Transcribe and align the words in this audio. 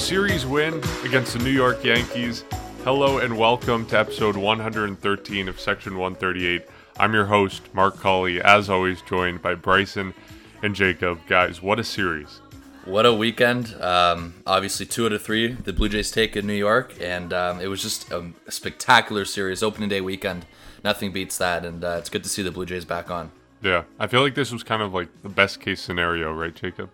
a 0.00 0.02
series 0.02 0.46
win 0.46 0.82
against 1.04 1.34
the 1.34 1.38
New 1.40 1.50
York 1.50 1.84
Yankees. 1.84 2.44
Hello 2.84 3.18
and 3.18 3.36
welcome 3.36 3.84
to 3.86 3.98
episode 3.98 4.34
113 4.34 5.46
of 5.46 5.60
Section 5.60 5.98
138. 5.98 6.62
I'm 6.98 7.12
your 7.12 7.26
host, 7.26 7.62
Mark 7.74 7.98
Colley, 7.98 8.40
as 8.40 8.70
always, 8.70 9.02
joined 9.02 9.42
by 9.42 9.54
Bryson 9.54 10.14
and 10.62 10.74
Jacob. 10.74 11.18
Guys, 11.28 11.60
what 11.60 11.78
a 11.78 11.84
series! 11.84 12.40
What 12.86 13.04
a 13.04 13.12
weekend. 13.12 13.74
Um, 13.74 14.42
obviously, 14.46 14.86
two 14.86 15.04
out 15.04 15.12
of 15.12 15.20
three 15.22 15.52
the 15.52 15.72
Blue 15.74 15.90
Jays 15.90 16.10
take 16.10 16.34
in 16.34 16.46
New 16.46 16.54
York, 16.54 16.94
and 16.98 17.34
um, 17.34 17.60
it 17.60 17.66
was 17.66 17.82
just 17.82 18.10
a 18.10 18.32
spectacular 18.48 19.26
series. 19.26 19.62
Opening 19.62 19.90
day 19.90 20.00
weekend, 20.00 20.46
nothing 20.82 21.12
beats 21.12 21.36
that, 21.36 21.66
and 21.66 21.84
uh, 21.84 21.96
it's 21.98 22.08
good 22.08 22.24
to 22.24 22.30
see 22.30 22.42
the 22.42 22.50
Blue 22.50 22.64
Jays 22.64 22.86
back 22.86 23.10
on. 23.10 23.30
Yeah, 23.60 23.82
I 23.98 24.06
feel 24.06 24.22
like 24.22 24.34
this 24.34 24.50
was 24.50 24.62
kind 24.62 24.80
of 24.80 24.94
like 24.94 25.08
the 25.22 25.28
best 25.28 25.60
case 25.60 25.82
scenario, 25.82 26.32
right, 26.32 26.54
Jacob? 26.54 26.88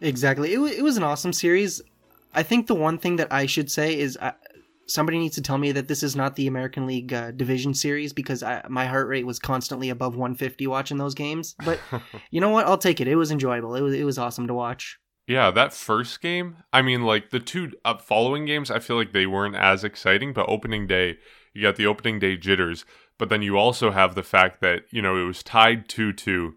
Exactly. 0.00 0.52
It, 0.52 0.56
w- 0.56 0.74
it 0.74 0.82
was 0.82 0.96
an 0.96 1.02
awesome 1.02 1.32
series. 1.32 1.82
I 2.34 2.42
think 2.42 2.66
the 2.66 2.74
one 2.74 2.98
thing 2.98 3.16
that 3.16 3.32
I 3.32 3.46
should 3.46 3.70
say 3.70 3.98
is 3.98 4.16
uh, 4.20 4.32
somebody 4.86 5.18
needs 5.18 5.34
to 5.36 5.42
tell 5.42 5.58
me 5.58 5.72
that 5.72 5.88
this 5.88 6.02
is 6.02 6.16
not 6.16 6.36
the 6.36 6.46
American 6.46 6.86
League 6.86 7.12
uh, 7.12 7.30
Division 7.30 7.74
Series 7.74 8.12
because 8.12 8.42
I, 8.42 8.64
my 8.68 8.86
heart 8.86 9.08
rate 9.08 9.26
was 9.26 9.38
constantly 9.38 9.90
above 9.90 10.14
150 10.16 10.66
watching 10.66 10.98
those 10.98 11.14
games. 11.14 11.54
But 11.64 11.78
you 12.30 12.40
know 12.40 12.50
what? 12.50 12.66
I'll 12.66 12.78
take 12.78 13.00
it. 13.00 13.08
It 13.08 13.16
was 13.16 13.30
enjoyable. 13.30 13.74
It 13.74 13.82
was 13.82 13.94
it 13.94 14.04
was 14.04 14.18
awesome 14.18 14.46
to 14.46 14.54
watch. 14.54 14.98
Yeah, 15.28 15.50
that 15.50 15.74
first 15.74 16.22
game, 16.22 16.56
I 16.72 16.80
mean, 16.80 17.02
like 17.02 17.28
the 17.28 17.38
two 17.38 17.72
up 17.84 18.00
following 18.00 18.46
games, 18.46 18.70
I 18.70 18.78
feel 18.78 18.96
like 18.96 19.12
they 19.12 19.26
weren't 19.26 19.56
as 19.56 19.84
exciting, 19.84 20.32
but 20.32 20.48
opening 20.48 20.86
day, 20.86 21.18
you 21.52 21.60
got 21.60 21.76
the 21.76 21.86
opening 21.86 22.18
day 22.18 22.38
jitters, 22.38 22.86
but 23.18 23.28
then 23.28 23.42
you 23.42 23.58
also 23.58 23.90
have 23.90 24.14
the 24.14 24.22
fact 24.22 24.62
that, 24.62 24.84
you 24.90 25.02
know, 25.02 25.22
it 25.22 25.26
was 25.26 25.42
tied 25.42 25.86
2 25.86 26.14
2. 26.14 26.54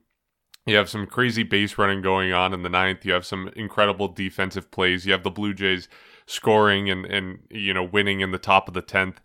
You 0.66 0.76
have 0.76 0.90
some 0.90 1.08
crazy 1.08 1.44
base 1.44 1.78
running 1.78 2.02
going 2.02 2.32
on 2.34 2.54
in 2.54 2.62
the 2.62 2.70
ninth. 2.70 3.04
You 3.04 3.14
have 3.14 3.26
some 3.26 3.50
incredible 3.56 4.08
defensive 4.08 4.70
plays. 4.70 5.06
You 5.06 5.12
have 5.14 5.24
the 5.24 5.32
Blue 5.32 5.54
Jays 5.54 5.88
scoring 6.28 6.90
and, 6.90 7.06
and 7.06 7.40
you 7.50 7.74
know, 7.74 7.84
winning 7.84 8.22
in 8.22 8.32
the 8.32 8.38
top 8.38 8.68
of 8.68 8.74
the 8.74 8.82
10th. 8.82 9.18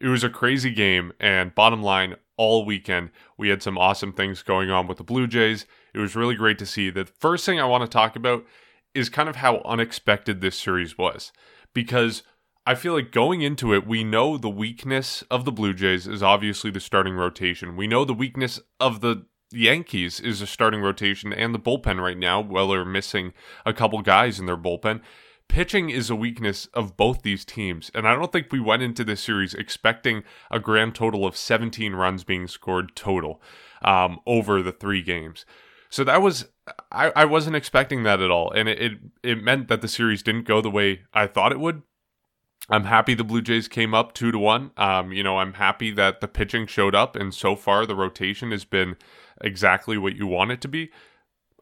It 0.00 0.08
was 0.08 0.24
a 0.24 0.30
crazy 0.30 0.70
game, 0.70 1.12
and 1.20 1.54
bottom 1.54 1.82
line, 1.82 2.16
all 2.38 2.64
weekend, 2.64 3.10
we 3.36 3.50
had 3.50 3.62
some 3.62 3.76
awesome 3.76 4.14
things 4.14 4.42
going 4.42 4.70
on 4.70 4.86
with 4.86 4.96
the 4.96 5.04
Blue 5.04 5.26
Jays. 5.26 5.66
It 5.92 5.98
was 5.98 6.16
really 6.16 6.34
great 6.34 6.58
to 6.58 6.66
see. 6.66 6.88
The 6.88 7.04
first 7.04 7.44
thing 7.44 7.60
I 7.60 7.66
want 7.66 7.82
to 7.82 7.88
talk 7.88 8.16
about 8.16 8.46
is 8.94 9.10
kind 9.10 9.28
of 9.28 9.36
how 9.36 9.58
unexpected 9.64 10.40
this 10.40 10.56
series 10.56 10.96
was 10.96 11.32
because 11.74 12.22
I 12.66 12.74
feel 12.74 12.94
like 12.94 13.12
going 13.12 13.42
into 13.42 13.74
it, 13.74 13.86
we 13.86 14.04
know 14.04 14.36
the 14.36 14.48
weakness 14.48 15.22
of 15.30 15.44
the 15.44 15.52
Blue 15.52 15.74
Jays 15.74 16.06
is 16.06 16.22
obviously 16.22 16.70
the 16.70 16.80
starting 16.80 17.14
rotation. 17.14 17.76
We 17.76 17.86
know 17.86 18.04
the 18.04 18.14
weakness 18.14 18.60
of 18.78 19.00
the 19.00 19.26
Yankees 19.52 20.20
is 20.20 20.40
a 20.40 20.46
starting 20.46 20.80
rotation 20.80 21.32
and 21.32 21.54
the 21.54 21.58
bullpen 21.58 22.00
right 22.00 22.18
now, 22.18 22.40
while 22.40 22.68
they're 22.68 22.84
missing 22.84 23.32
a 23.66 23.72
couple 23.72 24.00
guys 24.02 24.38
in 24.38 24.46
their 24.46 24.56
bullpen. 24.56 25.00
Pitching 25.48 25.90
is 25.90 26.10
a 26.10 26.14
weakness 26.14 26.66
of 26.74 26.96
both 26.96 27.22
these 27.22 27.44
teams, 27.44 27.90
and 27.92 28.06
I 28.06 28.14
don't 28.14 28.30
think 28.30 28.52
we 28.52 28.60
went 28.60 28.84
into 28.84 29.02
this 29.02 29.20
series 29.20 29.52
expecting 29.52 30.22
a 30.48 30.60
grand 30.60 30.94
total 30.94 31.26
of 31.26 31.36
17 31.36 31.94
runs 31.94 32.22
being 32.22 32.46
scored 32.46 32.94
total 32.94 33.42
um, 33.82 34.20
over 34.26 34.62
the 34.62 34.70
three 34.70 35.02
games. 35.02 35.44
So 35.88 36.04
that 36.04 36.22
was 36.22 36.46
I, 36.92 37.10
I 37.16 37.24
wasn't 37.24 37.56
expecting 37.56 38.04
that 38.04 38.20
at 38.20 38.30
all, 38.30 38.52
and 38.52 38.68
it, 38.68 38.80
it 38.80 38.92
it 39.24 39.42
meant 39.42 39.66
that 39.66 39.80
the 39.80 39.88
series 39.88 40.22
didn't 40.22 40.44
go 40.46 40.60
the 40.60 40.70
way 40.70 41.00
I 41.12 41.26
thought 41.26 41.50
it 41.50 41.58
would. 41.58 41.82
I'm 42.68 42.84
happy 42.84 43.14
the 43.14 43.24
Blue 43.24 43.42
Jays 43.42 43.66
came 43.66 43.92
up 43.92 44.12
two 44.12 44.30
to 44.30 44.38
one. 44.38 44.70
Um, 44.76 45.12
you 45.12 45.24
know, 45.24 45.38
I'm 45.38 45.54
happy 45.54 45.90
that 45.90 46.20
the 46.20 46.28
pitching 46.28 46.68
showed 46.68 46.94
up, 46.94 47.16
and 47.16 47.34
so 47.34 47.56
far 47.56 47.84
the 47.84 47.96
rotation 47.96 48.52
has 48.52 48.64
been 48.64 48.96
exactly 49.42 49.98
what 49.98 50.16
you 50.16 50.26
want 50.26 50.52
it 50.52 50.60
to 50.62 50.68
be. 50.68 50.90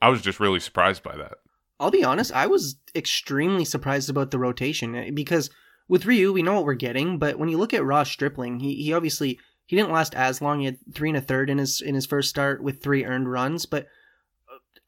I 0.00 0.08
was 0.08 0.22
just 0.22 0.40
really 0.40 0.60
surprised 0.60 1.02
by 1.02 1.16
that. 1.16 1.34
I'll 1.80 1.90
be 1.90 2.04
honest, 2.04 2.32
I 2.32 2.46
was 2.46 2.76
extremely 2.94 3.64
surprised 3.64 4.10
about 4.10 4.30
the 4.30 4.38
rotation 4.38 4.94
eh, 4.94 5.10
because 5.12 5.50
with 5.88 6.06
Ryu, 6.06 6.32
we 6.32 6.42
know 6.42 6.54
what 6.54 6.64
we're 6.64 6.74
getting, 6.74 7.18
but 7.18 7.38
when 7.38 7.48
you 7.48 7.56
look 7.56 7.72
at 7.72 7.84
Ross 7.84 8.10
Stripling, 8.10 8.60
he, 8.60 8.74
he 8.74 8.92
obviously 8.92 9.38
he 9.66 9.76
didn't 9.76 9.92
last 9.92 10.14
as 10.14 10.42
long. 10.42 10.60
He 10.60 10.66
had 10.66 10.78
three 10.94 11.10
and 11.10 11.18
a 11.18 11.20
third 11.20 11.50
in 11.50 11.58
his 11.58 11.80
in 11.80 11.94
his 11.94 12.06
first 12.06 12.30
start 12.30 12.62
with 12.62 12.82
three 12.82 13.04
earned 13.04 13.30
runs, 13.30 13.66
but 13.66 13.86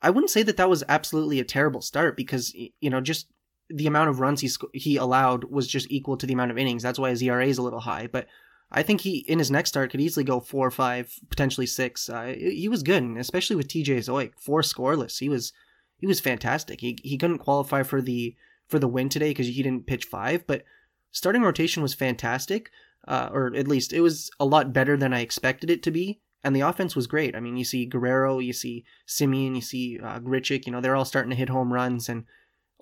I 0.03 0.11
wouldn't 0.11 0.31
say 0.31 0.43
that 0.43 0.57
that 0.57 0.71
was 0.71 0.83
absolutely 0.89 1.41
a 1.41 1.45
terrible 1.45 1.83
start 1.83 2.17
because 2.17 2.55
you 2.55 2.91
know 2.91 3.01
just 3.01 3.27
the 3.69 3.87
amount 3.87 4.11
of 4.11 4.21
runs 4.21 4.41
he 4.41 4.51
he 4.73 4.97
allowed 4.97 5.45
was 5.45 5.69
just 5.69 5.91
equal 5.91 6.17
to 6.17 6.27
the 6.27 6.33
amount 6.33 6.51
of 6.51 6.59
innings. 6.59 6.83
That's 6.83 6.99
why 6.99 7.11
his 7.11 7.23
ERA 7.23 7.47
is 7.47 7.59
a 7.59 7.63
little 7.63 7.81
high. 7.81 8.09
But 8.09 8.27
I 8.73 8.83
think 8.83 9.01
he 9.01 9.19
in 9.19 9.39
his 9.39 9.51
next 9.51 9.71
start 9.71 9.91
could 9.91 10.01
easily 10.01 10.25
go 10.25 10.41
four 10.41 10.67
or 10.67 10.71
five, 10.71 11.13
potentially 11.29 11.67
six. 11.67 12.09
Uh, 12.09 12.35
he 12.39 12.69
was 12.69 12.83
good, 12.83 13.03
and 13.03 13.19
especially 13.19 13.57
with 13.57 13.69
TJ 13.69 13.99
Zeuch, 13.99 14.33
four 14.39 14.63
scoreless. 14.63 15.19
He 15.19 15.29
was 15.29 15.53
he 15.99 16.07
was 16.07 16.21
fantastic. 16.21 16.81
He 16.81 16.99
he 17.03 17.19
couldn't 17.19 17.39
qualify 17.39 17.83
for 17.83 18.01
the 18.01 18.37
for 18.69 18.79
the 18.79 18.89
win 18.89 19.09
today 19.09 19.31
because 19.31 19.47
he 19.47 19.63
didn't 19.63 19.87
pitch 19.87 20.05
five, 20.05 20.47
but 20.47 20.65
starting 21.11 21.43
rotation 21.43 21.83
was 21.83 21.95
fantastic. 21.95 22.71
Uh, 23.09 23.31
or 23.33 23.55
at 23.57 23.67
least 23.67 23.95
it 23.95 24.03
was 24.03 24.31
a 24.39 24.45
lot 24.45 24.75
better 24.75 24.95
than 24.95 25.15
I 25.15 25.21
expected 25.21 25.71
it 25.71 25.83
to 25.85 25.91
be 25.91 26.21
and 26.43 26.57
the 26.57 26.61
offense 26.61 26.97
was 26.97 27.07
great. 27.07 27.37
I 27.37 27.41
mean, 27.41 27.57
you 27.57 27.65
see 27.65 27.87
Guerrero, 27.87 28.39
you 28.39 28.53
see 28.53 28.85
Semien, 29.07 29.55
you 29.55 29.61
see 29.61 29.99
uh, 29.99 30.21
Grichuk, 30.21 30.67
you 30.67 30.73
know, 30.73 30.81
they're 30.81 30.97
all 30.97 31.05
starting 31.05 31.31
to 31.31 31.37
hit 31.37 31.49
home 31.49 31.73
runs, 31.73 32.09
and 32.09 32.25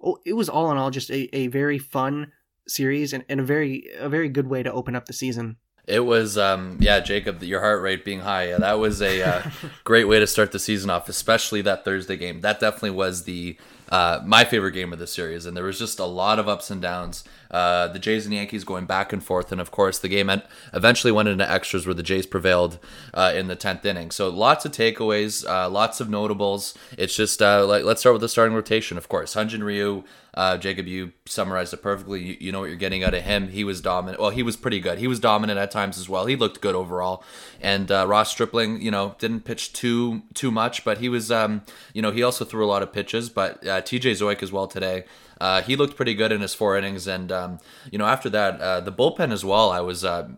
oh, 0.02 0.18
it 0.24 0.34
was 0.34 0.48
all 0.48 0.70
in 0.70 0.78
all 0.78 0.90
just 0.90 1.10
a, 1.10 1.34
a 1.36 1.48
very 1.48 1.78
fun 1.78 2.32
series 2.66 3.12
and, 3.12 3.24
and 3.28 3.40
a 3.40 3.44
very 3.44 3.88
a 3.98 4.08
very 4.08 4.28
good 4.28 4.46
way 4.46 4.62
to 4.62 4.72
open 4.72 4.94
up 4.94 5.06
the 5.06 5.12
season. 5.12 5.56
It 5.88 6.00
was, 6.00 6.36
um, 6.36 6.76
yeah, 6.80 7.00
Jacob, 7.00 7.42
your 7.42 7.60
heart 7.60 7.80
rate 7.80 8.04
being 8.04 8.20
high. 8.20 8.48
Yeah, 8.48 8.58
that 8.58 8.78
was 8.78 9.00
a 9.00 9.22
uh, 9.22 9.42
great 9.84 10.04
way 10.04 10.20
to 10.20 10.26
start 10.26 10.52
the 10.52 10.58
season 10.58 10.90
off, 10.90 11.08
especially 11.08 11.62
that 11.62 11.84
Thursday 11.84 12.16
game. 12.16 12.42
That 12.42 12.60
definitely 12.60 12.90
was 12.90 13.24
the 13.24 13.56
uh, 13.88 14.20
my 14.24 14.44
favorite 14.44 14.72
game 14.72 14.92
of 14.92 14.98
the 14.98 15.06
series, 15.06 15.46
and 15.46 15.56
there 15.56 15.64
was 15.64 15.78
just 15.78 15.98
a 15.98 16.04
lot 16.04 16.38
of 16.38 16.46
ups 16.46 16.70
and 16.70 16.82
downs. 16.82 17.24
Uh, 17.50 17.88
the 17.88 17.98
Jays 17.98 18.26
and 18.26 18.34
Yankees 18.34 18.64
going 18.64 18.86
back 18.86 19.12
and 19.12 19.22
forth, 19.22 19.52
and 19.52 19.60
of 19.60 19.70
course, 19.70 19.98
the 19.98 20.08
game 20.08 20.30
eventually 20.72 21.12
went 21.12 21.28
into 21.28 21.50
extras 21.50 21.86
where 21.86 21.94
the 21.94 22.02
Jays 22.02 22.26
prevailed 22.26 22.78
uh, 23.14 23.32
in 23.34 23.48
the 23.48 23.56
tenth 23.56 23.84
inning. 23.84 24.10
So 24.10 24.28
lots 24.28 24.64
of 24.64 24.72
takeaways, 24.72 25.48
uh, 25.48 25.68
lots 25.70 26.00
of 26.00 26.10
notables. 26.10 26.76
It's 26.96 27.16
just 27.16 27.40
uh, 27.40 27.66
like 27.66 27.84
let's 27.84 28.00
start 28.00 28.14
with 28.14 28.20
the 28.20 28.28
starting 28.28 28.54
rotation, 28.54 28.98
of 28.98 29.08
course. 29.08 29.34
Hyun-Jin 29.34 29.64
Ryu, 29.64 30.04
uh, 30.34 30.58
Jacob, 30.58 30.86
you 30.86 31.12
summarized 31.24 31.72
it 31.72 31.82
perfectly. 31.82 32.22
You, 32.22 32.36
you, 32.38 32.52
know 32.52 32.60
what 32.60 32.66
you're 32.68 32.76
getting 32.76 33.02
out 33.02 33.14
of 33.14 33.22
him. 33.22 33.48
He 33.48 33.64
was 33.64 33.80
dominant. 33.80 34.20
Well, 34.20 34.30
he 34.30 34.42
was 34.42 34.56
pretty 34.56 34.80
good. 34.80 34.98
He 34.98 35.06
was 35.06 35.18
dominant 35.18 35.58
at 35.58 35.70
times 35.70 35.98
as 35.98 36.08
well. 36.08 36.26
He 36.26 36.36
looked 36.36 36.60
good 36.60 36.74
overall. 36.74 37.24
And 37.60 37.90
Ross 37.90 38.30
Stripling, 38.30 38.82
you 38.82 38.90
know, 38.90 39.16
didn't 39.18 39.40
pitch 39.40 39.72
too 39.72 40.22
too 40.34 40.50
much, 40.50 40.84
but 40.84 40.98
he 40.98 41.08
was, 41.08 41.32
um, 41.32 41.62
you 41.94 42.02
know, 42.02 42.10
he 42.10 42.22
also 42.22 42.44
threw 42.44 42.64
a 42.64 42.68
lot 42.68 42.82
of 42.82 42.92
pitches. 42.92 43.30
But 43.30 43.62
T.J. 43.86 44.12
Zeuch 44.12 44.42
as 44.42 44.52
well 44.52 44.66
today. 44.66 45.04
Uh, 45.40 45.62
he 45.62 45.76
looked 45.76 45.96
pretty 45.96 46.14
good 46.14 46.32
in 46.32 46.40
his 46.40 46.54
four 46.54 46.76
innings, 46.76 47.06
and 47.06 47.30
um, 47.30 47.58
you 47.90 47.98
know, 47.98 48.06
after 48.06 48.28
that, 48.30 48.60
uh, 48.60 48.80
the 48.80 48.92
bullpen 48.92 49.32
as 49.32 49.44
well. 49.44 49.70
I 49.70 49.80
was 49.80 50.04
uh, 50.04 50.28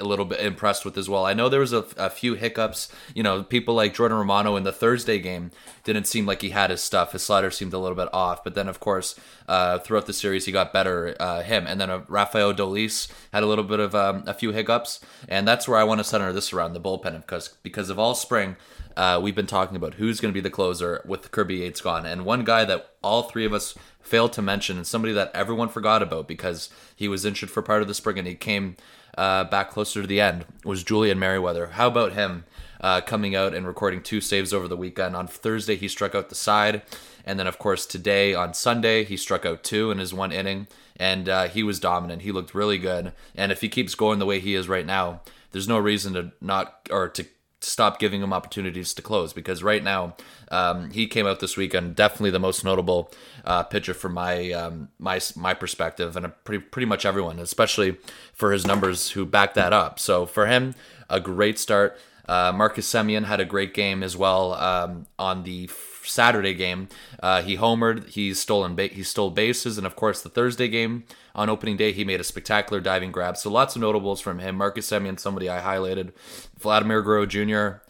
a 0.00 0.04
little 0.04 0.24
bit 0.24 0.40
impressed 0.40 0.84
with 0.84 0.96
as 0.96 1.08
well. 1.08 1.24
I 1.24 1.34
know 1.34 1.48
there 1.48 1.60
was 1.60 1.72
a, 1.72 1.84
a, 1.96 2.10
few 2.10 2.34
hiccups. 2.34 2.88
You 3.14 3.22
know, 3.22 3.42
people 3.42 3.74
like 3.74 3.94
Jordan 3.94 4.18
Romano 4.18 4.56
in 4.56 4.64
the 4.64 4.72
Thursday 4.72 5.18
game 5.18 5.50
didn't 5.84 6.06
seem 6.06 6.26
like 6.26 6.42
he 6.42 6.50
had 6.50 6.70
his 6.70 6.80
stuff. 6.80 7.12
His 7.12 7.22
slider 7.22 7.50
seemed 7.50 7.72
a 7.72 7.78
little 7.78 7.96
bit 7.96 8.08
off. 8.12 8.42
But 8.42 8.54
then, 8.54 8.68
of 8.68 8.80
course, 8.80 9.14
uh, 9.48 9.78
throughout 9.78 10.06
the 10.06 10.12
series, 10.12 10.46
he 10.46 10.52
got 10.52 10.72
better. 10.72 11.14
Uh, 11.20 11.42
him 11.42 11.66
and 11.66 11.80
then 11.80 11.90
uh, 11.90 12.02
Rafael 12.08 12.54
Dolis 12.54 13.08
had 13.32 13.42
a 13.42 13.46
little 13.46 13.64
bit 13.64 13.80
of 13.80 13.94
um, 13.94 14.24
a 14.26 14.34
few 14.34 14.52
hiccups, 14.52 15.00
and 15.28 15.46
that's 15.46 15.68
where 15.68 15.78
I 15.78 15.84
want 15.84 15.98
to 15.98 16.04
center 16.04 16.32
this 16.32 16.52
around 16.52 16.72
the 16.72 16.80
bullpen 16.80 17.20
because 17.20 17.48
because 17.62 17.90
of 17.90 17.98
all 17.98 18.14
spring. 18.14 18.56
Uh, 18.96 19.18
we've 19.22 19.36
been 19.36 19.46
talking 19.46 19.76
about 19.76 19.94
who's 19.94 20.20
going 20.20 20.32
to 20.32 20.36
be 20.36 20.42
the 20.42 20.50
closer 20.50 21.00
with 21.06 21.30
Kirby 21.30 21.58
Yates 21.58 21.80
gone, 21.80 22.04
and 22.04 22.24
one 22.24 22.44
guy 22.44 22.64
that 22.64 22.90
all 23.02 23.22
three 23.22 23.46
of 23.46 23.52
us 23.52 23.74
failed 24.00 24.32
to 24.32 24.42
mention, 24.42 24.76
and 24.76 24.86
somebody 24.86 25.14
that 25.14 25.30
everyone 25.32 25.68
forgot 25.68 26.02
about 26.02 26.26
because 26.26 26.68
he 26.96 27.08
was 27.08 27.24
injured 27.24 27.50
for 27.50 27.62
part 27.62 27.82
of 27.82 27.88
the 27.88 27.94
spring 27.94 28.18
and 28.18 28.26
he 28.26 28.34
came 28.34 28.76
uh, 29.20 29.44
back 29.44 29.70
closer 29.70 30.00
to 30.00 30.06
the 30.06 30.18
end 30.18 30.46
was 30.64 30.82
Julian 30.82 31.18
Merryweather. 31.18 31.66
How 31.66 31.88
about 31.88 32.14
him 32.14 32.44
uh, 32.80 33.02
coming 33.02 33.36
out 33.36 33.52
and 33.52 33.66
recording 33.66 34.02
two 34.02 34.22
saves 34.22 34.54
over 34.54 34.66
the 34.66 34.78
weekend? 34.78 35.14
On 35.14 35.26
Thursday, 35.26 35.76
he 35.76 35.88
struck 35.88 36.14
out 36.14 36.30
the 36.30 36.34
side. 36.34 36.80
And 37.26 37.38
then, 37.38 37.46
of 37.46 37.58
course, 37.58 37.84
today 37.84 38.32
on 38.32 38.54
Sunday, 38.54 39.04
he 39.04 39.18
struck 39.18 39.44
out 39.44 39.62
two 39.62 39.90
in 39.90 39.98
his 39.98 40.14
one 40.14 40.32
inning. 40.32 40.68
And 40.96 41.28
uh, 41.28 41.48
he 41.48 41.62
was 41.62 41.78
dominant. 41.78 42.22
He 42.22 42.32
looked 42.32 42.54
really 42.54 42.78
good. 42.78 43.12
And 43.34 43.52
if 43.52 43.60
he 43.60 43.68
keeps 43.68 43.94
going 43.94 44.20
the 44.20 44.26
way 44.26 44.40
he 44.40 44.54
is 44.54 44.70
right 44.70 44.86
now, 44.86 45.20
there's 45.52 45.68
no 45.68 45.78
reason 45.78 46.14
to 46.14 46.32
not 46.40 46.88
or 46.90 47.06
to 47.10 47.26
stop 47.60 47.98
giving 47.98 48.22
him 48.22 48.32
opportunities 48.32 48.94
to 48.94 49.02
close 49.02 49.32
because 49.32 49.62
right 49.62 49.84
now 49.84 50.14
um, 50.50 50.90
he 50.90 51.06
came 51.06 51.26
out 51.26 51.40
this 51.40 51.56
weekend 51.56 51.94
definitely 51.94 52.30
the 52.30 52.38
most 52.38 52.64
notable 52.64 53.12
uh, 53.44 53.62
pitcher 53.62 53.94
from 53.94 54.14
my 54.14 54.50
um, 54.52 54.88
my 54.98 55.20
my 55.36 55.52
perspective 55.52 56.16
and 56.16 56.32
pretty 56.44 56.62
pretty 56.64 56.86
much 56.86 57.04
everyone 57.04 57.38
especially 57.38 57.96
for 58.32 58.52
his 58.52 58.66
numbers 58.66 59.10
who 59.10 59.26
back 59.26 59.54
that 59.54 59.72
up 59.72 59.98
so 59.98 60.24
for 60.24 60.46
him 60.46 60.74
a 61.08 61.20
great 61.20 61.58
start 61.58 61.98
uh, 62.30 62.52
Marcus 62.52 62.88
Semien 62.88 63.24
had 63.24 63.40
a 63.40 63.44
great 63.44 63.74
game 63.74 64.04
as 64.04 64.16
well 64.16 64.54
um, 64.54 65.06
on 65.18 65.42
the 65.42 65.68
Saturday 66.04 66.54
game. 66.54 66.88
Uh, 67.20 67.42
he 67.42 67.56
homered, 67.56 68.08
he 68.08 68.34
stolen 68.34 68.76
ba- 68.76 68.86
he 68.86 69.02
stole 69.02 69.30
bases, 69.30 69.78
and 69.78 69.86
of 69.86 69.96
course 69.96 70.22
the 70.22 70.28
Thursday 70.28 70.68
game 70.68 71.04
on 71.34 71.48
opening 71.48 71.76
day 71.76 71.92
he 71.92 72.04
made 72.04 72.20
a 72.20 72.24
spectacular 72.24 72.80
diving 72.80 73.10
grab. 73.10 73.36
So 73.36 73.50
lots 73.50 73.74
of 73.74 73.82
notables 73.82 74.20
from 74.20 74.38
him. 74.38 74.56
Marcus 74.56 74.88
Semien, 74.88 75.18
somebody 75.18 75.48
I 75.48 75.60
highlighted. 75.60 76.12
Vladimir 76.60 77.02
Guerrero 77.02 77.26
Jr. 77.26 77.82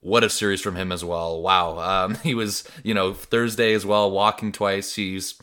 What 0.00 0.24
a 0.24 0.30
series 0.30 0.60
from 0.60 0.76
him 0.76 0.92
as 0.92 1.04
well. 1.04 1.40
Wow. 1.40 1.78
Um, 1.78 2.14
he 2.22 2.34
was, 2.34 2.64
you 2.82 2.94
know, 2.94 3.12
Thursday 3.12 3.72
as 3.74 3.84
well, 3.86 4.10
walking 4.10 4.52
twice. 4.52 4.94
He's, 4.94 5.34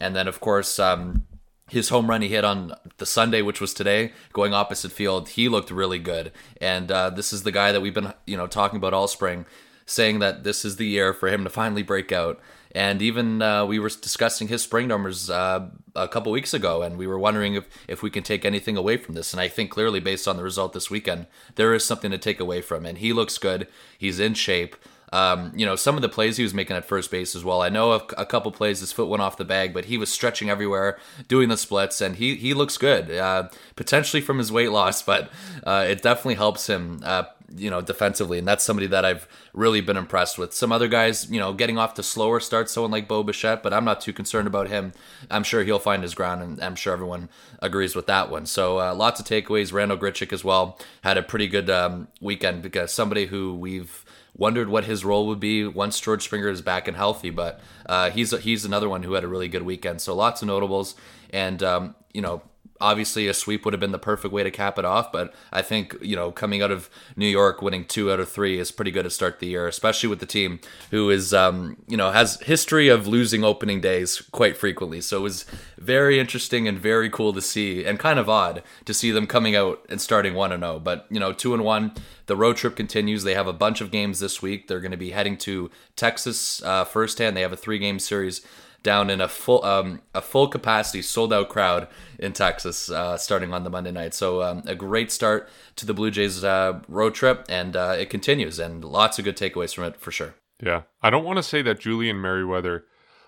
and 0.00 0.14
then 0.14 0.28
of 0.28 0.40
course, 0.40 0.78
um, 0.78 1.26
his 1.68 1.88
home 1.88 2.08
run 2.08 2.22
he 2.22 2.28
hit 2.28 2.44
on 2.44 2.74
the 2.98 3.06
Sunday, 3.06 3.42
which 3.42 3.60
was 3.60 3.74
today, 3.74 4.12
going 4.32 4.52
opposite 4.52 4.92
field, 4.92 5.30
he 5.30 5.48
looked 5.48 5.70
really 5.70 5.98
good. 5.98 6.30
And 6.60 6.90
uh, 6.90 7.10
this 7.10 7.32
is 7.32 7.42
the 7.42 7.52
guy 7.52 7.72
that 7.72 7.80
we've 7.80 7.94
been, 7.94 8.12
you 8.26 8.36
know, 8.36 8.46
talking 8.46 8.76
about 8.76 8.94
all 8.94 9.08
spring, 9.08 9.46
saying 9.86 10.18
that 10.18 10.44
this 10.44 10.64
is 10.64 10.76
the 10.76 10.86
year 10.86 11.12
for 11.12 11.28
him 11.28 11.44
to 11.44 11.50
finally 11.50 11.82
break 11.82 12.12
out. 12.12 12.40
And 12.74 13.00
even 13.00 13.40
uh, 13.40 13.64
we 13.66 13.78
were 13.78 13.88
discussing 13.88 14.48
his 14.48 14.62
spring 14.62 14.88
numbers 14.88 15.30
uh, 15.30 15.68
a 15.94 16.08
couple 16.08 16.32
weeks 16.32 16.52
ago, 16.52 16.82
and 16.82 16.98
we 16.98 17.06
were 17.06 17.18
wondering 17.18 17.54
if, 17.54 17.68
if 17.86 18.02
we 18.02 18.10
can 18.10 18.24
take 18.24 18.44
anything 18.44 18.76
away 18.76 18.96
from 18.96 19.14
this. 19.14 19.32
And 19.32 19.40
I 19.40 19.48
think 19.48 19.70
clearly, 19.70 20.00
based 20.00 20.26
on 20.26 20.36
the 20.36 20.42
result 20.42 20.72
this 20.72 20.90
weekend, 20.90 21.26
there 21.54 21.72
is 21.72 21.84
something 21.84 22.10
to 22.10 22.18
take 22.18 22.40
away 22.40 22.60
from. 22.60 22.84
And 22.84 22.98
he 22.98 23.12
looks 23.12 23.38
good. 23.38 23.68
He's 23.96 24.18
in 24.18 24.34
shape. 24.34 24.74
Um, 25.12 25.52
you 25.54 25.64
know, 25.64 25.76
some 25.76 25.94
of 25.94 26.02
the 26.02 26.08
plays 26.08 26.38
he 26.38 26.42
was 26.42 26.54
making 26.54 26.74
at 26.74 26.84
first 26.84 27.08
base 27.08 27.36
as 27.36 27.44
well. 27.44 27.62
I 27.62 27.68
know 27.68 27.92
a, 27.92 27.98
a, 28.18 28.26
couple 28.26 28.50
plays 28.50 28.80
his 28.80 28.90
foot 28.90 29.06
went 29.06 29.22
off 29.22 29.36
the 29.36 29.44
bag, 29.44 29.72
but 29.72 29.84
he 29.84 29.96
was 29.96 30.12
stretching 30.12 30.50
everywhere, 30.50 30.98
doing 31.28 31.48
the 31.48 31.56
splits, 31.56 32.00
and 32.00 32.16
he 32.16 32.34
he 32.34 32.52
looks 32.52 32.76
good. 32.76 33.12
Uh, 33.12 33.48
potentially 33.76 34.20
from 34.20 34.38
his 34.38 34.50
weight 34.50 34.72
loss, 34.72 35.02
but 35.12 35.30
uh, 35.62 35.86
it 35.88 36.02
definitely 36.02 36.34
helps 36.34 36.68
him. 36.68 37.00
Uh, 37.04 37.24
you 37.56 37.70
know, 37.70 37.80
defensively, 37.80 38.38
and 38.38 38.46
that's 38.46 38.64
somebody 38.64 38.86
that 38.88 39.04
I've 39.04 39.28
really 39.52 39.80
been 39.80 39.96
impressed 39.96 40.38
with. 40.38 40.52
Some 40.54 40.72
other 40.72 40.88
guys, 40.88 41.30
you 41.30 41.38
know, 41.38 41.52
getting 41.52 41.78
off 41.78 41.94
to 41.94 42.02
slower 42.02 42.40
starts, 42.40 42.72
someone 42.72 42.90
like 42.90 43.08
Bo 43.08 43.22
Bichette, 43.22 43.62
but 43.62 43.72
I'm 43.72 43.84
not 43.84 44.00
too 44.00 44.12
concerned 44.12 44.46
about 44.46 44.68
him. 44.68 44.92
I'm 45.30 45.44
sure 45.44 45.64
he'll 45.64 45.78
find 45.78 46.02
his 46.02 46.14
ground, 46.14 46.42
and 46.42 46.62
I'm 46.62 46.74
sure 46.74 46.92
everyone 46.92 47.28
agrees 47.60 47.94
with 47.94 48.06
that 48.06 48.30
one. 48.30 48.46
So 48.46 48.80
uh, 48.80 48.94
lots 48.94 49.20
of 49.20 49.26
takeaways. 49.26 49.72
Randall 49.72 49.98
Grichuk 49.98 50.32
as 50.32 50.44
well 50.44 50.78
had 51.02 51.16
a 51.16 51.22
pretty 51.22 51.48
good 51.48 51.70
um, 51.70 52.08
weekend 52.20 52.62
because 52.62 52.92
somebody 52.92 53.26
who 53.26 53.54
we've 53.54 54.04
wondered 54.36 54.68
what 54.68 54.84
his 54.84 55.04
role 55.04 55.26
would 55.28 55.40
be 55.40 55.66
once 55.66 56.00
George 56.00 56.24
Springer 56.24 56.48
is 56.48 56.60
back 56.60 56.88
and 56.88 56.96
healthy. 56.96 57.30
But 57.30 57.60
uh, 57.86 58.10
he's 58.10 58.36
he's 58.38 58.64
another 58.64 58.88
one 58.88 59.02
who 59.02 59.12
had 59.12 59.24
a 59.24 59.28
really 59.28 59.48
good 59.48 59.62
weekend. 59.62 60.00
So 60.00 60.14
lots 60.14 60.42
of 60.42 60.48
notables, 60.48 60.94
and 61.30 61.62
um, 61.62 61.94
you 62.12 62.20
know 62.20 62.42
obviously 62.80 63.28
a 63.28 63.34
sweep 63.34 63.64
would 63.64 63.72
have 63.74 63.80
been 63.80 63.92
the 63.92 63.98
perfect 63.98 64.32
way 64.32 64.42
to 64.42 64.50
cap 64.50 64.78
it 64.78 64.84
off 64.84 65.12
but 65.12 65.32
i 65.52 65.62
think 65.62 65.96
you 66.00 66.16
know 66.16 66.30
coming 66.32 66.62
out 66.62 66.70
of 66.70 66.90
new 67.16 67.26
york 67.26 67.62
winning 67.62 67.84
two 67.84 68.10
out 68.10 68.20
of 68.20 68.28
three 68.28 68.58
is 68.58 68.70
pretty 68.70 68.90
good 68.90 69.04
to 69.04 69.10
start 69.10 69.38
the 69.38 69.46
year 69.46 69.66
especially 69.68 70.08
with 70.08 70.20
the 70.20 70.26
team 70.26 70.58
who 70.90 71.10
is 71.10 71.32
um, 71.32 71.76
you 71.86 71.96
know 71.96 72.10
has 72.10 72.40
history 72.42 72.88
of 72.88 73.06
losing 73.06 73.44
opening 73.44 73.80
days 73.80 74.22
quite 74.32 74.56
frequently. 74.56 75.00
So 75.00 75.18
it 75.18 75.22
was 75.22 75.44
very 75.78 76.18
interesting 76.18 76.66
and 76.66 76.78
very 76.78 77.10
cool 77.10 77.32
to 77.32 77.42
see 77.42 77.84
and 77.84 77.98
kind 77.98 78.18
of 78.18 78.28
odd 78.28 78.62
to 78.84 78.94
see 78.94 79.10
them 79.10 79.26
coming 79.26 79.54
out 79.54 79.84
and 79.88 80.00
starting 80.00 80.34
1 80.34 80.52
and 80.52 80.62
0 80.62 80.80
but 80.80 81.06
you 81.10 81.20
know 81.20 81.32
2 81.32 81.54
and 81.54 81.64
1 81.64 81.92
the 82.26 82.36
road 82.36 82.56
trip 82.56 82.74
continues. 82.74 83.22
They 83.22 83.34
have 83.34 83.46
a 83.46 83.52
bunch 83.52 83.82
of 83.82 83.90
games 83.90 84.18
this 84.18 84.40
week. 84.40 84.66
They're 84.66 84.80
going 84.80 84.92
to 84.92 84.96
be 84.96 85.10
heading 85.10 85.36
to 85.38 85.70
texas 85.94 86.62
uh, 86.62 86.84
firsthand. 86.84 87.36
They 87.36 87.42
have 87.42 87.52
a 87.52 87.56
three 87.56 87.78
game 87.78 87.98
series 87.98 88.40
down 88.84 89.10
in 89.10 89.20
a 89.20 89.26
full 89.26 89.64
um, 89.64 90.00
a 90.14 90.22
full 90.22 90.46
capacity 90.46 91.02
sold 91.02 91.32
out 91.32 91.48
crowd 91.48 91.88
in 92.20 92.32
Texas 92.32 92.88
uh, 92.88 93.16
starting 93.16 93.52
on 93.52 93.64
the 93.64 93.70
Monday 93.70 93.90
night. 93.90 94.14
So 94.14 94.42
um, 94.42 94.62
a 94.66 94.76
great 94.76 95.10
start 95.10 95.48
to 95.74 95.84
the 95.86 95.94
Blue 95.94 96.12
Jays 96.12 96.44
uh, 96.44 96.80
road 96.86 97.14
trip, 97.14 97.44
and 97.48 97.74
uh, 97.74 97.96
it 97.98 98.10
continues, 98.10 98.60
and 98.60 98.84
lots 98.84 99.18
of 99.18 99.24
good 99.24 99.36
takeaways 99.36 99.74
from 99.74 99.84
it 99.84 99.96
for 99.96 100.12
sure. 100.12 100.36
Yeah, 100.62 100.82
I 101.02 101.10
don't 101.10 101.24
want 101.24 101.38
to 101.38 101.42
say 101.42 101.62
that 101.62 101.80
Julian 101.80 102.20
Merryweather 102.20 102.84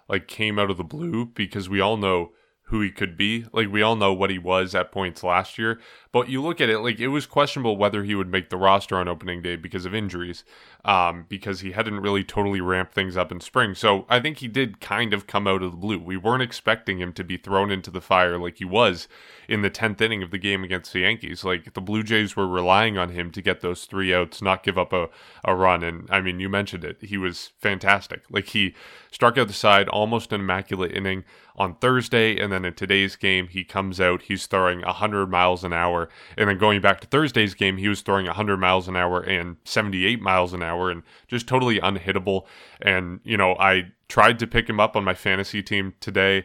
like 0.08 0.29
came 0.29 0.61
out 0.61 0.70
of 0.70 0.76
the 0.76 0.85
blue 0.85 1.26
because 1.26 1.69
we 1.69 1.81
all 1.81 1.97
know 1.97 2.31
who 2.67 2.81
he 2.81 2.91
could 2.91 3.17
be. 3.17 3.47
Like 3.53 3.73
we 3.73 3.82
all 3.82 3.97
know 3.97 4.12
what 4.12 4.31
he 4.31 4.38
was 4.38 4.75
at 4.75 4.93
points 4.93 5.25
last 5.25 5.58
year, 5.58 5.81
but 6.16 6.30
you 6.30 6.40
look 6.40 6.62
at 6.62 6.70
it 6.70 6.78
like 6.78 6.98
it 6.98 7.08
was 7.08 7.26
questionable 7.26 7.76
whether 7.76 8.02
he 8.02 8.14
would 8.14 8.30
make 8.30 8.48
the 8.48 8.56
roster 8.56 8.96
on 8.96 9.06
opening 9.06 9.42
day 9.42 9.54
because 9.54 9.84
of 9.84 9.94
injuries, 9.94 10.44
um, 10.82 11.26
because 11.28 11.60
he 11.60 11.72
hadn't 11.72 12.00
really 12.00 12.24
totally 12.24 12.62
ramped 12.62 12.94
things 12.94 13.18
up 13.18 13.30
in 13.30 13.38
spring. 13.38 13.74
So 13.74 14.06
I 14.08 14.18
think 14.18 14.38
he 14.38 14.48
did 14.48 14.80
kind 14.80 15.12
of 15.12 15.26
come 15.26 15.46
out 15.46 15.62
of 15.62 15.72
the 15.72 15.76
blue. 15.76 15.98
We 15.98 16.16
weren't 16.16 16.42
expecting 16.42 16.98
him 16.98 17.12
to 17.12 17.22
be 17.22 17.36
thrown 17.36 17.70
into 17.70 17.90
the 17.90 18.00
fire 18.00 18.38
like 18.38 18.56
he 18.56 18.64
was 18.64 19.08
in 19.46 19.60
the 19.60 19.68
tenth 19.68 20.00
inning 20.00 20.22
of 20.22 20.30
the 20.30 20.38
game 20.38 20.64
against 20.64 20.94
the 20.94 21.00
Yankees. 21.00 21.44
Like 21.44 21.74
the 21.74 21.82
Blue 21.82 22.02
Jays 22.02 22.34
were 22.34 22.48
relying 22.48 22.96
on 22.96 23.10
him 23.10 23.30
to 23.32 23.42
get 23.42 23.60
those 23.60 23.84
three 23.84 24.14
outs, 24.14 24.40
not 24.40 24.62
give 24.62 24.78
up 24.78 24.94
a, 24.94 25.10
a 25.44 25.54
run. 25.54 25.84
And 25.84 26.08
I 26.10 26.22
mean, 26.22 26.40
you 26.40 26.48
mentioned 26.48 26.82
it. 26.82 26.96
He 27.02 27.19
was 27.19 27.52
fantastic. 27.58 28.22
Like 28.30 28.46
he 28.46 28.74
struck 29.10 29.36
out 29.36 29.48
the 29.48 29.54
side, 29.54 29.90
almost 29.90 30.32
an 30.32 30.40
immaculate 30.40 30.92
inning 30.92 31.24
on 31.56 31.74
Thursday, 31.76 32.38
and 32.38 32.52
then 32.52 32.64
in 32.64 32.74
today's 32.74 33.16
game, 33.16 33.48
he 33.48 33.64
comes 33.64 34.00
out, 34.00 34.22
he's 34.22 34.46
throwing 34.46 34.82
100 34.82 35.26
miles 35.26 35.64
an 35.64 35.72
hour, 35.72 36.06
and 36.37 36.49
then 36.49 36.58
going 36.58 36.81
back 36.81 37.00
to 37.00 37.06
Thursday's 37.06 37.55
game, 37.55 37.76
he 37.76 37.88
was 37.88 38.00
throwing 38.00 38.26
100 38.26 38.56
miles 38.58 38.88
an 38.88 38.97
hour 38.97 39.20
and 39.20 39.56
78 39.64 40.20
miles 40.20 40.53
an 40.53 40.62
hour, 40.62 40.91
and 40.91 41.03
just 41.29 41.47
totally 41.47 41.79
unhittable. 41.81 42.47
And 42.81 43.20
you 43.25 43.37
know, 43.37 43.56
I 43.58 43.93
tried 44.08 44.38
to 44.41 44.47
pick 44.47 44.69
him 44.69 44.81
up 44.81 44.97
on 44.97 45.05
my 45.05 45.14
fantasy 45.14 45.62
team 45.62 45.94
today. 46.00 46.44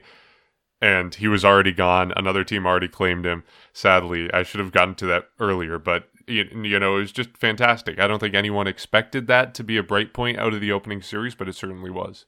And 0.83 1.13
he 1.13 1.27
was 1.27 1.45
already 1.45 1.73
gone. 1.73 2.11
Another 2.15 2.43
team 2.43 2.65
already 2.65 2.87
claimed 2.87 3.23
him. 3.23 3.43
Sadly, 3.71 4.33
I 4.33 4.41
should 4.41 4.59
have 4.59 4.71
gotten 4.71 4.95
to 4.95 5.05
that 5.05 5.29
earlier, 5.39 5.77
but 5.77 6.09
you, 6.27 6.79
know, 6.79 6.97
it 6.97 7.01
was 7.01 7.11
just 7.11 7.37
fantastic. 7.37 7.99
I 7.99 8.07
don't 8.07 8.19
think 8.19 8.33
anyone 8.33 8.67
expected 8.67 9.27
that 9.27 9.53
to 9.55 9.63
be 9.63 9.77
a 9.77 9.83
bright 9.83 10.13
point 10.13 10.39
out 10.39 10.53
of 10.53 10.61
the 10.61 10.71
opening 10.71 11.01
series, 11.01 11.35
but 11.35 11.47
it 11.47 11.55
certainly 11.55 11.89
was. 11.91 12.25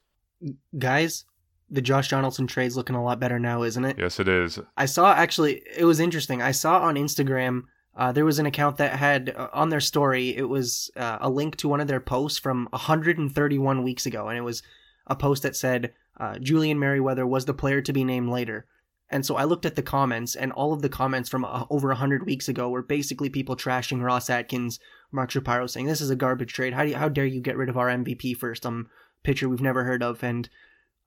Guys, 0.78 1.24
the 1.74 1.82
Josh 1.82 2.08
Donaldson 2.08 2.46
trade's 2.46 2.76
looking 2.76 2.96
a 2.96 3.02
lot 3.02 3.20
better 3.20 3.38
now, 3.38 3.62
isn't 3.62 3.84
it? 3.84 3.98
Yes, 3.98 4.20
it 4.20 4.28
is. 4.28 4.58
I 4.76 4.86
saw 4.86 5.12
actually, 5.12 5.62
it 5.76 5.84
was 5.84 6.00
interesting. 6.00 6.40
I 6.40 6.52
saw 6.52 6.80
on 6.80 6.94
Instagram, 6.94 7.62
uh, 7.96 8.12
there 8.12 8.24
was 8.24 8.38
an 8.38 8.46
account 8.46 8.76
that 8.78 8.96
had 8.96 9.34
uh, 9.36 9.48
on 9.52 9.68
their 9.68 9.80
story, 9.80 10.36
it 10.36 10.48
was 10.48 10.90
uh, 10.96 11.18
a 11.20 11.30
link 11.30 11.56
to 11.56 11.68
one 11.68 11.80
of 11.80 11.88
their 11.88 12.00
posts 12.00 12.38
from 12.38 12.68
131 12.70 13.82
weeks 13.82 14.06
ago. 14.06 14.28
And 14.28 14.38
it 14.38 14.42
was 14.42 14.62
a 15.06 15.16
post 15.16 15.42
that 15.42 15.56
said, 15.56 15.92
uh, 16.18 16.38
Julian 16.38 16.78
Merryweather 16.78 17.26
was 17.26 17.44
the 17.44 17.54
player 17.54 17.80
to 17.82 17.92
be 17.92 18.04
named 18.04 18.28
later. 18.28 18.66
And 19.10 19.26
so 19.26 19.36
I 19.36 19.44
looked 19.44 19.66
at 19.66 19.76
the 19.76 19.82
comments, 19.82 20.34
and 20.34 20.50
all 20.52 20.72
of 20.72 20.80
the 20.80 20.88
comments 20.88 21.28
from 21.28 21.44
uh, 21.44 21.66
over 21.70 21.88
100 21.88 22.24
weeks 22.24 22.48
ago 22.48 22.70
were 22.70 22.82
basically 22.82 23.28
people 23.28 23.54
trashing 23.54 24.02
Ross 24.02 24.30
Atkins, 24.30 24.80
Mark 25.12 25.30
Shapiro, 25.30 25.66
saying, 25.66 25.86
This 25.86 26.00
is 26.00 26.10
a 26.10 26.16
garbage 26.16 26.52
trade. 26.52 26.72
How, 26.72 26.84
do 26.84 26.90
you, 26.90 26.96
how 26.96 27.08
dare 27.08 27.26
you 27.26 27.40
get 27.40 27.56
rid 27.56 27.68
of 27.68 27.76
our 27.76 27.88
MVP 27.88 28.36
first? 28.36 28.64
Um, 28.64 28.88
pitcher 29.24 29.48
we've 29.48 29.60
never 29.60 29.84
heard 29.84 30.02
of. 30.02 30.22
And 30.22 30.48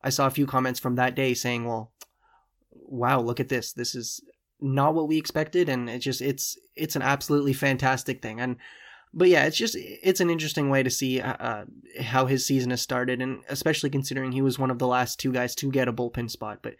I 0.03 0.09
saw 0.09 0.27
a 0.27 0.31
few 0.31 0.45
comments 0.45 0.79
from 0.79 0.95
that 0.95 1.15
day 1.15 1.33
saying, 1.33 1.65
well, 1.65 1.91
wow, 2.71 3.19
look 3.19 3.39
at 3.39 3.49
this. 3.49 3.73
This 3.73 3.95
is 3.95 4.21
not 4.59 4.93
what 4.93 5.07
we 5.07 5.17
expected. 5.17 5.69
And 5.69 5.89
it's 5.89 6.05
just, 6.05 6.21
it's, 6.21 6.57
it's 6.75 6.95
an 6.95 7.01
absolutely 7.01 7.53
fantastic 7.53 8.21
thing. 8.21 8.39
And, 8.39 8.57
but 9.13 9.29
yeah, 9.29 9.45
it's 9.45 9.57
just, 9.57 9.75
it's 9.77 10.19
an 10.19 10.29
interesting 10.29 10.69
way 10.69 10.83
to 10.83 10.89
see 10.89 11.21
uh, 11.21 11.33
uh, 11.33 11.65
how 12.01 12.25
his 12.25 12.45
season 12.45 12.71
has 12.71 12.81
started. 12.81 13.21
And 13.21 13.43
especially 13.49 13.89
considering 13.89 14.31
he 14.31 14.41
was 14.41 14.59
one 14.59 14.71
of 14.71 14.79
the 14.79 14.87
last 14.87 15.19
two 15.19 15.31
guys 15.31 15.55
to 15.55 15.71
get 15.71 15.87
a 15.87 15.93
bullpen 15.93 16.29
spot. 16.29 16.59
But 16.61 16.75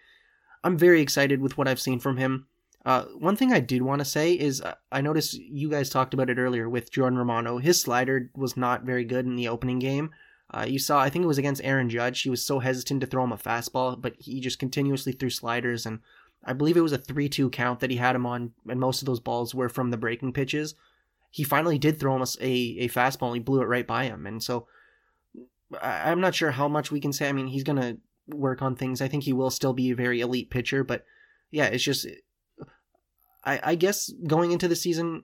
I'm 0.64 0.78
very 0.78 1.02
excited 1.02 1.42
with 1.42 1.58
what 1.58 1.68
I've 1.68 1.80
seen 1.80 2.00
from 2.00 2.18
him. 2.18 2.48
Uh, 2.86 3.04
one 3.20 3.36
thing 3.36 3.52
I 3.52 3.60
did 3.60 3.82
want 3.82 4.00
to 4.00 4.06
say 4.06 4.34
is 4.34 4.62
uh, 4.62 4.76
I 4.92 5.02
noticed 5.02 5.34
you 5.34 5.70
guys 5.70 5.90
talked 5.90 6.14
about 6.14 6.30
it 6.30 6.38
earlier 6.38 6.70
with 6.70 6.92
Jordan 6.92 7.18
Romano. 7.20 7.58
His 7.58 7.82
slider 7.82 8.32
was 8.34 8.56
not 8.56 8.84
very 8.84 9.04
good 9.04 9.26
in 9.26 9.36
the 9.36 9.50
opening 9.50 9.80
game. 9.80 10.12
Uh, 10.54 10.66
you 10.68 10.80
saw, 10.80 11.00
I 11.00 11.10
think 11.10 11.24
it 11.24 11.28
was 11.28 11.38
against 11.38 11.64
Aaron 11.64 11.90
Judge. 11.90 12.22
He 12.22 12.30
was 12.30 12.44
so 12.44 12.60
hesitant 12.60 13.02
to 13.02 13.08
throw 13.08 13.24
him 13.24 13.34
a 13.34 13.38
fastball, 13.38 14.00
but 14.00 14.16
he 14.18 14.40
just 14.40 14.60
continuously 14.60 15.12
threw 15.12 15.30
sliders. 15.30 15.86
And 15.86 16.00
I 16.44 16.54
believe 16.54 16.78
it 16.78 16.82
was 16.82 16.94
a 16.94 16.98
3 16.98 17.28
2 17.28 17.50
count 17.50 17.82
that 17.82 17.92
he 17.92 17.98
had 17.98 18.16
him 18.16 18.26
on, 18.26 18.54
and 18.70 18.80
most 18.80 19.02
of 19.02 19.06
those 19.06 19.20
balls 19.20 19.54
were 19.54 19.70
from 19.70 19.92
the 19.92 19.98
breaking 19.98 20.34
pitches. 20.34 20.76
He 21.30 21.44
finally 21.44 21.78
did 21.78 22.00
throw 22.00 22.16
him 22.16 22.22
a, 22.22 22.46
a 22.46 22.90
fastball, 22.90 23.28
and 23.28 23.36
he 23.36 23.42
blew 23.42 23.62
it 23.62 23.68
right 23.68 23.86
by 23.86 24.06
him. 24.06 24.26
And 24.26 24.42
so 24.42 24.68
I, 25.82 26.10
I'm 26.10 26.22
not 26.22 26.36
sure 26.36 26.52
how 26.52 26.70
much 26.70 26.92
we 26.92 27.02
can 27.02 27.12
say. 27.12 27.28
I 27.28 27.34
mean, 27.34 27.48
he's 27.48 27.64
going 27.64 27.82
to 27.82 27.98
work 28.28 28.62
on 28.62 28.76
things. 28.76 29.02
I 29.02 29.10
think 29.10 29.24
he 29.24 29.34
will 29.34 29.50
still 29.50 29.74
be 29.74 29.92
a 29.92 29.96
very 29.96 30.22
elite 30.22 30.50
pitcher, 30.50 30.84
but 30.84 31.04
yeah, 31.52 31.66
it's 31.66 31.84
just. 31.84 32.08
I, 33.44 33.60
I 33.64 33.76
guess 33.76 34.12
going 34.28 34.52
into 34.52 34.68
the 34.68 34.76
season, 34.76 35.24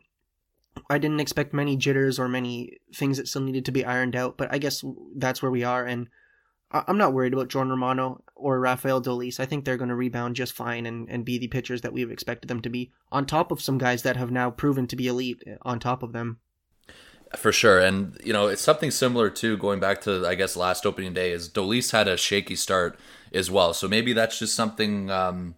I 0.89 0.98
didn't 0.98 1.20
expect 1.20 1.53
many 1.53 1.75
jitters 1.75 2.20
or 2.20 2.27
many 2.27 2.80
things 2.96 3.18
that 3.18 3.27
still 3.27 3.42
needed 3.42 3.65
to 3.65 3.72
be 3.72 3.86
ironed 3.86 4.15
out, 4.15 4.38
but 4.38 4.51
I 4.51 4.58
guess 4.58 4.84
that's 5.15 5.42
where 5.42 5.51
we 5.51 5.63
are. 5.63 5.86
And 5.86 6.10
I'm 6.72 6.98
not 6.98 7.13
worried 7.13 7.34
about 7.34 7.50
Jordan 7.50 7.72
Romano 7.72 8.24
or 8.36 8.60
Rafael 8.60 9.01
Dolis. 9.01 9.39
I 9.39 9.46
think 9.46 9.63
they're 9.63 9.77
going 9.77 9.89
to 9.89 9.96
rebound 9.96 10.36
just 10.36 10.53
fine 10.53 10.88
and, 10.88 11.08
and 11.10 11.24
be 11.24 11.38
the 11.38 11.48
pitchers 11.48 11.82
that 11.82 11.94
we've 11.94 12.10
expected 12.10 12.48
them 12.48 12.62
to 12.62 12.70
be, 12.70 12.92
on 13.12 13.25
top 13.25 13.51
of 13.51 13.62
some 13.62 13.77
guys 13.77 14.01
that 14.01 14.18
have 14.18 14.32
now 14.32 14.50
proven 14.50 14.88
to 14.88 14.96
be 14.96 15.08
elite 15.08 15.44
eh, 15.46 15.56
on 15.62 15.80
top 15.80 16.01
of 16.01 16.13
them. 16.13 16.39
For 17.36 17.51
sure. 17.51 17.80
And, 17.80 18.18
you 18.24 18.34
know, 18.34 18.48
it's 18.48 18.62
something 18.62 18.92
similar 18.92 19.30
to 19.32 19.58
going 19.58 19.80
back 19.80 20.01
to, 20.01 20.25
I 20.25 20.36
guess, 20.36 20.56
last 20.56 20.86
opening 20.86 21.13
day 21.13 21.32
is 21.32 21.50
Dolis 21.50 21.92
had 21.92 22.08
a 22.08 22.18
shaky 22.18 22.56
start 22.56 23.00
as 23.32 23.50
well. 23.50 23.74
So 23.74 23.88
maybe 23.88 24.13
that's 24.13 24.38
just 24.39 24.56
something. 24.56 25.10
Um, 25.12 25.56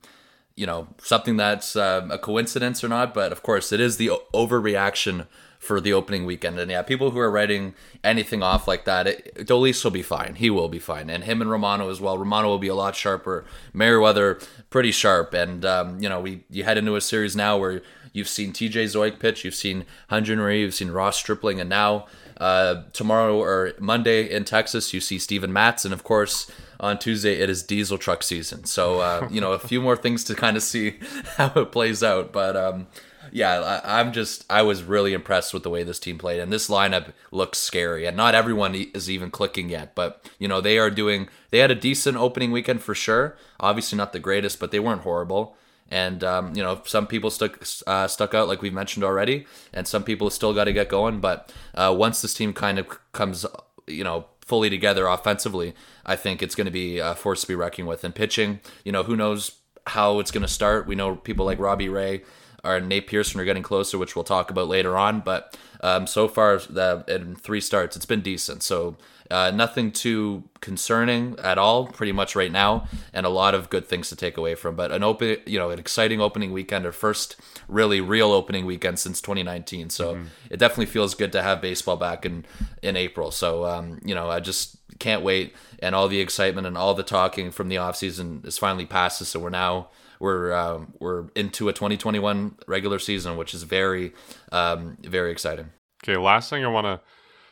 you 0.55 0.65
know 0.65 0.87
something 1.01 1.37
that's 1.37 1.75
uh, 1.75 2.07
a 2.09 2.17
coincidence 2.17 2.83
or 2.83 2.87
not 2.87 3.13
but 3.13 3.31
of 3.31 3.43
course 3.43 3.71
it 3.71 3.79
is 3.79 3.97
the 3.97 4.09
overreaction 4.33 5.27
for 5.65 5.81
the 5.81 5.91
opening 5.91 6.25
weekend. 6.25 6.59
And 6.59 6.69
yeah 6.71 6.83
people 6.83 7.11
who 7.11 7.19
are 7.19 7.31
writing 7.31 7.73
anything 8.03 8.43
off 8.43 8.67
like 8.67 8.85
that 8.85 9.07
it, 9.07 9.35
Dolis 9.35 9.83
will 9.83 9.91
be 9.91 10.03
fine. 10.03 10.35
He 10.35 10.49
will 10.49 10.69
be 10.69 10.79
fine. 10.79 11.09
And 11.09 11.23
him 11.23 11.41
and 11.41 11.49
Romano 11.49 11.89
as 11.89 11.99
well. 11.99 12.17
Romano 12.17 12.47
will 12.47 12.59
be 12.59 12.67
a 12.67 12.75
lot 12.75 12.95
sharper. 12.95 13.43
Merryweather 13.73 14.39
pretty 14.69 14.91
sharp. 14.91 15.33
And 15.33 15.65
um, 15.65 15.99
you 15.99 16.07
know 16.07 16.21
we 16.21 16.43
you 16.49 16.63
head 16.63 16.77
into 16.77 16.95
a 16.95 17.01
series 17.01 17.35
now 17.35 17.57
where 17.57 17.81
you've 18.13 18.29
seen 18.29 18.53
TJ 18.53 18.85
Zeuch 18.85 19.19
pitch 19.19 19.43
you've 19.43 19.55
seen 19.55 19.85
Hyun-Jin 20.09 20.39
Ryu 20.39 20.65
you've 20.65 20.75
seen 20.75 20.91
Ross 20.91 21.17
Stripling 21.17 21.59
and 21.59 21.69
now 21.69 22.05
Uh, 22.37 22.83
tomorrow 22.91 23.37
or 23.37 23.73
Monday 23.79 24.29
in 24.29 24.43
Texas, 24.43 24.93
you 24.93 24.99
see 24.99 25.17
Steven 25.19 25.53
Matz, 25.53 25.85
and 25.85 25.93
of 25.93 26.03
course 26.03 26.51
on 26.79 26.99
Tuesday 26.99 27.39
it 27.39 27.49
is 27.49 27.63
diesel 27.63 27.97
truck 27.97 28.23
season. 28.23 28.65
So 28.65 28.99
uh, 28.99 29.27
you 29.31 29.39
know 29.39 29.53
a 29.53 29.59
few 29.59 29.81
more 29.81 29.95
things 29.95 30.23
to 30.25 30.35
kind 30.35 30.57
of 30.57 30.63
see 30.63 30.95
how 31.37 31.51
it 31.55 31.71
plays 31.71 32.03
out. 32.03 32.33
But 32.33 32.57
um, 32.57 32.87
yeah, 33.31 33.79
I, 33.83 34.01
am 34.01 34.11
just 34.13 34.45
I 34.49 34.61
was 34.61 34.83
really 34.83 35.13
impressed 35.13 35.53
with 35.53 35.63
the 35.63 35.69
way 35.69 35.83
this 35.83 35.99
team 35.99 36.17
played, 36.17 36.39
and 36.39 36.51
this 36.51 36.69
lineup 36.69 37.13
looks 37.31 37.57
scary. 37.57 38.05
And 38.05 38.17
not 38.17 38.35
everyone 38.35 38.75
is 38.75 39.09
even 39.09 39.31
clicking 39.31 39.69
yet, 39.69 39.95
but 39.95 40.23
you 40.39 40.47
know 40.47 40.61
they 40.61 40.77
are 40.77 40.89
doing. 40.89 41.29
They 41.51 41.59
had 41.59 41.71
a 41.71 41.75
decent 41.75 42.17
opening 42.17 42.51
weekend 42.51 42.81
for 42.81 42.95
sure. 42.95 43.37
Obviously 43.59 43.97
not 43.97 44.13
the 44.13 44.19
greatest, 44.19 44.59
but 44.59 44.71
they 44.71 44.79
weren't 44.79 45.01
horrible. 45.01 45.55
And 45.89 46.23
um, 46.23 46.55
you 46.55 46.63
know, 46.63 46.81
some 46.85 47.05
people 47.05 47.29
stuck 47.29 47.63
uh, 47.85 48.07
stuck 48.07 48.33
out, 48.33 48.47
like 48.47 48.61
we've 48.61 48.73
mentioned 48.73 49.03
already, 49.03 49.45
and 49.73 49.87
some 49.87 50.03
people 50.03 50.29
still 50.29 50.53
got 50.53 50.63
to 50.63 50.73
get 50.73 50.89
going. 50.89 51.19
But 51.19 51.53
uh, 51.75 51.93
once 51.97 52.21
this 52.21 52.33
team 52.33 52.53
kind 52.53 52.79
of 52.79 52.87
comes, 53.11 53.45
you 53.87 54.03
know, 54.03 54.25
fully 54.41 54.69
together 54.69 55.07
offensively, 55.07 55.75
I 56.05 56.15
think 56.15 56.41
it's 56.41 56.55
going 56.55 56.65
to 56.65 56.71
be 56.71 56.97
a 56.99 57.15
force 57.15 57.41
to 57.41 57.47
be 57.47 57.55
reckoning 57.55 57.87
with. 57.87 58.03
And 58.03 58.15
pitching, 58.15 58.61
you 58.83 58.91
know, 58.91 59.03
who 59.03 59.15
knows 59.15 59.51
how 59.87 60.19
it's 60.19 60.31
going 60.31 60.41
to 60.41 60.47
start? 60.47 60.87
We 60.87 60.95
know 60.95 61.15
people 61.15 61.45
like 61.45 61.59
Robbie 61.59 61.89
Ray 61.89 62.23
or 62.63 62.79
Nate 62.79 63.07
Pearson 63.07 63.39
are 63.39 63.45
getting 63.45 63.63
closer, 63.63 63.97
which 63.97 64.15
we'll 64.15 64.23
talk 64.23 64.49
about 64.49 64.67
later 64.67 64.97
on. 64.97 65.19
But 65.21 65.55
um, 65.85 66.07
so 66.07 66.27
far, 66.27 66.57
the, 66.57 67.03
in 67.07 67.35
three 67.35 67.61
starts, 67.61 67.95
it's 67.95 68.07
been 68.07 68.21
decent. 68.21 68.63
So 68.63 68.97
uh, 69.29 69.51
nothing 69.53 69.91
too 69.91 70.43
concerning 70.59 71.37
at 71.37 71.59
all, 71.59 71.85
pretty 71.85 72.11
much 72.11 72.35
right 72.35 72.51
now, 72.51 72.87
and 73.13 73.23
a 73.23 73.29
lot 73.29 73.53
of 73.53 73.69
good 73.69 73.85
things 73.85 74.09
to 74.09 74.15
take 74.15 74.35
away 74.35 74.55
from. 74.55 74.75
But 74.75 74.91
an 74.91 75.03
open, 75.03 75.37
you 75.45 75.59
know, 75.59 75.69
an 75.69 75.77
exciting 75.77 76.19
opening 76.19 76.51
weekend, 76.51 76.87
our 76.87 76.91
first 76.91 77.35
really 77.67 78.01
real 78.01 78.31
opening 78.31 78.65
weekend 78.65 78.97
since 78.97 79.21
2019. 79.21 79.91
So 79.91 80.15
mm-hmm. 80.15 80.25
it 80.49 80.57
definitely 80.57 80.87
feels 80.87 81.13
good 81.13 81.31
to 81.33 81.43
have 81.43 81.61
baseball 81.61 81.97
back 81.97 82.25
in 82.25 82.45
in 82.81 82.95
April. 82.95 83.29
So 83.29 83.65
um, 83.65 83.99
you 84.03 84.15
know, 84.15 84.31
I 84.31 84.39
just 84.39 84.77
can't 84.97 85.21
wait, 85.21 85.53
and 85.77 85.93
all 85.93 86.07
the 86.07 86.19
excitement 86.19 86.65
and 86.65 86.79
all 86.79 86.95
the 86.95 87.03
talking 87.03 87.51
from 87.51 87.69
the 87.69 87.77
off 87.77 87.95
season 87.95 88.41
is 88.43 88.57
finally 88.57 88.87
past 88.87 89.21
us. 89.21 89.29
So 89.29 89.39
we're 89.39 89.51
now 89.51 89.89
we're 90.19 90.51
um, 90.51 90.93
we're 90.99 91.25
into 91.35 91.69
a 91.69 91.73
2021 91.73 92.57
regular 92.67 92.97
season, 92.97 93.37
which 93.37 93.53
is 93.53 93.63
very 93.63 94.13
um, 94.51 94.97
very 95.01 95.31
exciting. 95.31 95.69
Okay, 96.07 96.17
last 96.17 96.51
thing 96.51 96.63
I 96.63 96.67
want 96.67 96.85
to 96.85 97.01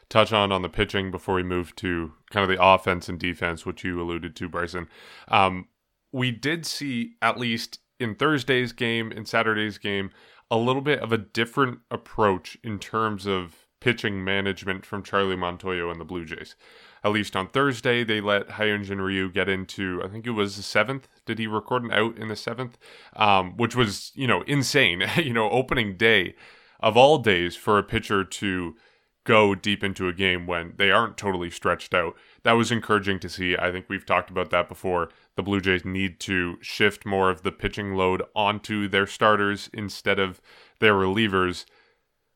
touch 0.10 0.32
on 0.32 0.52
on 0.52 0.62
the 0.62 0.70
pitching 0.70 1.10
before 1.10 1.34
we 1.34 1.42
move 1.42 1.76
to 1.78 2.14
kind 2.30 2.44
of 2.44 2.56
the 2.56 2.64
offense 2.64 3.10
and 3.10 3.20
defense, 3.20 3.66
which 3.66 3.84
you 3.84 4.00
alluded 4.00 4.36
to, 4.36 4.48
Bryson. 4.48 4.88
Um, 5.28 5.70
we 6.12 6.30
did 6.30 6.68
see 6.68 7.14
at 7.20 7.40
least 7.40 7.80
in 8.00 8.14
Thursday's 8.14 8.72
game, 8.72 9.12
in 9.12 9.26
Saturday's 9.26 9.80
game, 9.80 10.12
a 10.52 10.58
little 10.58 10.84
bit 10.84 11.00
of 11.00 11.12
a 11.12 11.18
different 11.18 11.80
approach 11.90 12.56
in 12.64 12.78
terms 12.78 13.26
of 13.26 13.66
pitching 13.80 14.24
management 14.24 14.86
from 14.86 15.02
Charlie 15.02 15.36
Montoyo 15.36 15.90
and 15.90 16.00
the 16.00 16.06
Blue 16.06 16.24
Jays. 16.24 16.56
At 17.04 17.12
least 17.12 17.36
on 17.36 17.48
Thursday, 17.48 18.04
they 18.04 18.22
let 18.22 18.50
Hyunjin 18.50 19.04
Ryu 19.04 19.32
get 19.32 19.50
into, 19.50 20.00
I 20.06 20.10
think 20.10 20.28
it 20.28 20.32
was 20.32 20.58
the 20.58 20.64
seventh. 20.64 21.08
Did 21.26 21.40
he 21.40 21.48
record 21.48 21.84
an 21.84 21.92
out 21.92 22.20
in 22.20 22.28
the 22.28 22.36
seventh? 22.36 22.78
Um, 23.16 23.58
which 23.58 23.76
was, 23.76 24.12
you 24.14 24.28
know, 24.28 24.44
insane. 24.44 25.04
you 25.18 25.34
know, 25.34 25.50
opening 25.50 25.98
day 25.98 26.36
of 26.84 26.98
all 26.98 27.18
days 27.18 27.56
for 27.56 27.80
a 27.80 27.84
pitcher 27.84 28.26
to 28.26 28.76
go 29.24 29.56
deep 29.56 29.86
into 29.86 30.10
a 30.10 30.14
game 30.14 30.46
when 30.46 30.74
they 30.78 30.92
aren't 30.92 31.18
totally 31.18 31.50
stretched 31.50 31.94
out. 31.94 32.14
That 32.44 32.52
was 32.54 32.72
encouraging 32.72 33.20
to 33.20 33.30
see. 33.30 33.56
I 33.58 33.72
think 33.72 33.86
we've 33.88 34.06
talked 34.06 34.30
about 34.30 34.50
that 34.50 34.68
before. 34.68 35.10
The 35.38 35.44
Blue 35.44 35.62
Jays 35.62 35.86
need 35.86 36.20
to 36.22 36.58
shift 36.62 37.06
more 37.06 37.30
of 37.30 37.42
the 37.42 37.54
pitching 37.54 37.96
load 37.96 38.22
onto 38.36 38.90
their 38.90 39.08
starters 39.08 39.70
instead 39.74 40.20
of 40.20 40.42
their 40.80 40.94
relievers. 40.94 41.64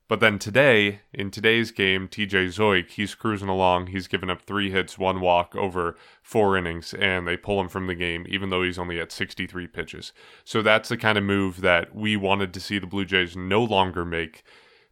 But 0.09 0.21
then 0.21 0.39
today, 0.39 1.01
in 1.13 1.31
today's 1.31 1.71
game, 1.71 2.07
TJ 2.07 2.47
Zeuch, 2.47 2.91
he's 2.91 3.13
cruising 3.13 3.49
along. 3.49 3.87
He's 3.87 4.07
given 4.07 4.29
up 4.29 4.41
three 4.41 4.71
hits, 4.71 4.97
one 4.97 5.19
walk 5.19 5.53
over 5.53 5.97
four 6.21 6.57
innings, 6.57 6.93
and 6.93 7.27
they 7.27 7.35
pull 7.35 7.59
him 7.59 7.67
from 7.67 7.87
the 7.87 7.95
game, 7.95 8.25
even 8.29 8.49
though 8.49 8.63
he's 8.63 8.79
only 8.79 9.01
at 9.01 9.11
63 9.11 9.67
pitches. 9.67 10.13
So 10.45 10.61
that's 10.61 10.87
the 10.87 10.95
kind 10.95 11.17
of 11.17 11.25
move 11.25 11.59
that 11.59 11.93
we 11.93 12.15
wanted 12.15 12.53
to 12.53 12.61
see 12.61 12.79
the 12.79 12.87
Blue 12.87 13.03
Jays 13.03 13.35
no 13.35 13.61
longer 13.61 14.05
make 14.05 14.43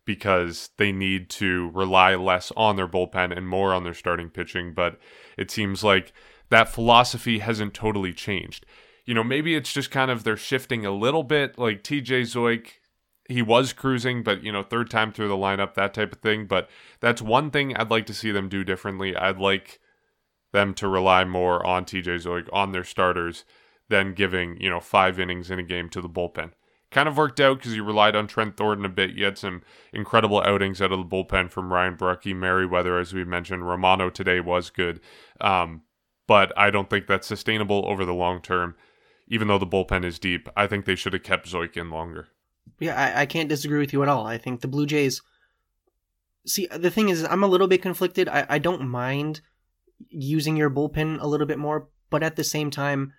because 0.03 0.69
they 0.77 0.91
need 0.91 1.29
to 1.29 1.71
rely 1.73 2.15
less 2.15 2.51
on 2.57 2.75
their 2.75 2.87
bullpen 2.87 3.35
and 3.35 3.47
more 3.47 3.73
on 3.73 3.85
their 3.85 3.93
starting 3.93 4.29
pitching. 4.29 4.73
But 4.73 4.99
it 5.37 5.49
seems 5.49 5.81
like 5.81 6.11
that 6.49 6.69
philosophy 6.69 7.39
hasn't 7.39 7.73
totally 7.73 8.13
changed. 8.13 8.65
You 9.05 9.13
know, 9.13 9.23
maybe 9.23 9.55
it's 9.55 9.71
just 9.71 9.91
kind 9.91 10.11
of 10.11 10.23
they're 10.23 10.35
shifting 10.35 10.85
a 10.85 10.91
little 10.91 11.23
bit. 11.23 11.57
Like 11.57 11.83
TJ 11.83 12.21
Zeuch, 12.21 12.67
he 13.27 13.41
was 13.41 13.73
cruising, 13.73 14.23
but 14.23 14.43
you 14.43 14.51
know, 14.51 14.63
third 14.63 14.89
time 14.89 15.11
through 15.11 15.27
the 15.27 15.35
lineup, 15.35 15.73
that 15.75 15.93
type 15.93 16.13
of 16.13 16.19
thing. 16.19 16.45
But 16.45 16.69
that's 16.99 17.21
one 17.21 17.51
thing 17.51 17.75
I'd 17.75 17.91
like 17.91 18.05
to 18.07 18.13
see 18.13 18.31
them 18.31 18.49
do 18.49 18.63
differently. 18.63 19.15
I'd 19.15 19.39
like 19.39 19.79
them 20.53 20.73
to 20.75 20.87
rely 20.87 21.25
more 21.25 21.65
on 21.65 21.85
TJ 21.85 22.23
Zeuch, 22.23 22.47
on 22.53 22.71
their 22.71 22.83
starters, 22.83 23.45
than 23.89 24.13
giving, 24.13 24.59
you 24.61 24.69
know, 24.69 24.79
five 24.79 25.19
innings 25.19 25.51
in 25.51 25.59
a 25.59 25.63
game 25.63 25.89
to 25.89 26.01
the 26.01 26.09
bullpen 26.09 26.51
kind 26.95 27.09
of 27.09 27.17
worked 27.17 27.41
out 27.41 27.57
because 27.57 27.75
you 27.75 27.83
relied 27.83 28.15
on 28.15 28.25
Trent 28.25 28.55
Thornton 28.55 28.85
a 28.85 28.89
bit. 28.89 29.11
You 29.11 29.25
had 29.25 29.37
some 29.37 29.63
incredible 29.91 30.41
outings 30.41 30.81
out 30.81 30.93
of 30.93 30.99
the 30.99 31.05
bullpen 31.05 31.51
from 31.51 31.73
Ryan 31.73 31.97
Borucki, 31.97 32.33
Merryweather, 32.33 32.97
as 32.97 33.13
we 33.13 33.25
mentioned. 33.25 33.67
Romano 33.67 34.09
today 34.09 34.39
was 34.39 34.69
good, 34.69 35.01
um, 35.41 35.81
but 36.25 36.57
I 36.57 36.69
don't 36.69 36.89
think 36.89 37.05
that's 37.05 37.27
sustainable 37.27 37.83
over 37.85 38.05
the 38.05 38.13
long 38.13 38.41
term. 38.41 38.75
Even 39.27 39.49
though 39.49 39.57
the 39.57 39.67
bullpen 39.67 40.05
is 40.05 40.19
deep, 40.19 40.47
I 40.55 40.67
think 40.67 40.85
they 40.85 40.95
should 40.95 41.11
have 41.11 41.23
kept 41.23 41.51
Zeuch 41.51 41.75
in 41.75 41.89
longer. 41.89 42.29
Yeah, 42.79 42.95
I, 42.95 43.21
I 43.21 43.25
can't 43.25 43.49
disagree 43.49 43.79
with 43.79 43.93
you 43.93 44.03
at 44.03 44.09
all. 44.09 44.25
I 44.25 44.37
think 44.37 44.61
the 44.61 44.67
Blue 44.67 44.85
Jays. 44.85 45.21
See, 46.45 46.67
the 46.67 46.91
thing 46.91 47.09
is, 47.09 47.23
I'm 47.23 47.43
a 47.43 47.47
little 47.47 47.67
bit 47.67 47.81
conflicted. 47.81 48.27
I, 48.29 48.45
I 48.47 48.59
don't 48.59 48.87
mind 48.87 49.41
using 50.09 50.55
your 50.57 50.69
bullpen 50.69 51.19
a 51.21 51.27
little 51.27 51.47
bit 51.47 51.57
more, 51.57 51.87
but 52.09 52.21
at 52.21 52.35
the 52.35 52.43
same 52.43 52.69
time, 52.69 53.13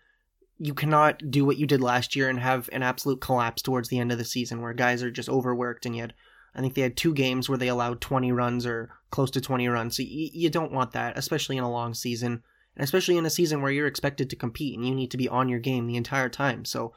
you 0.58 0.74
cannot 0.74 1.30
do 1.30 1.44
what 1.44 1.56
you 1.56 1.66
did 1.66 1.80
last 1.80 2.14
year 2.14 2.28
and 2.28 2.38
have 2.38 2.68
an 2.72 2.82
absolute 2.82 3.20
collapse 3.20 3.62
towards 3.62 3.88
the 3.88 3.98
end 3.98 4.12
of 4.12 4.18
the 4.18 4.24
season 4.24 4.62
where 4.62 4.72
guys 4.72 5.02
are 5.02 5.10
just 5.10 5.28
overworked 5.28 5.84
and 5.84 5.94
yet 5.94 6.12
I 6.56 6.60
think 6.60 6.74
they 6.74 6.80
had 6.80 6.96
two 6.96 7.12
games 7.12 7.48
where 7.48 7.58
they 7.58 7.68
allowed 7.68 8.00
20 8.00 8.32
runs 8.32 8.64
or 8.64 8.88
close 9.10 9.30
to 9.32 9.42
20 9.42 9.68
runs. 9.68 9.96
So 9.96 10.02
you, 10.02 10.30
you 10.32 10.50
don't 10.50 10.72
want 10.72 10.92
that, 10.92 11.18
especially 11.18 11.58
in 11.58 11.64
a 11.64 11.70
long 11.70 11.92
season, 11.92 12.42
and 12.74 12.82
especially 12.82 13.18
in 13.18 13.26
a 13.26 13.30
season 13.30 13.60
where 13.60 13.70
you're 13.70 13.86
expected 13.86 14.30
to 14.30 14.36
compete 14.36 14.74
and 14.74 14.86
you 14.88 14.94
need 14.94 15.10
to 15.10 15.18
be 15.18 15.28
on 15.28 15.50
your 15.50 15.58
game 15.58 15.86
the 15.86 15.96
entire 15.96 16.30
time. 16.30 16.64
So 16.64 16.94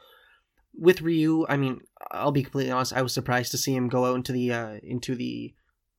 with 0.74 1.02
Ryu, 1.02 1.46
I 1.48 1.56
mean, 1.56 1.80
I'll 2.10 2.32
be 2.32 2.42
completely 2.42 2.72
honest. 2.72 2.92
I 2.92 3.02
was 3.02 3.12
surprised 3.12 3.50
to 3.52 3.58
see 3.58 3.74
him 3.74 3.88
go 3.88 4.04
out 4.06 4.16
into 4.16 4.32
the 4.32 4.52
uh, 4.52 4.78
into 4.82 5.14
the 5.14 5.54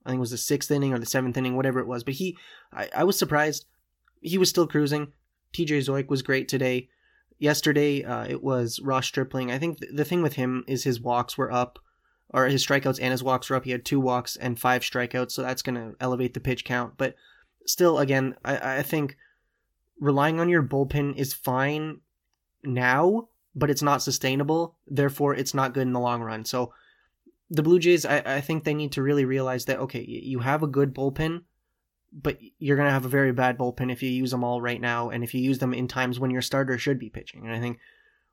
I 0.06 0.10
think 0.10 0.18
it 0.18 0.22
was 0.22 0.32
the 0.32 0.38
sixth 0.38 0.72
inning 0.72 0.94
or 0.94 1.00
the 1.00 1.06
seventh 1.06 1.38
inning, 1.38 1.56
whatever 1.56 1.80
it 1.80 1.88
was. 1.88 2.04
But 2.04 2.16
he, 2.16 2.38
I, 2.74 2.90
I 2.96 3.04
was 3.04 3.18
surprised. 3.18 3.66
He 4.22 4.38
was 4.38 4.50
still 4.50 4.68
cruising. 4.68 5.14
TJ 5.54 5.86
Zeuch 5.86 6.10
was 6.10 6.22
great 6.22 6.48
today. 6.48 6.90
Yesterday, 7.38 8.04
uh, 8.04 8.26
it 8.28 8.44
was 8.44 8.80
Ross 8.80 9.08
Stripling. 9.08 9.52
I 9.52 9.58
think 9.58 9.80
th- 9.80 9.92
the 9.94 10.06
thing 10.06 10.22
with 10.22 10.34
him 10.34 10.64
is 10.68 10.84
his 10.84 11.02
walks 11.02 11.38
were 11.38 11.52
up, 11.52 11.80
or 12.30 12.46
his 12.46 12.66
strikeouts 12.66 13.00
and 13.02 13.12
his 13.12 13.24
walks 13.24 13.50
were 13.50 13.56
up. 13.56 13.66
He 13.66 13.72
had 13.72 13.84
two 13.84 14.00
walks 14.00 14.36
and 14.36 14.60
five 14.60 14.84
strikeouts, 14.84 15.32
so 15.32 15.42
that's 15.42 15.64
going 15.64 15.76
to 15.76 15.96
elevate 16.00 16.34
the 16.34 16.40
pitch 16.40 16.64
count. 16.64 16.94
But 16.98 17.16
still, 17.66 18.00
again, 18.00 18.36
I, 18.46 18.78
I 18.78 18.82
think 18.84 19.18
relying 20.00 20.40
on 20.40 20.50
your 20.50 20.64
bullpen 20.64 21.16
is 21.16 21.34
fine 21.34 22.02
now, 22.64 23.30
but 23.56 23.70
it's 23.70 23.82
not 23.82 24.02
sustainable. 24.02 24.76
Therefore, 24.88 25.36
it's 25.36 25.54
not 25.54 25.74
good 25.74 25.88
in 25.88 25.94
the 25.94 26.00
long 26.00 26.22
run. 26.22 26.46
So 26.46 26.74
the 27.50 27.64
Blue 27.64 27.80
Jays, 27.80 28.06
I, 28.06 28.24
I 28.26 28.42
think 28.42 28.64
they 28.64 28.74
need 28.74 28.94
to 28.94 29.04
really 29.04 29.26
realize 29.26 29.66
that, 29.66 29.80
okay, 29.80 30.02
you 30.02 30.40
have 30.40 30.64
a 30.64 30.68
good 30.68 30.94
bullpen 30.94 31.42
but 32.12 32.38
you're 32.60 32.76
going 32.76 32.88
to 32.88 32.94
have 32.94 33.06
a 33.06 33.10
very 33.10 33.32
bad 33.32 33.58
bullpen 33.58 33.92
if 33.92 34.04
you 34.04 34.10
use 34.10 34.32
them 34.32 34.44
all 34.44 34.62
right 34.62 34.82
now 34.82 35.10
and 35.10 35.24
if 35.24 35.34
you 35.34 35.42
use 35.42 35.60
them 35.60 35.74
in 35.74 35.88
times 35.88 36.20
when 36.20 36.32
your 36.32 36.42
starter 36.42 36.78
should 36.78 37.00
be 37.00 37.10
pitching. 37.10 37.46
And 37.46 37.56
I 37.56 37.60
think 37.60 37.80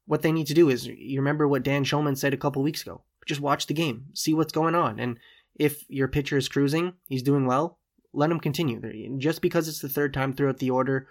what 0.06 0.22
they 0.22 0.32
need 0.32 0.46
to 0.48 0.54
do 0.54 0.68
is 0.68 0.86
you 0.86 1.20
remember 1.20 1.46
what 1.46 1.62
Dan 1.62 1.84
Shulman 1.84 2.18
said 2.18 2.34
a 2.34 2.38
couple 2.38 2.62
weeks 2.62 2.82
ago. 2.82 3.02
Just 3.26 3.40
watch 3.40 3.66
the 3.66 3.74
game, 3.74 4.06
see 4.14 4.34
what's 4.34 4.52
going 4.52 4.74
on. 4.74 4.98
And 4.98 5.18
if 5.54 5.84
your 5.88 6.08
pitcher 6.08 6.36
is 6.36 6.48
cruising, 6.48 6.94
he's 7.06 7.22
doing 7.22 7.46
well, 7.46 7.78
let 8.12 8.30
him 8.30 8.40
continue. 8.40 8.80
Just 9.18 9.42
because 9.42 9.68
it's 9.68 9.80
the 9.80 9.88
third 9.88 10.12
time 10.14 10.32
throughout 10.32 10.58
the 10.58 10.70
order, 10.70 11.08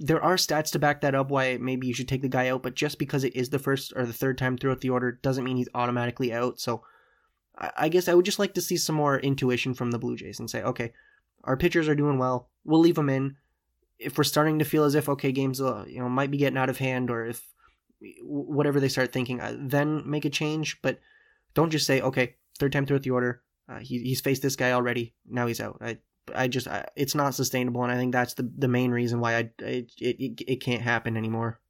there 0.00 0.22
are 0.22 0.36
stats 0.36 0.72
to 0.72 0.78
back 0.78 1.02
that 1.02 1.14
up 1.14 1.30
why 1.30 1.58
maybe 1.58 1.86
you 1.86 1.92
should 1.92 2.08
take 2.08 2.22
the 2.22 2.28
guy 2.28 2.48
out, 2.48 2.62
but 2.62 2.74
just 2.74 2.98
because 2.98 3.22
it 3.22 3.36
is 3.36 3.50
the 3.50 3.58
first 3.58 3.92
or 3.94 4.06
the 4.06 4.14
third 4.14 4.38
time 4.38 4.56
throughout 4.56 4.80
the 4.80 4.88
order 4.88 5.12
doesn't 5.12 5.44
mean 5.44 5.58
he's 5.58 5.68
automatically 5.74 6.32
out. 6.32 6.58
So 6.58 6.82
I 7.76 7.90
guess 7.90 8.08
I 8.08 8.14
would 8.14 8.24
just 8.24 8.38
like 8.38 8.54
to 8.54 8.62
see 8.62 8.78
some 8.78 8.96
more 8.96 9.18
intuition 9.18 9.74
from 9.74 9.90
the 9.90 9.98
Blue 9.98 10.16
Jays 10.16 10.40
and 10.40 10.48
say, 10.48 10.62
okay, 10.62 10.94
our 11.44 11.58
pitchers 11.58 11.86
are 11.86 11.94
doing 11.94 12.16
well. 12.16 12.48
We'll 12.64 12.80
leave 12.80 12.94
them 12.94 13.10
in. 13.10 13.36
If 13.98 14.16
we're 14.16 14.24
starting 14.24 14.58
to 14.58 14.64
feel 14.64 14.84
as 14.84 14.94
if 14.94 15.10
okay, 15.10 15.32
games 15.32 15.60
uh, 15.60 15.84
you 15.86 16.00
know 16.00 16.08
might 16.08 16.30
be 16.30 16.38
getting 16.38 16.56
out 16.56 16.70
of 16.70 16.78
hand, 16.78 17.10
or 17.10 17.26
if 17.26 17.46
whatever 18.22 18.80
they 18.80 18.88
start 18.88 19.12
thinking, 19.12 19.42
uh, 19.42 19.54
then 19.58 20.08
make 20.08 20.24
a 20.24 20.30
change. 20.30 20.80
But 20.80 21.00
don't 21.52 21.68
just 21.68 21.86
say 21.86 22.00
okay, 22.00 22.36
third 22.58 22.72
time 22.72 22.86
throughout 22.86 23.02
the 23.02 23.10
order. 23.10 23.42
Uh, 23.68 23.80
he, 23.80 23.98
he's 23.98 24.22
faced 24.22 24.40
this 24.40 24.56
guy 24.56 24.72
already. 24.72 25.14
Now 25.28 25.46
he's 25.46 25.60
out. 25.60 25.76
I 25.82 25.98
I 26.34 26.48
just 26.48 26.68
I, 26.68 26.86
it's 26.96 27.14
not 27.14 27.34
sustainable, 27.34 27.82
and 27.82 27.92
I 27.92 27.96
think 27.96 28.12
that's 28.12 28.34
the 28.34 28.50
the 28.56 28.68
main 28.68 28.90
reason 28.90 29.20
why 29.20 29.36
I 29.36 29.50
it 29.58 29.92
it, 29.98 30.42
it 30.46 30.56
can't 30.56 30.82
happen 30.82 31.16
anymore. 31.16 31.60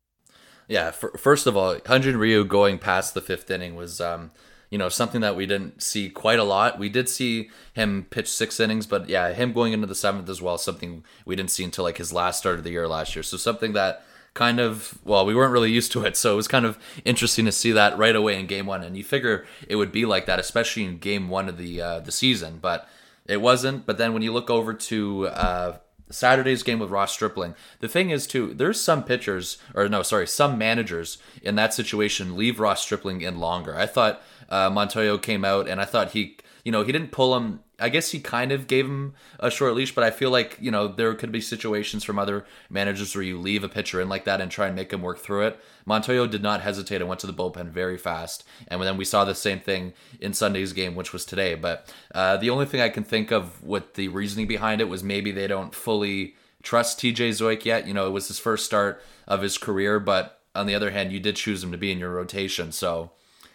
Yeah, 0.69 0.93
for, 0.93 1.11
first 1.19 1.47
of 1.47 1.57
all, 1.57 1.75
Hyunjin 1.77 2.19
Ryu 2.19 2.45
going 2.45 2.79
past 2.79 3.15
the 3.15 3.21
fifth 3.21 3.51
inning 3.51 3.75
was 3.75 4.01
um 4.01 4.31
you 4.71 4.79
know, 4.79 4.89
something 4.89 5.21
that 5.21 5.35
we 5.35 5.47
didn't 5.47 5.83
see 5.83 6.09
quite 6.09 6.39
a 6.39 6.45
lot. 6.45 6.79
We 6.79 6.89
did 6.89 7.09
see 7.09 7.51
him 7.75 8.07
pitch 8.09 8.31
six 8.31 8.61
innings, 8.61 8.87
but 8.87 9.09
yeah, 9.09 9.33
him 9.33 9.53
going 9.53 9.73
into 9.73 9.89
the 9.89 9.97
seventh 9.97 10.29
as 10.29 10.41
well, 10.41 10.59
something 10.59 11.05
we 11.25 11.35
didn't 11.35 11.51
see 11.51 11.65
until 11.65 11.83
like 11.83 11.99
his 11.99 12.13
last 12.13 12.39
start 12.39 12.59
of 12.59 12.65
the 12.65 12.71
year 12.71 12.87
last 12.87 13.17
year. 13.17 13.25
So 13.25 13.37
something 13.37 13.73
that 13.73 14.05
kind 14.33 14.61
of 14.61 14.97
well 15.05 15.27
we 15.27 15.35
weren't 15.35 15.53
really 15.53 15.73
used 15.73 15.91
to 15.91 16.05
it 16.05 16.17
so 16.17 16.33
it 16.33 16.37
was 16.37 16.47
kind 16.47 16.65
of 16.65 16.79
interesting 17.05 17.45
to 17.45 17.51
see 17.51 17.73
that 17.73 17.99
right 17.99 18.15
away 18.15 18.39
in 18.39 18.47
game 18.47 18.65
one 18.65 18.81
and 18.85 18.97
you 18.97 19.03
figure 19.03 19.45
it 19.67 19.75
would 19.75 19.91
be 19.91 20.07
like 20.07 20.27
that 20.27 20.39
especially 20.39 20.85
in 20.85 20.99
game 20.99 21.29
one 21.29 21.49
of 21.49 21.59
the 21.59 21.81
uh, 21.81 21.99
the 21.99 22.13
season 22.13 22.57
but 22.63 22.89
it 23.31 23.41
wasn't 23.41 23.87
but 23.87 23.99
then 23.99 24.13
when 24.13 24.23
you 24.23 24.33
look 24.33 24.51
over 24.51 24.75
to 24.75 25.29
uh, 25.29 25.77
Saturday's 26.11 26.63
game 26.63 26.81
with 26.81 26.91
Ross 26.91 27.13
Stripling. 27.13 27.55
The 27.79 27.89
thing 27.89 28.11
is, 28.11 28.27
too, 28.27 28.53
there's 28.53 28.81
some 28.81 29.05
pitchers, 29.05 29.59
or 29.75 29.89
no, 29.89 30.03
sorry, 30.03 30.27
some 30.27 30.59
managers 30.59 31.19
in 31.43 31.55
that 31.55 31.73
situation 31.73 32.37
leave 32.37 32.61
Ross 32.61 32.83
Stripling 32.83 33.23
in 33.23 33.39
longer. 33.39 33.77
I 33.77 33.87
thought 33.87 34.21
uh, 34.49 34.71
Montoyo 34.71 35.21
came 35.23 35.45
out 35.45 35.69
and 35.69 35.81
I 35.81 35.85
thought 35.85 36.11
he, 36.11 36.37
you 36.65 36.73
know, 36.73 36.83
he 36.83 36.93
didn't 36.93 37.13
pull 37.13 37.37
him 37.37 37.61
I 37.81 37.89
guess 37.89 38.11
he 38.11 38.21
kind 38.21 38.53
of 38.53 38.67
gave 38.67 38.87
him 38.87 39.15
a 39.39 39.51
short 39.51 39.75
leash, 39.75 39.95
but 39.95 40.05
I 40.05 40.11
feel 40.11 40.31
like, 40.31 40.59
you 40.61 40.71
know, 40.71 40.87
there 40.87 41.15
could 41.15 41.33
be 41.33 41.41
situations 41.41 42.05
from 42.05 42.19
other 42.19 42.45
managers 42.69 43.15
where 43.15 43.25
you 43.25 43.39
leave 43.39 43.65
a 43.65 43.69
pitcher 43.69 44.01
in 44.01 44.09
like 44.09 44.25
that 44.27 44.41
and 44.41 44.51
try 44.51 44.67
and 44.67 44.77
make 44.77 44.93
him 44.93 45.03
work 45.03 45.19
through 45.19 45.47
it. 45.47 45.61
Montoyo 45.87 46.31
did 46.31 46.43
not 46.43 46.61
hesitate 46.61 47.01
and 47.01 47.09
went 47.09 47.21
to 47.21 47.27
the 47.27 47.33
bullpen 47.33 47.71
very 47.71 47.97
fast. 47.97 48.45
And 48.69 48.81
then 48.83 48.99
we 48.99 49.05
saw 49.05 49.25
the 49.25 49.35
same 49.35 49.61
thing 49.61 49.95
in 50.21 50.35
Sunday's 50.35 50.73
game, 50.75 50.95
which 50.95 51.13
was 51.13 51.25
today. 51.25 51.55
But 51.55 51.93
uh, 52.15 52.37
the 52.37 52.51
only 52.51 52.67
thing 52.67 52.81
I 52.81 52.91
can 52.91 53.05
think 53.05 53.33
of 53.33 53.63
with 53.63 53.95
the 53.95 54.09
reasoning 54.09 54.47
behind 54.47 54.81
it 54.81 54.89
was 54.89 55.03
maybe 55.03 55.33
they 55.33 55.47
don't 55.47 55.75
fully 55.75 56.35
trust 56.63 57.01
TJ 57.01 57.31
Zeuch 57.31 57.65
yet. 57.65 57.87
You 57.87 57.95
know, 57.95 58.07
it 58.07 58.11
was 58.11 58.29
his 58.29 58.39
first 58.39 58.67
start 58.67 59.03
of 59.27 59.41
his 59.41 59.57
career, 59.57 59.99
but 59.99 60.41
on 60.55 60.67
the 60.67 60.75
other 60.75 60.91
hand, 60.91 61.13
you 61.13 61.21
did 61.21 61.37
choose 61.37 61.65
him 61.65 61.73
to 61.73 61.79
be 61.79 61.91
in 61.91 61.99
your 61.99 62.11
rotation. 62.11 62.73
So, 62.73 63.13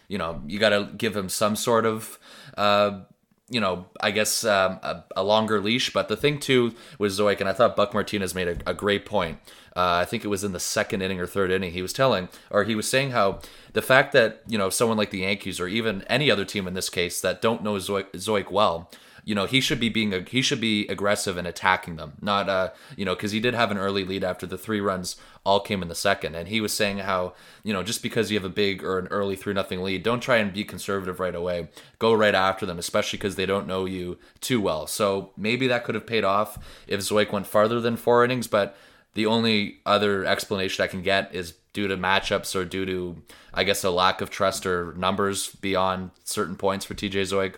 you 0.08 0.18
know, 0.18 0.42
you 0.48 0.58
got 0.60 0.70
to 0.70 0.90
give 0.98 1.16
him 1.16 1.30
some 1.30 1.56
sort 1.56 1.86
of. 1.86 2.18
Uh, 2.58 3.02
you 3.50 3.60
know, 3.60 3.86
I 4.02 4.10
guess 4.12 4.44
um, 4.44 4.80
a, 4.82 5.04
a, 5.16 5.24
longer 5.24 5.62
leash. 5.62 5.94
But 5.94 6.08
the 6.08 6.18
thing 6.18 6.40
too 6.40 6.74
with 6.98 7.12
Zeuch, 7.12 7.40
and 7.40 7.48
I 7.48 7.54
thought 7.54 7.76
Buck 7.76 7.94
Martinez 7.94 8.34
made 8.34 8.48
a, 8.48 8.58
a 8.72 8.74
great 8.74 9.06
point. 9.06 9.40
Uh, 9.76 10.02
I 10.02 10.06
think 10.06 10.24
it 10.24 10.30
was 10.30 10.44
in 10.44 10.54
the 10.54 10.60
second 10.60 11.02
inning 11.02 11.20
or 11.20 11.28
third 11.28 11.52
inning. 11.52 11.72
He 11.72 11.82
was 11.82 11.94
telling, 11.94 12.30
or 12.50 12.64
he 12.64 12.76
was 12.76 12.90
saying 12.90 13.12
how 13.12 13.42
the 13.74 13.82
fact 13.82 14.14
that 14.14 14.42
you 14.48 14.58
know 14.58 14.70
someone 14.70 14.98
like 14.98 15.12
the 15.12 15.20
Yankees 15.20 15.60
or 15.60 15.68
even 15.68 16.04
any 16.04 16.32
other 16.32 16.46
team 16.46 16.68
in 16.68 16.74
this 16.74 16.90
case 16.90 17.22
that 17.22 17.42
don't 17.42 17.62
know 17.62 17.76
Zeuch, 17.76 18.12
Zeuch 18.14 18.50
well 18.50 18.90
you 19.26 19.36
know 19.36 19.46
he 19.46 19.60
should 19.60 19.80
be 19.80 19.90
being 19.90 20.14
a, 20.14 20.22
he 20.22 20.42
should 20.42 20.62
be 20.62 20.88
aggressive 20.88 21.36
and 21.36 21.48
attacking 21.48 21.98
them 21.98 22.14
not 22.22 22.48
uh 22.48 22.70
you 22.96 23.04
know 23.04 23.16
because 23.16 23.32
he 23.32 23.40
did 23.42 23.54
have 23.54 23.72
an 23.72 23.78
early 23.78 24.06
lead 24.06 24.24
after 24.24 24.46
the 24.46 24.58
three 24.58 24.80
runs 24.80 25.18
all 25.46 25.60
came 25.60 25.82
in 25.82 25.88
the 25.88 25.96
second. 25.96 26.36
And 26.36 26.48
he 26.48 26.60
was 26.60 26.74
saying 26.74 27.00
how 27.00 27.34
you 27.64 27.72
know 27.72 27.84
just 27.84 28.02
because 28.02 28.32
you 28.32 28.38
have 28.38 28.46
a 28.46 28.50
big 28.50 28.84
or 28.84 28.98
an 28.98 29.08
early 29.08 29.36
three 29.36 29.54
nothing 29.54 29.82
lead 29.84 30.04
don't 30.04 30.20
try 30.20 30.38
and 30.38 30.52
be 30.52 30.64
conservative 30.66 31.20
right 31.20 31.36
away. 31.36 31.70
Go 32.00 32.14
right 32.14 32.36
after 32.36 32.66
them 32.66 32.80
especially 32.80 33.18
because 33.18 33.36
they 33.36 33.46
don't 33.46 33.68
know 33.68 33.86
you 33.86 34.18
too 34.42 34.60
well. 34.60 34.88
So 34.88 35.32
maybe 35.38 35.68
that 35.68 35.84
could 35.84 35.96
have 35.96 36.08
paid 36.08 36.24
off 36.24 36.58
if 36.88 37.00
Zeuch 37.00 37.32
went 37.32 37.48
farther 37.48 37.80
than 37.80 37.96
four 37.96 38.26
innings 38.26 38.48
but 38.48 38.76
the 39.14 39.28
only 39.28 39.78
other 39.86 40.26
explanation 40.26 40.84
I 40.84 40.88
can 40.88 41.02
get 41.02 41.34
is 41.34 41.54
due 41.72 41.88
to 41.88 41.96
matchups 41.96 42.54
or 42.54 42.66
due 42.66 42.86
to, 42.86 43.22
I 43.54 43.64
guess, 43.64 43.82
a 43.84 43.90
lack 43.90 44.20
of 44.20 44.30
trust 44.30 44.66
or 44.66 44.94
numbers 44.98 45.56
beyond 45.56 46.12
certain 46.26 46.58
points 46.58 46.84
for 46.84 46.96
TJ 46.96 47.22
Zeuch 47.22 47.56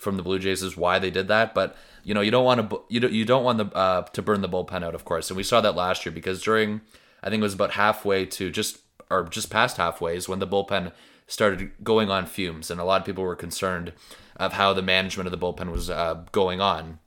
from 0.00 0.16
the 0.16 0.22
Blue 0.22 0.38
Jays 0.38 0.62
is 0.62 0.76
why 0.76 0.98
they 0.98 1.10
did 1.10 1.28
that. 1.28 1.54
But 1.54 1.76
you 2.02 2.14
know, 2.14 2.20
you 2.22 2.30
don't 2.30 2.44
want 2.44 2.70
to 2.70 2.82
you 2.88 3.00
don't 3.00 3.12
you 3.12 3.24
don't 3.24 3.44
want 3.44 3.58
the 3.58 3.76
uh, 3.76 4.02
to 4.02 4.22
burn 4.22 4.40
the 4.40 4.48
bullpen 4.48 4.82
out, 4.82 4.94
of 4.94 5.04
course. 5.04 5.30
And 5.30 5.36
we 5.36 5.42
saw 5.42 5.60
that 5.60 5.76
last 5.76 6.04
year 6.04 6.12
because 6.12 6.42
during 6.42 6.80
I 7.22 7.28
think 7.28 7.40
it 7.40 7.44
was 7.44 7.54
about 7.54 7.72
halfway 7.72 8.26
to 8.26 8.50
just 8.50 8.78
or 9.10 9.24
just 9.24 9.50
past 9.50 9.76
halfway 9.76 10.16
is 10.16 10.28
when 10.28 10.38
the 10.38 10.46
bullpen 10.46 10.92
started 11.26 11.72
going 11.84 12.10
on 12.10 12.26
fumes, 12.26 12.70
and 12.70 12.80
a 12.80 12.84
lot 12.84 13.00
of 13.00 13.06
people 13.06 13.24
were 13.24 13.36
concerned 13.36 13.92
of 14.36 14.54
how 14.54 14.72
the 14.72 14.82
management 14.82 15.26
of 15.26 15.38
the 15.38 15.38
bullpen 15.38 15.70
was 15.70 15.90
uh, 15.90 16.24
going 16.32 16.60
on. 16.60 16.98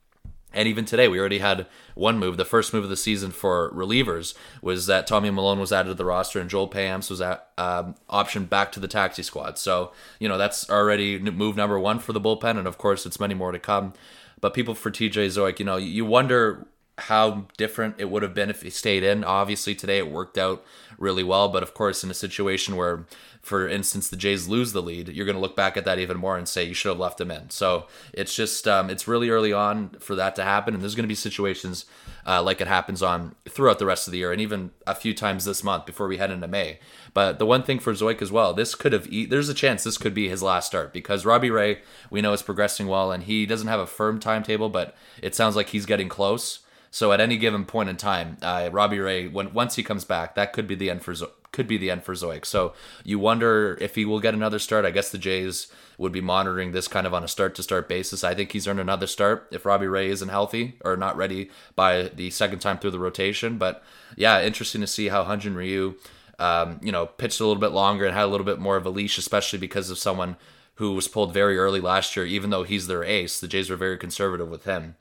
And 0.54 0.68
even 0.68 0.84
today, 0.84 1.08
we 1.08 1.18
already 1.18 1.38
had 1.38 1.66
one 1.94 2.18
move. 2.18 2.36
The 2.36 2.44
first 2.44 2.72
move 2.72 2.84
of 2.84 2.90
the 2.90 2.96
season 2.96 3.30
for 3.30 3.70
relievers 3.72 4.34
was 4.62 4.86
that 4.86 5.06
Tommy 5.06 5.30
Milone 5.30 5.60
was 5.60 5.72
added 5.72 5.90
to 5.90 5.94
the 5.94 6.04
roster 6.04 6.40
and 6.40 6.48
Joel 6.48 6.68
Payamps 6.68 7.10
was 7.10 7.20
um, 7.20 7.94
optioned 8.08 8.48
back 8.48 8.72
to 8.72 8.80
the 8.80 8.88
taxi 8.88 9.22
squad. 9.22 9.58
So, 9.58 9.92
you 10.18 10.28
know, 10.28 10.38
that's 10.38 10.68
already 10.70 11.18
move 11.18 11.56
number 11.56 11.78
one 11.78 11.98
for 11.98 12.12
the 12.12 12.20
bullpen. 12.20 12.58
And 12.58 12.66
of 12.66 12.78
course, 12.78 13.04
it's 13.04 13.20
many 13.20 13.34
more 13.34 13.52
to 13.52 13.58
come. 13.58 13.92
But 14.40 14.54
people 14.54 14.74
for 14.74 14.90
TJ 14.90 15.26
Zeuch, 15.28 15.58
you 15.58 15.64
know, 15.64 15.76
you 15.76 16.04
wonder 16.04 16.66
how 16.98 17.46
different 17.56 17.96
it 17.98 18.10
would 18.10 18.22
have 18.22 18.34
been 18.34 18.50
if 18.50 18.62
he 18.62 18.70
stayed 18.70 19.02
in. 19.02 19.24
Obviously, 19.24 19.74
today 19.74 19.98
it 19.98 20.10
worked 20.10 20.38
out 20.38 20.64
really 20.98 21.24
well. 21.24 21.48
But 21.48 21.62
of 21.62 21.74
course, 21.74 22.04
in 22.04 22.10
a 22.10 22.14
situation 22.14 22.76
where 22.76 23.06
for 23.44 23.68
instance, 23.68 24.08
the 24.08 24.16
Jays 24.16 24.48
lose 24.48 24.72
the 24.72 24.80
lead, 24.80 25.10
you're 25.10 25.26
going 25.26 25.36
to 25.36 25.40
look 25.40 25.54
back 25.54 25.76
at 25.76 25.84
that 25.84 25.98
even 25.98 26.16
more 26.16 26.38
and 26.38 26.48
say 26.48 26.64
you 26.64 26.72
should 26.72 26.88
have 26.88 26.98
left 26.98 27.20
him 27.20 27.30
in. 27.30 27.50
So 27.50 27.86
it's 28.14 28.34
just 28.34 28.66
um, 28.66 28.88
it's 28.88 29.06
really 29.06 29.28
early 29.28 29.52
on 29.52 29.90
for 30.00 30.14
that 30.14 30.34
to 30.36 30.42
happen, 30.42 30.72
and 30.72 30.82
there's 30.82 30.94
going 30.94 31.04
to 31.04 31.08
be 31.08 31.14
situations 31.14 31.84
uh, 32.26 32.42
like 32.42 32.62
it 32.62 32.68
happens 32.68 33.02
on 33.02 33.34
throughout 33.46 33.78
the 33.78 33.84
rest 33.84 34.08
of 34.08 34.12
the 34.12 34.18
year, 34.18 34.32
and 34.32 34.40
even 34.40 34.70
a 34.86 34.94
few 34.94 35.12
times 35.12 35.44
this 35.44 35.62
month 35.62 35.84
before 35.84 36.08
we 36.08 36.16
head 36.16 36.30
into 36.30 36.48
May. 36.48 36.78
But 37.12 37.38
the 37.38 37.44
one 37.44 37.62
thing 37.62 37.80
for 37.80 37.92
Zeuch 37.92 38.22
as 38.22 38.32
well, 38.32 38.54
this 38.54 38.74
could 38.74 38.94
have 38.94 39.06
e- 39.12 39.26
there's 39.26 39.50
a 39.50 39.54
chance 39.54 39.84
this 39.84 39.98
could 39.98 40.14
be 40.14 40.30
his 40.30 40.42
last 40.42 40.66
start 40.66 40.94
because 40.94 41.26
Robbie 41.26 41.50
Ray 41.50 41.82
we 42.08 42.22
know 42.22 42.32
is 42.32 42.42
progressing 42.42 42.86
well, 42.86 43.12
and 43.12 43.24
he 43.24 43.44
doesn't 43.44 43.68
have 43.68 43.80
a 43.80 43.86
firm 43.86 44.20
timetable, 44.20 44.70
but 44.70 44.96
it 45.20 45.34
sounds 45.34 45.54
like 45.54 45.68
he's 45.68 45.84
getting 45.84 46.08
close. 46.08 46.60
So 46.94 47.10
at 47.10 47.20
any 47.20 47.38
given 47.38 47.64
point 47.64 47.88
in 47.88 47.96
time, 47.96 48.36
uh, 48.40 48.68
Robbie 48.70 49.00
Ray, 49.00 49.26
when 49.26 49.52
once 49.52 49.74
he 49.74 49.82
comes 49.82 50.04
back, 50.04 50.36
that 50.36 50.52
could 50.52 50.68
be 50.68 50.76
the 50.76 50.90
end 50.90 51.02
for 51.02 51.12
Zo- 51.12 51.32
could 51.50 51.66
be 51.66 51.76
the 51.76 51.90
end 51.90 52.04
for 52.04 52.14
Zeuch. 52.14 52.44
So 52.46 52.72
you 53.02 53.18
wonder 53.18 53.76
if 53.80 53.96
he 53.96 54.04
will 54.04 54.20
get 54.20 54.32
another 54.32 54.60
start. 54.60 54.84
I 54.84 54.92
guess 54.92 55.10
the 55.10 55.18
Jays 55.18 55.66
would 55.98 56.12
be 56.12 56.20
monitoring 56.20 56.70
this 56.70 56.86
kind 56.86 57.04
of 57.04 57.12
on 57.12 57.24
a 57.24 57.28
start 57.28 57.56
to 57.56 57.64
start 57.64 57.88
basis. 57.88 58.22
I 58.22 58.36
think 58.36 58.52
he's 58.52 58.68
earned 58.68 58.78
another 58.78 59.08
start 59.08 59.48
if 59.50 59.66
Robbie 59.66 59.88
Ray 59.88 60.08
isn't 60.08 60.28
healthy 60.28 60.76
or 60.84 60.96
not 60.96 61.16
ready 61.16 61.50
by 61.74 62.10
the 62.14 62.30
second 62.30 62.60
time 62.60 62.78
through 62.78 62.92
the 62.92 63.00
rotation. 63.00 63.58
But 63.58 63.82
yeah, 64.14 64.40
interesting 64.40 64.80
to 64.80 64.86
see 64.86 65.08
how 65.08 65.24
Hyun-Jin 65.24 65.56
Ryu, 65.56 65.96
um, 66.38 66.78
you 66.80 66.92
know, 66.92 67.06
pitched 67.06 67.40
a 67.40 67.44
little 67.44 67.60
bit 67.60 67.72
longer 67.72 68.04
and 68.04 68.14
had 68.14 68.26
a 68.26 68.30
little 68.30 68.46
bit 68.46 68.60
more 68.60 68.76
of 68.76 68.86
a 68.86 68.90
leash, 68.90 69.18
especially 69.18 69.58
because 69.58 69.90
of 69.90 69.98
someone 69.98 70.36
who 70.76 70.92
was 70.92 71.08
pulled 71.08 71.34
very 71.34 71.58
early 71.58 71.80
last 71.80 72.14
year. 72.14 72.24
Even 72.24 72.50
though 72.50 72.62
he's 72.62 72.86
their 72.86 73.02
ace, 73.02 73.40
the 73.40 73.48
Jays 73.48 73.68
were 73.68 73.74
very 73.74 73.98
conservative 73.98 74.48
with 74.48 74.62
him. 74.62 74.94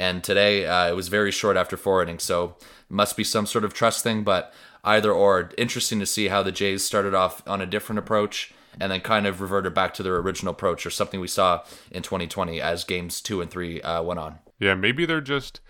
And 0.00 0.24
today 0.24 0.64
uh, 0.64 0.88
it 0.88 0.96
was 0.96 1.08
very 1.08 1.30
short 1.30 1.58
after 1.58 1.76
four 1.76 2.02
innings, 2.02 2.22
so 2.22 2.56
must 2.88 3.18
be 3.18 3.22
some 3.22 3.44
sort 3.44 3.64
of 3.64 3.74
trust 3.74 4.02
thing. 4.02 4.24
But 4.24 4.52
either 4.82 5.12
or, 5.12 5.50
interesting 5.58 6.00
to 6.00 6.06
see 6.06 6.28
how 6.28 6.42
the 6.42 6.50
Jays 6.50 6.82
started 6.82 7.14
off 7.14 7.46
on 7.46 7.60
a 7.60 7.66
different 7.66 7.98
approach 7.98 8.50
and 8.80 8.90
then 8.90 9.02
kind 9.02 9.26
of 9.26 9.42
reverted 9.42 9.74
back 9.74 9.92
to 9.94 10.02
their 10.02 10.16
original 10.16 10.52
approach, 10.52 10.86
or 10.86 10.90
something 10.90 11.20
we 11.20 11.28
saw 11.28 11.64
in 11.90 12.02
2020 12.02 12.62
as 12.62 12.84
games 12.84 13.20
two 13.20 13.42
and 13.42 13.50
three 13.50 13.82
uh, 13.82 14.02
went 14.02 14.18
on. 14.18 14.38
Yeah, 14.58 14.74
maybe 14.74 15.04
they're 15.04 15.20
just, 15.20 15.60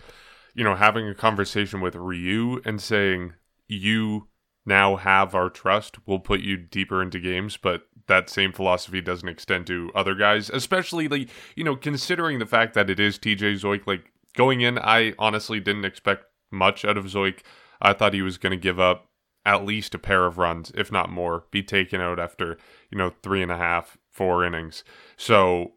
you 0.53 0.63
know, 0.63 0.75
having 0.75 1.09
a 1.09 1.15
conversation 1.15 1.81
with 1.81 1.95
Ryu 1.95 2.61
and 2.63 2.79
saying, 2.79 3.33
"You 3.67 4.29
now 4.65 4.95
have 4.95 5.35
our 5.35 5.49
trust. 5.49 5.97
We'll 6.05 6.19
put 6.19 6.39
you 6.39 6.55
deeper 6.55 7.01
into 7.01 7.19
games, 7.19 7.57
but 7.57 7.87
that 8.07 8.29
same 8.29 8.53
philosophy 8.53 9.01
doesn't 9.01 9.27
extend 9.27 9.67
to 9.67 9.91
other 9.93 10.15
guys, 10.15 10.49
especially 10.49 11.07
like, 11.07 11.29
you 11.55 11.63
know, 11.63 11.75
considering 11.75 12.39
the 12.39 12.45
fact 12.45 12.73
that 12.75 12.89
it 12.89 12.99
is 12.99 13.17
TJ 13.17 13.61
Zeuch 13.61 13.87
like 13.87 14.11
going 14.41 14.61
in, 14.61 14.79
I 14.79 15.13
honestly 15.19 15.59
didn't 15.59 15.85
expect 15.85 16.25
much 16.49 16.83
out 16.83 16.97
of 16.97 17.05
Zeuch. 17.05 17.41
I 17.79 17.93
thought 17.93 18.15
he 18.15 18.23
was 18.23 18.39
going 18.39 18.51
to 18.51 18.57
give 18.57 18.79
up 18.79 19.07
at 19.45 19.63
least 19.63 19.93
a 19.93 19.99
pair 19.99 20.25
of 20.25 20.39
runs, 20.39 20.71
if 20.73 20.91
not 20.91 21.11
more, 21.11 21.45
be 21.51 21.61
taken 21.61 22.01
out 22.01 22.19
after, 22.19 22.57
you 22.89 22.97
know, 22.97 23.13
three 23.21 23.43
and 23.43 23.51
a 23.51 23.57
half, 23.57 23.99
four 24.09 24.43
innings. 24.43 24.83
So 25.15 25.73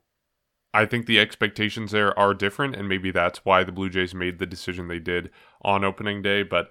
I 0.73 0.87
think 0.87 1.05
the 1.05 1.21
expectations 1.21 1.91
there 1.91 2.19
are 2.19 2.33
different, 2.33 2.75
and 2.75 2.89
maybe 2.89 3.11
that's 3.11 3.45
why 3.45 3.65
the 3.65 3.73
Blue 3.73 3.91
Jays 3.91 4.15
made 4.15 4.39
the 4.39 4.47
decision 4.47 4.89
they 4.89 4.99
did 4.99 5.31
on 5.61 5.85
opening 5.85 6.23
day. 6.23 6.43
But, 6.43 6.71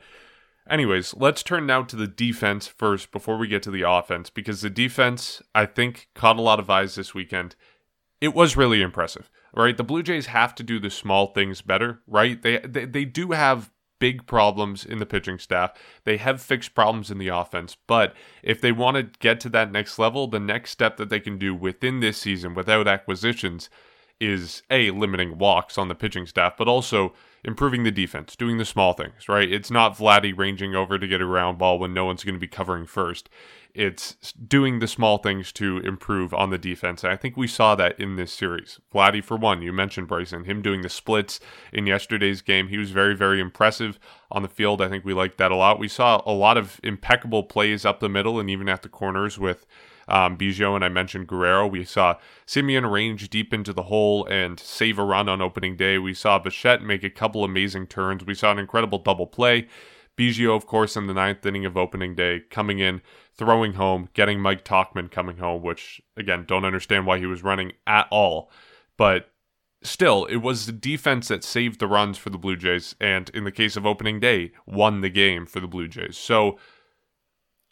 anyways, 0.67 1.13
let's 1.15 1.43
turn 1.43 1.67
now 1.67 1.84
to 1.84 1.95
the 1.95 2.08
defense 2.08 2.65
first 2.65 3.12
before 3.12 3.38
we 3.38 3.47
get 3.47 3.62
to 3.63 3.71
the 3.71 3.88
offense, 3.88 4.32
because 4.32 4.62
the 4.62 4.69
defense, 4.71 5.43
I 5.53 5.67
think, 5.67 6.10
caught 6.15 6.39
a 6.39 6.41
lot 6.41 6.60
of 6.60 6.71
eyes 6.71 6.95
this 6.95 7.13
weekend. 7.13 7.56
It 8.19 8.34
was 8.34 8.58
really 8.58 8.82
impressive 8.82 9.29
right? 9.53 9.77
The 9.77 9.83
Blue 9.83 10.03
Jays 10.03 10.27
have 10.27 10.55
to 10.55 10.63
do 10.63 10.79
the 10.79 10.89
small 10.89 11.27
things 11.27 11.61
better, 11.61 12.01
right? 12.07 12.41
They, 12.41 12.59
they 12.59 12.85
they 12.85 13.05
do 13.05 13.31
have 13.31 13.71
big 13.99 14.25
problems 14.25 14.83
in 14.83 14.99
the 14.99 15.05
pitching 15.05 15.39
staff. 15.39 15.71
They 16.03 16.17
have 16.17 16.41
fixed 16.41 16.75
problems 16.75 17.09
in 17.09 17.19
the 17.19 17.29
offense, 17.29 17.77
but 17.87 18.13
if 18.41 18.59
they 18.59 18.71
want 18.71 18.97
to 18.97 19.19
get 19.19 19.39
to 19.41 19.49
that 19.49 19.71
next 19.71 19.97
level, 19.97 20.27
the 20.27 20.39
next 20.41 20.71
step 20.71 20.97
that 20.97 21.09
they 21.09 21.21
can 21.21 21.37
do 21.37 21.55
within 21.55 22.01
this 22.01 22.17
season 22.17 22.53
without 22.53 22.87
acquisitions 22.87 23.69
is 24.19 24.63
a 24.69 24.91
limiting 24.91 25.37
walks 25.37 25.77
on 25.77 25.87
the 25.87 25.95
pitching 25.95 26.25
staff, 26.25 26.55
but 26.57 26.67
also 26.67 27.13
improving 27.43 27.84
the 27.84 27.91
defense, 27.91 28.36
doing 28.36 28.58
the 28.58 28.65
small 28.65 28.93
things, 28.93 29.27
right? 29.27 29.51
It's 29.51 29.71
not 29.71 29.97
Vladdy 29.97 30.38
ranging 30.38 30.75
over 30.75 30.97
to 30.97 31.08
get 31.08 31.21
a 31.21 31.25
round 31.25 31.58
ball 31.58 31.79
when 31.79 31.93
no 31.93 32.06
one's 32.06 32.23
going 32.23 32.36
to 32.36 32.39
be 32.39 32.47
covering 32.47 32.86
first 32.86 33.29
it's 33.73 34.34
doing 34.34 34.79
the 34.79 34.88
small 34.88 35.17
things 35.17 35.51
to 35.51 35.79
improve 35.79 36.34
on 36.34 36.51
the 36.51 36.58
defense. 36.58 37.03
And 37.03 37.12
I 37.12 37.15
think 37.15 37.36
we 37.36 37.47
saw 37.47 37.73
that 37.75 37.99
in 37.99 38.15
this 38.15 38.32
series. 38.32 38.79
Vladdy, 38.93 39.23
for 39.23 39.36
one, 39.36 39.63
you 39.63 39.73
mentioned 39.73 40.08
Bryson, 40.08 40.43
him 40.43 40.62
doing 40.62 40.82
the 40.82 40.89
splits 40.89 41.39
in 41.71 41.88
yesterday's 41.88 42.41
game. 42.41 42.67
He 42.67 42.77
was 42.77 42.91
very, 42.91 43.15
very 43.15 43.39
impressive 43.39 43.97
on 44.32 44.43
the 44.43 44.47
field. 44.47 44.82
I 44.82 44.89
think 44.89 45.03
we 45.03 45.13
liked 45.13 45.38
that 45.39 45.51
a 45.51 45.56
lot. 45.56 45.79
We 45.79 45.88
saw 45.88 46.21
a 46.25 46.32
lot 46.32 46.58
of 46.58 46.79
impeccable 46.84 47.43
plays 47.43 47.84
up 47.84 47.99
the 47.99 48.10
middle 48.10 48.39
and 48.39 48.49
even 48.49 48.69
at 48.69 48.84
the 48.84 48.89
corners 48.89 49.39
with 49.39 49.65
um, 50.07 50.37
and 50.39 50.83
I 50.83 50.89
mentioned 50.89 51.27
Guerrero. 51.27 51.67
We 51.67 51.83
saw 51.83 52.17
Semien 52.45 52.89
range 52.91 53.29
deep 53.29 53.53
into 53.53 53.73
the 53.73 53.83
hole 53.83 54.25
and 54.25 54.59
save 54.59 54.99
a 54.99 55.03
run 55.03 55.29
on 55.29 55.41
opening 55.41 55.75
day. 55.75 55.97
We 55.97 56.13
saw 56.13 56.39
Bichette 56.39 56.81
make 56.81 57.03
a 57.03 57.09
couple 57.09 57.43
amazing 57.43 57.87
turns. 57.87 58.25
We 58.25 58.35
saw 58.35 58.51
an 58.51 58.59
incredible 58.59 58.99
double 58.99 59.27
play. 59.27 59.67
Biggio, 60.17 60.55
of 60.55 60.67
course, 60.67 60.95
in 60.95 61.07
the 61.07 61.13
ninth 61.13 61.45
inning 61.45 61.65
of 61.65 61.75
opening 61.75 62.13
day, 62.15 62.41
coming 62.51 62.79
in, 62.79 63.01
throwing 63.33 63.73
home, 63.73 64.09
getting 64.13 64.39
Mike 64.39 64.63
Tauchman 64.63 65.09
coming 65.09 65.37
home, 65.37 65.63
which, 65.63 66.01
again, 66.15 66.45
don't 66.47 66.65
understand 66.65 67.07
why 67.07 67.17
he 67.17 67.25
was 67.25 67.43
running 67.43 67.73
at 67.87 68.07
all. 68.11 68.51
But 68.95 69.31
still, 69.81 70.25
it 70.25 70.37
was 70.37 70.65
the 70.65 70.71
defense 70.71 71.29
that 71.29 71.43
saved 71.43 71.79
the 71.79 71.87
runs 71.87 72.19
for 72.19 72.29
the 72.29 72.37
Blue 72.37 72.55
Jays, 72.55 72.95
and 73.01 73.29
in 73.29 73.43
the 73.43 73.51
case 73.51 73.75
of 73.75 73.87
opening 73.87 74.19
day, 74.19 74.51
won 74.67 75.01
the 75.01 75.09
game 75.09 75.47
for 75.47 75.59
the 75.59 75.67
Blue 75.67 75.87
Jays. 75.87 76.15
So, 76.15 76.59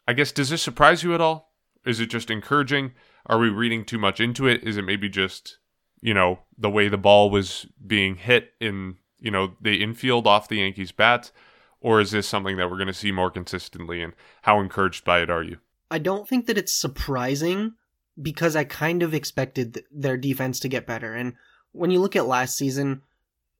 I 0.08 0.14
guess, 0.14 0.32
does 0.32 0.50
this 0.50 0.64
surprise 0.64 1.04
you 1.04 1.14
at 1.14 1.22
all? 1.22 1.51
Is 1.86 2.00
it 2.00 2.08
just 2.08 2.30
encouraging? 2.30 2.92
Are 3.26 3.40
we 3.40 3.50
reading 3.50 3.86
too 3.86 3.98
much 3.98 4.20
into 4.20 4.48
it? 4.48 4.64
Is 4.64 4.78
it 4.78 4.84
maybe 4.84 5.10
just, 5.10 5.58
you 6.02 6.14
know, 6.14 6.40
the 6.58 6.70
way 6.70 6.88
the 6.88 6.98
ball 6.98 7.30
was 7.30 7.66
being 7.86 8.16
hit 8.16 8.54
in, 8.60 8.98
you 9.20 9.32
know, 9.32 9.54
the 9.62 9.82
infield 9.82 10.28
off 10.28 10.48
the 10.48 10.58
Yankees' 10.58 10.92
bats? 10.92 11.32
Or 11.80 12.00
is 12.00 12.12
this 12.12 12.28
something 12.28 12.58
that 12.58 12.70
we're 12.70 12.78
going 12.78 12.88
to 12.88 12.94
see 12.94 13.12
more 13.12 13.32
consistently? 13.32 14.02
And 14.02 14.14
how 14.44 14.60
encouraged 14.60 15.04
by 15.04 15.22
it 15.22 15.30
are 15.30 15.44
you? 15.44 15.58
I 15.90 15.98
don't 15.98 16.28
think 16.28 16.46
that 16.46 16.58
it's 16.58 16.74
surprising 16.74 17.74
because 18.22 18.56
I 18.56 18.64
kind 18.64 19.02
of 19.04 19.14
expected 19.14 19.84
their 19.92 20.18
defense 20.18 20.60
to 20.60 20.70
get 20.70 20.86
better. 20.86 21.14
And 21.14 21.34
when 21.72 21.92
you 21.92 22.00
look 22.00 22.16
at 22.16 22.28
last 22.28 22.58
season, 22.58 23.02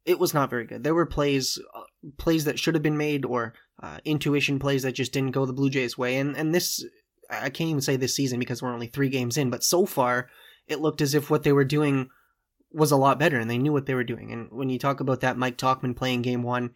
it 0.06 0.20
was 0.20 0.34
not 0.34 0.50
very 0.50 0.66
good. 0.66 0.84
There 0.84 0.96
were 0.96 1.06
plays, 1.06 1.60
uh, 1.76 1.82
plays 2.18 2.46
that 2.46 2.60
should 2.60 2.76
have 2.76 2.84
been 2.84 2.98
made, 2.98 3.26
or 3.26 3.54
uh, 3.82 4.00
intuition 4.06 4.60
plays 4.60 4.84
that 4.84 4.94
just 4.94 5.14
didn't 5.14 5.32
go 5.32 5.46
the 5.46 5.54
Blue 5.54 5.70
Jays' 5.70 5.98
way. 5.98 6.18
And 6.18 6.36
and 6.36 6.54
this, 6.54 6.84
I 7.32 7.50
can't 7.50 7.70
even 7.70 7.82
say 7.82 7.96
this 7.96 8.16
season 8.16 8.40
because 8.40 8.62
we're 8.62 8.74
only 8.74 8.88
three 8.88 9.10
games 9.10 9.38
in, 9.38 9.50
but 9.50 9.64
so 9.64 9.86
far 9.86 10.30
it 10.68 10.82
looked 10.82 11.02
as 11.02 11.16
if 11.16 11.30
what 11.30 11.44
they 11.44 11.52
were 11.52 11.66
doing 11.66 12.10
was 12.72 12.92
a 12.92 12.98
lot 12.98 13.20
better, 13.20 13.40
and 13.40 13.50
they 13.50 13.58
knew 13.58 13.74
what 13.74 13.86
they 13.86 13.96
were 13.96 14.04
doing. 14.04 14.32
And 14.32 14.50
when 14.52 14.70
you 14.70 14.80
talk 14.80 15.00
about 15.00 15.22
that 15.22 15.38
Mike 15.38 15.58
Tauchman 15.58 15.96
playing 15.96 16.22
Game 16.22 16.44
One, 16.44 16.72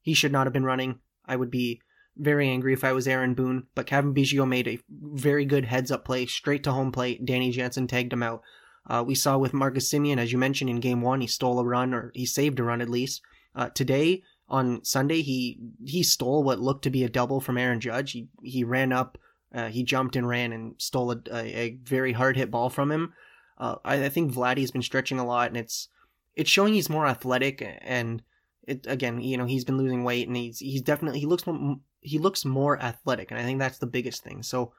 he 0.00 0.14
should 0.14 0.32
not 0.32 0.46
have 0.46 0.52
been 0.52 0.64
running. 0.64 1.00
I 1.26 1.36
would 1.36 1.50
be 1.50 1.80
very 2.16 2.48
angry 2.48 2.72
if 2.72 2.84
I 2.84 2.92
was 2.92 3.08
Aaron 3.08 3.34
Boone, 3.34 3.66
but 3.74 3.86
Cavan 3.86 4.14
Biggio 4.14 4.46
made 4.46 4.68
a 4.68 4.78
very 4.90 5.44
good 5.44 5.64
heads 5.64 5.90
up 5.90 6.04
play 6.04 6.26
straight 6.26 6.62
to 6.64 6.72
home 6.72 6.92
plate. 6.92 7.24
Danny 7.24 7.50
Jansen 7.50 7.86
tagged 7.86 8.12
him 8.12 8.22
out. 8.22 8.42
Uh, 8.86 9.02
we 9.06 9.14
saw 9.14 9.38
with 9.38 9.54
Marcus 9.54 9.90
Semien, 9.90 10.18
as 10.18 10.30
you 10.30 10.38
mentioned 10.38 10.70
in 10.70 10.80
game 10.80 11.00
one, 11.00 11.20
he 11.20 11.26
stole 11.26 11.58
a 11.58 11.64
run 11.64 11.94
or 11.94 12.12
he 12.14 12.26
saved 12.26 12.60
a 12.60 12.62
run 12.62 12.80
at 12.80 12.90
least. 12.90 13.22
Uh, 13.54 13.70
today 13.70 14.22
on 14.48 14.84
Sunday, 14.84 15.22
he 15.22 15.58
he 15.84 16.02
stole 16.02 16.42
what 16.42 16.60
looked 16.60 16.84
to 16.84 16.90
be 16.90 17.02
a 17.02 17.08
double 17.08 17.40
from 17.40 17.56
Aaron 17.56 17.80
Judge. 17.80 18.12
He 18.12 18.28
he 18.42 18.62
ran 18.62 18.92
up, 18.92 19.16
uh, 19.54 19.68
he 19.68 19.84
jumped 19.84 20.16
and 20.16 20.28
ran 20.28 20.52
and 20.52 20.74
stole 20.78 21.12
a, 21.12 21.20
a, 21.30 21.56
a 21.56 21.78
very 21.84 22.12
hard 22.12 22.36
hit 22.36 22.50
ball 22.50 22.68
from 22.68 22.90
him. 22.90 23.12
Uh, 23.56 23.76
I, 23.84 24.04
I 24.04 24.08
think 24.08 24.32
Vladdy's 24.32 24.72
been 24.72 24.82
stretching 24.82 25.18
a 25.18 25.26
lot, 25.26 25.48
and 25.48 25.56
it's 25.56 25.88
it's 26.34 26.50
showing 26.50 26.74
he's 26.74 26.90
more 26.90 27.06
athletic 27.06 27.64
and 27.82 28.22
it 28.66 28.86
again, 28.88 29.20
you 29.20 29.36
know, 29.36 29.44
he's 29.44 29.64
been 29.64 29.78
losing 29.78 30.04
weight 30.04 30.26
and 30.26 30.36
he's 30.36 30.58
he's 30.58 30.82
definitely 30.82 31.20
he 31.20 31.26
looks 31.26 31.46
more, 31.46 31.76
he 32.00 32.18
looks 32.18 32.44
more 32.44 32.80
athletic, 32.80 33.30
and 33.30 33.38
I 33.38 33.44
think 33.44 33.58
that's 33.58 33.78
the 33.78 33.86
biggest 33.86 34.24
thing. 34.24 34.42
So 34.42 34.72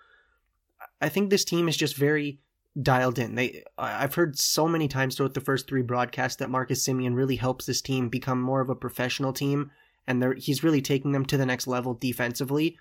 I 1.01 1.09
think 1.09 1.29
this 1.29 1.45
team 1.45 1.67
is 1.67 1.77
just 1.77 1.95
very 1.95 2.39
dialed 2.81 3.19
in. 3.19 3.35
They 3.35 3.63
I've 3.77 4.15
heard 4.15 4.37
so 4.37 4.67
many 4.67 4.87
times 4.87 5.15
throughout 5.15 5.33
the 5.33 5.41
first 5.41 5.67
three 5.67 5.83
broadcasts 5.83 6.37
that 6.37 6.49
Marcus 6.49 6.85
Semien 6.85 7.15
really 7.15 7.37
helps 7.37 7.65
this 7.65 7.81
team 7.81 8.09
become 8.09 8.41
more 8.41 8.61
of 8.61 8.69
a 8.69 8.75
professional 8.75 9.33
team, 9.33 9.71
and 10.07 10.37
he's 10.37 10.63
really 10.63 10.81
taking 10.81 11.11
them 11.11 11.25
to 11.27 11.37
the 11.37 11.45
next 11.45 11.67
level 11.67 11.93
defensively. 11.93 12.77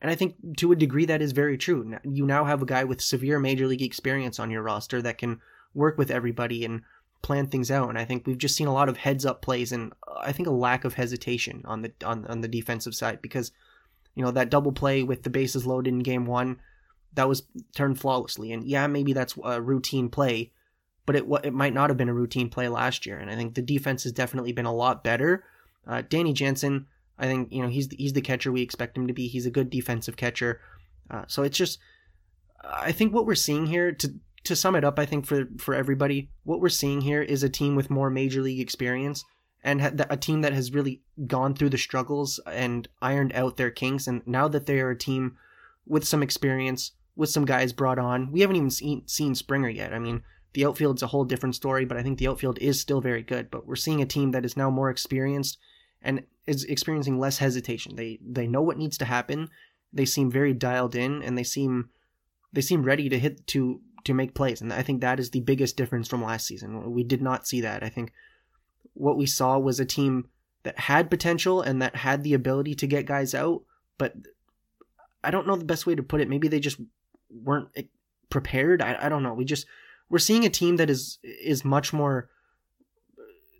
And 0.00 0.10
I 0.10 0.14
think 0.14 0.56
to 0.58 0.72
a 0.72 0.76
degree 0.76 1.04
that 1.06 1.22
is 1.22 1.32
very 1.32 1.58
true. 1.58 1.94
You 2.04 2.24
now 2.24 2.44
have 2.44 2.62
a 2.62 2.66
guy 2.66 2.84
with 2.84 3.00
severe 3.00 3.38
major 3.38 3.66
league 3.66 3.82
experience 3.82 4.38
on 4.38 4.50
your 4.50 4.62
roster 4.62 5.02
that 5.02 5.18
can 5.18 5.40
work 5.74 5.98
with 5.98 6.10
everybody 6.10 6.64
and 6.64 6.82
plan 7.22 7.46
things 7.46 7.70
out. 7.70 7.88
And 7.88 7.98
I 7.98 8.04
think 8.04 8.26
we've 8.26 8.38
just 8.38 8.56
seen 8.56 8.66
a 8.66 8.72
lot 8.72 8.88
of 8.88 8.96
heads 8.96 9.26
up 9.26 9.42
plays 9.42 9.72
and 9.72 9.92
uh, 10.08 10.20
I 10.20 10.32
think 10.32 10.48
a 10.48 10.52
lack 10.52 10.84
of 10.84 10.94
hesitation 10.94 11.62
on 11.64 11.82
the 11.82 11.92
on, 12.04 12.26
on 12.26 12.40
the 12.40 12.48
defensive 12.48 12.94
side 12.94 13.20
because 13.20 13.52
you 14.14 14.24
know 14.24 14.30
that 14.30 14.50
double 14.50 14.72
play 14.72 15.02
with 15.02 15.22
the 15.22 15.30
bases 15.30 15.66
loaded 15.66 15.92
in 15.92 16.00
game 16.00 16.26
one 16.26 16.60
that 17.14 17.28
was 17.28 17.42
turned 17.74 18.00
flawlessly. 18.00 18.52
And 18.52 18.64
yeah, 18.64 18.86
maybe 18.86 19.12
that's 19.12 19.36
a 19.44 19.60
routine 19.60 20.08
play, 20.08 20.52
but 21.06 21.16
it 21.16 21.24
it 21.44 21.52
might 21.52 21.74
not 21.74 21.90
have 21.90 21.96
been 21.96 22.08
a 22.08 22.14
routine 22.14 22.48
play 22.48 22.68
last 22.68 23.04
year. 23.04 23.18
And 23.18 23.30
I 23.30 23.36
think 23.36 23.54
the 23.54 23.62
defense 23.62 24.04
has 24.04 24.12
definitely 24.12 24.52
been 24.52 24.66
a 24.66 24.74
lot 24.74 25.04
better. 25.04 25.44
Uh, 25.86 26.02
Danny 26.08 26.32
Jansen, 26.32 26.86
I 27.20 27.26
think 27.26 27.52
you 27.52 27.62
know 27.62 27.68
he's 27.68 27.88
he's 27.92 28.14
the 28.14 28.22
catcher 28.22 28.50
we 28.50 28.62
expect 28.62 28.96
him 28.96 29.06
to 29.06 29.12
be. 29.12 29.28
He's 29.28 29.46
a 29.46 29.50
good 29.50 29.70
defensive 29.70 30.16
catcher. 30.16 30.60
Uh, 31.10 31.24
so 31.26 31.42
it's 31.42 31.58
just, 31.58 31.78
I 32.64 32.92
think 32.92 33.12
what 33.12 33.26
we're 33.26 33.34
seeing 33.34 33.66
here 33.66 33.92
to 33.92 34.14
to 34.44 34.56
sum 34.56 34.74
it 34.74 34.84
up, 34.84 34.98
I 34.98 35.06
think 35.06 35.26
for 35.26 35.48
for 35.58 35.74
everybody, 35.74 36.30
what 36.44 36.60
we're 36.60 36.70
seeing 36.70 37.02
here 37.02 37.22
is 37.22 37.42
a 37.42 37.48
team 37.48 37.76
with 37.76 37.90
more 37.90 38.10
major 38.10 38.40
league 38.40 38.60
experience 38.60 39.24
and 39.62 40.02
a 40.08 40.16
team 40.16 40.40
that 40.40 40.54
has 40.54 40.72
really 40.72 41.02
gone 41.26 41.54
through 41.54 41.68
the 41.68 41.78
struggles 41.78 42.40
and 42.46 42.88
ironed 43.02 43.34
out 43.34 43.56
their 43.58 43.70
kinks. 43.70 44.06
And 44.06 44.22
now 44.26 44.48
that 44.48 44.66
they 44.66 44.80
are 44.80 44.90
a 44.90 44.98
team 44.98 45.36
with 45.86 46.06
some 46.06 46.22
experience, 46.22 46.92
with 47.14 47.28
some 47.28 47.44
guys 47.44 47.74
brought 47.74 47.98
on, 47.98 48.32
we 48.32 48.40
haven't 48.40 48.56
even 48.56 48.70
seen 48.70 49.06
seen 49.06 49.34
Springer 49.34 49.68
yet. 49.68 49.92
I 49.92 49.98
mean, 49.98 50.22
the 50.54 50.64
outfield's 50.64 51.02
a 51.02 51.08
whole 51.08 51.24
different 51.24 51.54
story, 51.54 51.84
but 51.84 51.98
I 51.98 52.02
think 52.02 52.18
the 52.18 52.28
outfield 52.28 52.58
is 52.58 52.80
still 52.80 53.02
very 53.02 53.22
good. 53.22 53.50
But 53.50 53.66
we're 53.66 53.76
seeing 53.76 54.00
a 54.00 54.06
team 54.06 54.30
that 54.30 54.46
is 54.46 54.56
now 54.56 54.70
more 54.70 54.88
experienced 54.88 55.58
and 56.02 56.24
is 56.50 56.64
experiencing 56.64 57.18
less 57.18 57.38
hesitation. 57.38 57.94
They 57.94 58.18
they 58.20 58.46
know 58.48 58.60
what 58.60 58.76
needs 58.76 58.98
to 58.98 59.04
happen. 59.04 59.48
They 59.92 60.04
seem 60.04 60.30
very 60.30 60.52
dialed 60.52 60.96
in, 60.96 61.22
and 61.22 61.38
they 61.38 61.44
seem 61.44 61.90
they 62.52 62.60
seem 62.60 62.82
ready 62.82 63.08
to 63.08 63.18
hit 63.18 63.46
to 63.48 63.80
to 64.04 64.14
make 64.14 64.34
plays. 64.34 64.60
And 64.60 64.72
I 64.72 64.82
think 64.82 65.00
that 65.00 65.20
is 65.20 65.30
the 65.30 65.40
biggest 65.40 65.76
difference 65.76 66.08
from 66.08 66.24
last 66.24 66.46
season. 66.46 66.92
We 66.92 67.04
did 67.04 67.22
not 67.22 67.46
see 67.46 67.60
that. 67.60 67.84
I 67.84 67.88
think 67.88 68.12
what 68.94 69.16
we 69.16 69.26
saw 69.26 69.58
was 69.58 69.78
a 69.78 69.84
team 69.84 70.28
that 70.64 70.78
had 70.78 71.08
potential 71.08 71.62
and 71.62 71.80
that 71.80 71.94
had 71.96 72.24
the 72.24 72.34
ability 72.34 72.74
to 72.76 72.86
get 72.86 73.06
guys 73.06 73.34
out, 73.34 73.62
but 73.96 74.14
I 75.22 75.30
don't 75.30 75.46
know 75.46 75.56
the 75.56 75.64
best 75.64 75.86
way 75.86 75.94
to 75.94 76.02
put 76.02 76.20
it. 76.20 76.28
Maybe 76.28 76.48
they 76.48 76.60
just 76.60 76.80
weren't 77.30 77.68
eh, 77.76 77.82
prepared. 78.28 78.82
I, 78.82 78.96
I 79.02 79.08
don't 79.08 79.22
know. 79.22 79.34
We 79.34 79.44
just 79.44 79.66
we're 80.08 80.18
seeing 80.18 80.44
a 80.44 80.50
team 80.50 80.76
that 80.76 80.90
is 80.90 81.18
is 81.22 81.64
much 81.64 81.92
more 81.92 82.28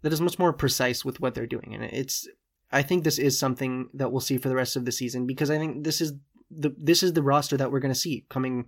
that 0.02 0.12
is 0.12 0.20
much 0.20 0.38
more 0.38 0.52
precise 0.52 1.04
with 1.04 1.20
what 1.20 1.34
they're 1.34 1.46
doing, 1.46 1.72
and 1.74 1.84
it's. 1.84 2.26
I 2.72 2.82
think 2.82 3.04
this 3.04 3.18
is 3.18 3.38
something 3.38 3.88
that 3.94 4.12
we'll 4.12 4.20
see 4.20 4.38
for 4.38 4.48
the 4.48 4.54
rest 4.54 4.76
of 4.76 4.84
the 4.84 4.92
season 4.92 5.26
because 5.26 5.50
I 5.50 5.58
think 5.58 5.84
this 5.84 6.00
is 6.00 6.14
the 6.50 6.74
this 6.76 7.02
is 7.02 7.12
the 7.12 7.22
roster 7.22 7.56
that 7.56 7.70
we're 7.70 7.80
going 7.80 7.94
to 7.94 7.98
see 7.98 8.24
coming 8.28 8.66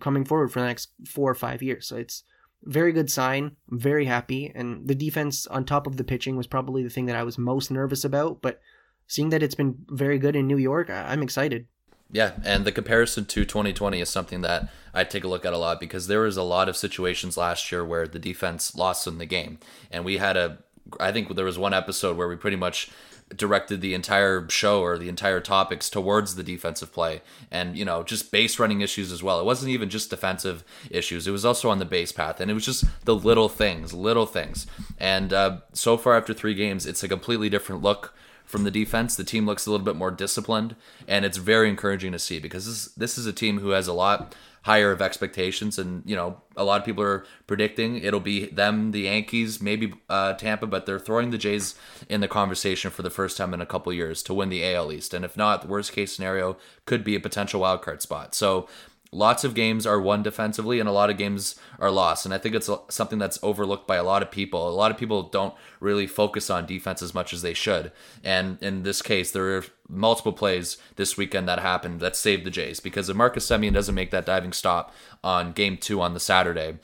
coming 0.00 0.24
forward 0.24 0.52
for 0.52 0.60
the 0.60 0.66
next 0.66 0.90
four 1.06 1.30
or 1.30 1.34
five 1.34 1.62
years. 1.62 1.86
So 1.86 1.96
it's 1.96 2.24
very 2.64 2.92
good 2.92 3.10
sign. 3.10 3.56
I'm 3.70 3.78
very 3.78 4.04
happy. 4.04 4.52
And 4.54 4.86
the 4.86 4.94
defense 4.94 5.46
on 5.46 5.64
top 5.64 5.86
of 5.86 5.96
the 5.96 6.04
pitching 6.04 6.36
was 6.36 6.46
probably 6.46 6.82
the 6.82 6.90
thing 6.90 7.06
that 7.06 7.16
I 7.16 7.22
was 7.22 7.38
most 7.38 7.70
nervous 7.70 8.04
about. 8.04 8.42
But 8.42 8.60
seeing 9.06 9.30
that 9.30 9.42
it's 9.42 9.54
been 9.54 9.84
very 9.88 10.18
good 10.18 10.36
in 10.36 10.46
New 10.46 10.58
York, 10.58 10.90
I'm 10.90 11.22
excited. 11.22 11.66
Yeah, 12.12 12.32
and 12.44 12.64
the 12.64 12.72
comparison 12.72 13.24
to 13.26 13.44
2020 13.44 14.00
is 14.00 14.08
something 14.08 14.40
that 14.40 14.68
I 14.92 15.04
take 15.04 15.22
a 15.22 15.28
look 15.28 15.44
at 15.44 15.52
a 15.52 15.58
lot 15.58 15.78
because 15.78 16.08
there 16.08 16.22
was 16.22 16.36
a 16.36 16.42
lot 16.42 16.68
of 16.68 16.76
situations 16.76 17.36
last 17.36 17.70
year 17.70 17.84
where 17.84 18.08
the 18.08 18.18
defense 18.18 18.74
lost 18.74 19.06
in 19.06 19.18
the 19.18 19.26
game. 19.26 19.60
And 19.92 20.04
we 20.04 20.16
had 20.16 20.36
a 20.36 20.58
I 20.98 21.12
think 21.12 21.34
there 21.34 21.44
was 21.44 21.58
one 21.58 21.74
episode 21.74 22.16
where 22.16 22.26
we 22.26 22.34
pretty 22.34 22.56
much 22.56 22.90
directed 23.36 23.80
the 23.80 23.94
entire 23.94 24.48
show 24.48 24.82
or 24.82 24.98
the 24.98 25.08
entire 25.08 25.40
topics 25.40 25.88
towards 25.88 26.34
the 26.34 26.42
defensive 26.42 26.92
play 26.92 27.22
and 27.50 27.76
you 27.76 27.84
know 27.84 28.02
just 28.02 28.32
base 28.32 28.58
running 28.58 28.80
issues 28.80 29.12
as 29.12 29.22
well. 29.22 29.40
It 29.40 29.44
wasn't 29.44 29.70
even 29.70 29.88
just 29.88 30.10
defensive 30.10 30.64
issues. 30.90 31.26
It 31.26 31.30
was 31.30 31.44
also 31.44 31.70
on 31.70 31.78
the 31.78 31.84
base 31.84 32.12
path 32.12 32.40
and 32.40 32.50
it 32.50 32.54
was 32.54 32.64
just 32.64 32.84
the 33.04 33.14
little 33.14 33.48
things 33.48 33.92
little 33.92 34.26
things. 34.26 34.66
And 34.98 35.32
uh, 35.32 35.58
so 35.72 35.96
far 35.96 36.16
after 36.16 36.34
three 36.34 36.54
games 36.54 36.86
it's 36.86 37.02
a 37.02 37.08
completely 37.08 37.48
different 37.48 37.82
look 37.82 38.14
from 38.44 38.64
the 38.64 38.70
defense. 38.70 39.14
The 39.14 39.24
team 39.24 39.46
looks 39.46 39.66
a 39.66 39.70
little 39.70 39.86
bit 39.86 39.96
more 39.96 40.10
disciplined 40.10 40.74
and 41.06 41.24
it's 41.24 41.38
very 41.38 41.68
encouraging 41.68 42.12
to 42.12 42.18
see 42.18 42.40
because 42.40 42.66
this, 42.66 42.86
this 42.94 43.18
is 43.18 43.26
a 43.26 43.32
team 43.32 43.60
who 43.60 43.70
has 43.70 43.86
a 43.86 43.92
lot 43.92 44.34
higher 44.62 44.92
of 44.92 45.00
expectations. 45.00 45.78
And, 45.78 46.02
you 46.04 46.14
know, 46.14 46.40
a 46.56 46.64
lot 46.64 46.80
of 46.80 46.84
people 46.84 47.02
are 47.02 47.24
predicting 47.46 47.96
it'll 47.96 48.20
be 48.20 48.46
them, 48.46 48.90
the 48.90 49.02
Yankees, 49.02 49.60
maybe 49.60 49.94
uh, 50.08 50.34
Tampa, 50.34 50.66
but 50.66 50.86
they're 50.86 50.98
throwing 50.98 51.30
the 51.30 51.38
Jays 51.38 51.74
in 52.08 52.20
the 52.20 52.28
conversation 52.28 52.90
for 52.90 53.02
the 53.02 53.10
first 53.10 53.36
time 53.36 53.54
in 53.54 53.60
a 53.60 53.66
couple 53.66 53.92
years 53.92 54.22
to 54.24 54.34
win 54.34 54.50
the 54.50 54.64
AL 54.74 54.92
East. 54.92 55.14
And 55.14 55.24
if 55.24 55.36
not, 55.36 55.62
the 55.62 55.68
worst 55.68 55.92
case 55.92 56.14
scenario 56.14 56.56
could 56.84 57.04
be 57.04 57.14
a 57.14 57.20
potential 57.20 57.60
wild 57.60 57.82
card 57.82 58.02
spot. 58.02 58.34
So 58.34 58.68
lots 59.12 59.42
of 59.42 59.54
games 59.54 59.86
are 59.86 60.00
won 60.00 60.22
defensively 60.22 60.78
and 60.78 60.88
a 60.88 60.92
lot 60.92 61.10
of 61.10 61.18
games 61.18 61.56
are 61.78 61.90
lost 61.90 62.24
and 62.24 62.32
i 62.32 62.38
think 62.38 62.54
it's 62.54 62.70
something 62.88 63.18
that's 63.18 63.38
overlooked 63.42 63.86
by 63.86 63.96
a 63.96 64.04
lot 64.04 64.22
of 64.22 64.30
people 64.30 64.68
a 64.68 64.70
lot 64.70 64.90
of 64.90 64.96
people 64.96 65.24
don't 65.24 65.54
really 65.80 66.06
focus 66.06 66.48
on 66.48 66.66
defense 66.66 67.02
as 67.02 67.14
much 67.14 67.32
as 67.32 67.42
they 67.42 67.54
should 67.54 67.90
and 68.22 68.62
in 68.62 68.82
this 68.82 69.02
case 69.02 69.32
there 69.32 69.56
are 69.56 69.64
multiple 69.88 70.32
plays 70.32 70.78
this 70.96 71.16
weekend 71.16 71.48
that 71.48 71.58
happened 71.58 72.00
that 72.00 72.14
saved 72.14 72.44
the 72.44 72.50
jays 72.50 72.78
because 72.78 73.08
if 73.08 73.16
marcus 73.16 73.46
semien 73.46 73.72
doesn't 73.72 73.94
make 73.94 74.10
that 74.10 74.26
diving 74.26 74.52
stop 74.52 74.94
on 75.24 75.52
game 75.52 75.76
two 75.76 76.00
on 76.00 76.14
the 76.14 76.20
saturday 76.20 76.78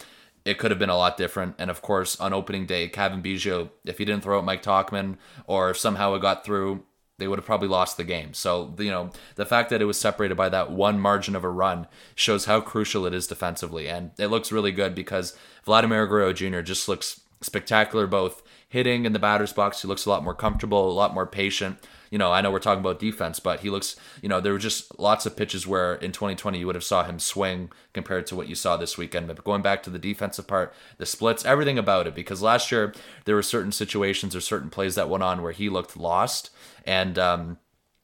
it 0.47 0.59
could 0.59 0.71
have 0.71 0.79
been 0.79 0.89
a 0.89 0.97
lot 0.97 1.17
different. 1.17 1.57
And 1.59 1.71
of 1.71 1.83
course, 1.83 2.19
on 2.21 2.33
opening 2.33 2.67
day, 2.67 2.87
Cavan 2.87 3.21
Biggio, 3.21 3.71
if 3.85 3.99
he 3.99 4.05
didn't 4.05 4.23
throw 4.23 4.39
out 4.39 4.45
Mike 4.45 4.63
Tauchman, 4.63 5.17
or 5.49 5.71
if 5.71 5.77
somehow 5.77 6.15
it 6.15 6.23
got 6.23 6.45
through 6.45 6.85
they 7.19 7.29
would 7.29 7.39
have 7.39 7.47
probably 7.47 7.69
lost 7.69 7.97
the 7.97 8.05
game. 8.05 8.35
So, 8.35 8.75
you 8.79 8.91
know, 8.91 9.11
the 9.37 9.47
fact 9.47 9.71
that 9.71 9.81
it 9.81 9.87
was 9.87 9.99
separated 9.99 10.37
by 10.37 10.49
that 10.51 10.71
one 10.71 11.01
margin 11.01 11.35
of 11.35 11.45
a 11.45 11.49
run 11.49 11.87
shows 12.15 12.45
how 12.45 12.61
crucial 12.61 13.07
it 13.07 13.15
is 13.15 13.27
defensively. 13.27 13.89
And 13.89 14.11
it 14.19 14.27
looks 14.27 14.53
really 14.53 14.73
good 14.73 14.95
because 14.95 15.37
Vladimir 15.65 16.07
Guerrero 16.07 16.33
Jr. 16.33 16.61
just 16.61 16.89
looks 16.89 17.21
spectacular 17.41 18.07
both 18.07 18.43
hitting 18.69 19.07
in 19.07 19.13
the 19.13 19.19
batter's 19.19 19.53
box. 19.53 19.83
He 19.83 19.89
looks 19.89 20.07
a 20.07 20.11
lot 20.11 20.25
more 20.25 20.35
comfortable, 20.35 20.91
a 20.91 20.93
lot 20.93 21.15
more 21.15 21.27
patient. 21.27 21.79
You 22.11 22.19
know, 22.19 22.33
I 22.33 22.41
know 22.41 22.51
we're 22.51 22.59
talking 22.59 22.81
about 22.81 22.99
defense, 22.99 23.41
but 23.41 23.61
he 23.61 23.71
looks, 23.71 23.97
you 24.23 24.29
know, 24.29 24.41
there 24.41 24.53
were 24.53 24.59
just 24.59 24.99
lots 24.99 25.27
of 25.27 25.37
pitches 25.37 25.67
where 25.67 25.95
in 25.95 26.13
2020 26.13 26.59
you 26.59 26.67
would 26.67 26.75
have 26.75 26.85
saw 26.85 27.05
him 27.05 27.19
swing 27.19 27.71
compared 27.93 28.27
to 28.29 28.37
what 28.37 28.49
you 28.49 28.55
saw 28.55 28.77
this 28.77 28.97
weekend. 28.97 29.27
But 29.27 29.45
going 29.45 29.63
back 29.63 29.83
to 29.85 29.91
the 29.91 29.99
defensive 29.99 30.47
part, 30.47 30.75
the 30.99 31.07
splits, 31.07 31.45
everything 31.45 31.79
about 31.79 32.07
it, 32.07 32.15
because 32.15 32.43
last 32.43 32.71
year 32.71 32.95
there 33.25 33.35
were 33.35 33.43
certain 33.43 33.73
situations 33.73 34.37
or 34.37 34.41
certain 34.41 34.71
plays 34.71 34.95
that 34.95 35.09
went 35.09 35.23
on 35.23 35.43
where 35.43 35.53
he 35.53 35.69
looked 35.69 35.97
lost. 35.97 36.51
And, 36.85 37.19
um, 37.19 37.59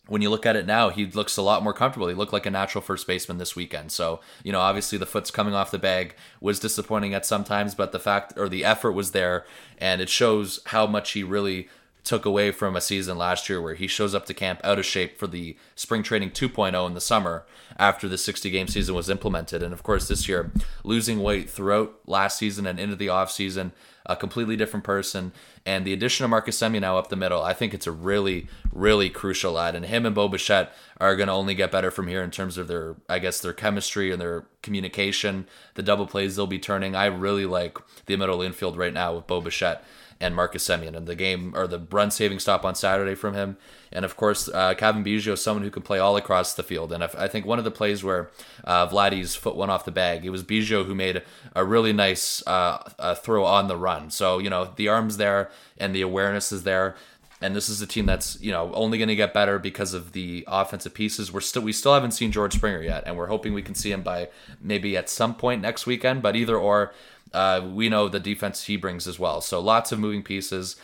when 0.09 0.21
you 0.21 0.31
look 0.31 0.45
at 0.47 0.57
it 0.57 0.67
now, 0.67 0.88
he 0.88 1.07
looks 1.07 1.37
a 1.37 1.43
lot 1.43 1.62
more 1.62 1.73
comfortable. 1.73 2.09
He 2.09 2.15
looked 2.15 2.33
like 2.33 2.47
a 2.47 2.51
natural 2.51 2.83
first 2.83 3.07
baseman 3.07 3.38
this 3.38 3.55
weekend. 3.55 3.93
So, 3.93 4.21
you 4.43 4.51
know, 4.51 4.61
obviously 4.61 4.99
the 4.99 5.07
foot's 5.07 5.31
coming 5.31 5.55
off 5.55 5.71
the 5.71 5.79
bag 5.79 6.17
was 6.41 6.59
disappointing 6.59 7.15
at 7.15 7.25
sometimes, 7.25 7.75
but 7.75 7.93
the 7.93 8.01
fact 8.01 8.35
or 8.37 8.49
the 8.49 8.65
effort 8.65 8.93
was 8.93 9.12
there 9.12 9.47
and 9.79 10.01
it 10.01 10.09
shows 10.09 10.61
how 10.67 10.87
much 10.87 11.12
he 11.12 11.23
really 11.23 11.69
took 12.05 12.25
away 12.25 12.51
from 12.51 12.75
a 12.75 12.81
season 12.81 13.17
last 13.17 13.49
year 13.49 13.61
where 13.61 13.75
he 13.75 13.87
shows 13.87 14.15
up 14.15 14.27
to 14.27 14.35
camp 14.35 14.61
out 14.65 14.79
of 14.79 14.85
shape 14.85 15.19
for 15.19 15.27
the 15.27 15.57
spring 15.77 16.03
training 16.03 16.31
2.0 16.31 16.87
in 16.87 16.95
the 16.95 17.01
summer 17.01 17.45
after 17.79 18.09
the 18.09 18.19
60 18.19 18.51
game 18.51 18.67
season 18.67 18.95
was 18.95 19.09
implemented. 19.09 19.62
And 19.62 19.73
of 19.73 19.83
course, 19.83 20.09
this 20.09 20.29
year, 20.29 20.51
losing 20.83 21.23
weight 21.23 21.49
throughout 21.49 21.95
last 22.07 22.38
season 22.38 22.67
and 22.67 22.81
into 22.81 22.97
the 22.97 23.09
off 23.09 23.31
season, 23.31 23.73
a 24.05 24.17
completely 24.17 24.57
different 24.57 24.85
person. 24.85 25.33
And 25.65 25.85
the 25.85 25.93
addition 25.93 26.25
of 26.25 26.31
Marcus 26.31 26.59
Semien 26.59 26.81
now 26.81 26.99
up 26.99 27.09
the 27.09 27.17
middle, 27.17 27.41
I 27.41 27.55
think 27.55 27.73
it's 27.73 27.87
a 27.87 27.93
really, 27.93 28.49
really 28.73 29.09
crucial 29.09 29.59
add. 29.59 29.77
And 29.77 29.87
him 29.87 30.05
and 30.05 30.15
Bo 30.15 30.29
Bichette 30.29 30.73
are 30.99 31.15
going 31.15 31.29
to 31.29 31.33
only 31.33 31.55
get 31.55 31.71
better 31.71 31.93
from 31.93 32.09
here 32.09 32.23
in 32.23 32.33
terms 32.33 32.59
of 32.59 32.67
their, 32.67 32.97
I 33.09 33.21
guess, 33.21 33.41
their 33.41 33.53
chemistry 33.53 34.11
and 34.11 34.21
their 34.21 34.45
communication, 34.62 35.47
the 35.75 35.83
double 35.85 36.07
plays 36.09 36.35
they'll 36.35 36.49
be 36.49 36.59
turning. 36.59 36.97
I 36.97 37.07
really 37.07 37.47
like 37.47 37.79
the 38.07 38.17
middle 38.17 38.43
infield 38.43 38.77
right 38.77 38.93
now 38.93 39.15
with 39.15 39.29
Bo 39.29 39.41
Bichette 39.41 39.85
and 40.23 40.37
Marcus 40.37 40.67
Semien. 40.67 40.97
And 40.97 41.07
the 41.07 41.17
game 41.17 41.53
or 41.55 41.67
the 41.67 41.81
run 41.91 42.11
saving 42.11 42.39
stop 42.39 42.65
on 42.65 42.75
Saturday 42.75 43.15
from 43.15 43.35
him. 43.35 43.57
And 43.91 44.05
of 44.05 44.17
course, 44.17 44.49
uh, 44.49 44.75
Cavan 44.75 45.05
Biggio 45.05 45.33
is 45.33 45.43
someone 45.43 45.65
who 45.65 45.71
can 45.71 45.83
play 45.83 45.99
all 45.99 46.17
across 46.17 46.55
the 46.55 46.63
field. 46.63 46.93
And 46.93 47.03
I 47.03 47.29
think 47.29 47.45
one 47.45 47.59
of 47.59 47.65
the 47.65 47.71
plays 47.71 48.03
where 48.03 48.31
uh, 48.65 48.87
Vladdy's 48.87 49.35
foot 49.35 49.57
went 49.57 49.73
off 49.73 49.85
the 49.85 49.91
bag, 49.91 50.25
it 50.25 50.31
was 50.31 50.45
Biggio 50.45 50.87
who 50.87 50.95
made 50.95 51.23
a 51.55 51.65
really 51.65 51.93
nice 51.93 52.43
uh, 52.47 53.15
throw 53.17 53.45
on 53.45 53.67
the 53.67 53.77
run. 53.77 54.11
So, 54.11 54.39
you 54.39 54.49
know, 54.49 54.73
the 54.77 54.89
arm's 54.89 55.17
there 55.17 55.51
and 55.77 55.95
the 55.95 56.03
awareness 56.03 56.53
is 56.53 56.63
there. 56.63 56.95
And 57.41 57.57
this 57.57 57.69
is 57.69 57.83
a 57.83 57.89
team 57.89 58.07
that's 58.07 58.41
you 58.41 58.53
know 58.53 58.73
only 58.73 58.99
going 58.99 59.09
to 59.09 59.17
get 59.17 59.35
better 59.35 59.59
because 59.59 59.95
of 59.95 60.13
the 60.13 60.45
offensive 60.47 60.95
pieces. 60.95 61.33
We're 61.33 61.41
still 61.41 61.63
we 61.63 61.73
still 61.73 61.93
haven't 61.93 62.13
seen 62.13 62.31
George 62.31 62.55
Springer 62.55 62.81
yet, 62.81 63.03
and 63.05 63.17
we're 63.17 63.27
hoping 63.27 63.53
we 63.53 63.63
can 63.63 63.75
see 63.75 63.91
him 63.91 64.03
by 64.03 64.29
maybe 64.61 64.97
at 64.97 65.11
some 65.11 65.35
point 65.35 65.61
next 65.61 65.85
weekend. 65.85 66.23
But 66.23 66.37
either 66.37 66.57
or, 66.57 66.95
uh, 67.35 67.66
we 67.73 67.88
know 67.88 68.09
the 68.09 68.21
defense 68.21 68.64
he 68.64 68.77
brings 68.77 69.07
as 69.07 69.18
well. 69.18 69.40
So 69.40 69.61
lots 69.61 69.92
of 69.92 69.99
moving 69.99 70.23
pieces. 70.23 70.77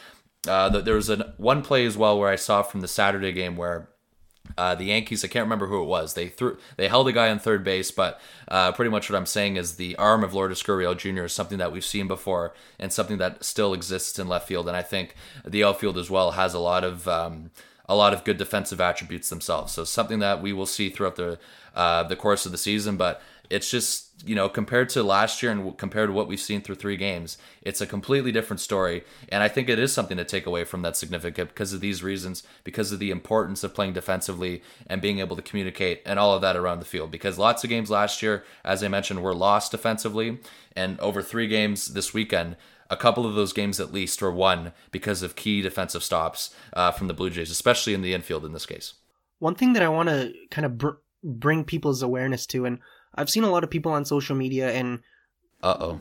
Uh, 0.47 0.69
there 0.69 0.95
was 0.95 1.09
an 1.09 1.23
one 1.37 1.63
play 1.63 1.85
as 1.85 1.97
well 1.97 2.19
where 2.19 2.31
I 2.31 2.37
saw 2.37 2.63
from 2.63 2.81
the 2.81 2.89
Saturday 2.89 3.33
game 3.33 3.57
where 3.57 3.89
uh, 4.57 4.75
the 4.75 4.85
Yankees, 4.85 5.25
I 5.25 5.29
can't 5.29 5.45
remember 5.45 5.67
who 5.67 5.83
it 5.83 5.87
was. 5.87 6.15
They 6.15 6.29
threw, 6.29 6.59
they 6.77 6.89
held 6.89 7.09
a 7.09 7.13
guy 7.13 7.31
on 7.31 7.39
third 7.39 7.65
base, 7.65 7.91
but 7.91 8.21
uh, 8.49 8.73
pretty 8.73 8.91
much 8.91 9.11
what 9.11 9.17
I'm 9.17 9.27
saying 9.27 9.57
is 9.57 9.77
the 9.77 9.97
arm 9.97 10.25
of 10.25 10.33
Lourdes 10.33 10.63
Gurriel 10.63 10.97
Jr. 10.97 11.25
is 11.25 11.33
something 11.33 11.59
that 11.59 11.73
we've 11.73 11.85
seen 11.85 12.09
before 12.09 12.55
and 12.79 12.93
something 12.93 13.19
that 13.19 13.45
still 13.45 13.75
exists 13.75 14.19
in 14.19 14.29
left 14.29 14.49
field. 14.49 14.69
And 14.69 14.77
I 14.77 14.83
think 14.83 15.15
the 15.45 15.65
outfield 15.65 15.99
as 15.99 16.11
well 16.11 16.33
has 16.33 16.55
a 16.55 16.59
lot 16.59 16.85
of 16.85 17.07
um, 17.07 17.51
a 17.89 17.97
lot 17.97 18.13
of 18.13 18.25
good 18.25 18.37
defensive 18.37 18.81
attributes 18.81 19.29
themselves. 19.31 19.73
So 19.73 19.85
something 19.85 20.19
that 20.21 20.43
we 20.43 20.53
will 20.53 20.67
see 20.67 20.91
throughout 20.91 21.17
the 21.17 21.39
uh, 21.75 22.03
the 22.05 22.17
course 22.17 22.47
of 22.47 22.53
the 22.53 22.59
season. 22.59 22.97
But 22.97 23.23
it's 23.51 23.71
just 23.71 24.08
you 24.25 24.35
know 24.35 24.49
compared 24.49 24.89
to 24.89 25.03
last 25.03 25.43
year 25.43 25.53
and 25.53 25.77
compared 25.79 26.09
to 26.09 26.13
what 26.13 26.27
we've 26.27 26.41
seen 26.41 26.61
through 26.61 26.75
three 26.75 26.97
games 26.97 27.39
it's 27.63 27.81
a 27.81 27.87
completely 27.87 28.33
different 28.33 28.61
story. 28.61 29.05
And 29.29 29.43
i 29.43 29.49
think 29.49 29.69
it 29.69 29.79
is 29.79 29.93
something 29.93 30.17
to 30.17 30.25
take 30.25 30.47
away 30.47 30.65
from 30.65 30.83
that 30.83 30.97
significant 30.97 31.51
because 31.51 31.73
of 31.73 31.81
these 31.81 32.03
reasons 32.03 32.43
because 32.65 32.93
of 32.93 32.99
the 32.99 33.11
importance 33.11 33.63
of 33.63 33.75
playing 33.75 33.93
defensively 33.93 34.63
and 34.87 35.03
being 35.03 35.21
able 35.21 35.37
to 35.37 35.43
communicate 35.43 36.03
and 36.05 36.19
all 36.19 36.35
of 36.35 36.43
that 36.43 36.57
around 36.57 36.81
the 36.81 36.85
field. 36.85 37.11
Because 37.11 37.39
lots 37.39 37.63
of 37.65 37.71
games 37.71 37.91
last 37.91 38.23
year 38.23 38.45
as 38.65 38.83
i 38.83 38.89
mentioned 38.89 39.23
were 39.23 39.35
lost 39.35 39.71
defensively. 39.71 40.39
And 40.75 40.99
over 41.01 41.23
three 41.23 41.49
games 41.49 41.89
this 41.95 42.15
weekend 42.15 42.57
a 42.91 42.97
couple 42.97 43.27
of 43.27 43.35
those 43.35 43.53
games 43.53 43.79
at 43.81 43.93
least 43.93 44.23
were 44.23 44.33
won 44.33 44.73
because 44.91 45.23
of 45.23 45.37
key 45.37 45.61
defensive 45.61 46.03
stops 46.03 46.55
uh, 46.73 46.91
from 46.91 47.07
the 47.07 47.15
blue 47.15 47.31
jays 47.31 47.51
especially 47.51 47.95
in 47.95 48.03
the 48.03 48.15
infield 48.15 48.45
in 48.45 48.53
this 48.53 48.67
case. 48.67 48.95
One 49.39 49.55
thing 49.55 49.75
that 49.75 49.83
i 49.83 49.89
want 49.89 50.09
to 50.09 50.33
kind 50.51 50.65
of 50.65 50.79
br- 50.79 51.01
bring 51.23 51.65
people's 51.65 52.03
awareness 52.03 52.47
to 52.47 52.65
and 52.65 52.79
I've 53.19 53.31
seen 53.31 53.45
a 53.45 53.51
lot 53.51 53.65
of 53.65 53.71
people 53.71 53.93
on 53.93 54.05
social 54.05 54.37
media 54.37 54.71
and 54.73 55.01
uh 55.63 55.77
oh, 55.81 56.01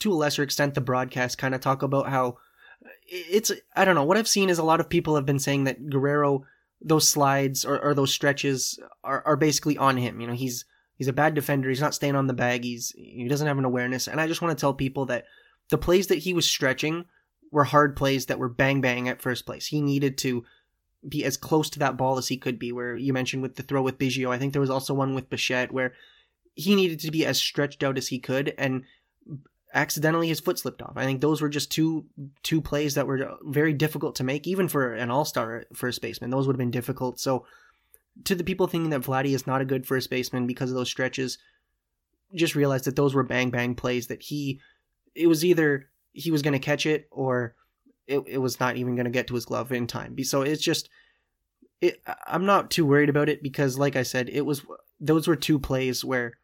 to 0.00 0.12
a 0.12 0.14
lesser 0.14 0.42
extent, 0.42 0.74
the 0.74 0.80
broadcast 0.80 1.38
kind 1.38 1.54
of 1.54 1.60
talk 1.60 1.82
about 1.82 2.08
how 2.08 2.38
it's. 3.06 3.52
I 3.76 3.84
don't 3.84 3.94
know. 3.94 4.04
What 4.04 4.16
I've 4.16 4.28
seen 4.28 4.50
is 4.50 4.58
a 4.58 4.64
lot 4.64 4.80
of 4.80 4.88
people 4.88 5.14
have 5.14 5.26
been 5.26 5.38
saying 5.38 5.64
that 5.64 5.88
Guerrero, 5.88 6.44
those 6.80 7.08
slides 7.08 7.64
or, 7.64 7.78
or 7.80 7.94
those 7.94 8.12
stretches 8.12 8.78
are, 9.04 9.22
are 9.24 9.36
basically 9.36 9.78
on 9.78 9.96
him. 9.96 10.20
You 10.20 10.26
know, 10.26 10.32
he's 10.32 10.64
he's 10.96 11.08
a 11.08 11.12
bad 11.12 11.34
defender. 11.34 11.68
He's 11.68 11.80
not 11.80 11.94
staying 11.94 12.16
on 12.16 12.26
the 12.26 12.32
bag. 12.32 12.64
He's 12.64 12.92
he 12.96 13.28
doesn't 13.28 13.46
have 13.46 13.58
an 13.58 13.64
awareness. 13.64 14.08
And 14.08 14.20
I 14.20 14.26
just 14.26 14.42
want 14.42 14.56
to 14.56 14.60
tell 14.60 14.74
people 14.74 15.06
that 15.06 15.26
the 15.68 15.78
plays 15.78 16.08
that 16.08 16.18
he 16.18 16.32
was 16.32 16.48
stretching 16.48 17.04
were 17.50 17.64
hard 17.64 17.94
plays 17.94 18.26
that 18.26 18.38
were 18.38 18.48
bang 18.48 18.80
bang 18.80 19.08
at 19.08 19.22
first 19.22 19.46
place. 19.46 19.66
He 19.66 19.80
needed 19.80 20.18
to 20.18 20.44
be 21.08 21.24
as 21.24 21.36
close 21.36 21.68
to 21.70 21.78
that 21.80 21.96
ball 21.96 22.18
as 22.18 22.28
he 22.28 22.36
could 22.36 22.58
be. 22.58 22.72
Where 22.72 22.96
you 22.96 23.12
mentioned 23.12 23.42
with 23.42 23.56
the 23.56 23.62
throw 23.62 23.82
with 23.82 23.98
Biggio, 23.98 24.30
I 24.30 24.38
think 24.38 24.52
there 24.52 24.60
was 24.60 24.70
also 24.70 24.94
one 24.94 25.14
with 25.14 25.30
Bichette 25.30 25.72
where 25.72 25.92
he 26.54 26.74
needed 26.74 27.00
to 27.00 27.10
be 27.10 27.24
as 27.24 27.38
stretched 27.38 27.82
out 27.82 27.98
as 27.98 28.08
he 28.08 28.18
could 28.18 28.54
and 28.58 28.84
accidentally 29.74 30.28
his 30.28 30.40
foot 30.40 30.58
slipped 30.58 30.82
off. 30.82 30.92
I 30.96 31.04
think 31.04 31.20
those 31.20 31.40
were 31.40 31.48
just 31.48 31.72
two 31.72 32.04
two 32.42 32.60
plays 32.60 32.94
that 32.94 33.06
were 33.06 33.36
very 33.42 33.72
difficult 33.72 34.16
to 34.16 34.24
make 34.24 34.46
even 34.46 34.68
for 34.68 34.92
an 34.94 35.10
all-star 35.10 35.64
first 35.74 36.02
baseman. 36.02 36.30
Those 36.30 36.46
would 36.46 36.54
have 36.54 36.58
been 36.58 36.70
difficult. 36.70 37.18
So 37.18 37.46
to 38.24 38.34
the 38.34 38.44
people 38.44 38.66
thinking 38.66 38.90
that 38.90 39.02
Vladdy 39.02 39.34
is 39.34 39.46
not 39.46 39.62
a 39.62 39.66
good 39.66 39.86
first 39.86 40.10
baseman 40.10 40.46
because 40.46 40.70
of 40.70 40.76
those 40.76 40.90
stretches, 40.90 41.38
just 42.34 42.54
realize 42.54 42.82
that 42.82 42.96
those 42.96 43.14
were 43.14 43.22
bang 43.22 43.50
bang 43.50 43.74
plays 43.74 44.08
that 44.08 44.22
he 44.22 44.60
it 45.14 45.26
was 45.26 45.44
either 45.44 45.88
he 46.12 46.30
was 46.30 46.42
going 46.42 46.52
to 46.52 46.58
catch 46.58 46.84
it 46.84 47.08
or 47.10 47.54
it, 48.06 48.22
it 48.26 48.38
was 48.38 48.60
not 48.60 48.76
even 48.76 48.94
going 48.94 49.04
to 49.04 49.10
get 49.10 49.26
to 49.28 49.34
his 49.34 49.46
glove 49.46 49.72
in 49.72 49.86
time. 49.86 50.22
So 50.24 50.42
it's 50.42 50.62
just 50.62 50.90
it, 51.80 52.02
I'm 52.26 52.46
not 52.46 52.70
too 52.70 52.86
worried 52.86 53.08
about 53.08 53.28
it 53.28 53.42
because 53.42 53.78
like 53.78 53.96
I 53.96 54.02
said, 54.02 54.28
it 54.28 54.42
was 54.42 54.62
those 55.00 55.26
were 55.26 55.36
two 55.36 55.58
plays 55.58 56.04
where 56.04 56.34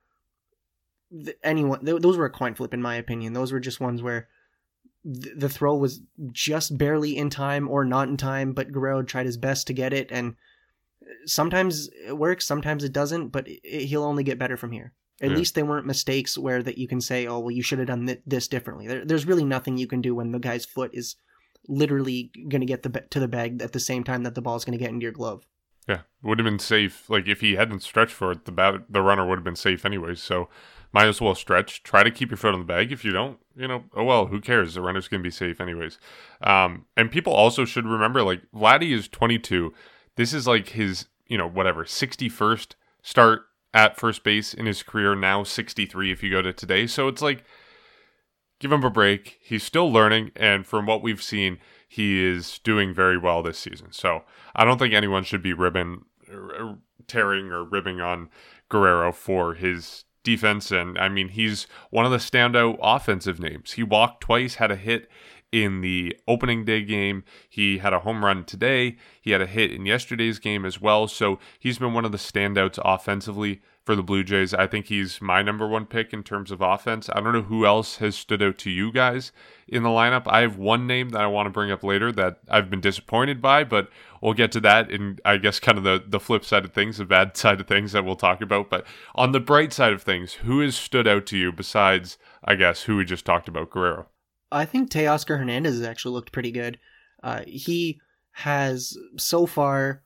anyone 1.43 1.85
those 1.85 2.17
were 2.17 2.27
a 2.27 2.31
coin 2.31 2.55
flip 2.55 2.75
in 2.75 2.83
my 2.83 2.97
opinion. 2.97 3.33
Those 3.33 3.53
were 3.53 3.61
just 3.61 3.81
ones 3.81 4.03
where 4.03 4.29
the 5.05 5.49
throw 5.49 5.77
was 5.77 6.01
just 6.33 6.77
barely 6.77 7.17
in 7.17 7.31
time 7.31 7.69
or 7.69 7.85
not 7.85 8.09
in 8.09 8.17
time, 8.17 8.53
but 8.53 8.73
Guerrero 8.73 9.03
tried 9.03 9.27
his 9.27 9.37
best 9.37 9.67
to 9.67 9.73
get 9.73 9.93
it, 9.93 10.11
and 10.11 10.35
uh, 11.03 11.07
sometimes 11.25 11.89
it 12.07 12.17
works, 12.17 12.47
sometimes 12.47 12.85
it 12.85 12.93
doesn't, 12.93 13.29
but 13.29 13.47
it, 13.49 13.87
he'll 13.87 14.05
only 14.05 14.25
get 14.25 14.39
better 14.39 14.57
from 14.57 14.73
here. 14.73 14.93
At 15.21 15.31
yeah. 15.31 15.37
least 15.37 15.55
they 15.55 15.63
weren't 15.63 15.87
mistakes 15.87 16.37
where 16.37 16.63
that 16.63 16.79
you 16.79 16.87
can 16.87 17.01
say, 17.01 17.27
"Oh, 17.27 17.39
well, 17.39 17.51
you 17.51 17.63
should 17.63 17.79
have 17.79 17.89
done 17.89 18.07
th- 18.07 18.23
this 18.27 18.49
differently." 18.49 18.87
There, 18.87 19.05
there's 19.05 19.27
really 19.27 19.45
nothing 19.45 19.77
you 19.77 19.87
can 19.87 20.01
do 20.01 20.15
when 20.15 20.33
the 20.33 20.39
guy's 20.39 20.65
foot 20.65 20.91
is 20.93 21.17
literally 21.67 22.31
going 22.49 22.61
to 22.61 22.67
get 22.67 22.83
the 22.83 22.91
to 23.11 23.21
the 23.21 23.29
bag 23.29 23.63
at 23.63 23.73
the 23.73 23.81
same 23.81 24.05
time 24.05 24.23
that 24.25 24.35
the 24.35 24.43
ball 24.43 24.57
is 24.57 24.65
going 24.65 24.79
to 24.79 24.83
get 24.83 24.91
into 24.91 25.05
your 25.05 25.13
glove. 25.13 25.47
Yeah, 25.89 26.01
would 26.23 26.39
have 26.39 26.45
been 26.45 26.59
safe. 26.59 27.09
Like 27.09 27.27
if 27.27 27.41
he 27.41 27.55
hadn't 27.55 27.83
stretched 27.83 28.13
for 28.13 28.33
it, 28.33 28.45
the 28.45 28.53
bat, 28.53 28.83
the 28.91 29.03
runner 29.03 29.27
would 29.27 29.39
have 29.39 29.45
been 29.45 29.57
safe 29.57 29.85
anyways. 29.87 30.23
So 30.23 30.49
might 30.93 31.07
as 31.07 31.21
well 31.21 31.35
stretch. 31.35 31.83
Try 31.83 32.03
to 32.03 32.11
keep 32.11 32.31
your 32.31 32.37
foot 32.37 32.55
on 32.55 32.61
the 32.61 32.67
bag. 32.67 32.93
If 32.93 33.05
you 33.05 33.13
don't, 33.13 33.39
you 33.57 33.69
know, 33.69 33.85
oh 33.95 34.05
well, 34.05 34.27
who 34.27 34.41
cares? 34.41 34.75
The 34.75 34.81
runner's 34.81 35.09
gonna 35.09 35.23
be 35.23 35.31
safe 35.31 35.61
anyways. 35.61 35.99
Um, 36.41 36.87
and 36.97 37.11
people 37.11 37.33
also 37.33 37.65
should 37.65 37.87
remember, 37.87 38.23
like 38.23 38.43
Vladdy 38.55 38.93
is 38.93 39.09
22. 39.09 39.73
This 40.17 40.33
is 40.33 40.47
like 40.47 40.71
his, 40.71 41.07
you 41.27 41.39
know, 41.39 41.49
whatever 41.49 41.85
61st 41.85 42.75
start 43.03 43.43
at 43.75 43.97
first 43.99 44.25
base 44.25 44.55
in 44.55 44.67
his 44.67 44.83
career. 44.83 45.15
Now 45.15 45.45
63 45.45 46.11
if 46.11 46.23
you 46.23 46.31
go 46.31 46.43
to 46.43 46.53
today. 46.53 46.87
So 46.87 47.09
it's 47.09 47.23
like, 47.23 47.45
give 48.59 48.73
him 48.73 48.85
a 48.85 48.91
break. 48.91 49.39
He's 49.41 49.63
still 49.63 49.91
learning, 49.91 50.33
and 50.37 50.67
from 50.67 50.87
what 50.87 51.03
we've 51.03 51.23
seen, 51.23 51.59
he 51.89 52.23
is 52.23 52.59
doing 52.59 52.93
very 52.93 53.17
well 53.17 53.43
this 53.43 53.59
season. 53.59 53.93
So 53.93 54.25
I 54.55 54.65
don't 54.65 54.79
think 54.79 54.93
anyone 54.93 55.25
should 55.25 55.43
be 55.43 55.53
ribbing, 55.53 56.05
tearing, 57.07 57.51
or 57.51 57.65
ribbing 57.65 58.01
on 58.01 58.29
Guerrero 58.69 59.13
for 59.13 59.55
his 59.55 60.05
defense. 60.29 60.71
And 60.71 60.99
I 60.99 61.09
mean, 61.09 61.29
he's 61.29 61.67
one 61.91 62.05
of 62.05 62.11
the 62.11 62.19
standout 62.19 62.79
offensive 62.83 63.41
names. 63.41 63.73
He 63.73 63.83
walked 63.83 64.21
twice, 64.21 64.57
had 64.57 64.71
a 64.71 64.77
hit 64.77 65.09
in 65.51 65.81
the 65.81 66.15
opening 66.27 66.67
day 66.67 66.83
game. 66.83 67.25
He 67.49 67.79
had 67.79 67.95
a 67.95 68.01
home 68.01 68.23
run 68.23 68.45
today. 68.45 68.99
He 69.21 69.31
had 69.31 69.41
a 69.41 69.47
hit 69.47 69.73
in 69.73 69.87
yesterday's 69.87 70.39
game 70.39 70.67
as 70.67 70.81
well. 70.81 71.09
So 71.09 71.39
he's 71.59 71.79
been 71.79 71.95
one 71.95 72.05
of 72.05 72.13
the 72.13 72.19
standouts 72.19 72.79
offensively 72.85 73.63
for 73.89 73.97
the 73.97 74.03
Blue 74.03 74.23
Jays. 74.23 74.53
I 74.53 74.67
think 74.67 74.89
he's 74.89 75.23
my 75.23 75.41
number 75.41 75.67
one 75.67 75.87
pick 75.87 76.13
in 76.13 76.23
terms 76.23 76.51
of 76.51 76.61
offense. 76.61 77.09
I 77.09 77.23
don't 77.23 77.33
know 77.33 77.41
who 77.41 77.65
else 77.65 77.97
has 77.97 78.17
stood 78.17 78.43
out 78.43 78.59
to 78.59 78.71
you 78.71 78.93
guys 78.93 79.33
in 79.67 79.83
the 79.83 79.89
lineup. 79.89 80.25
I 80.27 80.43
have 80.43 80.59
one 80.59 80.87
name 80.87 81.09
that 81.09 81.23
I 81.23 81.27
want 81.27 81.47
to 81.47 81.51
bring 81.51 81.71
up 81.71 81.83
later 81.83 82.13
that 82.13 82.41
I've 82.51 82.69
been 82.69 82.83
disappointed 82.83 83.41
by, 83.41 83.65
but 83.65 83.89
we'll 84.21 84.35
get 84.35 84.53
to 84.53 84.61
that 84.61 84.91
in 84.91 85.21
I 85.25 85.39
guess 85.39 85.59
kind 85.59 85.79
of 85.79 85.85
the, 85.85 86.05
the 86.07 86.21
flip 86.21 86.45
side 86.45 86.67
of 86.67 86.75
things, 86.75 86.99
the 86.99 87.07
bad 87.07 87.35
side 87.39 87.63
of 87.63 87.67
things 87.67 87.93
that 87.93 88.05
we'll 88.05 88.15
talk 88.15 88.43
about. 88.43 88.69
But 88.69 88.87
on 89.15 89.33
the 89.33 89.41
bright 89.41 89.73
side 89.73 89.95
of 89.95 90.03
things, 90.03 90.35
who 90.35 90.61
has 90.61 90.77
stood 90.77 91.09
out 91.09 91.25
to 91.25 91.39
you 91.39 91.51
besides 91.51 92.19
I 92.45 92.57
guess 92.57 92.83
who 92.83 92.97
we 92.97 93.07
just 93.07 93.25
talked 93.25 93.49
about, 93.49 93.71
Guerrero? 93.71 94.09
I 94.53 94.67
think 94.67 94.91
Teoscar 94.91 95.39
Hernandez 95.39 95.79
has 95.79 95.87
actually 95.87 96.13
looked 96.13 96.33
pretty 96.33 96.53
good. 96.53 96.79
Uh, 97.23 97.41
he 97.47 98.03
has 98.33 98.99
so 99.17 99.47
far 99.47 100.03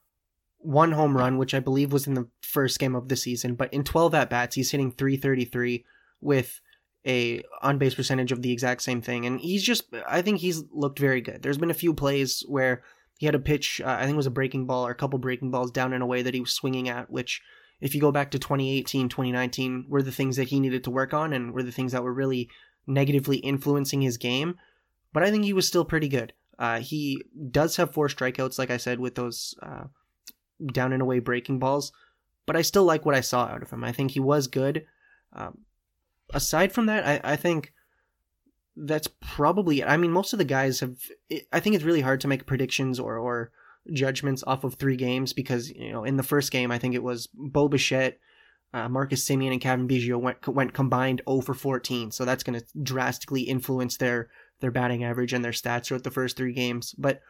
one 0.62 0.92
home 0.92 1.16
run, 1.16 1.38
which 1.38 1.54
I 1.54 1.60
believe 1.60 1.92
was 1.92 2.06
in 2.06 2.14
the 2.14 2.28
first 2.42 2.78
game 2.78 2.94
of 2.94 3.08
the 3.08 3.16
season, 3.16 3.54
but 3.54 3.72
in 3.72 3.84
12 3.84 4.14
at 4.14 4.30
bats, 4.30 4.54
he's 4.54 4.70
hitting 4.70 4.92
333 4.92 5.84
with 6.20 6.60
a 7.06 7.42
on 7.62 7.78
base 7.78 7.94
percentage 7.94 8.32
of 8.32 8.42
the 8.42 8.52
exact 8.52 8.82
same 8.82 9.02
thing. 9.02 9.26
And 9.26 9.40
he's 9.40 9.62
just, 9.62 9.84
I 10.08 10.22
think 10.22 10.38
he's 10.38 10.64
looked 10.72 10.98
very 10.98 11.20
good. 11.20 11.42
There's 11.42 11.58
been 11.58 11.70
a 11.70 11.74
few 11.74 11.94
plays 11.94 12.44
where 12.46 12.82
he 13.18 13.26
had 13.26 13.34
a 13.34 13.40
pitch, 13.40 13.80
uh, 13.84 13.96
I 13.98 14.02
think 14.04 14.14
it 14.14 14.16
was 14.16 14.26
a 14.26 14.30
breaking 14.30 14.66
ball 14.66 14.86
or 14.86 14.90
a 14.90 14.96
couple 14.96 15.18
breaking 15.18 15.50
balls 15.50 15.70
down 15.70 15.92
in 15.92 16.02
a 16.02 16.06
way 16.06 16.22
that 16.22 16.34
he 16.34 16.40
was 16.40 16.52
swinging 16.52 16.88
at, 16.88 17.10
which, 17.10 17.42
if 17.80 17.94
you 17.94 18.00
go 18.00 18.12
back 18.12 18.30
to 18.30 18.38
2018, 18.38 19.08
2019, 19.08 19.86
were 19.88 20.02
the 20.02 20.12
things 20.12 20.36
that 20.36 20.48
he 20.48 20.60
needed 20.60 20.84
to 20.84 20.90
work 20.90 21.12
on 21.12 21.32
and 21.32 21.52
were 21.52 21.64
the 21.64 21.72
things 21.72 21.90
that 21.92 22.04
were 22.04 22.12
really 22.12 22.48
negatively 22.86 23.38
influencing 23.38 24.00
his 24.00 24.16
game. 24.16 24.56
But 25.12 25.24
I 25.24 25.30
think 25.30 25.44
he 25.44 25.52
was 25.52 25.66
still 25.66 25.84
pretty 25.84 26.08
good. 26.08 26.32
Uh, 26.58 26.78
he 26.78 27.20
does 27.50 27.76
have 27.76 27.92
four 27.92 28.06
strikeouts, 28.06 28.58
like 28.58 28.70
I 28.70 28.76
said, 28.76 29.00
with 29.00 29.16
those. 29.16 29.56
Uh, 29.60 29.84
down 30.66 30.92
and 30.92 31.02
away 31.02 31.18
breaking 31.18 31.58
balls, 31.58 31.92
but 32.46 32.56
I 32.56 32.62
still 32.62 32.84
like 32.84 33.04
what 33.04 33.14
I 33.14 33.20
saw 33.20 33.44
out 33.44 33.62
of 33.62 33.70
him. 33.70 33.84
I 33.84 33.92
think 33.92 34.12
he 34.12 34.20
was 34.20 34.46
good. 34.46 34.86
Um, 35.32 35.58
aside 36.32 36.72
from 36.72 36.86
that, 36.86 37.06
I, 37.06 37.32
I 37.32 37.36
think 37.36 37.72
that's 38.76 39.08
probably. 39.20 39.84
I 39.84 39.96
mean, 39.96 40.10
most 40.10 40.32
of 40.32 40.38
the 40.38 40.44
guys 40.44 40.80
have. 40.80 40.96
I 41.52 41.60
think 41.60 41.76
it's 41.76 41.84
really 41.84 42.00
hard 42.00 42.20
to 42.22 42.28
make 42.28 42.46
predictions 42.46 42.98
or 42.98 43.18
or 43.18 43.50
judgments 43.92 44.44
off 44.46 44.64
of 44.64 44.74
three 44.74 44.96
games 44.96 45.32
because 45.32 45.70
you 45.70 45.92
know 45.92 46.04
in 46.04 46.16
the 46.16 46.22
first 46.22 46.52
game 46.52 46.70
I 46.70 46.78
think 46.78 46.94
it 46.94 47.02
was 47.02 47.28
Bo 47.34 47.68
Bichette, 47.68 48.18
uh, 48.72 48.88
Marcus 48.88 49.24
Semien, 49.24 49.52
and 49.52 49.60
Cavan 49.60 49.88
Biggio 49.88 50.20
went 50.20 50.46
went 50.48 50.74
combined 50.74 51.22
0 51.28 51.40
for 51.42 51.54
14. 51.54 52.10
So 52.10 52.24
that's 52.24 52.42
going 52.42 52.58
to 52.58 52.66
drastically 52.82 53.42
influence 53.42 53.96
their 53.96 54.30
their 54.60 54.70
batting 54.70 55.04
average 55.04 55.32
and 55.32 55.44
their 55.44 55.52
stats 55.52 55.86
throughout 55.86 56.04
the 56.04 56.10
first 56.10 56.36
three 56.36 56.52
games. 56.52 56.94
But 56.96 57.20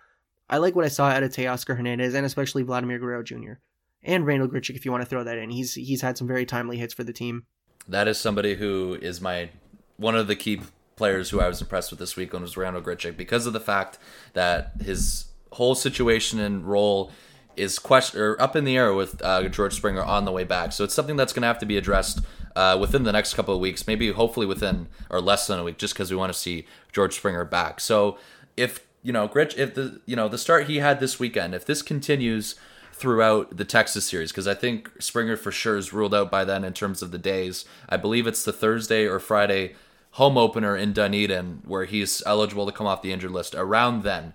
I 0.49 0.59
like 0.59 0.75
what 0.75 0.85
I 0.85 0.89
saw 0.89 1.09
out 1.09 1.23
of 1.23 1.31
Teoscar 1.31 1.77
Hernandez 1.77 2.15
and 2.15 2.27
especially 2.27 2.63
Vladimir 2.63 2.99
Guerrero 2.99 3.23
Jr. 3.23 3.55
and 4.03 4.27
Randal 4.27 4.49
Grichuk 4.49 4.77
if 4.77 4.85
you 4.85 4.91
want 4.91 5.03
to 5.03 5.09
throw 5.09 5.25
that 5.25 5.39
in. 5.39 5.51
He's 5.51 5.75
he's 5.75 6.03
had 6.03 6.19
some 6.19 6.27
very 6.27 6.47
timely 6.47 6.77
hits 6.77 6.95
for 6.95 7.05
the 7.05 7.13
team. 7.13 7.45
That 7.89 8.09
is 8.09 8.19
somebody 8.19 8.55
who 8.55 8.99
is 9.01 9.21
my 9.21 9.51
one 9.97 10.17
of 10.17 10.27
the 10.27 10.37
key 10.37 10.61
players 10.97 11.31
who 11.31 11.41
I 11.41 11.49
was 11.49 11.61
impressed 11.61 11.91
with 11.91 11.99
this 11.99 12.17
week 12.17 12.33
was 12.33 12.57
Randal 12.57 12.83
Grichuk 12.83 13.17
because 13.17 13.47
of 13.47 13.53
the 13.53 13.61
fact 13.61 13.99
that 14.35 14.73
his 14.81 15.27
whole 15.53 15.75
situation 15.75 16.39
and 16.39 16.65
role 16.65 17.11
is 17.57 17.79
question 17.79 18.21
or 18.21 18.41
up 18.41 18.57
in 18.57 18.65
the 18.65 18.77
air 18.77 18.95
with 18.95 19.23
uh, 19.23 19.47
George 19.49 19.75
Springer 19.75 20.03
on 20.03 20.25
the 20.25 20.33
way 20.33 20.45
back. 20.45 20.73
So 20.73 20.85
it's 20.85 20.95
something 20.95 21.17
that's 21.17 21.33
going 21.33 21.43
to 21.43 21.47
have 21.47 21.59
to 21.59 21.67
be 21.67 21.77
addressed 21.77 22.21
uh, 22.57 22.79
within 22.81 23.03
the 23.03 23.13
next 23.13 23.35
couple 23.35 23.55
of 23.55 23.61
weeks, 23.61 23.87
maybe 23.87 24.11
hopefully 24.13 24.47
within 24.47 24.89
or 25.11 25.21
less 25.21 25.47
than 25.47 25.59
a 25.59 25.65
week, 25.65 25.79
just 25.79 25.95
because 25.95 26.11
we 26.11 26.17
want 26.17 26.33
to 26.33 26.39
see 26.39 26.67
George 26.93 27.15
Springer 27.15 27.45
back. 27.45 27.81
So 27.81 28.19
if 28.57 28.87
you 29.03 29.13
know, 29.13 29.27
Gritch, 29.27 29.57
if 29.57 29.75
the 29.75 30.01
you 30.07 30.17
know 30.17 30.29
the 30.29 30.39
start 30.39 30.67
he 30.67 30.79
had 30.79 31.01
this 31.01 31.19
weekend, 31.19 31.55
if 31.55 31.65
this 31.65 31.83
continues 31.83 32.55
throughout 32.93 33.57
the 33.57 33.65
Texas 33.65 34.05
series, 34.05 34.31
because 34.31 34.47
I 34.47 34.55
think 34.55 34.91
Springer 35.01 35.37
for 35.37 35.51
sure 35.51 35.77
is 35.77 35.93
ruled 35.93 36.15
out 36.15 36.31
by 36.31 36.45
then 36.45 36.63
in 36.63 36.73
terms 36.73 37.03
of 37.03 37.11
the 37.11 37.19
days. 37.19 37.65
I 37.89 37.97
believe 37.97 38.27
it's 38.27 38.45
the 38.45 38.53
Thursday 38.53 39.07
or 39.07 39.19
Friday 39.19 39.75
home 40.13 40.37
opener 40.37 40.77
in 40.77 40.93
Dunedin 40.93 41.63
where 41.65 41.85
he's 41.85 42.23
eligible 42.27 42.67
to 42.67 42.73
come 42.73 42.87
off 42.87 43.03
the 43.03 43.13
injured 43.13 43.31
list. 43.31 43.55
Around 43.55 44.03
then, 44.03 44.35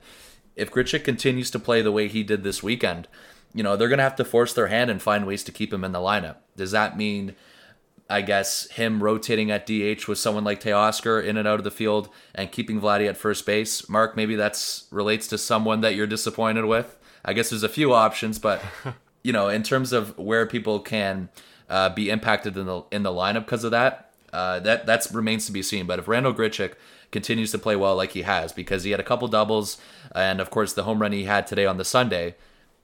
if 0.56 0.72
Grichuk 0.72 1.04
continues 1.04 1.52
to 1.52 1.60
play 1.60 1.82
the 1.82 1.92
way 1.92 2.08
he 2.08 2.24
did 2.24 2.44
this 2.44 2.62
weekend, 2.62 3.08
you 3.54 3.64
know 3.64 3.78
they're 3.78 3.90
gonna 3.90 4.04
have 4.04 4.18
to 4.18 4.26
force 4.26 4.54
their 4.54 4.68
hand 4.68 4.92
and 4.92 5.02
find 5.02 5.26
ways 5.26 5.44
to 5.46 5.52
keep 5.52 5.72
him 5.72 5.84
in 5.84 5.94
the 5.94 6.00
lineup. 6.00 6.38
Does 6.58 6.72
that 6.72 6.98
mean? 6.98 7.36
I 8.10 8.22
guess 8.22 8.70
him 8.72 9.04
rotating 9.04 9.52
at 9.52 9.65
DH 9.65 10.08
with 10.08 10.17
someone 10.17 10.43
like 10.43 10.62
Teoscar 10.62 11.24
in 11.24 11.38
and 11.38 11.48
out 11.48 11.60
of 11.60 11.63
the 11.63 11.72
field 11.72 12.10
and 12.34 12.52
keeping 12.52 12.80
Vladdy 12.80 13.08
at 13.08 13.17
first 13.17 13.46
base. 13.46 13.89
Mark, 13.89 14.15
maybe 14.15 14.36
that's 14.36 14.86
relates 14.91 15.28
to 15.28 15.38
someone 15.38 15.82
that 15.82 15.96
you're 15.96 16.08
disappointed 16.08 16.65
with. 16.65 16.98
I 17.26 17.34
guess 17.34 17.50
there's 17.50 17.63
a 17.63 17.70
few 17.70 17.93
options, 17.93 18.39
but 18.39 18.62
you 19.24 19.34
know, 19.34 19.50
in 19.50 19.63
terms 19.63 19.91
of 19.91 20.17
where 20.17 20.46
people 20.46 20.80
can 20.80 21.30
uh, 21.70 21.89
be 21.89 22.10
impacted 22.10 22.56
in 22.58 22.65
the 22.65 22.84
in 22.91 23.04
the 23.04 23.12
lineup 23.12 23.46
because 23.46 23.63
of 23.63 23.72
that, 23.72 24.12
uh, 24.32 24.60
that 24.62 24.86
that 24.86 25.08
remains 25.12 25.46
to 25.48 25.52
be 25.52 25.62
seen. 25.62 25.86
But 25.86 26.00
if 26.00 26.08
Randal 26.08 26.34
Grichuk 26.34 26.74
continues 27.12 27.52
to 27.52 27.60
play 27.60 27.76
well 27.76 27.96
like 27.96 28.12
he 28.12 28.22
has, 28.22 28.54
because 28.54 28.84
he 28.84 28.91
had 28.91 29.00
a 29.00 29.04
couple 29.04 29.28
doubles 29.28 29.78
and 30.15 30.39
of 30.39 30.50
course 30.50 30.74
the 30.74 30.84
home 30.84 31.02
run 31.02 31.12
he 31.12 31.26
had 31.26 31.46
today 31.46 31.65
on 31.65 31.78
the 31.78 31.86
Sunday, 31.86 32.36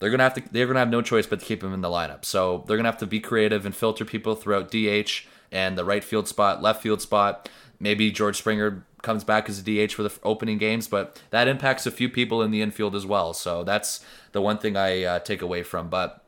they're 0.04 0.12
gonna 0.12 0.24
have 0.24 0.34
to 0.34 0.44
they're 0.52 0.68
gonna 0.68 0.80
have 0.80 0.90
no 0.90 1.02
choice 1.02 1.26
but 1.26 1.40
to 1.40 1.46
keep 1.46 1.64
him 1.64 1.74
in 1.74 1.80
the 1.80 1.88
lineup. 1.88 2.26
So 2.26 2.66
they're 2.68 2.76
gonna 2.76 2.90
have 2.90 2.98
to 2.98 3.08
be 3.08 3.22
creative 3.22 3.66
and 3.66 3.74
filter 3.74 4.04
people 4.04 4.36
throughout 4.36 4.70
DH 4.70 5.26
and 5.50 5.78
the 5.78 5.86
right 5.86 6.04
field 6.04 6.28
spot, 6.28 6.62
left 6.62 6.82
field 6.82 7.02
spot. 7.02 7.48
Maybe 7.80 8.12
George 8.12 8.38
Springer 8.38 8.86
comes 9.02 9.24
back 9.24 9.48
as 9.48 9.60
a 9.60 9.64
DH 9.64 9.94
for 9.94 10.04
the 10.04 10.12
opening 10.24 10.58
games, 10.58 10.90
but 10.90 11.22
that 11.30 11.48
impacts 11.48 11.86
a 11.86 11.92
few 11.92 12.10
people 12.10 12.42
in 12.42 12.52
the 12.52 12.62
infield 12.62 12.96
as 12.96 13.06
well. 13.06 13.34
So 13.34 13.64
that's 13.64 14.04
the 14.34 14.42
one 14.42 14.58
thing 14.58 14.76
I 14.76 15.04
uh, 15.04 15.20
take 15.20 15.42
away 15.42 15.64
from. 15.64 15.88
But 15.88 16.22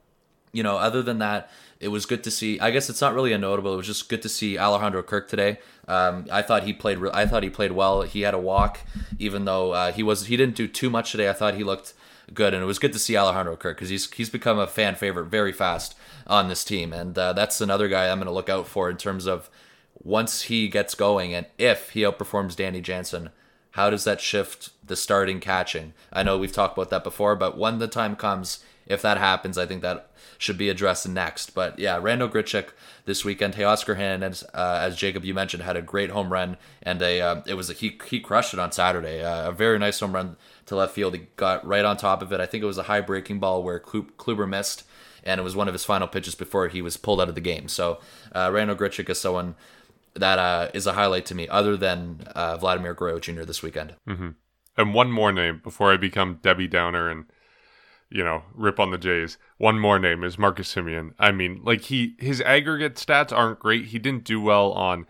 you 0.53 0.63
know, 0.63 0.77
other 0.77 1.01
than 1.01 1.19
that, 1.19 1.49
it 1.81 1.89
was 1.89 2.05
good 2.05 2.23
to 2.23 2.31
see. 2.31 2.57
I 2.61 2.71
guess 2.71 2.89
it's 2.89 3.01
not 3.01 3.13
really 3.13 3.33
a 3.33 3.37
notable. 3.37 3.73
It 3.73 3.77
was 3.77 3.87
just 3.87 4.07
good 4.07 4.21
to 4.21 4.29
see 4.29 4.57
Alejandro 4.57 5.03
Kirk 5.03 5.27
today. 5.27 5.59
Um, 5.85 6.27
I 6.31 6.41
thought 6.41 6.63
he 6.63 6.71
played. 6.71 6.97
I 7.13 7.25
thought 7.25 7.43
he 7.43 7.49
played 7.49 7.73
well. 7.73 8.03
He 8.03 8.21
had 8.21 8.33
a 8.33 8.39
walk, 8.39 8.79
even 9.19 9.43
though 9.43 9.73
uh, 9.73 9.91
he 9.91 10.01
was. 10.01 10.27
He 10.27 10.37
didn't 10.37 10.55
do 10.55 10.69
too 10.69 10.89
much 10.89 11.11
today. 11.11 11.29
I 11.29 11.33
thought 11.33 11.55
he 11.55 11.65
looked 11.65 11.93
good, 12.33 12.53
and 12.53 12.63
it 12.63 12.67
was 12.67 12.79
good 12.79 12.93
to 12.93 12.99
see 12.99 13.17
Alejandro 13.17 13.55
Kirk 13.55 13.77
because 13.77 13.89
he's 13.89 14.11
he's 14.11 14.29
become 14.29 14.59
a 14.59 14.67
fan 14.67 14.95
favorite 14.95 15.25
very 15.25 15.51
fast 15.51 15.95
on 16.27 16.47
this 16.47 16.63
team, 16.63 16.93
and 16.93 17.17
uh, 17.17 17.33
that's 17.33 17.61
another 17.61 17.87
guy 17.87 18.09
I'm 18.09 18.17
going 18.17 18.27
to 18.27 18.33
look 18.33 18.49
out 18.49 18.67
for 18.67 18.89
in 18.89 18.97
terms 18.97 19.25
of 19.25 19.49
once 20.03 20.43
he 20.43 20.67
gets 20.67 20.95
going 20.95 21.33
and 21.33 21.45
if 21.57 21.91
he 21.91 22.01
outperforms 22.01 22.55
Danny 22.55 22.81
Jansen. 22.81 23.29
How 23.71 23.89
does 23.89 24.05
that 24.05 24.21
shift 24.21 24.69
the 24.85 24.95
starting 24.95 25.41
catching? 25.41 25.91
I 26.13 26.23
know 26.23 26.37
we've 26.37 26.51
talked 26.53 26.77
about 26.77 26.91
that 26.91 27.03
before, 27.03 27.35
but 27.35 27.57
when 27.57 27.79
the 27.79 27.89
time 27.89 28.15
comes, 28.15 28.63
if 28.87 29.01
that 29.01 29.17
happens, 29.17 29.57
I 29.57 29.65
think 29.65 29.81
that 29.81 30.11
should 30.37 30.57
be 30.57 30.69
addressed 30.69 31.07
next. 31.09 31.53
But 31.53 31.77
yeah, 31.77 31.99
Randal 32.01 32.29
Grichuk 32.29 32.69
this 33.05 33.25
weekend, 33.25 33.55
Teoscar 33.55 33.95
Hernandez, 33.95 34.43
uh, 34.53 34.79
as 34.81 34.95
Jacob 34.95 35.25
you 35.25 35.33
mentioned, 35.33 35.63
had 35.63 35.75
a 35.75 35.81
great 35.81 36.09
home 36.09 36.31
run, 36.31 36.57
and 36.81 37.01
a 37.01 37.21
uh, 37.21 37.41
it 37.45 37.55
was 37.55 37.69
a, 37.69 37.73
he 37.73 37.97
he 38.07 38.19
crushed 38.19 38.53
it 38.53 38.59
on 38.59 38.71
Saturday. 38.71 39.23
Uh, 39.23 39.49
a 39.49 39.51
very 39.51 39.79
nice 39.79 39.99
home 39.99 40.13
run 40.13 40.37
to 40.65 40.75
left 40.75 40.93
field. 40.93 41.15
He 41.15 41.27
got 41.35 41.65
right 41.65 41.85
on 41.85 41.97
top 41.97 42.21
of 42.21 42.31
it. 42.31 42.39
I 42.39 42.45
think 42.45 42.63
it 42.63 42.67
was 42.67 42.77
a 42.77 42.83
high 42.83 43.01
breaking 43.01 43.39
ball 43.39 43.63
where 43.63 43.79
Kluber 43.79 44.47
missed, 44.47 44.83
and 45.23 45.39
it 45.39 45.43
was 45.43 45.55
one 45.55 45.67
of 45.67 45.73
his 45.73 45.85
final 45.85 46.07
pitches 46.07 46.35
before 46.35 46.67
he 46.67 46.81
was 46.81 46.97
pulled 46.97 47.21
out 47.21 47.29
of 47.29 47.35
the 47.35 47.41
game. 47.41 47.67
So 47.67 47.99
uh, 48.33 48.49
Randal 48.51 48.75
Grichuk 48.75 49.09
is 49.09 49.19
someone 49.19 49.55
that 50.15 50.39
uh, 50.39 50.69
is 50.73 50.87
a 50.87 50.93
highlight 50.93 51.25
to 51.27 51.35
me, 51.35 51.47
other 51.47 51.77
than 51.77 52.27
uh, 52.35 52.57
Vladimir 52.57 52.93
Guerrero 52.93 53.19
Jr. 53.19 53.43
this 53.43 53.61
weekend. 53.61 53.95
Mm-hmm. 54.07 54.29
And 54.77 54.93
one 54.93 55.11
more 55.11 55.31
name 55.31 55.61
before 55.63 55.91
I 55.91 55.97
become 55.97 56.39
Debbie 56.41 56.67
Downer 56.67 57.09
and 57.09 57.25
you 58.09 58.23
know 58.23 58.43
rip 58.53 58.79
on 58.79 58.91
the 58.91 58.97
Jays. 58.97 59.37
One 59.57 59.79
more 59.79 59.99
name 59.99 60.23
is 60.23 60.37
Marcus 60.37 60.73
Semien. 60.73 61.13
I 61.19 61.31
mean, 61.31 61.61
like 61.63 61.81
he 61.81 62.15
his 62.19 62.41
aggregate 62.41 62.95
stats 62.95 63.35
aren't 63.35 63.59
great. 63.59 63.85
He 63.87 63.99
didn't 63.99 64.23
do 64.23 64.41
well 64.41 64.71
on 64.73 65.05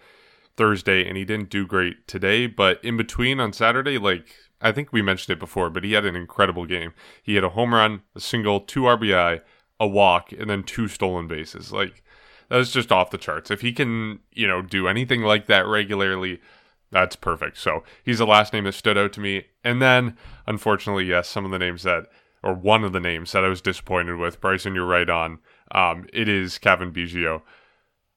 Thursday, 0.56 1.08
and 1.08 1.18
he 1.18 1.26
didn't 1.26 1.50
do 1.50 1.65
great 1.65 2.08
today. 2.08 2.48
But 2.48 2.84
in 2.84 2.98
between 2.98 3.39
on 3.39 3.54
Saturday, 3.54 3.98
like 3.98 4.28
I 4.65 4.71
think 4.71 4.91
we 4.91 5.04
mentioned 5.04 5.38
it 5.38 5.39
before, 5.39 5.69
but 5.69 5.84
he 5.84 5.93
had 5.93 6.06
an 6.06 6.15
incredible 6.15 6.65
game. 6.65 6.93
He 7.21 7.36
had 7.36 7.43
a 7.43 7.49
home 7.49 7.71
run, 7.71 8.01
a 8.15 8.19
single, 8.19 8.60
two 8.60 8.82
RBI, 8.82 9.41
a 9.80 9.88
walk, 9.88 10.32
and 10.32 10.49
then 10.49 10.63
two 10.63 10.88
stolen 10.88 11.28
bases. 11.28 11.71
Like 11.71 12.04
that 12.49 12.58
was 12.58 12.71
just 12.71 12.91
off 12.91 13.12
the 13.12 13.19
charts. 13.19 13.51
If 13.51 13.62
he 13.62 13.71
can, 13.71 14.21
you 14.32 14.47
know, 14.47 14.63
do 14.63 14.88
anything 14.88 15.21
like 15.21 15.45
that 15.45 15.68
regularly, 15.68 16.41
that's 16.89 17.16
perfect. 17.16 17.59
So 17.59 17.84
he's 18.03 18.18
the 18.18 18.26
last 18.26 18.53
name 18.53 18.63
that 18.63 18.74
stood 18.74 18.97
out 18.97 19.13
to 19.13 19.20
me. 19.20 19.45
And 19.63 19.84
then, 19.84 20.18
unfortunately, 20.47 21.05
yes, 21.05 21.28
some 21.28 21.45
of 21.45 21.51
the 21.51 21.59
names 21.59 21.84
that, 21.84 22.07
or 22.41 22.55
one 22.55 22.84
of 22.84 22.91
the 22.91 22.99
names 22.99 23.34
that 23.34 23.43
I 23.43 23.49
was 23.49 23.61
disappointed 23.61 24.16
with. 24.16 24.41
Bryson, 24.41 24.74
you're 24.74 24.88
right 24.88 25.09
on. 25.09 25.38
Um, 25.74 26.07
it 26.11 26.28
is 26.28 26.57
Cavan 26.57 26.91
Biggio. 26.91 27.43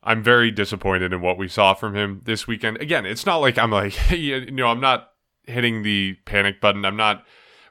I'm 0.02 0.22
very 0.22 0.50
disappointed 0.50 1.12
in 1.12 1.20
what 1.20 1.36
we 1.36 1.48
saw 1.48 1.74
from 1.74 1.94
him 1.94 2.22
this 2.24 2.46
weekend. 2.46 2.78
Again, 2.78 3.04
it's 3.04 3.26
not 3.26 3.38
like 3.38 3.58
I'm 3.58 3.70
like, 3.70 4.10
you 4.10 4.50
know, 4.50 4.68
I'm 4.68 4.80
not 4.80 5.10
hitting 5.48 5.82
the 5.82 6.14
panic 6.24 6.60
button. 6.60 6.84
I'm 6.84 6.96
not 6.96 7.24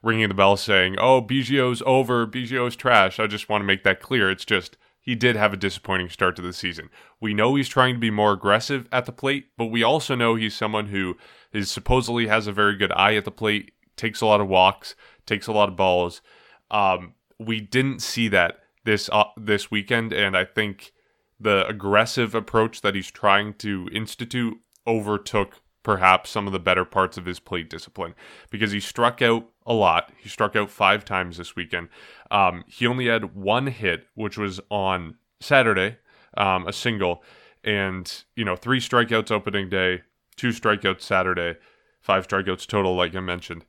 ringing 0.03 0.28
the 0.28 0.34
bell 0.34 0.57
saying, 0.57 0.97
"Oh, 0.99 1.21
Biggio's 1.21 1.82
over. 1.86 2.25
Biggio's 2.25 2.75
trash." 2.75 3.19
I 3.19 3.28
just 3.28 3.49
want 3.49 3.61
to 3.61 3.65
make 3.65 3.84
that 3.84 4.01
clear. 4.01 4.30
It's 4.30 4.45
just 4.45 4.78
he 4.99 5.15
did 5.15 5.38
have 5.38 5.53
a 5.53 5.57
disappointing 5.57 6.09
start 6.09 6.36
to 6.36 6.41
the 6.41 6.51
season. 6.51 6.89
We 7.21 7.34
know 7.34 7.55
he's 7.55 7.69
trying 7.69 7.95
to 7.95 7.99
be 7.99 8.11
more 8.11 8.34
aggressive 8.34 8.89
at 8.91 9.05
the 9.05 9.13
plate, 9.13 9.47
but 9.57 9.67
we 9.67 9.82
also 9.82 10.15
know 10.15 10.36
he's 10.36 10.55
someone 10.55 10.88
who 10.88 11.15
is 11.53 11.71
supposedly 11.71 12.28
has 12.28 12.45
a 12.45 12.51
very 12.51 12.75
good 12.75 12.91
eye 12.91 13.15
at 13.15 13.23
the 13.23 13.32
plate, 13.32 13.71
takes 13.95 14.19
a 14.19 14.25
lot 14.25 14.41
of 14.41 14.49
walks, 14.49 14.95
takes 15.25 15.47
a 15.47 15.53
lot 15.53 15.69
of 15.69 15.78
balls. 15.78 16.21
Um, 16.69 17.13
we 17.39 17.61
didn't 17.61 18.01
see 18.01 18.28
that 18.30 18.59
this 18.84 19.09
uh, 19.13 19.25
this 19.38 19.71
weekend, 19.71 20.11
and 20.11 20.36
I 20.36 20.43
think 20.43 20.91
the 21.39 21.65
aggressive 21.67 22.34
approach 22.36 22.82
that 22.82 22.95
he's 22.95 23.11
trying 23.11 23.53
to 23.55 23.88
institute 23.93 24.57
overtook 24.86 25.61
perhaps 25.88 26.29
some 26.29 26.47
of 26.47 26.51
the 26.51 26.59
better 26.59 26.83
parts 26.83 27.17
of 27.17 27.25
his 27.25 27.39
plate 27.39 27.69
discipline 27.69 28.13
because 28.49 28.73
he 28.73 28.79
struck 28.81 29.21
out 29.21 29.47
a 29.65 29.71
lot. 29.71 30.11
He 30.17 30.27
struck 30.27 30.53
out 30.53 30.69
five 30.69 31.05
times 31.05 31.38
this 31.38 31.55
weekend. 31.55 31.88
Um, 32.29 32.65
he 32.67 32.85
only 32.85 33.07
had 33.07 33.33
one 33.33 33.67
hit, 33.67 34.05
which 34.13 34.38
was 34.38 34.59
on 34.69 35.15
Saturday, 35.39 35.95
um, 36.35 36.67
a 36.67 36.73
single, 36.73 37.23
and 37.63 38.25
you 38.35 38.43
know 38.43 38.57
three 38.57 38.81
strikeouts 38.81 39.31
opening 39.31 39.69
day, 39.69 40.01
two 40.35 40.49
strikeouts 40.49 41.03
Saturday, 41.03 41.55
five 42.01 42.27
strikeouts 42.27 42.67
total, 42.67 42.93
like 42.93 43.15
I 43.15 43.21
mentioned. 43.21 43.63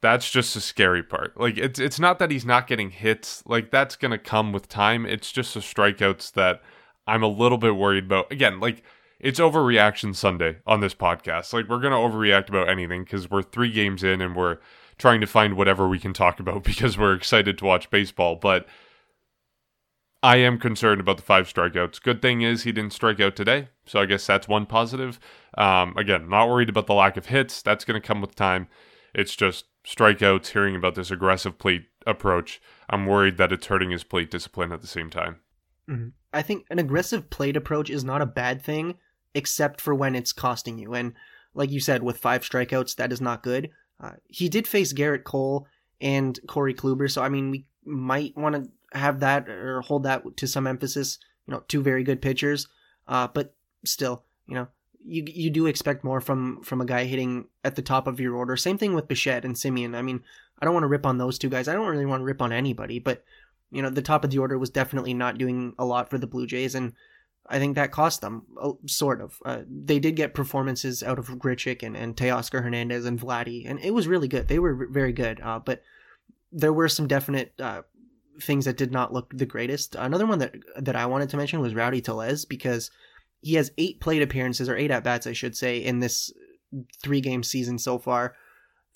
That's 0.00 0.28
just 0.28 0.54
the 0.54 0.60
scary 0.60 1.04
part. 1.04 1.38
Like 1.38 1.56
it's 1.56 1.78
it's 1.78 2.00
not 2.00 2.18
that 2.18 2.32
he's 2.32 2.44
not 2.44 2.66
getting 2.66 2.90
hits. 2.90 3.44
Like 3.46 3.70
that's 3.70 3.94
gonna 3.94 4.18
come 4.18 4.50
with 4.50 4.68
time. 4.68 5.06
It's 5.06 5.30
just 5.30 5.54
the 5.54 5.60
strikeouts 5.60 6.32
that 6.32 6.62
I'm 7.06 7.22
a 7.22 7.28
little 7.28 7.58
bit 7.58 7.76
worried 7.76 8.06
about. 8.06 8.32
Again, 8.32 8.58
like 8.58 8.82
it's 9.20 9.38
overreaction 9.38 10.16
Sunday 10.16 10.58
on 10.66 10.80
this 10.80 10.94
podcast. 10.94 11.52
Like 11.52 11.68
we're 11.68 11.80
gonna 11.80 11.96
overreact 11.96 12.48
about 12.48 12.68
anything 12.68 13.04
because 13.04 13.30
we're 13.30 13.42
three 13.42 13.70
games 13.70 14.02
in 14.02 14.20
and 14.20 14.34
we're 14.34 14.58
trying 14.98 15.20
to 15.20 15.26
find 15.26 15.54
whatever 15.54 15.88
we 15.88 15.98
can 15.98 16.12
talk 16.12 16.40
about 16.40 16.64
because 16.64 16.98
we're 16.98 17.14
excited 17.14 17.58
to 17.58 17.64
watch 17.64 17.90
baseball. 17.90 18.36
But 18.36 18.66
I 20.22 20.36
am 20.36 20.58
concerned 20.58 21.00
about 21.00 21.16
the 21.16 21.22
five 21.22 21.52
strikeouts. 21.52 22.02
Good 22.02 22.20
thing 22.20 22.42
is 22.42 22.62
he 22.62 22.72
didn't 22.72 22.92
strike 22.92 23.20
out 23.20 23.36
today, 23.36 23.68
so 23.86 24.00
I 24.00 24.06
guess 24.06 24.26
that's 24.26 24.48
one 24.48 24.66
positive. 24.66 25.18
Um, 25.56 25.96
again, 25.96 26.28
not 26.28 26.48
worried 26.48 26.68
about 26.68 26.86
the 26.86 26.94
lack 26.94 27.16
of 27.16 27.26
hits. 27.26 27.62
That's 27.62 27.84
to 27.84 28.00
come 28.00 28.20
with 28.20 28.34
time. 28.34 28.68
It's 29.14 29.34
just 29.34 29.66
strikeouts. 29.84 30.48
Hearing 30.48 30.76
about 30.76 30.94
this 30.94 31.10
aggressive 31.10 31.58
plate 31.58 31.86
approach, 32.06 32.60
I'm 32.88 33.06
worried 33.06 33.38
that 33.38 33.52
it's 33.52 33.66
hurting 33.66 33.90
his 33.90 34.04
plate 34.04 34.30
discipline 34.30 34.72
at 34.72 34.82
the 34.82 34.86
same 34.86 35.08
time. 35.08 35.36
Mm-hmm. 35.88 36.08
I 36.32 36.42
think 36.42 36.66
an 36.70 36.78
aggressive 36.78 37.30
plate 37.30 37.56
approach 37.56 37.90
is 37.90 38.04
not 38.04 38.22
a 38.22 38.26
bad 38.26 38.62
thing 38.62 38.96
except 39.34 39.80
for 39.80 39.94
when 39.94 40.14
it's 40.14 40.32
costing 40.32 40.78
you. 40.78 40.94
And 40.94 41.14
like 41.54 41.70
you 41.70 41.80
said, 41.80 42.02
with 42.02 42.18
five 42.18 42.42
strikeouts, 42.42 42.96
that 42.96 43.12
is 43.12 43.20
not 43.20 43.42
good. 43.42 43.70
Uh, 44.00 44.12
he 44.28 44.48
did 44.48 44.66
face 44.66 44.92
Gerrit 44.92 45.24
Cole 45.24 45.66
and 46.00 46.38
Corey 46.46 46.74
Kluber, 46.74 47.10
so 47.10 47.22
I 47.22 47.28
mean, 47.28 47.50
we 47.50 47.66
might 47.84 48.36
want 48.36 48.54
to 48.54 48.98
have 48.98 49.20
that 49.20 49.48
or 49.48 49.82
hold 49.82 50.04
that 50.04 50.36
to 50.36 50.46
some 50.46 50.66
emphasis. 50.66 51.18
You 51.46 51.54
know, 51.54 51.64
two 51.68 51.82
very 51.82 52.04
good 52.04 52.22
pitchers, 52.22 52.68
uh, 53.08 53.28
but 53.28 53.54
still, 53.84 54.24
you 54.46 54.54
know, 54.54 54.68
you 55.04 55.24
you 55.26 55.50
do 55.50 55.66
expect 55.66 56.04
more 56.04 56.20
from 56.20 56.62
from 56.62 56.80
a 56.80 56.86
guy 56.86 57.04
hitting 57.04 57.46
at 57.64 57.76
the 57.76 57.82
top 57.82 58.06
of 58.06 58.20
your 58.20 58.34
order. 58.36 58.56
Same 58.56 58.78
thing 58.78 58.94
with 58.94 59.08
Bichette 59.08 59.44
and 59.44 59.54
Semien. 59.54 59.94
I 59.94 60.02
mean, 60.02 60.22
I 60.58 60.64
don't 60.64 60.74
want 60.74 60.84
to 60.84 60.88
rip 60.88 61.06
on 61.06 61.18
those 61.18 61.38
two 61.38 61.48
guys. 61.48 61.68
I 61.68 61.74
don't 61.74 61.88
really 61.88 62.06
want 62.06 62.20
to 62.20 62.24
rip 62.24 62.42
on 62.42 62.52
anybody, 62.52 62.98
but 62.98 63.24
you 63.70 63.82
know, 63.82 63.90
the 63.90 64.02
top 64.02 64.24
of 64.24 64.30
the 64.30 64.38
order 64.38 64.58
was 64.58 64.70
definitely 64.70 65.14
not 65.14 65.38
doing 65.38 65.74
a 65.78 65.84
lot 65.84 66.10
for 66.10 66.18
the 66.18 66.26
Blue 66.26 66.46
Jays, 66.46 66.74
and 66.74 66.92
I 67.46 67.58
think 67.58 67.74
that 67.74 67.90
cost 67.90 68.20
them, 68.20 68.46
sort 68.86 69.20
of. 69.20 69.38
Uh, 69.44 69.62
they 69.68 69.98
did 69.98 70.16
get 70.16 70.34
performances 70.34 71.02
out 71.02 71.18
of 71.18 71.26
Grichuk 71.26 71.82
and, 71.82 71.96
and 71.96 72.16
Teoscar 72.16 72.62
Hernandez 72.62 73.04
and 73.06 73.20
Vladdy, 73.20 73.68
and 73.68 73.80
it 73.80 73.92
was 73.92 74.06
really 74.06 74.28
good. 74.28 74.46
They 74.46 74.58
were 74.58 74.88
very 74.90 75.12
good, 75.12 75.40
uh, 75.40 75.58
but 75.58 75.82
there 76.52 76.72
were 76.72 76.88
some 76.88 77.08
definite 77.08 77.52
uh, 77.58 77.82
things 78.40 78.64
that 78.64 78.76
did 78.76 78.92
not 78.92 79.12
look 79.12 79.36
the 79.36 79.46
greatest. 79.46 79.94
Another 79.96 80.26
one 80.26 80.38
that 80.38 80.54
that 80.78 80.96
I 80.96 81.06
wanted 81.06 81.28
to 81.30 81.36
mention 81.36 81.60
was 81.60 81.74
Rowdy 81.74 82.00
Tellez 82.00 82.44
because 82.44 82.90
he 83.40 83.54
has 83.54 83.72
eight 83.78 84.00
plate 84.00 84.22
appearances 84.22 84.68
or 84.68 84.76
eight 84.76 84.90
at 84.90 85.04
bats, 85.04 85.26
I 85.26 85.32
should 85.32 85.56
say, 85.56 85.78
in 85.78 85.98
this 85.98 86.32
three 87.02 87.20
game 87.20 87.42
season 87.42 87.78
so 87.78 87.98
far, 87.98 88.36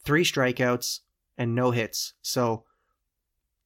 three 0.05 0.25
strikeouts 0.25 1.01
and 1.37 1.55
no 1.55 1.71
hits. 1.71 2.15
So 2.23 2.65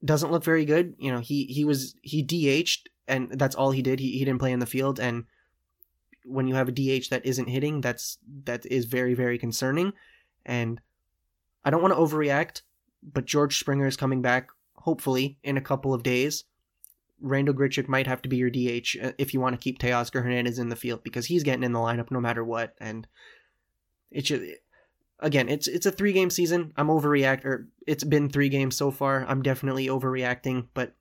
doesn't 0.05 0.31
look 0.31 0.45
very 0.45 0.65
good. 0.65 0.95
You 0.99 1.13
know, 1.13 1.19
he 1.19 1.45
he 1.45 1.65
was 1.65 1.97
he 2.03 2.23
DH'd 2.23 2.89
and 3.09 3.31
that's 3.31 3.57
all 3.57 3.71
he 3.71 3.83
did. 3.83 4.01
He 4.01 4.19
he 4.19 4.25
didn't 4.25 4.41
play 4.41 4.53
in 4.53 4.61
the 4.61 4.67
field 4.67 5.01
and 5.01 5.25
when 6.25 6.47
you 6.47 6.55
have 6.55 6.69
a 6.69 6.73
DH 6.73 7.09
that 7.11 7.25
isn't 7.25 7.49
hitting, 7.49 7.81
that's 7.81 8.19
that 8.45 8.67
is 8.67 8.85
very 8.85 9.15
very 9.15 9.39
concerning 9.39 9.93
and 10.45 10.81
I 11.65 11.71
don't 11.71 11.83
want 11.83 11.93
to 11.95 12.01
overreact, 12.01 12.63
but 13.03 13.27
George 13.27 13.59
Springer 13.59 13.87
is 13.87 13.97
coming 13.97 14.23
back 14.23 14.49
hopefully 14.75 15.39
in 15.43 15.57
a 15.57 15.63
couple 15.63 15.93
of 15.93 16.03
days. 16.03 16.45
Randal 17.21 17.55
Grichuk 17.55 17.89
might 17.89 18.07
have 18.07 18.23
to 18.23 18.29
be 18.29 18.37
your 18.37 18.51
DH 18.51 18.97
uh, 19.03 19.13
if 19.19 19.35
you 19.35 19.41
want 19.41 19.55
to 19.55 19.63
keep 19.63 19.79
Teoscar 19.79 20.23
Hernandez 20.23 20.59
in 20.59 20.69
the 20.69 20.77
field 20.77 21.03
because 21.03 21.27
he's 21.27 21.43
getting 21.43 21.65
in 21.65 21.73
the 21.73 21.79
lineup 21.79 22.11
no 22.11 22.21
matter 22.21 22.45
what. 22.45 22.75
And 22.81 23.07
it's 24.11 24.29
just, 24.29 24.45
again, 25.19 25.49
it's 25.49 25.67
it's 25.67 25.87
a 25.87 25.93
three 25.93 26.13
game 26.13 26.31
season. 26.31 26.73
I'm 26.77 26.89
overreact 26.89 27.45
or 27.45 27.69
it's 27.87 28.05
been 28.05 28.31
three 28.31 28.49
games 28.49 28.77
so 28.77 28.91
far. 28.91 29.27
I'm 29.29 29.43
definitely 29.43 29.89
overreacting, 29.89 30.69
but 30.75 30.95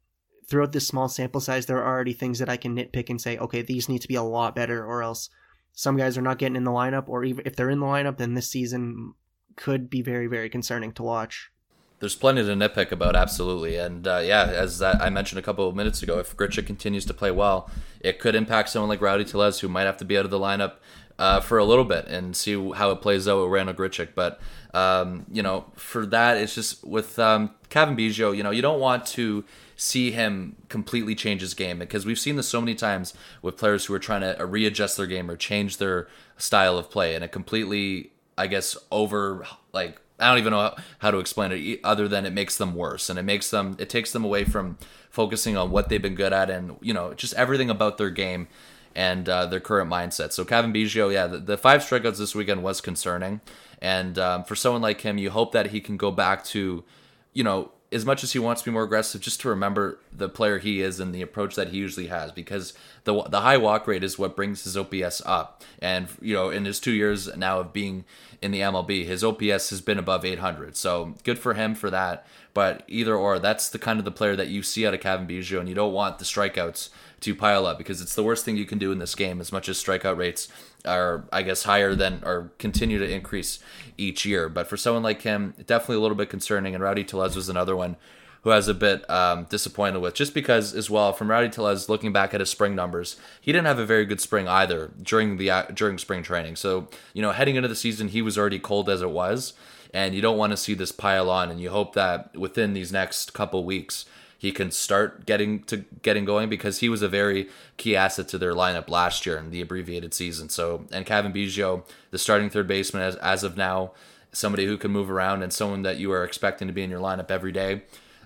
throughout 0.48 0.72
this 0.72 0.88
small 0.88 1.10
sample 1.10 1.42
size, 1.42 1.66
there 1.66 1.78
are 1.84 1.94
already 1.94 2.14
things 2.14 2.40
that 2.40 2.50
I 2.50 2.58
can 2.58 2.76
nitpick 2.76 3.10
and 3.10 3.22
say, 3.22 3.38
okay, 3.38 3.62
these 3.62 3.90
need 3.90 4.02
to 4.02 4.08
be 4.08 4.16
a 4.16 4.24
lot 4.24 4.56
better, 4.56 4.86
or 4.86 5.04
else 5.04 5.30
some 5.74 5.98
guys 5.98 6.18
are 6.18 6.22
not 6.22 6.40
getting 6.40 6.56
in 6.56 6.64
the 6.64 6.72
lineup, 6.72 7.08
or 7.08 7.24
even 7.24 7.46
if 7.46 7.56
they're 7.56 7.70
in 7.70 7.80
the 7.80 7.86
lineup, 7.86 8.18
then 8.18 8.34
this 8.34 8.50
season 8.50 9.14
could 9.56 9.90
be 9.90 10.02
very 10.02 10.28
very 10.28 10.50
concerning 10.50 10.92
to 10.94 11.04
watch. 11.04 11.52
There's 12.00 12.16
plenty 12.16 12.44
to 12.44 12.50
nitpick 12.50 12.92
about, 12.92 13.16
absolutely, 13.16 13.76
and 13.78 14.08
uh, 14.08 14.22
yeah, 14.24 14.44
as 14.44 14.82
I 14.82 15.10
mentioned 15.10 15.40
a 15.40 15.42
couple 15.42 15.68
of 15.68 15.76
minutes 15.76 16.04
ago, 16.04 16.20
if 16.20 16.38
Grichuk 16.38 16.68
continues 16.68 17.06
to 17.06 17.14
play 17.14 17.32
well, 17.32 17.70
it 18.00 18.20
could 18.20 18.36
impact 18.36 18.70
someone 18.70 18.90
like 18.90 19.02
Rowdy 19.02 19.26
Tellez, 19.26 19.60
who 19.60 19.68
might 19.68 19.84
have 19.84 19.98
to 19.98 20.06
be 20.06 20.18
out 20.18 20.24
of 20.26 20.32
the 20.32 20.40
lineup 20.40 20.76
uh, 21.20 21.40
for 21.40 21.58
a 21.58 21.66
little 21.66 21.86
bit 21.86 22.06
and 22.06 22.36
see 22.36 22.54
how 22.74 22.92
it 22.92 23.02
plays 23.02 23.28
out 23.28 23.42
with 23.42 23.52
Randal 23.52 23.74
Grichuk. 23.74 24.10
But 24.14 24.40
um, 24.74 25.26
you 25.32 25.42
know, 25.42 25.66
for 25.76 26.06
that, 26.06 26.38
it's 26.38 26.54
just 26.54 26.86
with 26.86 27.18
um, 27.18 27.52
Cavan 27.70 27.98
Biggio, 27.98 28.36
you 28.36 28.44
know, 28.44 28.52
you 28.52 28.62
don't 28.62 28.80
want 28.80 29.06
to 29.08 29.44
see 29.78 30.12
him 30.12 30.58
completely 30.68 31.16
change 31.16 31.40
his 31.40 31.54
game. 31.54 31.80
Because 31.80 32.06
we've 32.06 32.20
seen 32.20 32.36
this 32.36 32.50
so 32.50 32.60
many 32.60 32.76
times 32.76 33.14
with 33.42 33.56
players 33.56 33.86
who 33.86 33.94
are 33.94 34.00
trying 34.00 34.22
to 34.22 34.46
readjust 34.46 34.98
their 34.98 35.08
game 35.08 35.32
or 35.32 35.38
change 35.38 35.78
their 35.78 36.10
style 36.36 36.78
of 36.78 36.92
play, 36.92 37.16
and 37.16 37.24
it 37.24 37.32
completely, 37.32 38.12
I 38.38 38.48
guess, 38.48 38.76
over 38.92 39.48
like 39.72 40.02
I 40.20 40.30
don't 40.30 40.40
even 40.40 40.52
know 40.52 40.76
how 41.00 41.12
to 41.12 41.20
explain 41.20 41.52
it 41.52 41.80
other 41.84 42.08
than 42.08 42.26
it 42.26 42.34
makes 42.34 42.58
them 42.58 42.76
worse. 42.76 43.10
And 43.10 43.18
it 43.18 43.24
makes 43.24 43.50
them 43.50 43.78
it 43.80 43.90
takes 43.90 44.12
them 44.12 44.26
away 44.26 44.44
from 44.44 44.78
focusing 45.10 45.56
on 45.56 45.72
what 45.72 45.90
they've 45.90 46.02
been 46.02 46.16
good 46.16 46.34
at 46.34 46.50
and 46.50 46.76
you 46.82 46.94
know 46.94 47.14
just 47.14 47.34
everything 47.36 47.70
about 47.70 47.98
their 47.98 48.10
game 48.10 48.48
and 48.96 49.30
uh, 49.30 49.46
their 49.46 49.60
current 49.60 49.90
mindset. 49.92 50.32
So 50.32 50.44
Cavan 50.44 50.74
Biggio, 50.74 51.14
yeah, 51.14 51.28
the, 51.28 51.38
the, 51.38 51.58
five 51.58 51.82
strikeouts 51.82 52.18
this 52.18 52.34
weekend 52.34 52.64
was 52.64 52.82
concerning, 52.82 53.42
and 53.80 54.18
um, 54.18 54.44
for 54.44 54.56
someone 54.56 54.82
like 54.82 55.02
him, 55.02 55.20
you 55.20 55.30
hope 55.30 55.52
that 55.52 55.68
he 55.68 55.80
can 55.80 55.98
go 55.98 56.10
back 56.10 56.44
to, 56.46 56.84
you 57.32 57.44
know, 57.44 57.72
as 57.92 58.06
much 58.06 58.24
as 58.24 58.34
he 58.34 58.40
wants 58.40 58.62
to 58.62 58.70
be 58.70 58.74
more 58.74 58.84
aggressive, 58.84 59.22
just 59.22 59.40
to 59.42 59.50
remember 59.50 60.00
the 60.12 60.28
player 60.28 60.58
he 60.58 60.82
is 60.82 61.00
and 61.00 61.16
the 61.16 61.22
approach 61.22 61.56
that 61.56 61.70
he 61.70 61.78
usually 61.78 62.08
has, 62.08 62.32
because 62.32 62.74
the 63.06 63.24
the 63.24 63.42
high 63.42 63.58
walk 63.58 63.88
rate 63.88 64.04
is 64.04 64.20
what 64.20 64.36
brings 64.36 64.64
his 64.64 64.76
OPS 64.76 65.22
up. 65.26 65.64
And 65.80 66.08
you 66.22 66.34
know, 66.34 66.50
in 66.50 66.66
his 66.66 66.80
two 66.80 66.92
years 66.92 67.34
now 67.38 67.60
of 67.60 67.74
being 67.74 68.04
in 68.42 68.52
the 68.52 68.60
MLB, 68.60 69.06
his 69.06 69.24
OPS 69.24 69.70
has 69.70 69.82
been 69.82 69.98
above 69.98 70.26
800. 70.26 70.76
So 70.76 71.16
good 71.24 71.40
for 71.40 71.54
him 71.54 71.76
for 71.76 71.90
that. 71.90 72.28
But 72.54 72.84
either 72.88 73.16
or, 73.16 73.40
that's 73.40 73.70
the 73.70 73.80
kind 73.80 74.00
of 74.00 74.06
the 74.06 74.12
player 74.12 74.36
that 74.36 74.48
you 74.48 74.64
see 74.64 74.86
out 74.88 74.94
of 74.94 75.00
Cavan 75.00 75.28
Biggio, 75.28 75.60
and 75.60 75.70
you 75.70 75.76
don't 75.76 75.94
want 75.94 76.18
the 76.18 76.26
strikeouts 76.26 76.90
to 77.22 77.36
pile 77.36 77.66
up 77.66 77.78
because 77.78 78.02
it's 78.02 78.16
the 78.16 78.24
worst 78.24 78.46
thing 78.46 78.58
you 78.58 78.66
can 78.66 78.78
do 78.78 78.92
in 78.92 79.00
this 79.00 79.16
game. 79.16 79.42
As 79.42 79.52
much 79.52 79.68
as 79.70 79.82
strikeout 79.82 80.18
rates 80.18 80.48
are, 80.86 81.26
I 81.32 81.42
guess, 81.42 81.64
higher 81.64 81.96
than 81.96 82.22
or 82.24 82.52
continue 82.60 83.00
to 83.00 83.10
increase 83.10 83.60
each 83.98 84.26
year. 84.26 84.50
But 84.50 84.68
for 84.68 84.78
someone 84.78 85.04
like 85.04 85.24
him, 85.24 85.54
definitely 85.66 85.98
a 85.98 86.02
little 86.02 86.18
bit 86.18 86.30
concerning. 86.30 86.76
And 86.76 86.84
Rowdy 86.84 87.04
Tellez 87.04 87.36
was 87.36 87.50
another 87.50 87.76
one 87.76 87.96
who 88.44 88.52
has 88.52 88.68
a 88.68 88.74
bit 88.74 89.08
um, 89.10 89.46
disappointed 89.50 90.00
with, 90.00 90.14
just 90.14 90.34
because 90.34 90.74
as 90.74 90.90
well 90.90 91.12
from 91.12 91.30
Rowdy 91.30 91.50
Tellez 91.50 91.90
looking 91.90 92.14
back 92.14 92.34
at 92.34 92.40
his 92.40 92.50
spring 92.50 92.76
numbers, 92.76 93.18
he 93.42 93.52
didn't 93.52 93.68
have 93.68 93.80
a 93.80 93.86
very 93.86 94.06
good 94.06 94.22
spring 94.22 94.48
either 94.48 94.92
during 95.02 95.38
the 95.38 95.50
uh, 95.50 95.64
during 95.74 95.98
spring 95.98 96.24
training. 96.24 96.56
So 96.56 96.88
you 97.14 97.22
know, 97.22 97.32
heading 97.32 97.56
into 97.56 97.68
the 97.68 97.76
season, 97.76 98.10
he 98.10 98.22
was 98.22 98.38
already 98.38 98.60
cold 98.60 98.90
as 98.90 99.02
it 99.02 99.10
was, 99.10 99.54
and 99.94 100.14
you 100.14 100.22
don't 100.22 100.38
want 100.38 100.52
to 100.52 100.58
see 100.58 100.76
this 100.76 100.92
pile 100.92 101.30
on. 101.30 101.50
And 101.50 101.60
you 101.60 101.72
hope 101.72 101.94
that 101.96 102.38
within 102.38 102.74
these 102.74 102.92
next 102.92 103.34
couple 103.34 103.66
weeks 103.66 104.06
he 104.38 104.52
can 104.52 104.72
start 104.72 105.26
getting 105.26 105.64
to 105.64 105.86
getting 106.02 106.24
going 106.24 106.50
because 106.50 106.80
he 106.80 106.90
was 106.90 107.02
a 107.02 107.08
very 107.08 107.50
key 107.78 107.96
asset 107.96 108.28
to 108.30 108.38
their 108.38 108.54
lineup 108.54 108.90
last 108.90 109.26
year 109.26 109.38
in 109.38 109.50
the 109.50 109.62
abbreviated 109.62 110.14
season. 110.14 110.50
So 110.50 110.86
and 110.92 111.06
Cavan 111.06 111.34
Biggio, 111.34 111.84
the 112.12 112.18
starting 112.18 112.50
third 112.50 112.68
baseman 112.68 113.04
as, 113.04 113.16
as 113.18 113.44
of 113.44 113.58
now, 113.58 113.92
somebody 114.32 114.66
who 114.66 114.78
can 114.78 114.92
move 114.92 115.10
around 115.10 115.42
and 115.42 115.52
someone 115.52 115.82
that 115.82 115.98
you 115.98 116.12
are 116.12 116.24
expecting 116.24 116.68
to 116.68 116.74
be 116.74 116.84
in 116.84 116.90
your 116.90 117.02
lineup 117.02 117.32
every 117.32 117.52
day. 117.52 117.82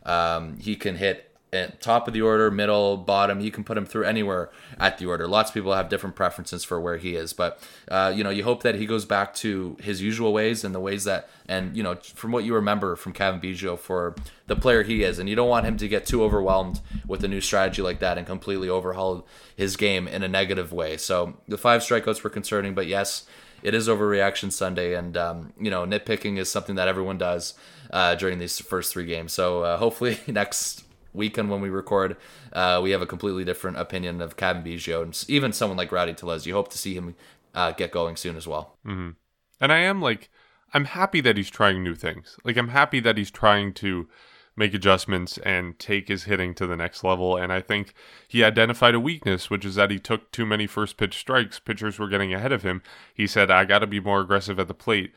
Um, 0.06 0.58
he 0.58 0.76
can 0.76 0.96
hit 0.96 1.31
at 1.54 1.82
top 1.82 2.08
of 2.08 2.14
the 2.14 2.22
order, 2.22 2.50
middle, 2.50 2.96
bottom. 2.96 3.42
You 3.42 3.52
can 3.52 3.66
put 3.66 3.78
him 3.78 3.86
through 3.86 4.06
anywhere 4.06 4.50
at 4.80 4.98
the 4.98 5.06
order. 5.06 5.28
Lots 5.28 5.50
of 5.50 5.54
people 5.54 5.74
have 5.74 5.90
different 5.90 6.16
preferences 6.16 6.64
for 6.64 6.80
where 6.80 6.96
he 6.96 7.16
is, 7.16 7.34
but 7.34 7.62
uh, 7.90 8.14
you 8.16 8.24
know, 8.24 8.30
you 8.30 8.46
hope 8.46 8.64
that 8.64 8.76
he 8.76 8.86
goes 8.86 9.04
back 9.04 9.34
to 9.36 9.76
his 9.82 10.02
usual 10.02 10.32
ways 10.32 10.64
and 10.64 10.74
the 10.74 10.80
ways 10.80 11.04
that, 11.04 11.30
and 11.50 11.76
you 11.76 11.84
know, 11.84 11.96
from 11.96 12.32
what 12.32 12.46
you 12.46 12.56
remember 12.56 12.96
from 12.96 13.12
Cavan 13.12 13.42
Biggio 13.42 13.78
for 13.78 14.16
the 14.48 14.56
player 14.56 14.84
he 14.84 15.04
is, 15.04 15.20
and 15.20 15.28
you 15.28 15.36
don't 15.36 15.50
want 15.50 15.66
him 15.66 15.76
to 15.78 15.90
get 15.90 16.06
too 16.06 16.24
overwhelmed 16.24 16.80
with 17.06 17.22
a 17.26 17.28
new 17.28 17.42
strategy 17.42 17.82
like 17.82 18.00
that 18.00 18.18
and 18.18 18.26
completely 18.26 18.70
overhaul 18.70 19.28
his 19.54 19.76
game 19.76 20.08
in 20.08 20.24
a 20.24 20.30
negative 20.30 20.72
way. 20.72 20.96
So 20.96 21.38
the 21.50 21.58
five 21.58 21.82
strikeouts 21.82 22.24
were 22.24 22.30
concerning, 22.30 22.74
but 22.74 22.88
yes, 22.88 23.26
it 23.62 23.74
is 23.74 23.90
overreaction 23.90 24.54
Sunday, 24.54 24.96
and 24.96 25.18
um, 25.18 25.52
you 25.60 25.70
know 25.70 25.86
nitpicking 25.86 26.38
is 26.38 26.50
something 26.50 26.76
that 26.76 26.88
everyone 26.88 27.18
does 27.18 27.56
uh, 27.92 28.16
during 28.16 28.40
these 28.40 28.60
first 28.60 28.94
three 28.94 29.06
games. 29.06 29.34
So 29.34 29.64
uh, 29.64 29.78
hopefully 29.78 30.18
next 30.28 30.81
weekend 31.14 31.50
when 31.50 31.62
we 31.62 31.70
record, 31.70 32.18
uh, 32.54 32.80
we 32.82 32.92
have 32.92 33.02
a 33.02 33.06
completely 33.06 33.44
different 33.44 33.78
opinion 33.78 34.22
of 34.22 34.38
Cavan 34.38 34.64
Biggio 34.64 35.02
and 35.02 35.26
even 35.28 35.54
someone 35.54 35.78
like 35.78 35.92
Rowdy 35.92 36.14
Tellez. 36.14 36.46
You 36.46 36.54
hope 36.54 36.70
to 36.72 36.78
see 36.78 36.94
him 36.94 37.16
uh, 37.54 37.72
get 37.72 37.92
going 37.92 38.16
soon 38.16 38.38
as 38.38 38.48
well. 38.48 38.78
Mm-hmm. 38.86 39.12
And 39.60 39.72
I 39.72 39.78
am 39.78 40.02
like, 40.02 40.30
I'm 40.74 40.86
happy 40.86 41.22
that 41.22 41.38
he's 41.38 41.50
trying 41.50 41.84
new 41.84 41.96
things. 41.96 42.38
Like 42.44 42.58
I'm 42.58 42.70
happy 42.70 43.00
that 43.02 43.18
he's 43.18 43.32
trying 43.32 43.74
to 43.76 44.08
make 44.56 44.74
adjustments 44.74 45.38
and 45.40 45.80
take 45.80 46.08
his 46.08 46.26
hitting 46.26 46.54
to 46.56 46.68
the 46.68 46.76
next 46.76 47.04
level. 47.04 47.38
And 47.38 47.52
I 47.54 47.62
think 47.62 47.94
he 48.28 48.44
identified 48.44 48.96
a 48.96 49.00
weakness, 49.00 49.50
which 49.50 49.66
is 49.66 49.76
that 49.76 49.92
he 49.92 50.00
took 50.00 50.32
too 50.32 50.46
many 50.46 50.68
first 50.68 50.98
pitch 50.98 51.18
strikes. 51.18 51.60
Pitchers 51.60 52.00
were 52.00 52.10
getting 52.10 52.34
ahead 52.34 52.52
of 52.52 52.64
him. 52.64 52.82
He 53.14 53.28
said, 53.28 53.50
I 53.50 53.66
got 53.66 53.80
to 53.80 53.88
be 53.88 54.00
more 54.00 54.22
aggressive 54.22 54.60
at 54.60 54.68
the 54.68 54.74
plate. 54.74 55.14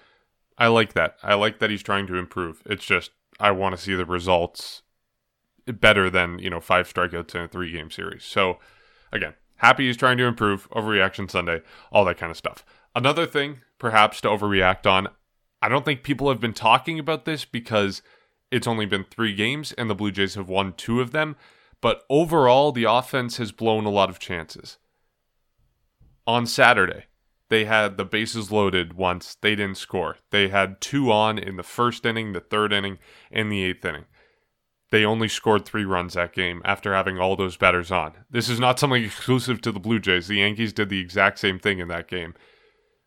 I 0.57 0.69
like 0.69 0.93
that. 0.93 1.17
I 1.23 1.35
like 1.35 1.59
that 1.59 1.71
he's 1.71 1.83
trying 1.83 2.07
to 2.07 2.17
improve. 2.17 2.63
It's 2.65 2.85
just, 2.85 3.11
I 3.41 3.51
want 3.51 3.77
to 3.77 3.83
see 3.83 3.95
the 3.95 4.07
results 4.07 4.83
better 5.67 6.11
than, 6.11 6.39
you 6.39 6.51
know, 6.51 6.61
five 6.61 6.93
strikeouts 6.93 7.35
in 7.35 7.43
a 7.43 7.49
three 7.49 7.73
game 7.73 7.91
series. 7.91 8.25
So, 8.25 8.59
again, 9.13 9.35
happy 9.57 9.87
he's 9.87 9.97
trying 9.97 10.19
to 10.19 10.25
improve, 10.25 10.69
overreaction 10.71 11.31
Sunday, 11.31 11.63
all 11.91 12.05
that 12.05 12.19
kind 12.19 12.31
of 12.31 12.37
stuff. 12.37 12.65
Another 12.95 13.27
thing, 13.27 13.61
perhaps 13.79 14.21
to 14.23 14.29
overreact 14.29 14.87
on, 14.87 15.09
I 15.61 15.69
don't 15.69 15.85
think 15.85 16.03
people 16.03 16.29
have 16.29 16.41
been 16.41 16.53
talking 16.53 16.99
about 16.99 17.25
this 17.25 17.45
because 17.45 18.03
it's 18.51 18.67
only 18.67 18.87
been 18.87 19.05
three 19.05 19.35
games 19.35 19.73
and 19.73 19.89
the 19.89 19.95
Blue 19.95 20.13
Jays 20.13 20.35
have 20.35 20.49
won 20.49 20.75
two 20.75 21.01
of 21.01 21.13
them. 21.13 21.37
But 21.81 22.05
overall, 22.09 22.73
the 22.73 22.85
offense 22.85 23.37
has 23.39 23.53
blown 23.53 23.85
a 23.85 23.91
lot 23.91 24.11
of 24.11 24.19
chances. 24.19 24.79
On 26.27 26.47
Saturday, 26.47 27.05
they 27.51 27.67
had 27.67 27.97
the 27.97 28.05
bases 28.05 28.51
loaded 28.51 28.95
once. 28.95 29.37
They 29.41 29.55
didn't 29.55 29.77
score. 29.77 30.17
They 30.31 30.49
had 30.49 30.81
two 30.81 31.13
on 31.13 31.39
in 31.39 31.57
the 31.57 31.63
first 31.63 32.07
inning, 32.07 32.33
the 32.33 32.41
third 32.41 32.73
inning, 32.73 32.99
and 33.31 33.53
the 33.53 33.63
eighth 33.63 33.85
inning. 33.85 34.07
They 34.91 35.05
only 35.05 35.29
scored 35.29 35.65
three 35.65 35.85
runs 35.85 36.15
that 36.15 36.33
game 36.33 36.63
after 36.65 36.95
having 36.95 37.19
all 37.19 37.37
those 37.37 37.57
batters 37.57 37.91
on. 37.91 38.13
This 38.31 38.49
is 38.49 38.61
not 38.61 38.79
something 38.79 39.03
exclusive 39.05 39.61
to 39.63 39.73
the 39.73 39.81
Blue 39.81 39.99
Jays. 39.99 40.29
The 40.29 40.37
Yankees 40.37 40.73
did 40.73 40.89
the 40.89 41.01
exact 41.01 41.39
same 41.39 41.59
thing 41.59 41.79
in 41.79 41.89
that 41.89 42.09
game. 42.09 42.35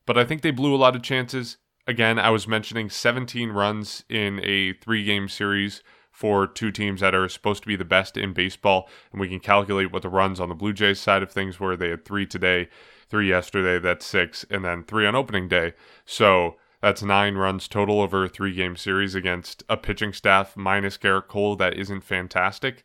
But 0.06 0.18
I 0.18 0.26
think 0.26 0.42
they 0.42 0.52
blew 0.52 0.74
a 0.74 0.78
lot 0.78 0.96
of 0.96 1.02
chances 1.02 1.58
again, 1.88 2.20
I 2.20 2.30
was 2.30 2.48
mentioning 2.48 2.90
17 2.90 3.50
runs 3.50 4.04
in 4.10 4.42
a 4.44 4.74
three 4.74 5.04
game 5.04 5.30
series 5.30 5.82
for 6.12 6.46
two 6.46 6.72
teams 6.72 7.02
that 7.02 7.16
are 7.16 7.30
supposed 7.30 7.64
to 7.64 7.68
be 7.68 7.76
the 7.76 7.86
best 7.86 8.18
in 8.18 8.34
baseball. 8.34 8.90
And 9.12 9.22
we 9.22 9.30
can 9.30 9.40
calculate 9.40 9.92
what 9.92 10.02
the 10.02 10.10
runs 10.10 10.40
on 10.40 10.50
the 10.50 10.56
Blue 10.56 10.74
Jays 10.74 11.00
side 11.00 11.24
of 11.24 11.32
things 11.32 11.60
were. 11.60 11.78
They 11.78 11.90
had 11.90 12.06
three 12.06 12.26
today, 12.26 12.70
three 13.08 13.30
yesterday, 13.30 13.80
that's 13.80 14.06
six, 14.06 14.46
and 14.50 14.66
then 14.66 14.84
three 14.84 15.06
on 15.06 15.16
opening 15.16 15.48
day. 15.48 15.74
So 16.06 16.58
that's 16.82 17.02
nine 17.02 17.36
runs 17.36 17.68
total 17.68 18.02
over 18.02 18.24
a 18.26 18.30
three 18.30 18.54
game 18.54 18.76
series 18.76 19.16
against 19.16 19.64
a 19.68 19.78
pitching 19.78 20.14
staff 20.14 20.56
minus 20.56 20.98
Gerrit 20.98 21.28
Cole 21.28 21.56
that 21.56 21.76
isn't 21.76 22.02
fantastic. 22.02 22.84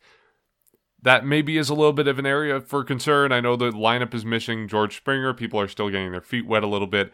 That 1.03 1.27
maybe 1.27 1.59
is 1.59 1.69
a 1.69 1.75
little 1.75 1.93
bit 1.93 2.07
of 2.07 2.19
an 2.19 2.27
area 2.27 2.61
for 2.61 2.85
concern. 2.85 3.33
I 3.33 3.41
know 3.41 3.57
the 3.57 3.73
lineup 3.73 4.15
is 4.15 4.25
missing 4.25 4.69
George 4.69 4.97
Springer. 4.97 5.35
People 5.35 5.61
are 5.61 5.69
still 5.69 5.91
getting 5.91 6.13
their 6.13 6.21
feet 6.21 6.47
wet 6.47 6.63
a 6.63 6.69
little 6.69 6.87
bit 6.87 7.13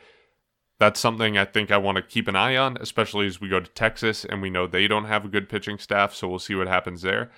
that's 0.79 1.01
something 1.01 1.37
I 1.37 1.45
think 1.45 1.71
I 1.71 1.77
want 1.77 1.97
to 1.97 2.03
keep 2.03 2.29
an 2.29 2.37
eye 2.37 2.57
on, 2.57 2.77
especially 2.81 3.27
as 3.27 3.41
we 3.41 3.49
go 3.49 3.61
to 3.61 3.71
Texas 3.71 4.25
and 4.25 4.41
we 4.41 4.51
know 4.51 4.67
they 4.67 4.87
don't 4.87 5.07
have 5.07 5.25
a 5.25 5.29
good 5.29 5.49
pitching 5.49 5.79
staff, 5.79 6.15
so 6.15 6.29
we'll 6.29 6.39
see 6.39 6.55
what 6.55 6.69
happens 6.69 7.03
there. 7.03 7.31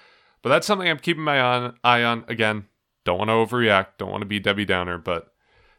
But 0.43 0.51
that's 0.51 0.67
something 0.67 0.89
I'm 0.89 0.99
keeping 0.99 1.23
my 1.23 1.73
eye 1.83 2.03
on. 2.03 2.25
Again, 2.29 2.67
don't 3.05 3.19
want 3.19 3.29
to 3.29 3.33
overreact, 3.33 3.99
don't 3.99 4.11
want 4.11 4.23
to 4.23 4.27
be 4.27 4.41
Debbie 4.41 4.67
Downer, 4.67 4.99
but 4.99 5.33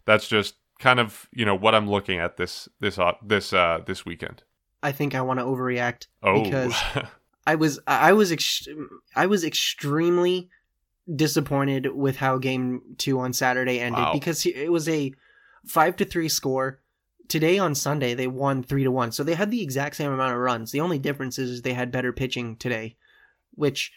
that's 0.05 0.27
just 0.27 0.55
kind 0.81 0.99
of 0.99 1.29
you 1.31 1.45
know 1.45 1.55
what 1.55 1.73
I'm 1.73 1.89
looking 1.89 2.19
at 2.19 2.35
this 2.35 2.67
this 2.81 2.99
uh, 2.99 3.13
this 3.23 3.53
uh, 3.53 3.79
this 3.85 4.05
weekend. 4.05 4.43
I 4.83 4.91
think 4.91 5.15
I 5.15 5.21
want 5.21 5.39
to 5.39 5.45
overreact 5.45 6.07
oh. 6.23 6.43
because 6.43 6.75
I 7.47 7.55
was 7.55 7.79
I 7.87 8.11
was 8.13 8.31
ex- 8.31 8.67
I 9.15 9.27
was 9.27 9.45
extremely 9.45 10.49
disappointed 11.13 11.87
with 11.95 12.17
how 12.17 12.37
game 12.37 12.81
two 12.97 13.19
on 13.19 13.31
Saturday 13.31 13.79
ended 13.79 14.03
wow. 14.03 14.13
because 14.13 14.45
it 14.45 14.71
was 14.71 14.89
a 14.89 15.13
five 15.65 15.95
to 15.97 16.05
three 16.05 16.29
score 16.29 16.81
today 17.27 17.57
on 17.57 17.75
Sunday 17.75 18.13
they 18.13 18.27
won 18.27 18.63
three 18.63 18.83
to 18.83 18.91
one, 18.91 19.11
so 19.11 19.23
they 19.23 19.35
had 19.35 19.51
the 19.51 19.61
exact 19.61 19.95
same 19.95 20.11
amount 20.11 20.33
of 20.33 20.39
runs. 20.39 20.71
The 20.71 20.81
only 20.81 20.99
difference 20.99 21.39
is 21.39 21.61
they 21.61 21.73
had 21.73 21.91
better 21.91 22.11
pitching 22.11 22.57
today, 22.57 22.97
which 23.51 23.93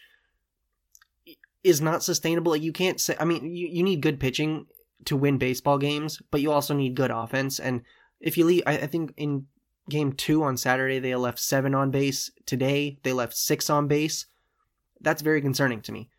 is 1.65 1.81
not 1.81 2.05
sustainable. 2.05 2.55
You 2.55 2.73
can't 2.73 3.01
say. 3.01 3.17
I 3.19 3.25
mean, 3.25 3.57
you, 3.57 3.69
you 3.69 3.83
need 3.83 4.03
good 4.03 4.21
pitching 4.21 4.67
to 5.07 5.17
win 5.17 5.39
baseball 5.39 5.79
games, 5.79 6.21
but 6.31 6.41
you 6.41 6.53
also 6.53 6.75
need 6.75 6.95
good 6.95 7.11
offense. 7.11 7.59
And 7.59 7.83
if 8.21 8.37
you 8.37 8.45
leave, 8.45 8.63
I, 8.67 8.79
I 8.79 8.87
think 8.87 9.13
in 9.17 9.47
game 9.89 10.13
two 10.13 10.43
on 10.43 10.57
Saturday 10.57 10.99
they 10.99 11.15
left 11.15 11.39
seven 11.39 11.75
on 11.75 11.91
base. 11.91 12.31
Today 12.47 12.99
they 13.03 13.13
left 13.13 13.37
six 13.37 13.69
on 13.69 13.89
base. 13.89 14.27
That's 15.01 15.23
very 15.23 15.41
concerning 15.41 15.83
to 15.83 15.93
me. 15.93 16.11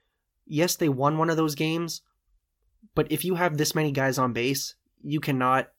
Yes, 0.45 0.75
they 0.75 0.89
won 0.89 1.17
one 1.17 1.29
of 1.29 1.37
those 1.37 1.55
games, 1.55 2.01
but 2.93 3.11
if 3.11 3.25
you 3.25 3.35
have 3.35 3.57
this 3.57 3.73
many 3.73 3.91
guys 3.91 4.17
on 4.17 4.33
base, 4.33 4.75
you 5.01 5.19
cannot 5.19 5.69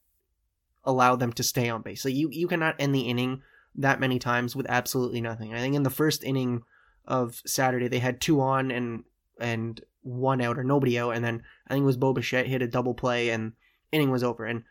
allow 0.83 1.15
them 1.15 1.31
to 1.33 1.43
stay 1.43 1.69
on 1.69 1.81
base. 1.81 2.01
So 2.01 2.09
you 2.09 2.29
you 2.31 2.47
cannot 2.47 2.75
end 2.79 2.93
the 2.93 3.01
inning 3.01 3.41
that 3.75 3.99
many 3.99 4.19
times 4.19 4.55
with 4.55 4.65
absolutely 4.69 5.21
nothing. 5.21 5.53
I 5.53 5.59
think 5.59 5.75
in 5.75 5.83
the 5.83 5.89
first 5.89 6.23
inning 6.23 6.63
of 7.05 7.41
Saturday 7.45 7.87
they 7.87 7.99
had 7.99 8.19
two 8.19 8.41
on 8.41 8.71
and 8.71 9.03
and 9.39 9.81
one 10.01 10.41
out 10.41 10.57
or 10.57 10.63
nobody 10.63 10.97
out, 10.99 11.15
and 11.15 11.23
then 11.23 11.43
I 11.67 11.73
think 11.73 11.83
it 11.83 11.87
was 11.87 11.97
Bo 11.97 12.13
Bichette 12.13 12.47
hit 12.47 12.61
a 12.61 12.67
double 12.67 12.93
play 12.93 13.29
and 13.29 13.53
inning 13.91 14.11
was 14.11 14.23
over. 14.23 14.45
And 14.45 14.63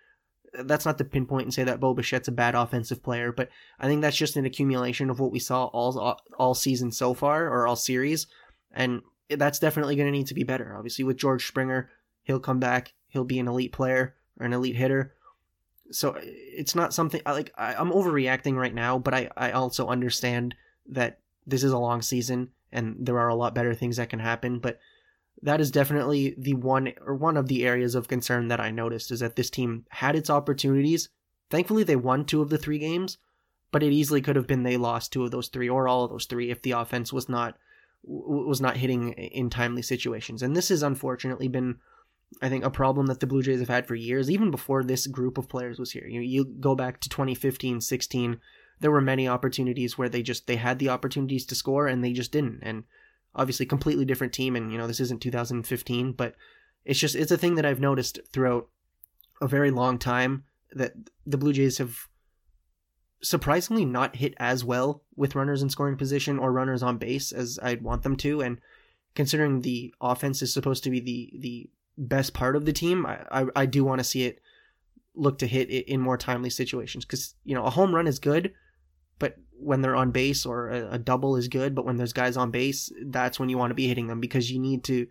that's 0.65 0.87
not 0.87 0.99
to 0.99 1.05
pinpoint 1.05 1.45
and 1.45 1.55
say 1.55 1.65
that 1.65 1.81
Bo 1.81 1.95
Bichette's 1.95 2.29
a 2.29 2.33
bad 2.33 2.55
offensive 2.55 3.03
player, 3.03 3.33
but 3.33 3.49
I 3.79 3.87
think 3.87 4.03
that's 4.03 4.17
just 4.17 4.37
an 4.37 4.47
accumulation 4.47 5.11
of 5.11 5.21
what 5.21 5.33
we 5.33 5.39
saw 5.39 5.67
all 5.67 6.19
all 6.39 6.55
season 6.55 6.93
so 6.93 7.15
far 7.15 7.47
or 7.47 7.67
all 7.67 7.77
series, 7.77 8.27
and 8.73 9.03
that's 9.29 9.59
definitely 9.59 9.97
going 9.97 10.07
to 10.07 10.13
need 10.13 10.29
to 10.29 10.35
be 10.35 10.45
better. 10.45 10.75
Obviously, 10.77 11.05
with 11.05 11.19
George 11.19 11.47
Springer, 11.47 11.91
he'll 12.23 12.41
come 12.41 12.61
back, 12.61 12.95
he'll 13.09 13.25
be 13.25 13.39
an 13.39 13.49
elite 13.49 13.73
player 13.73 14.15
or 14.39 14.47
an 14.47 14.53
elite 14.53 14.77
hitter 14.77 15.13
so 15.91 16.17
it's 16.21 16.75
not 16.75 16.95
something 16.95 17.21
like 17.25 17.53
I, 17.57 17.75
am 17.75 17.91
overreacting 17.91 18.57
right 18.57 18.75
now, 18.75 18.99
but 18.99 19.15
I, 19.15 19.31
I 19.37 19.53
also 19.53 19.89
understand 19.89 20.55
that 20.89 21.21
this 21.47 21.63
is 21.63 21.73
a 21.73 21.79
long 21.79 22.03
season 22.03 22.51
and 22.73 22.97
there 22.99 23.19
are 23.19 23.29
a 23.29 23.35
lot 23.35 23.55
better 23.55 23.75
things 23.75 23.97
that 23.97 24.11
can 24.11 24.19
happen. 24.19 24.59
But 24.59 24.79
that 25.43 25.61
is 25.61 25.71
definitely 25.71 26.35
the 26.39 26.55
one 26.55 26.93
or 27.05 27.15
one 27.15 27.37
of 27.37 27.49
the 27.49 27.67
areas 27.67 27.95
of 27.95 28.09
concern 28.09 28.49
that 28.49 28.61
I 28.61 28.71
noticed 28.71 29.11
is 29.11 29.21
that 29.21 29.37
this 29.37 29.51
team 29.51 29.85
had 29.91 30.17
its 30.17 30.31
opportunities. 30.31 31.09
Thankfully, 31.51 31.85
they 31.85 31.97
won 31.97 32.25
two 32.25 32.43
of 32.43 32.51
the 32.51 32.59
three 32.59 32.79
games, 32.79 33.19
but 33.71 33.83
it 33.83 33.93
easily 33.93 34.21
could 34.21 34.37
have 34.37 34.47
been 34.47 34.63
they 34.63 34.77
lost 34.77 35.13
two 35.13 35.25
of 35.25 35.31
those 35.31 35.49
three 35.49 35.69
or 35.69 35.89
all 35.89 36.05
of 36.05 36.11
those 36.11 36.27
three 36.27 36.51
if 36.51 36.63
the 36.63 36.73
offense 36.73 37.13
was 37.13 37.29
not 37.29 37.57
was 38.03 38.61
not 38.61 38.77
hitting 38.77 39.13
in 39.13 39.51
timely 39.51 39.83
situations. 39.83 40.43
And 40.43 40.55
this 40.55 40.69
has 40.69 40.83
unfortunately 40.83 41.49
been 41.49 41.77
I 42.43 42.49
think 42.49 42.65
a 42.65 42.71
problem 42.71 43.07
that 43.07 43.21
the 43.21 43.27
Blue 43.27 43.43
Jays 43.43 43.61
have 43.61 43.69
had 43.69 43.87
for 43.87 43.95
years, 43.95 44.31
even 44.31 44.51
before 44.51 44.83
this 44.83 45.07
group 45.07 45.39
of 45.39 45.49
players 45.49 45.79
was 45.79 45.93
here. 45.93 46.07
You 46.07 46.21
you 46.21 46.45
go 46.45 46.75
back 46.75 47.01
to 47.01 47.09
2015, 47.09 47.81
16, 47.81 48.41
there 48.81 48.91
were 48.91 49.01
many 49.01 49.27
opportunities 49.29 49.97
where 49.97 50.09
they 50.09 50.23
just 50.23 50.47
they 50.47 50.57
had 50.57 50.79
the 50.79 50.89
opportunities 50.89 51.47
to 51.47 51.55
score 51.55 51.87
and 51.87 52.03
they 52.03 52.13
just 52.13 52.33
didn't. 52.33 52.61
And 52.63 52.85
obviously 53.35 53.67
completely 53.67 54.05
different 54.05 54.33
team 54.33 54.57
and 54.57 54.73
you 54.73 54.79
know 54.79 54.87
this 54.87 55.01
isn't 55.01 55.23
2015, 55.23 56.13
but 56.13 56.35
it's 56.85 57.01
just 57.01 57.15
it's 57.15 57.31
a 57.31 57.39
thing 57.39 57.55
that 57.57 57.67
I've 57.67 57.81
noticed 57.81 58.19
throughout 58.33 58.69
a 59.41 59.49
very 59.49 59.71
long 59.71 59.99
time 59.99 60.45
that 60.73 60.93
the 61.27 61.39
Blue 61.39 61.53
Jays 61.53 61.79
have 61.79 62.09
surprisingly 63.23 63.85
not 63.85 64.17
hit 64.17 64.35
as 64.39 64.65
well 64.65 65.03
with 65.15 65.35
runners 65.35 65.63
in 65.63 65.71
scoring 65.71 65.97
position 65.97 66.39
or 66.39 66.53
runners 66.53 66.83
on 66.83 66.99
base 66.99 67.33
as 67.33 67.59
I'd 67.63 67.83
want 67.83 68.03
them 68.03 68.17
to 68.17 68.43
and 68.43 68.61
considering 69.15 69.63
the 69.63 69.93
offense 70.01 70.43
is 70.43 70.53
supposed 70.53 70.85
to 70.85 70.91
be 70.91 71.01
the 71.01 71.33
the 71.41 71.71
best 71.99 72.35
part 72.35 72.57
of 72.57 72.65
the 72.67 72.73
team, 72.73 73.07
I, 73.07 73.19
I, 73.31 73.47
I 73.57 73.67
do 73.67 73.83
want 73.83 73.99
to 73.99 74.05
see 74.05 74.25
it 74.25 74.41
look 75.15 75.39
to 75.39 75.47
hit 75.47 75.71
it 75.71 75.89
in 75.91 76.01
more 76.01 76.19
timely 76.19 76.51
situations 76.51 77.05
because 77.05 77.35
you 77.45 77.55
know 77.55 77.65
a 77.65 77.71
home 77.71 77.95
run 77.95 78.07
is 78.07 78.19
good, 78.19 78.53
but 79.19 79.37
when 79.59 79.81
they're 79.81 79.97
on 79.97 80.11
base 80.11 80.45
or 80.45 80.69
a, 80.71 80.93
a, 80.93 80.99
double 80.99 81.37
is 81.37 81.49
good, 81.49 81.75
but 81.75 81.85
when 81.85 81.97
there's 81.97 82.13
guys 82.13 82.37
on 82.37 82.51
base, 82.51 82.93
that's 83.07 83.41
when 83.41 83.49
you 83.49 83.57
want 83.57 83.71
to 83.71 83.75
be 83.75 83.89
hitting 83.89 84.07
them 84.07 84.21
because 84.21 84.51
you 84.51 84.59
need 84.59 84.85
to 84.85 85.07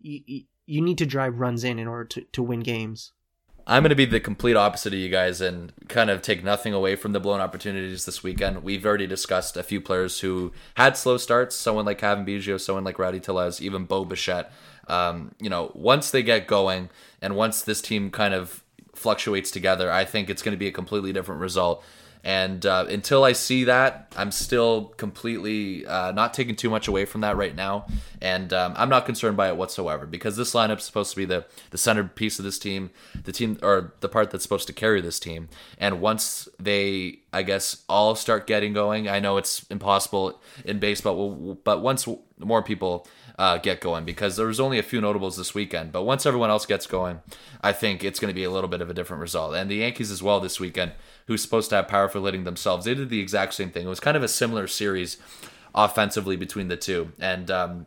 you, 0.00 0.44
you 0.66 0.80
need 0.80 0.98
to 0.98 1.06
drive 1.06 1.38
runs 1.38 1.64
in 1.64 1.78
in 1.78 1.86
order 1.86 2.04
to, 2.04 2.22
to 2.32 2.42
win 2.42 2.60
games. 2.60 3.12
I'm 3.66 3.82
going 3.82 3.90
to 3.90 3.96
be 3.96 4.06
the 4.06 4.20
complete 4.20 4.56
opposite 4.56 4.94
of 4.94 4.98
you 4.98 5.10
guys 5.10 5.40
and 5.40 5.72
kind 5.88 6.08
of 6.10 6.22
take 6.22 6.42
nothing 6.42 6.72
away 6.72 6.96
from 6.96 7.12
the 7.12 7.20
blown 7.20 7.40
opportunities 7.40 8.06
this 8.06 8.22
weekend. 8.22 8.64
We've 8.64 8.84
already 8.86 9.06
discussed 9.06 9.56
a 9.56 9.62
few 9.62 9.80
players 9.80 10.20
who 10.20 10.52
had 10.74 10.96
slow 10.96 11.18
starts, 11.18 11.54
someone 11.54 11.84
like 11.84 11.98
Cavan 11.98 12.24
Biggio, 12.24 12.58
someone 12.58 12.84
like 12.84 12.98
Rowdy 12.98 13.20
Tellez, 13.20 13.60
even 13.60 13.84
Bo 13.84 14.04
Bichette 14.04 14.50
um, 14.90 15.32
you 15.40 15.48
know, 15.48 15.70
once 15.74 16.10
they 16.10 16.22
get 16.22 16.48
going 16.48 16.90
and 17.22 17.36
once 17.36 17.62
this 17.62 17.80
team 17.80 18.10
kind 18.10 18.34
of 18.34 18.64
fluctuates 18.94 19.50
together, 19.50 19.90
I 19.90 20.04
think 20.04 20.28
it's 20.28 20.42
going 20.42 20.54
to 20.54 20.58
be 20.58 20.66
a 20.66 20.72
completely 20.72 21.12
different 21.12 21.40
result. 21.40 21.84
And 22.22 22.66
uh, 22.66 22.86
until 22.88 23.24
I 23.24 23.32
see 23.32 23.64
that, 23.64 24.12
I'm 24.16 24.30
still 24.30 24.86
completely 24.96 25.86
uh, 25.86 26.12
not 26.12 26.34
taking 26.34 26.54
too 26.54 26.68
much 26.68 26.86
away 26.86 27.04
from 27.06 27.22
that 27.22 27.36
right 27.36 27.54
now. 27.54 27.86
And 28.20 28.52
um, 28.52 28.74
I'm 28.76 28.90
not 28.90 29.06
concerned 29.06 29.36
by 29.36 29.48
it 29.48 29.56
whatsoever 29.56 30.06
because 30.06 30.36
this 30.36 30.52
lineup's 30.52 30.84
supposed 30.84 31.10
to 31.10 31.16
be 31.16 31.24
the, 31.24 31.46
the 31.70 31.78
centerpiece 31.78 32.38
of 32.38 32.44
this 32.44 32.58
team, 32.58 32.90
the 33.24 33.32
team 33.32 33.58
or 33.62 33.94
the 34.00 34.08
part 34.08 34.30
that's 34.30 34.42
supposed 34.42 34.66
to 34.66 34.72
carry 34.72 35.00
this 35.00 35.18
team. 35.18 35.48
And 35.78 36.00
once 36.00 36.48
they, 36.58 37.20
I 37.32 37.42
guess, 37.42 37.84
all 37.88 38.14
start 38.14 38.46
getting 38.46 38.74
going, 38.74 39.08
I 39.08 39.18
know 39.20 39.38
it's 39.38 39.64
impossible 39.70 40.40
in 40.64 40.78
baseball, 40.78 41.58
but 41.64 41.80
once 41.80 42.06
more 42.38 42.62
people 42.62 43.06
uh, 43.40 43.56
get 43.56 43.80
going 43.80 44.04
because 44.04 44.36
there 44.36 44.46
was 44.46 44.60
only 44.60 44.78
a 44.78 44.82
few 44.82 45.00
notables 45.00 45.38
this 45.38 45.54
weekend. 45.54 45.92
But 45.92 46.02
once 46.02 46.26
everyone 46.26 46.50
else 46.50 46.66
gets 46.66 46.86
going, 46.86 47.20
I 47.62 47.72
think 47.72 48.04
it's 48.04 48.20
going 48.20 48.28
to 48.28 48.34
be 48.34 48.44
a 48.44 48.50
little 48.50 48.68
bit 48.68 48.82
of 48.82 48.90
a 48.90 48.94
different 48.94 49.22
result. 49.22 49.54
And 49.54 49.70
the 49.70 49.76
Yankees 49.76 50.10
as 50.10 50.22
well 50.22 50.40
this 50.40 50.60
weekend, 50.60 50.92
who's 51.26 51.42
supposed 51.42 51.70
to 51.70 51.76
have 51.76 51.88
power 51.88 52.08
for 52.08 52.20
hitting 52.20 52.44
themselves, 52.44 52.84
they 52.84 52.94
did 52.94 53.08
the 53.08 53.20
exact 53.20 53.54
same 53.54 53.70
thing. 53.70 53.86
It 53.86 53.90
was 53.90 54.00
kind 54.00 54.16
of 54.16 54.22
a 54.22 54.28
similar 54.28 54.66
series 54.66 55.16
offensively 55.74 56.36
between 56.36 56.68
the 56.68 56.76
two. 56.76 57.12
And, 57.18 57.50
um, 57.50 57.86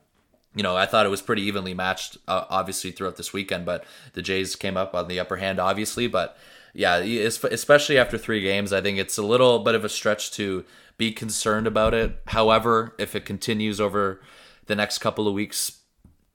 you 0.56 0.64
know, 0.64 0.76
I 0.76 0.86
thought 0.86 1.06
it 1.06 1.10
was 1.10 1.22
pretty 1.22 1.42
evenly 1.44 1.74
matched, 1.74 2.18
uh, 2.28 2.46
obviously, 2.50 2.92
throughout 2.92 3.18
this 3.18 3.34
weekend. 3.34 3.66
But 3.66 3.86
the 4.14 4.22
Jays 4.22 4.56
came 4.56 4.78
up 4.78 4.94
on 4.96 5.08
the 5.08 5.20
upper 5.20 5.38
hand, 5.38 5.60
obviously. 5.60 6.08
But 6.08 6.38
yeah, 6.74 6.98
especially 6.98 7.98
after 7.98 8.18
three 8.18 8.42
games, 8.42 8.72
I 8.72 8.82
think 8.82 8.98
it's 8.98 9.18
a 9.18 9.24
little 9.24 9.60
bit 9.60 9.76
of 9.76 9.84
a 9.84 9.90
stretch 9.90 10.32
to 10.34 10.64
be 10.98 11.12
concerned 11.12 11.68
about 11.68 11.94
it. 11.94 12.22
However, 12.28 12.96
if 13.00 13.16
it 13.16 13.26
continues 13.26 13.82
over 13.82 14.22
the 14.68 14.76
next 14.76 15.00
couple 15.00 15.28
of 15.28 15.34
weeks. 15.34 15.80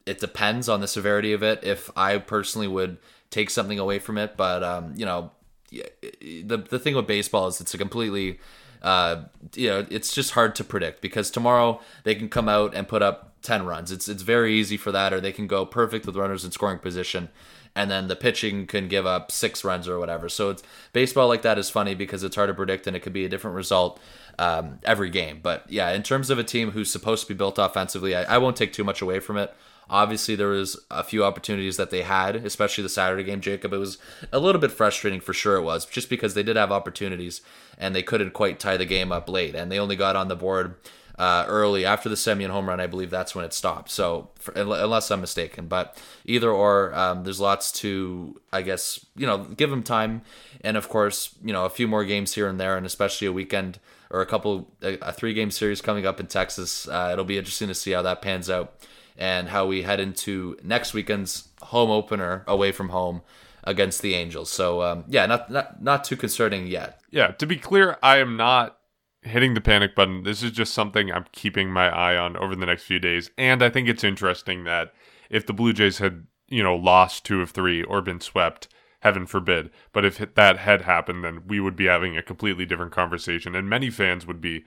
It 0.07 0.21
depends 0.21 0.69
on 0.69 0.81
the 0.81 0.89
severity 0.89 1.33
of 1.33 1.43
it. 1.43 1.61
If 1.63 1.91
I 1.97 2.19
personally 2.19 2.69
would 2.69 2.99
take 3.31 3.51
something 3.51 3.79
away 3.79 3.99
from 3.99 4.17
it, 4.19 4.37
but 4.37 4.63
um, 4.63 4.95
you 4.97 5.05
know, 5.05 5.33
the 5.71 6.67
the 6.69 6.79
thing 6.79 6.95
with 6.95 7.07
baseball 7.07 7.47
is 7.47 7.61
it's 7.61 7.75
a 7.75 7.79
completely 7.79 8.39
uh, 8.83 9.25
you 9.55 9.69
know, 9.69 9.87
it's 9.91 10.15
just 10.15 10.33
hard 10.33 10.55
to 10.57 10.65
predict 10.65 11.01
because 11.01 11.31
tomorrow 11.31 11.81
they 12.05 12.15
can 12.15 12.29
come 12.29 12.49
out 12.49 12.75
and 12.75 12.87
put 12.87 13.03
up 13.03 13.35
10 13.43 13.67
runs. 13.67 13.91
It's 13.91 14.09
it's 14.09 14.23
very 14.23 14.55
easy 14.55 14.77
for 14.77 14.93
that 14.93 15.13
or 15.13 15.21
they 15.21 15.33
can 15.33 15.47
go 15.47 15.67
perfect 15.67 16.07
with 16.07 16.17
runners 16.17 16.45
in 16.45 16.51
scoring 16.51 16.79
position 16.79 17.29
and 17.75 17.91
then 17.91 18.09
the 18.09 18.17
pitching 18.17 18.67
can 18.67 18.89
give 18.89 19.07
up 19.07 19.31
6 19.31 19.65
runs 19.65 19.89
or 19.89 19.99
whatever. 19.99 20.29
So 20.29 20.51
it's 20.51 20.63
baseball 20.93 21.29
like 21.29 21.43
that 21.43 21.59
is 21.59 21.71
funny 21.71 21.95
because 21.95 22.23
it's 22.23 22.37
hard 22.37 22.49
to 22.49 22.55
predict 22.55 22.87
and 22.87 22.97
it 22.97 23.01
could 23.01 23.13
be 23.13 23.25
a 23.25 23.29
different 23.29 23.57
result 23.57 24.01
um, 24.39 24.79
every 24.85 25.11
game. 25.11 25.41
But 25.43 25.71
yeah, 25.71 25.91
in 25.91 26.03
terms 26.03 26.31
of 26.31 26.39
a 26.39 26.45
team 26.45 26.73
who's 26.73 26.91
supposed 26.91 27.23
to 27.27 27.29
be 27.29 27.37
built 27.37 27.59
offensively, 27.59 28.15
I, 28.15 28.35
I 28.35 28.39
won't 28.39 28.57
take 28.57 28.73
too 28.73 28.85
much 28.85 29.03
away 29.03 29.21
from 29.21 29.37
it. 29.37 29.55
Obviously, 29.91 30.35
there 30.35 30.49
was 30.49 30.79
a 30.91 31.03
few 31.03 31.25
opportunities 31.25 31.77
that 31.79 31.91
they 31.91 32.03
had, 32.03 32.37
especially 32.37 32.83
the 32.83 32.89
Saturday 32.89 33.25
game, 33.25 33.41
Jacob. 33.41 33.73
It 33.73 33.79
was 33.79 33.99
a 34.33 34.39
little 34.39 34.61
bit 34.61 34.71
frustrating 34.71 35.21
for 35.21 35.33
sure. 35.33 35.57
It 35.57 35.63
was 35.63 35.87
just 35.87 36.11
because 36.11 36.35
they 36.35 36.43
did 36.43 36.57
have 36.57 36.71
opportunities 36.71 37.41
and 37.79 37.95
they 37.95 38.03
couldn't 38.03 38.33
quite 38.33 38.61
tie 38.61 38.77
the 38.77 38.85
game 38.85 39.13
up 39.13 39.29
late, 39.29 39.55
and 39.55 39.73
they 39.73 39.79
only 39.79 39.97
got 39.97 40.17
on 40.17 40.29
the 40.29 40.37
board 40.37 40.75
uh, 41.19 41.45
early 41.49 41.85
after 41.85 42.09
the 42.09 42.15
Semien 42.15 42.51
home 42.51 42.69
run. 42.69 42.81
I 42.81 42.87
believe 42.87 43.11
that's 43.11 43.35
when 43.35 43.45
it 43.45 43.53
stopped. 43.53 43.91
So 43.91 44.31
for, 44.37 44.53
unless 44.53 45.11
I'm 45.11 45.21
mistaken, 45.21 45.67
but 45.67 46.01
either 46.25 46.51
or, 46.51 46.95
um, 46.95 47.25
there's 47.25 47.41
lots 47.41 47.73
to 47.73 48.41
I 48.53 48.63
guess 48.63 49.05
you 49.17 49.27
know 49.27 49.39
give 49.39 49.71
them 49.71 49.83
time, 49.83 50.23
and 50.63 50.77
of 50.77 50.89
course 50.89 51.35
you 51.43 51.53
know 51.53 51.65
a 51.65 51.71
few 51.71 51.89
more 51.89 52.05
games 52.05 52.35
here 52.35 52.49
and 52.49 52.61
there, 52.61 52.77
and 52.77 52.87
especially 52.87 53.27
a 53.27 53.33
weekend 53.33 53.79
or 54.11 54.21
a 54.21 54.27
couple 54.27 54.71
a, 54.83 54.95
a 54.99 55.13
three 55.13 55.35
game 55.35 55.51
series 55.51 55.81
coming 55.81 56.07
up 56.07 56.21
in 56.21 56.27
Texas. 56.27 56.87
Uh, 56.87 57.11
it'll 57.13 57.25
be 57.25 57.39
interesting 57.39 57.69
to 57.69 57.75
see 57.75 57.93
how 57.93 58.03
that 58.03 58.23
pans 58.23 58.49
out 58.49 58.75
and 59.19 59.49
how 59.49 59.67
we 59.67 59.83
head 59.83 60.01
into 60.01 60.57
next 60.63 60.95
weekend's 60.95 61.49
home 61.61 61.91
opener 61.91 62.45
away 62.47 62.73
from 62.73 62.91
home 62.91 63.23
against 63.65 64.01
the 64.01 64.15
Angels. 64.15 64.51
So 64.51 64.83
um, 64.83 65.05
yeah, 65.09 65.27
not 65.27 65.51
not 65.51 65.83
not 65.83 66.05
too 66.05 66.17
concerning 66.17 66.67
yet. 66.67 67.01
Yeah, 67.11 67.29
to 67.33 67.47
be 67.47 67.57
clear, 67.57 67.99
I 68.03 68.19
am 68.19 68.37
not 68.37 68.79
hitting 69.23 69.55
the 69.55 69.61
panic 69.61 69.95
button. 69.95 70.23
This 70.23 70.43
is 70.43 70.53
just 70.53 70.73
something 70.73 71.11
I'm 71.11 71.27
keeping 71.33 71.71
my 71.71 71.89
eye 71.89 72.17
on 72.17 72.37
over 72.37 72.55
the 72.55 72.67
next 72.67 72.85
few 72.85 72.99
days, 72.99 73.31
and 73.37 73.63
I 73.63 73.71
think 73.71 73.89
it's 73.89 74.05
interesting 74.05 74.65
that 74.65 74.93
if 75.29 75.47
the 75.47 75.53
Blue 75.53 75.73
Jays 75.73 75.99
had 75.99 76.27
you 76.49 76.63
know 76.63 76.77
lost 76.77 77.25
two 77.25 77.43
of 77.43 77.51
three 77.51 77.83
or 77.83 78.01
been 78.01 78.21
swept 78.21 78.69
heaven 79.01 79.27
forbid. 79.27 79.71
But 79.93 80.05
if 80.05 80.35
that 80.35 80.59
had 80.59 80.83
happened, 80.83 81.25
then 81.25 81.43
we 81.47 81.61
would 81.61 81.77
be 81.77 81.87
having 81.87 82.17
a 82.17 82.23
completely 82.23 82.67
different 82.67 82.93
conversation, 82.93 83.55
and 83.55 83.69
many 83.69 83.91
fans 83.91 84.27
would 84.27 84.41
be, 84.41 84.65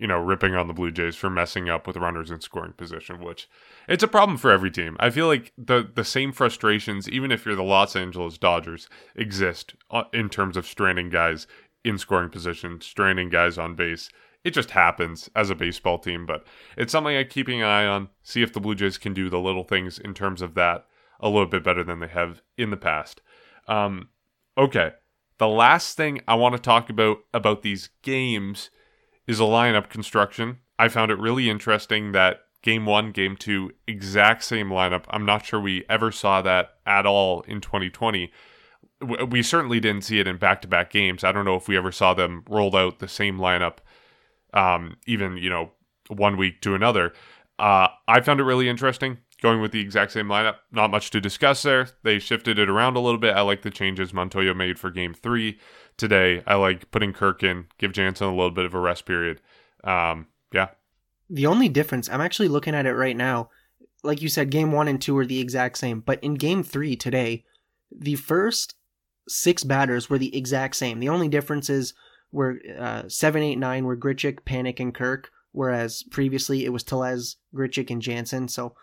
you 0.00 0.06
know, 0.06 0.18
ripping 0.18 0.54
on 0.54 0.66
the 0.66 0.72
Blue 0.72 0.90
Jays 0.90 1.14
for 1.14 1.28
messing 1.28 1.68
up 1.68 1.86
with 1.86 1.98
runners 1.98 2.30
in 2.30 2.40
scoring 2.40 2.72
position, 2.72 3.20
which 3.20 3.48
it's 3.86 4.02
a 4.02 4.08
problem 4.08 4.38
for 4.38 4.50
every 4.50 4.70
team. 4.70 4.96
I 4.98 5.10
feel 5.10 5.26
like 5.26 5.52
the 5.58 5.88
the 5.94 6.04
same 6.04 6.32
frustrations, 6.32 7.06
even 7.08 7.30
if 7.30 7.44
you're 7.44 7.54
the 7.54 7.62
Los 7.62 7.94
Angeles 7.94 8.38
Dodgers, 8.38 8.88
exist 9.14 9.74
uh, 9.90 10.04
in 10.14 10.30
terms 10.30 10.56
of 10.56 10.66
stranding 10.66 11.10
guys 11.10 11.46
in 11.84 11.98
scoring 11.98 12.30
position, 12.30 12.80
stranding 12.80 13.28
guys 13.28 13.58
on 13.58 13.74
base. 13.74 14.08
It 14.42 14.54
just 14.54 14.70
happens 14.70 15.28
as 15.36 15.50
a 15.50 15.54
baseball 15.54 15.98
team, 15.98 16.24
but 16.24 16.46
it's 16.78 16.92
something 16.92 17.14
I'm 17.14 17.28
keeping 17.28 17.60
an 17.60 17.68
eye 17.68 17.86
on. 17.86 18.08
See 18.22 18.40
if 18.40 18.54
the 18.54 18.60
Blue 18.60 18.74
Jays 18.74 18.96
can 18.96 19.12
do 19.12 19.28
the 19.28 19.38
little 19.38 19.64
things 19.64 19.98
in 19.98 20.14
terms 20.14 20.40
of 20.40 20.54
that 20.54 20.86
a 21.20 21.28
little 21.28 21.46
bit 21.46 21.62
better 21.62 21.84
than 21.84 22.00
they 22.00 22.08
have 22.08 22.40
in 22.56 22.70
the 22.70 22.78
past. 22.78 23.20
Um, 23.68 24.08
okay. 24.56 24.92
The 25.36 25.48
last 25.48 25.94
thing 25.98 26.22
I 26.26 26.36
want 26.36 26.54
to 26.54 26.60
talk 26.60 26.88
about 26.88 27.18
about 27.34 27.60
these 27.60 27.90
games 28.02 28.70
is 29.30 29.38
a 29.38 29.44
lineup 29.44 29.88
construction. 29.88 30.58
I 30.76 30.88
found 30.88 31.12
it 31.12 31.18
really 31.18 31.48
interesting 31.48 32.10
that 32.10 32.40
game 32.62 32.84
one, 32.84 33.12
game 33.12 33.36
two, 33.36 33.70
exact 33.86 34.42
same 34.42 34.70
lineup. 34.70 35.04
I'm 35.08 35.24
not 35.24 35.46
sure 35.46 35.60
we 35.60 35.84
ever 35.88 36.10
saw 36.10 36.42
that 36.42 36.74
at 36.84 37.06
all 37.06 37.42
in 37.42 37.60
2020. 37.60 38.32
We 39.28 39.42
certainly 39.44 39.78
didn't 39.78 40.02
see 40.02 40.18
it 40.18 40.26
in 40.26 40.36
back 40.36 40.60
to 40.62 40.68
back 40.68 40.90
games. 40.90 41.22
I 41.22 41.30
don't 41.30 41.44
know 41.44 41.54
if 41.54 41.68
we 41.68 41.76
ever 41.76 41.92
saw 41.92 42.12
them 42.12 42.44
rolled 42.50 42.74
out 42.74 42.98
the 42.98 43.06
same 43.06 43.38
lineup, 43.38 43.76
um, 44.52 44.96
even, 45.06 45.36
you 45.36 45.48
know, 45.48 45.70
one 46.08 46.36
week 46.36 46.60
to 46.62 46.74
another. 46.74 47.12
Uh, 47.56 47.86
I 48.08 48.20
found 48.22 48.40
it 48.40 48.44
really 48.44 48.68
interesting 48.68 49.18
going 49.40 49.60
with 49.60 49.70
the 49.70 49.80
exact 49.80 50.10
same 50.10 50.26
lineup. 50.26 50.56
Not 50.72 50.90
much 50.90 51.10
to 51.12 51.20
discuss 51.20 51.62
there. 51.62 51.88
They 52.02 52.18
shifted 52.18 52.58
it 52.58 52.68
around 52.68 52.96
a 52.96 53.00
little 53.00 53.20
bit. 53.20 53.36
I 53.36 53.42
like 53.42 53.62
the 53.62 53.70
changes 53.70 54.12
Montoyo 54.12 54.56
made 54.56 54.78
for 54.78 54.90
game 54.90 55.14
three 55.14 55.60
today. 56.00 56.42
I 56.46 56.56
like 56.56 56.90
putting 56.90 57.12
Kirk 57.12 57.42
in, 57.42 57.66
give 57.78 57.92
Jansen 57.92 58.26
a 58.26 58.34
little 58.34 58.50
bit 58.50 58.64
of 58.64 58.74
a 58.74 58.80
rest 58.80 59.06
period. 59.06 59.40
Um, 59.84 60.26
yeah. 60.52 60.68
The 61.28 61.46
only 61.46 61.68
difference, 61.68 62.08
I'm 62.08 62.20
actually 62.20 62.48
looking 62.48 62.74
at 62.74 62.86
it 62.86 62.94
right 62.94 63.16
now. 63.16 63.50
Like 64.02 64.20
you 64.20 64.28
said, 64.28 64.50
game 64.50 64.72
one 64.72 64.88
and 64.88 65.00
two 65.00 65.16
are 65.18 65.26
the 65.26 65.40
exact 65.40 65.78
same. 65.78 66.00
But 66.00 66.22
in 66.24 66.34
game 66.34 66.64
three 66.64 66.96
today, 66.96 67.44
the 67.96 68.16
first 68.16 68.74
six 69.28 69.62
batters 69.62 70.10
were 70.10 70.18
the 70.18 70.36
exact 70.36 70.74
same. 70.74 70.98
The 70.98 71.08
only 71.08 71.28
differences 71.28 71.94
were 72.32 72.58
uh, 72.78 73.02
seven, 73.08 73.42
eight, 73.42 73.58
nine 73.58 73.84
were 73.84 73.96
Grichuk, 73.96 74.40
Panik, 74.40 74.80
and 74.80 74.94
Kirk, 74.94 75.30
whereas 75.52 76.02
previously 76.10 76.64
it 76.64 76.72
was 76.72 76.82
Tellez, 76.82 77.36
Grichuk, 77.54 77.90
and 77.90 78.02
Jansen. 78.02 78.48
So 78.48 78.74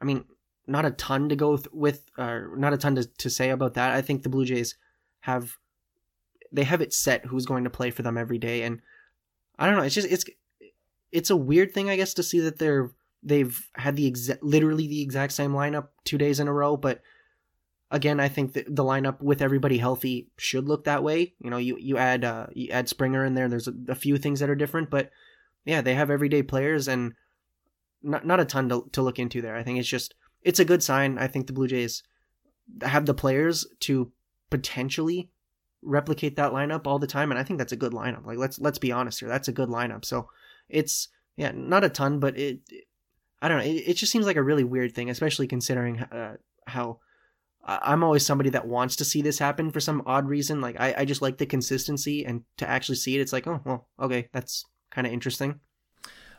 I 0.00 0.04
mean, 0.04 0.24
not 0.66 0.84
a 0.84 0.90
ton 0.90 1.28
to 1.28 1.36
go 1.36 1.56
th- 1.56 1.68
with, 1.72 2.10
uh, 2.18 2.40
not 2.56 2.72
a 2.72 2.76
ton 2.76 2.96
to, 2.96 3.04
to 3.04 3.30
say 3.30 3.50
about 3.50 3.74
that. 3.74 3.92
I 3.92 4.02
think 4.02 4.22
the 4.22 4.28
Blue 4.28 4.44
Jays 4.44 4.76
have 5.20 5.56
they 6.52 6.64
have 6.64 6.80
it 6.80 6.92
set 6.92 7.26
who's 7.26 7.46
going 7.46 7.64
to 7.64 7.70
play 7.70 7.90
for 7.90 8.02
them 8.02 8.18
every 8.18 8.38
day, 8.38 8.62
and 8.62 8.80
I 9.58 9.66
don't 9.66 9.76
know. 9.76 9.82
It's 9.82 9.94
just 9.94 10.10
it's 10.10 10.24
it's 11.10 11.30
a 11.30 11.36
weird 11.36 11.72
thing, 11.72 11.90
I 11.90 11.96
guess, 11.96 12.14
to 12.14 12.22
see 12.22 12.40
that 12.40 12.58
they're 12.58 12.90
they've 13.22 13.68
had 13.74 13.96
the 13.96 14.06
exact 14.06 14.42
literally 14.42 14.86
the 14.86 15.02
exact 15.02 15.32
same 15.32 15.52
lineup 15.52 15.88
two 16.04 16.18
days 16.18 16.40
in 16.40 16.48
a 16.48 16.52
row, 16.52 16.76
but 16.76 17.02
again, 17.92 18.18
I 18.18 18.28
think 18.28 18.54
that 18.54 18.74
the 18.74 18.82
lineup 18.82 19.20
with 19.20 19.42
everybody 19.42 19.78
healthy 19.78 20.28
should 20.38 20.66
look 20.66 20.84
that 20.84 21.04
way. 21.04 21.34
You 21.38 21.50
know, 21.50 21.58
you 21.58 21.76
you 21.78 21.98
add 21.98 22.24
uh, 22.24 22.46
you 22.52 22.70
add 22.70 22.88
Springer 22.88 23.24
in 23.24 23.34
there. 23.34 23.48
There's 23.48 23.68
a, 23.68 23.74
a, 23.88 23.94
few 23.94 24.16
things 24.16 24.40
that 24.40 24.50
are 24.50 24.56
different, 24.56 24.90
but 24.90 25.10
yeah, 25.64 25.82
they 25.82 25.94
have 25.94 26.10
everyday 26.10 26.42
players, 26.42 26.88
and 26.88 27.14
not 28.02 28.26
not 28.26 28.40
a 28.40 28.44
ton 28.44 28.68
to, 28.70 28.88
to 28.92 29.02
look 29.02 29.18
into 29.18 29.40
there. 29.40 29.54
I 29.54 29.62
think 29.62 29.78
it's 29.78 29.88
just 29.88 30.14
it's 30.42 30.58
a 30.58 30.64
good 30.64 30.82
sign. 30.82 31.18
I 31.18 31.28
think 31.28 31.46
the 31.46 31.52
Blue 31.52 31.68
Jays 31.68 32.02
have 32.82 33.06
the 33.06 33.14
players 33.14 33.66
to 33.80 34.10
potentially 34.50 35.30
replicate 35.82 36.36
that 36.36 36.52
lineup 36.52 36.86
all 36.86 36.98
the 36.98 37.06
time, 37.06 37.30
and 37.30 37.38
I 37.38 37.42
think 37.42 37.58
that's 37.58 37.72
a 37.72 37.76
good 37.76 37.92
lineup. 37.92 38.26
Like 38.26 38.38
let's 38.38 38.58
let's 38.58 38.78
be 38.78 38.92
honest 38.92 39.20
here, 39.20 39.28
that's 39.28 39.48
a 39.48 39.52
good 39.52 39.68
lineup. 39.68 40.04
So 40.04 40.28
it's 40.68 41.08
yeah, 41.36 41.52
not 41.54 41.84
a 41.84 41.88
ton, 41.88 42.20
but 42.20 42.38
it, 42.38 42.60
it 42.70 42.84
I 43.40 43.48
don't 43.48 43.58
know. 43.58 43.64
It, 43.64 43.88
it, 43.88 43.94
just 43.94 44.12
seems 44.12 44.26
like 44.26 44.36
a 44.36 44.42
really 44.42 44.64
weird 44.64 44.94
thing, 44.94 45.10
especially 45.10 45.48
considering 45.48 46.00
uh, 46.00 46.36
how 46.66 47.00
I'm 47.64 48.02
always 48.02 48.26
somebody 48.26 48.50
that 48.50 48.66
wants 48.66 48.96
to 48.96 49.04
see 49.04 49.22
this 49.22 49.38
happen 49.38 49.70
for 49.70 49.80
some 49.80 50.02
odd 50.06 50.28
reason. 50.28 50.60
Like 50.60 50.80
I, 50.80 50.94
I 50.98 51.04
just 51.04 51.22
like 51.22 51.38
the 51.38 51.46
consistency, 51.46 52.24
and 52.24 52.42
to 52.58 52.68
actually 52.68 52.96
see 52.96 53.16
it, 53.16 53.20
it's 53.20 53.32
like, 53.32 53.46
oh 53.46 53.60
well, 53.64 53.88
okay, 54.00 54.28
that's 54.32 54.64
kind 54.90 55.06
of 55.06 55.12
interesting. 55.12 55.60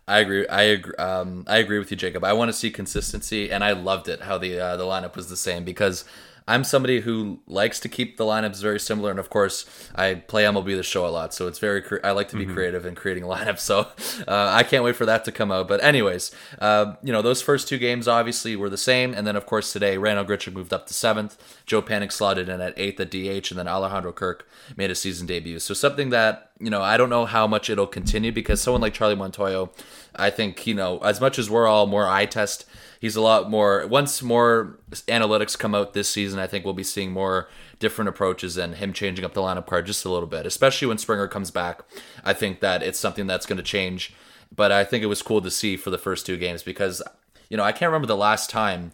I 0.05 0.19
agree. 0.19 0.45
I 0.47 0.63
agree. 0.63 0.95
Um, 0.95 1.45
I 1.47 1.57
agree 1.57 1.79
with 1.79 1.89
you, 1.89 1.95
Jacob. 1.95 2.25
I 2.25 2.33
want 2.33 2.49
to 2.49 2.53
see 2.53 2.69
consistency, 2.69 3.49
and 3.49 3.63
I 3.63 3.71
loved 3.71 4.09
it 4.09 4.21
how 4.21 4.37
the 4.37 4.59
uh, 4.59 4.77
the 4.77 4.83
lineup 4.83 5.15
was 5.15 5.29
the 5.29 5.37
same 5.37 5.63
because 5.63 6.03
I'm 6.47 6.63
somebody 6.63 7.01
who 7.01 7.39
likes 7.47 7.79
to 7.81 7.89
keep 7.89 8.17
the 8.17 8.25
lineups 8.25 8.61
very 8.61 8.79
similar, 8.79 9.11
and 9.11 9.19
of 9.19 9.29
course, 9.29 9.65
I 9.95 10.15
play 10.15 10.43
MLB 10.43 10.75
the 10.75 10.83
Show 10.83 11.05
a 11.05 11.09
lot, 11.09 11.33
so 11.33 11.47
it's 11.47 11.59
very. 11.59 11.81
Cre- 11.81 11.97
I 12.03 12.11
like 12.11 12.29
to 12.29 12.35
be 12.35 12.45
mm-hmm. 12.45 12.53
creative 12.53 12.85
in 12.85 12.95
creating 12.95 13.23
lineups, 13.35 13.59
so 13.59 13.87
uh, 14.27 14.49
I 14.51 14.63
can't 14.63 14.83
wait 14.83 14.95
for 14.95 15.05
that 15.05 15.25
to 15.25 15.31
come 15.31 15.51
out. 15.51 15.67
But 15.67 15.83
anyways, 15.83 16.31
uh, 16.59 16.95
you 17.03 17.13
know, 17.13 17.21
those 17.21 17.41
first 17.41 17.67
two 17.67 17.77
games 17.77 18.07
obviously 18.07 18.55
were 18.55 18.69
the 18.69 18.77
same, 18.77 19.13
and 19.13 19.25
then 19.25 19.35
of 19.35 19.45
course 19.45 19.71
today, 19.71 19.97
Randal 19.97 20.25
Grichuk 20.25 20.53
moved 20.53 20.73
up 20.73 20.87
to 20.87 20.93
seventh, 20.93 21.37
Joe 21.65 21.81
Panik 21.81 22.11
slotted 22.11 22.49
in 22.49 22.61
at 22.61 22.73
eighth 22.77 22.99
at 22.99 23.11
DH, 23.11 23.51
and 23.51 23.59
then 23.59 23.67
Alejandro 23.67 24.11
Kirk 24.11 24.47
made 24.75 24.91
a 24.91 24.95
season 24.95 25.27
debut. 25.27 25.59
So 25.59 25.73
something 25.73 26.09
that 26.09 26.51
you 26.63 26.69
know, 26.69 26.81
I 26.81 26.95
don't 26.95 27.09
know 27.09 27.25
how 27.25 27.45
much 27.45 27.69
it'll 27.69 27.87
continue 27.87 28.31
because 28.31 28.61
someone 28.61 28.81
like 28.81 28.93
Charlie 28.93 29.15
Montoyo, 29.15 29.69
I 30.15 30.29
think, 30.29 30.65
you 30.65 30.73
know, 30.73 30.99
as 30.99 31.19
much 31.19 31.37
as 31.37 31.49
we're 31.49 31.67
all 31.67 31.87
more 31.87 32.07
eye 32.07 32.25
test, 32.25 32.65
he's 33.03 33.17
a 33.17 33.21
lot 33.21 33.49
more. 33.49 33.85
Once 33.85 34.23
more 34.23 34.79
analytics 35.09 35.59
come 35.59 35.75
out 35.75 35.91
this 35.91 36.09
season, 36.09 36.39
I 36.39 36.47
think 36.47 36.63
we'll 36.63 36.73
be 36.73 36.85
seeing 36.85 37.11
more 37.11 37.49
different 37.77 38.07
approaches 38.07 38.55
and 38.55 38.75
him 38.75 38.93
changing 38.93 39.25
up 39.25 39.33
the 39.33 39.41
lineup 39.41 39.65
card 39.65 39.85
just 39.87 40.05
a 40.05 40.09
little 40.09 40.25
bit, 40.25 40.45
especially 40.45 40.87
when 40.87 40.97
Springer 40.97 41.27
comes 41.27 41.51
back. 41.51 41.81
I 42.23 42.31
think 42.31 42.61
that 42.61 42.81
it's 42.81 42.97
something 42.97 43.27
that's 43.27 43.45
going 43.45 43.57
to 43.57 43.63
change. 43.63 44.13
But 44.55 44.71
I 44.71 44.85
think 44.85 45.03
it 45.03 45.07
was 45.07 45.21
cool 45.21 45.41
to 45.41 45.51
see 45.51 45.75
for 45.75 45.89
the 45.89 45.97
first 45.97 46.25
two 46.25 46.37
games 46.37 46.63
because, 46.63 47.03
you 47.49 47.57
know, 47.57 47.63
I 47.63 47.73
can't 47.73 47.89
remember 47.89 48.07
the 48.07 48.15
last 48.15 48.49
time 48.49 48.93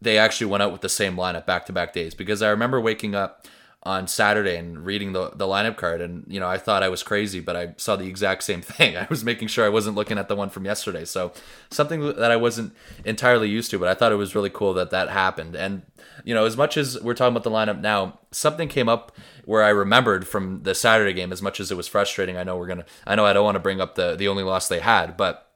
they 0.00 0.16
actually 0.16 0.46
went 0.46 0.62
out 0.62 0.72
with 0.72 0.80
the 0.80 0.88
same 0.88 1.14
lineup 1.14 1.44
back 1.44 1.66
to 1.66 1.72
back 1.72 1.92
days 1.92 2.14
because 2.14 2.40
I 2.40 2.48
remember 2.48 2.80
waking 2.80 3.14
up 3.14 3.46
on 3.86 4.08
Saturday 4.08 4.56
and 4.56 4.86
reading 4.86 5.12
the, 5.12 5.30
the 5.34 5.44
lineup 5.44 5.76
card 5.76 6.00
and 6.00 6.24
you 6.26 6.40
know 6.40 6.48
I 6.48 6.56
thought 6.56 6.82
I 6.82 6.88
was 6.88 7.02
crazy 7.02 7.40
but 7.40 7.54
I 7.54 7.74
saw 7.76 7.96
the 7.96 8.06
exact 8.06 8.42
same 8.42 8.62
thing. 8.62 8.96
I 8.96 9.06
was 9.10 9.24
making 9.24 9.48
sure 9.48 9.64
I 9.64 9.68
wasn't 9.68 9.96
looking 9.96 10.16
at 10.16 10.28
the 10.28 10.36
one 10.36 10.48
from 10.48 10.64
yesterday. 10.64 11.04
So 11.04 11.32
something 11.70 12.00
that 12.00 12.30
I 12.30 12.36
wasn't 12.36 12.74
entirely 13.04 13.48
used 13.48 13.70
to 13.72 13.78
but 13.78 13.88
I 13.88 13.94
thought 13.94 14.12
it 14.12 14.16
was 14.16 14.34
really 14.34 14.50
cool 14.50 14.72
that 14.74 14.90
that 14.90 15.10
happened. 15.10 15.54
And 15.54 15.82
you 16.24 16.34
know 16.34 16.46
as 16.46 16.56
much 16.56 16.76
as 16.76 17.00
we're 17.02 17.14
talking 17.14 17.36
about 17.36 17.44
the 17.44 17.50
lineup 17.50 17.80
now, 17.80 18.20
something 18.30 18.68
came 18.68 18.88
up 18.88 19.12
where 19.44 19.62
I 19.62 19.68
remembered 19.68 20.26
from 20.26 20.62
the 20.62 20.74
Saturday 20.74 21.12
game 21.12 21.32
as 21.32 21.42
much 21.42 21.60
as 21.60 21.70
it 21.70 21.76
was 21.76 21.86
frustrating. 21.86 22.38
I 22.38 22.44
know 22.44 22.56
we're 22.56 22.66
going 22.66 22.78
to 22.78 22.86
I 23.06 23.14
know 23.14 23.26
I 23.26 23.34
don't 23.34 23.44
want 23.44 23.56
to 23.56 23.60
bring 23.60 23.80
up 23.80 23.96
the 23.96 24.16
the 24.16 24.28
only 24.28 24.42
loss 24.42 24.68
they 24.68 24.80
had, 24.80 25.16
but 25.16 25.50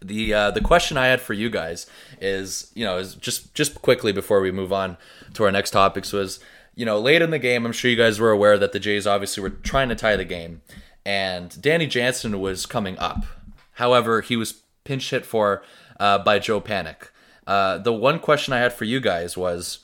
the 0.00 0.32
uh, 0.32 0.50
the 0.50 0.60
question 0.60 0.96
I 0.96 1.06
had 1.06 1.20
for 1.20 1.32
you 1.32 1.50
guys 1.50 1.86
is, 2.20 2.70
you 2.74 2.84
know, 2.84 2.98
is 2.98 3.14
just 3.16 3.54
just 3.54 3.82
quickly 3.82 4.12
before 4.12 4.40
we 4.40 4.50
move 4.50 4.72
on 4.72 4.96
to 5.34 5.44
our 5.44 5.52
next 5.52 5.70
topics 5.72 6.12
was 6.12 6.40
you 6.74 6.84
know, 6.84 6.98
late 6.98 7.22
in 7.22 7.30
the 7.30 7.38
game, 7.38 7.64
I'm 7.64 7.72
sure 7.72 7.90
you 7.90 7.96
guys 7.96 8.18
were 8.18 8.30
aware 8.30 8.58
that 8.58 8.72
the 8.72 8.80
Jays 8.80 9.06
obviously 9.06 9.42
were 9.42 9.50
trying 9.50 9.88
to 9.88 9.94
tie 9.94 10.16
the 10.16 10.24
game, 10.24 10.62
and 11.04 11.60
Danny 11.60 11.86
Jansen 11.86 12.40
was 12.40 12.66
coming 12.66 12.98
up. 12.98 13.24
However, 13.72 14.20
he 14.20 14.36
was 14.36 14.62
pinch 14.84 15.10
hit 15.10 15.26
for 15.26 15.62
uh, 15.98 16.18
by 16.18 16.38
Joe 16.38 16.60
Panik. 16.60 17.08
Uh, 17.46 17.78
the 17.78 17.92
one 17.92 18.18
question 18.18 18.54
I 18.54 18.58
had 18.58 18.72
for 18.72 18.84
you 18.84 19.00
guys 19.00 19.36
was, 19.36 19.80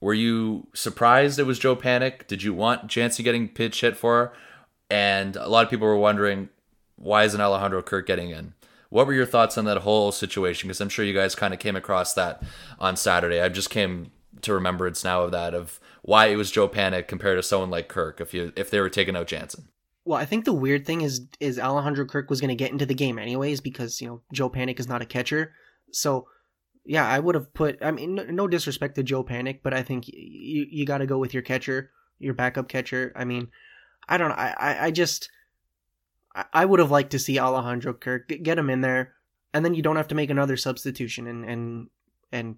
were 0.00 0.14
you 0.14 0.66
surprised 0.74 1.38
it 1.38 1.44
was 1.44 1.58
Joe 1.58 1.76
Panik? 1.76 2.26
Did 2.26 2.42
you 2.42 2.54
want 2.54 2.86
Jansen 2.88 3.24
getting 3.24 3.48
pinch 3.48 3.80
hit 3.80 3.96
for? 3.96 4.32
And 4.90 5.36
a 5.36 5.48
lot 5.48 5.64
of 5.64 5.70
people 5.70 5.86
were 5.86 5.96
wondering, 5.96 6.48
why 6.96 7.24
isn't 7.24 7.40
Alejandro 7.40 7.82
Kirk 7.82 8.06
getting 8.06 8.30
in? 8.30 8.54
What 8.90 9.06
were 9.06 9.12
your 9.12 9.26
thoughts 9.26 9.58
on 9.58 9.64
that 9.64 9.78
whole 9.78 10.12
situation? 10.12 10.68
Because 10.68 10.80
I'm 10.80 10.88
sure 10.88 11.04
you 11.04 11.14
guys 11.14 11.34
kind 11.34 11.52
of 11.52 11.60
came 11.60 11.74
across 11.74 12.14
that 12.14 12.42
on 12.78 12.96
Saturday. 12.96 13.40
I 13.40 13.48
just 13.48 13.70
came 13.70 14.12
to 14.42 14.54
remembrance 14.54 15.02
now 15.02 15.22
of 15.22 15.32
that 15.32 15.54
of 15.54 15.80
why 16.06 16.26
it 16.26 16.36
was 16.36 16.50
Joe 16.50 16.68
Panik 16.68 17.08
compared 17.08 17.38
to 17.38 17.42
someone 17.42 17.70
like 17.70 17.88
Kirk 17.88 18.20
if 18.20 18.34
you 18.34 18.52
if 18.56 18.70
they 18.70 18.78
were 18.78 18.90
taking 18.90 19.16
out 19.16 19.26
Jansen. 19.26 19.68
Well, 20.04 20.18
I 20.18 20.26
think 20.26 20.44
the 20.44 20.52
weird 20.52 20.84
thing 20.84 21.00
is 21.00 21.26
is 21.40 21.58
Alejandro 21.58 22.04
Kirk 22.04 22.28
was 22.28 22.42
going 22.42 22.50
to 22.50 22.54
get 22.54 22.70
into 22.70 22.84
the 22.84 22.94
game 22.94 23.18
anyways 23.18 23.62
because 23.62 24.02
you 24.02 24.08
know 24.08 24.20
Joe 24.30 24.50
Panik 24.50 24.78
is 24.78 24.86
not 24.86 25.00
a 25.00 25.06
catcher, 25.06 25.54
so 25.92 26.28
yeah, 26.84 27.08
I 27.08 27.18
would 27.18 27.34
have 27.34 27.54
put. 27.54 27.78
I 27.82 27.90
mean, 27.90 28.14
no, 28.14 28.46
disrespect 28.46 28.96
to 28.96 29.02
Joe 29.02 29.24
Panik, 29.24 29.60
but 29.62 29.72
I 29.72 29.82
think 29.82 30.06
you 30.06 30.66
you 30.70 30.84
got 30.84 30.98
to 30.98 31.06
go 31.06 31.16
with 31.18 31.32
your 31.32 31.42
catcher, 31.42 31.90
your 32.18 32.34
backup 32.34 32.68
catcher. 32.68 33.10
I 33.16 33.24
mean, 33.24 33.48
I 34.06 34.18
don't 34.18 34.28
know. 34.28 34.34
I 34.34 34.54
I, 34.58 34.84
I 34.86 34.90
just 34.90 35.30
I, 36.34 36.44
I 36.52 36.64
would 36.66 36.80
have 36.80 36.90
liked 36.90 37.12
to 37.12 37.18
see 37.18 37.38
Alejandro 37.38 37.94
Kirk 37.94 38.28
get 38.28 38.58
him 38.58 38.68
in 38.68 38.82
there, 38.82 39.14
and 39.54 39.64
then 39.64 39.72
you 39.72 39.82
don't 39.82 39.96
have 39.96 40.08
to 40.08 40.14
make 40.14 40.28
another 40.28 40.58
substitution 40.58 41.26
and 41.26 41.46
and 41.46 41.88
and 42.30 42.56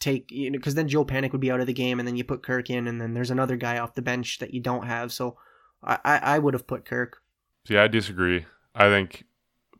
take 0.00 0.30
you 0.30 0.50
know 0.50 0.58
because 0.58 0.74
then 0.74 0.88
Joe 0.88 1.04
Panik 1.04 1.32
would 1.32 1.40
be 1.40 1.50
out 1.50 1.60
of 1.60 1.66
the 1.66 1.72
game, 1.72 1.98
and 1.98 2.06
then 2.06 2.16
you 2.16 2.24
put 2.24 2.42
Kirk 2.42 2.70
in, 2.70 2.86
and 2.88 3.00
then 3.00 3.14
there's 3.14 3.30
another 3.30 3.56
guy 3.56 3.78
off 3.78 3.94
the 3.94 4.02
bench 4.02 4.38
that 4.38 4.54
you 4.54 4.60
don't 4.60 4.86
have. 4.86 5.12
So 5.12 5.36
I 5.82 5.98
I, 6.04 6.18
I 6.18 6.38
would 6.38 6.54
have 6.54 6.66
put 6.66 6.84
Kirk. 6.84 7.22
See, 7.66 7.76
I 7.76 7.88
disagree. 7.88 8.46
I 8.74 8.88
think 8.88 9.24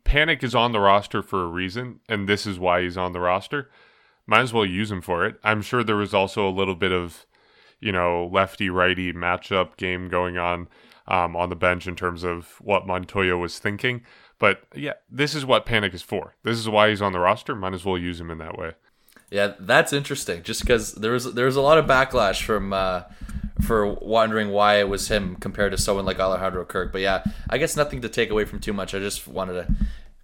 Panic 0.03 0.43
is 0.43 0.55
on 0.55 0.71
the 0.71 0.79
roster 0.79 1.21
for 1.21 1.43
a 1.43 1.47
reason, 1.47 1.99
and 2.09 2.27
this 2.27 2.45
is 2.45 2.59
why 2.59 2.81
he's 2.81 2.97
on 2.97 3.13
the 3.13 3.19
roster. 3.19 3.69
Might 4.25 4.41
as 4.41 4.53
well 4.53 4.65
use 4.65 4.91
him 4.91 5.01
for 5.01 5.25
it. 5.25 5.39
I'm 5.43 5.61
sure 5.61 5.83
there 5.83 5.95
was 5.95 6.13
also 6.13 6.47
a 6.47 6.51
little 6.51 6.75
bit 6.75 6.91
of, 6.91 7.25
you 7.79 7.91
know, 7.91 8.29
lefty 8.31 8.69
righty 8.69 9.11
matchup 9.11 9.75
game 9.77 10.07
going 10.07 10.37
on 10.37 10.67
um, 11.07 11.35
on 11.35 11.49
the 11.49 11.55
bench 11.55 11.87
in 11.87 11.95
terms 11.95 12.23
of 12.23 12.55
what 12.61 12.85
Montoyo 12.85 13.39
was 13.39 13.57
thinking. 13.57 14.01
But 14.37 14.63
yeah, 14.75 14.93
this 15.09 15.35
is 15.35 15.45
what 15.45 15.65
Panik 15.65 15.93
is 15.93 16.01
for. 16.01 16.35
This 16.43 16.57
is 16.57 16.69
why 16.69 16.89
he's 16.89 17.01
on 17.01 17.11
the 17.11 17.19
roster. 17.19 17.55
Might 17.55 17.73
as 17.73 17.83
well 17.83 17.97
use 17.97 18.21
him 18.21 18.31
in 18.31 18.37
that 18.37 18.57
way. 18.57 18.73
Yeah, 19.31 19.53
that's 19.59 19.93
interesting. 19.93 20.43
Just 20.43 20.61
because 20.61 20.93
there 20.93 21.11
was 21.11 21.33
there 21.33 21.45
was 21.45 21.55
a 21.55 21.61
lot 21.61 21.77
of 21.77 21.85
backlash 21.85 22.41
from 22.41 22.73
uh, 22.73 23.03
for 23.61 23.85
wondering 23.85 24.49
why 24.49 24.79
it 24.79 24.89
was 24.89 25.07
him 25.07 25.35
compared 25.35 25.71
to 25.71 25.77
someone 25.77 26.05
like 26.05 26.19
Alejandro 26.19 26.65
Kirk. 26.65 26.91
But 26.91 27.01
yeah, 27.01 27.23
I 27.49 27.57
guess 27.57 27.75
nothing 27.75 28.01
to 28.01 28.09
take 28.09 28.31
away 28.31 28.45
from 28.45 28.59
too 28.59 28.73
much. 28.73 28.95
I 28.95 28.99
just 28.99 29.27
wanted 29.27 29.57
a 29.57 29.67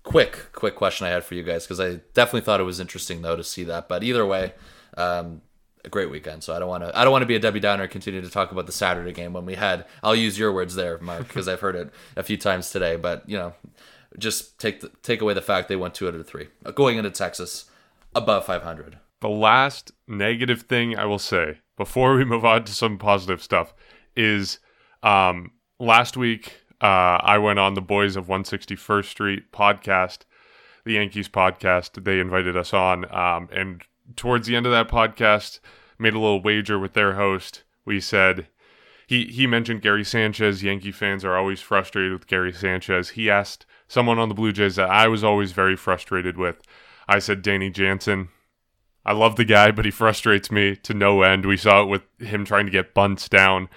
quick 0.03 0.51
quick 0.53 0.75
question 0.75 1.05
I 1.05 1.11
had 1.11 1.23
for 1.23 1.35
you 1.35 1.43
guys 1.43 1.65
because 1.65 1.79
I 1.79 1.99
definitely 2.13 2.41
thought 2.41 2.59
it 2.59 2.63
was 2.63 2.79
interesting 2.79 3.21
though 3.21 3.35
to 3.35 3.43
see 3.43 3.63
that. 3.65 3.87
But 3.87 4.03
either 4.03 4.25
way, 4.25 4.53
um, 4.97 5.41
a 5.83 5.89
great 5.89 6.09
weekend. 6.09 6.43
So 6.43 6.55
I 6.55 6.59
don't 6.59 6.69
want 6.69 6.83
to 6.83 6.97
I 6.97 7.03
don't 7.03 7.11
want 7.11 7.21
to 7.21 7.27
be 7.27 7.35
a 7.35 7.39
Debbie 7.39 7.59
Downer 7.59 7.87
continue 7.87 8.21
to 8.21 8.29
talk 8.29 8.51
about 8.51 8.65
the 8.65 8.71
Saturday 8.71 9.11
game 9.11 9.33
when 9.33 9.45
we 9.45 9.53
had. 9.53 9.85
I'll 10.01 10.15
use 10.15 10.39
your 10.39 10.51
words 10.51 10.73
there, 10.73 10.97
Mark, 10.97 11.27
because 11.27 11.47
I've 11.47 11.59
heard 11.59 11.75
it 11.75 11.91
a 12.15 12.23
few 12.23 12.37
times 12.37 12.71
today. 12.71 12.95
But 12.95 13.29
you 13.29 13.37
know, 13.37 13.53
just 14.17 14.59
take 14.59 14.81
the, 14.81 14.91
take 15.03 15.21
away 15.21 15.35
the 15.35 15.41
fact 15.41 15.67
they 15.67 15.75
went 15.75 15.93
two 15.93 16.07
out 16.07 16.15
of 16.15 16.27
three 16.27 16.47
going 16.73 16.97
into 16.97 17.11
Texas 17.11 17.65
above 18.15 18.45
500. 18.45 18.97
The 19.21 19.29
last 19.29 19.91
negative 20.07 20.63
thing 20.63 20.97
I 20.97 21.05
will 21.05 21.19
say 21.19 21.59
before 21.77 22.15
we 22.15 22.25
move 22.25 22.45
on 22.45 22.63
to 22.63 22.73
some 22.73 22.97
positive 22.97 23.43
stuff 23.43 23.73
is 24.15 24.59
um, 25.03 25.51
last 25.79 26.17
week 26.17 26.61
uh, 26.81 27.19
I 27.21 27.37
went 27.37 27.59
on 27.59 27.73
the 27.73 27.81
Boys 27.81 28.15
of 28.15 28.27
161st 28.27 29.05
Street 29.05 29.51
podcast, 29.51 30.19
the 30.83 30.93
Yankees 30.93 31.29
podcast. 31.29 32.03
They 32.03 32.19
invited 32.19 32.57
us 32.57 32.73
on, 32.73 33.05
um, 33.15 33.49
and 33.51 33.81
towards 34.15 34.47
the 34.47 34.55
end 34.55 34.65
of 34.65 34.71
that 34.71 34.89
podcast, 34.89 35.59
made 35.97 36.13
a 36.13 36.19
little 36.19 36.41
wager 36.41 36.77
with 36.77 36.93
their 36.93 37.13
host. 37.13 37.63
We 37.85 37.99
said 38.01 38.47
he 39.07 39.25
he 39.25 39.47
mentioned 39.47 39.81
Gary 39.81 40.03
Sanchez. 40.03 40.63
Yankee 40.63 40.91
fans 40.91 41.23
are 41.23 41.35
always 41.35 41.61
frustrated 41.61 42.11
with 42.11 42.27
Gary 42.27 42.51
Sanchez. 42.51 43.09
He 43.09 43.29
asked 43.29 43.65
someone 43.87 44.19
on 44.19 44.29
the 44.29 44.35
Blue 44.35 44.51
Jays 44.51 44.75
that 44.75 44.89
I 44.89 45.07
was 45.07 45.23
always 45.23 45.51
very 45.51 45.75
frustrated 45.75 46.37
with. 46.37 46.61
I 47.07 47.19
said 47.19 47.41
Danny 47.41 47.69
Jansen. 47.69 48.29
I 49.05 49.13
love 49.13 49.35
the 49.35 49.45
guy, 49.45 49.71
but 49.71 49.85
he 49.85 49.91
frustrates 49.91 50.51
me 50.51 50.75
to 50.77 50.93
no 50.93 51.21
end. 51.21 51.45
We 51.45 51.57
saw 51.57 51.83
it 51.83 51.87
with 51.87 52.01
him 52.19 52.43
trying 52.43 52.65
to 52.65 52.71
get 52.71 52.95
bunts 52.95 53.29
down. 53.29 53.69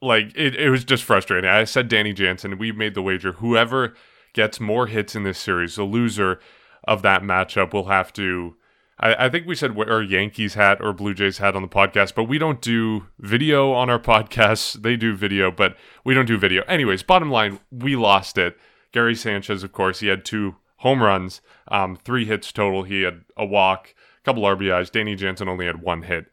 Like 0.00 0.32
it, 0.34 0.56
it 0.56 0.70
was 0.70 0.84
just 0.84 1.04
frustrating. 1.04 1.50
I 1.50 1.64
said 1.64 1.88
Danny 1.88 2.12
Jansen. 2.12 2.58
We 2.58 2.72
made 2.72 2.94
the 2.94 3.02
wager. 3.02 3.32
Whoever 3.32 3.94
gets 4.32 4.58
more 4.58 4.86
hits 4.86 5.14
in 5.14 5.22
this 5.22 5.38
series, 5.38 5.76
the 5.76 5.84
loser 5.84 6.40
of 6.84 7.02
that 7.02 7.22
matchup 7.22 7.72
will 7.72 7.86
have 7.86 8.12
to. 8.14 8.56
I, 8.98 9.26
I 9.26 9.28
think 9.28 9.46
we 9.46 9.54
said 9.54 9.76
wear 9.76 10.02
Yankees 10.02 10.54
hat 10.54 10.78
or 10.80 10.94
Blue 10.94 11.14
Jays 11.14 11.38
hat 11.38 11.54
on 11.54 11.62
the 11.62 11.68
podcast, 11.68 12.14
but 12.14 12.24
we 12.24 12.38
don't 12.38 12.62
do 12.62 13.08
video 13.18 13.72
on 13.72 13.90
our 13.90 13.98
podcasts. 14.00 14.80
They 14.80 14.96
do 14.96 15.14
video, 15.14 15.50
but 15.50 15.76
we 16.04 16.14
don't 16.14 16.26
do 16.26 16.38
video. 16.38 16.62
Anyways, 16.66 17.02
bottom 17.02 17.30
line, 17.30 17.60
we 17.70 17.96
lost 17.96 18.38
it. 18.38 18.56
Gary 18.92 19.14
Sanchez, 19.14 19.62
of 19.62 19.72
course, 19.72 20.00
he 20.00 20.08
had 20.08 20.24
two 20.24 20.56
home 20.82 21.02
runs, 21.02 21.40
um, 21.68 21.96
three 21.96 22.24
hits 22.24 22.52
total. 22.52 22.82
He 22.82 23.02
had 23.02 23.22
a 23.36 23.44
walk 23.44 23.94
a 24.22 24.24
couple 24.24 24.42
RBIs. 24.42 24.90
Danny 24.90 25.16
Jansen 25.16 25.48
only 25.48 25.66
had 25.66 25.82
one 25.82 26.02
hit. 26.02 26.26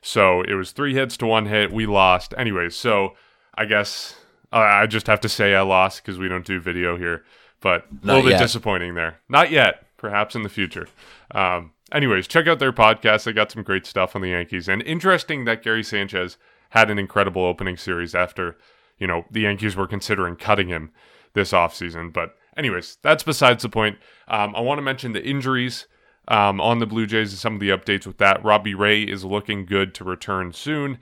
So 0.00 0.42
it 0.42 0.54
was 0.54 0.72
three 0.72 0.94
hits 0.94 1.16
to 1.18 1.26
one 1.26 1.46
hit. 1.46 1.72
We 1.72 1.86
lost. 1.86 2.34
Anyways, 2.36 2.74
so 2.74 3.14
I 3.54 3.64
guess 3.64 4.16
uh, 4.52 4.58
I 4.58 4.86
just 4.86 5.06
have 5.06 5.20
to 5.20 5.28
say 5.28 5.54
I 5.54 5.62
lost 5.62 6.02
because 6.02 6.18
we 6.18 6.28
don't 6.28 6.44
do 6.44 6.60
video 6.60 6.96
here. 6.96 7.24
But 7.60 7.86
a 8.02 8.06
little 8.06 8.22
bit 8.22 8.38
disappointing 8.38 8.94
there. 8.94 9.20
Not 9.28 9.50
yet. 9.50 9.86
Perhaps 9.96 10.34
in 10.34 10.42
the 10.42 10.50
future. 10.50 10.86
Um, 11.30 11.72
anyways, 11.92 12.28
check 12.28 12.46
out 12.46 12.58
their 12.58 12.72
podcast. 12.72 13.24
They 13.24 13.32
got 13.32 13.50
some 13.50 13.62
great 13.62 13.86
stuff 13.86 14.14
on 14.14 14.20
the 14.20 14.28
Yankees. 14.28 14.68
And 14.68 14.82
interesting 14.82 15.46
that 15.46 15.62
Gary 15.62 15.82
Sanchez 15.82 16.36
had 16.70 16.90
an 16.90 16.98
incredible 16.98 17.42
opening 17.42 17.78
series 17.78 18.14
after, 18.14 18.58
you 18.98 19.06
know, 19.06 19.24
the 19.30 19.40
Yankees 19.40 19.76
were 19.76 19.86
considering 19.86 20.36
cutting 20.36 20.68
him 20.68 20.90
this 21.32 21.52
offseason. 21.52 22.12
But, 22.12 22.36
anyways, 22.56 22.98
that's 23.02 23.22
besides 23.22 23.62
the 23.62 23.68
point. 23.68 23.98
Um, 24.28 24.54
I 24.56 24.60
want 24.60 24.78
to 24.78 24.82
mention 24.82 25.12
the 25.12 25.24
injuries 25.24 25.86
um, 26.28 26.60
on 26.60 26.78
the 26.78 26.86
Blue 26.86 27.06
Jays 27.06 27.32
and 27.32 27.38
some 27.38 27.54
of 27.54 27.60
the 27.60 27.70
updates 27.70 28.06
with 28.06 28.18
that. 28.18 28.44
Robbie 28.44 28.74
Ray 28.74 29.02
is 29.02 29.24
looking 29.24 29.66
good 29.66 29.94
to 29.94 30.04
return 30.04 30.52
soon. 30.52 30.98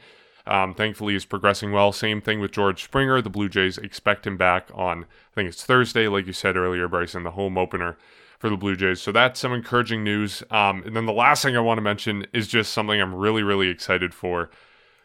Um, 0.47 0.75
thankfully, 0.75 1.13
he's 1.13 1.25
progressing 1.25 1.73
well. 1.73 1.93
Same 1.93 2.21
thing 2.21 2.41
with 2.41 2.51
George 2.51 2.83
Springer. 2.83 3.23
The 3.23 3.31
Blue 3.31 3.49
Jays 3.49 3.79
expect 3.79 4.27
him 4.27 4.37
back 4.37 4.69
on, 4.75 5.05
I 5.05 5.35
think 5.35 5.49
it's 5.49 5.65
Thursday, 5.65 6.09
like 6.09 6.27
you 6.27 6.33
said 6.33 6.57
earlier, 6.57 6.89
Bryson, 6.89 7.23
the 7.23 7.31
home 7.33 7.57
opener 7.57 7.97
for 8.41 8.51
the 8.51 8.57
Blue 8.57 8.75
Jays. 8.75 9.01
So 9.01 9.13
that's 9.13 9.39
some 9.39 9.53
encouraging 9.53 10.03
news. 10.03 10.43
Um, 10.51 10.83
and 10.85 10.97
then 10.97 11.07
the 11.07 11.13
last 11.13 11.45
thing 11.45 11.57
I 11.57 11.61
want 11.61 11.79
to 11.79 11.83
mention 11.83 12.27
is 12.33 12.49
just 12.49 12.73
something 12.73 13.01
I'm 13.01 13.15
really, 13.15 13.45
really 13.45 13.69
excited 13.69 14.13
for 14.13 14.51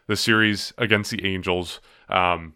the 0.08 0.16
series 0.16 0.72
against 0.76 1.12
the 1.12 1.24
Angels. 1.24 1.80
Um, 2.08 2.54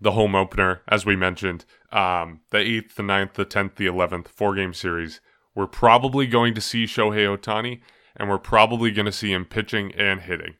the 0.00 0.12
home 0.12 0.34
opener, 0.34 0.82
as 0.88 1.04
we 1.04 1.16
mentioned, 1.16 1.64
um, 1.92 2.40
the 2.50 2.58
8th, 2.58 2.94
the 2.94 3.02
9th, 3.02 3.34
the 3.34 3.44
10th, 3.46 3.76
the 3.76 3.86
11th, 3.86 4.28
four 4.28 4.54
game 4.54 4.72
series. 4.74 5.20
We're 5.54 5.66
probably 5.66 6.26
going 6.26 6.54
to 6.54 6.60
see 6.60 6.84
Shohei 6.84 7.36
Ohtani, 7.36 7.80
and 8.16 8.28
we're 8.28 8.38
probably 8.38 8.90
going 8.90 9.06
to 9.06 9.12
see 9.12 9.32
him 9.32 9.44
pitching 9.44 9.92
and 9.94 10.20
hitting. 10.20 10.54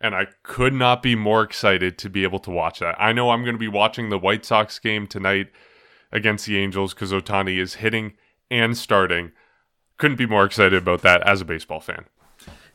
and 0.00 0.14
I 0.14 0.26
could 0.42 0.72
not 0.74 1.02
be 1.02 1.14
more 1.14 1.42
excited 1.42 1.98
to 1.98 2.10
be 2.10 2.22
able 2.22 2.38
to 2.40 2.50
watch 2.50 2.78
that. 2.80 2.96
I 2.98 3.12
know 3.12 3.30
I'm 3.30 3.42
going 3.42 3.54
to 3.54 3.58
be 3.58 3.68
watching 3.68 4.08
the 4.08 4.18
White 4.18 4.44
Sox 4.44 4.78
game 4.78 5.06
tonight 5.06 5.48
against 6.12 6.46
the 6.46 6.56
Angels 6.58 6.94
because 6.94 7.12
Ohtani 7.12 7.58
is 7.58 7.74
hitting 7.74 8.14
and 8.50 8.76
starting. 8.76 9.32
Couldn't 9.98 10.16
be 10.16 10.26
more 10.26 10.44
excited 10.44 10.80
about 10.80 11.02
that 11.02 11.22
as 11.26 11.40
a 11.40 11.44
baseball 11.44 11.80
fan. 11.80 12.04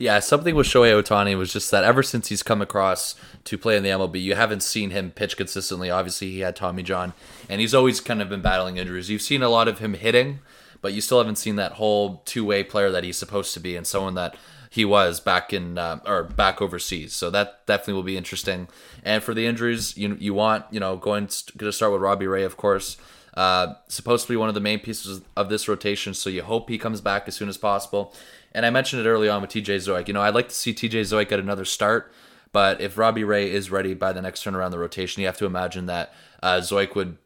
Yeah, 0.03 0.19
something 0.19 0.53
with 0.53 0.67
Shohei 0.67 1.01
Ohtani 1.01 1.37
was 1.37 1.53
just 1.53 1.71
that 1.71 1.85
ever 1.85 2.03
since 2.03 2.27
he's 2.27 2.43
come 2.43 2.61
across 2.61 3.15
to 3.45 3.57
play 3.57 3.77
in 3.77 3.83
the 3.83 3.89
MLB, 3.89 4.21
you 4.21 4.35
haven't 4.35 4.61
seen 4.61 4.89
him 4.89 5.11
pitch 5.11 5.37
consistently. 5.37 5.89
Obviously, 5.89 6.29
he 6.29 6.41
had 6.41 6.57
Tommy 6.57 6.83
John, 6.83 7.13
and 7.47 7.61
he's 7.61 7.73
always 7.73 8.01
kind 8.01 8.21
of 8.21 8.27
been 8.27 8.41
battling 8.41 8.75
injuries. 8.75 9.09
You've 9.09 9.21
seen 9.21 9.41
a 9.41 9.47
lot 9.47 9.69
of 9.69 9.79
him 9.79 9.93
hitting, 9.93 10.39
but 10.81 10.91
you 10.91 10.99
still 10.99 11.19
haven't 11.19 11.37
seen 11.37 11.55
that 11.55 11.71
whole 11.73 12.21
two 12.25 12.43
way 12.43 12.65
player 12.65 12.91
that 12.91 13.05
he's 13.05 13.15
supposed 13.15 13.53
to 13.53 13.61
be, 13.61 13.77
and 13.77 13.87
someone 13.87 14.15
that 14.15 14.35
he 14.69 14.83
was 14.83 15.21
back 15.21 15.53
in 15.53 15.77
uh, 15.77 16.01
or 16.05 16.25
back 16.25 16.61
overseas. 16.61 17.13
So 17.13 17.29
that 17.29 17.65
definitely 17.65 17.93
will 17.93 18.03
be 18.03 18.17
interesting. 18.17 18.67
And 19.05 19.23
for 19.23 19.33
the 19.33 19.45
injuries, 19.45 19.95
you 19.97 20.17
you 20.19 20.33
want 20.33 20.65
you 20.69 20.81
know 20.81 20.97
going 20.97 21.27
to 21.27 21.71
start 21.71 21.93
with 21.93 22.01
Robbie 22.01 22.27
Ray, 22.27 22.43
of 22.43 22.57
course. 22.57 22.97
Uh, 23.35 23.73
supposed 23.87 24.27
to 24.27 24.33
be 24.33 24.37
one 24.37 24.47
of 24.47 24.53
the 24.53 24.61
main 24.61 24.79
pieces 24.79 25.21
of 25.35 25.49
this 25.49 25.67
rotation, 25.67 26.13
so 26.13 26.29
you 26.29 26.43
hope 26.43 26.69
he 26.69 26.77
comes 26.77 27.01
back 27.01 27.27
as 27.27 27.35
soon 27.35 27.49
as 27.49 27.57
possible. 27.57 28.13
And 28.53 28.65
I 28.65 28.69
mentioned 28.69 29.05
it 29.05 29.09
early 29.09 29.29
on 29.29 29.41
with 29.41 29.51
TJ 29.51 29.77
Zeuch. 29.77 30.07
You 30.07 30.13
know, 30.13 30.21
I'd 30.21 30.35
like 30.35 30.49
to 30.49 30.55
see 30.55 30.73
TJ 30.73 31.01
Zeuch 31.01 31.29
get 31.29 31.39
another 31.39 31.65
start, 31.65 32.11
but 32.51 32.79
if 32.81 32.97
Robbie 32.97 33.23
Ray 33.23 33.51
is 33.51 33.71
ready 33.71 33.93
by 33.93 34.13
the 34.13 34.21
next 34.21 34.43
turn 34.43 34.55
around 34.55 34.71
the 34.71 34.79
rotation, 34.79 35.21
you 35.21 35.27
have 35.27 35.37
to 35.37 35.45
imagine 35.45 35.87
that 35.87 36.13
uh, 36.41 36.57
Zeuch 36.57 36.95
would 36.95 37.17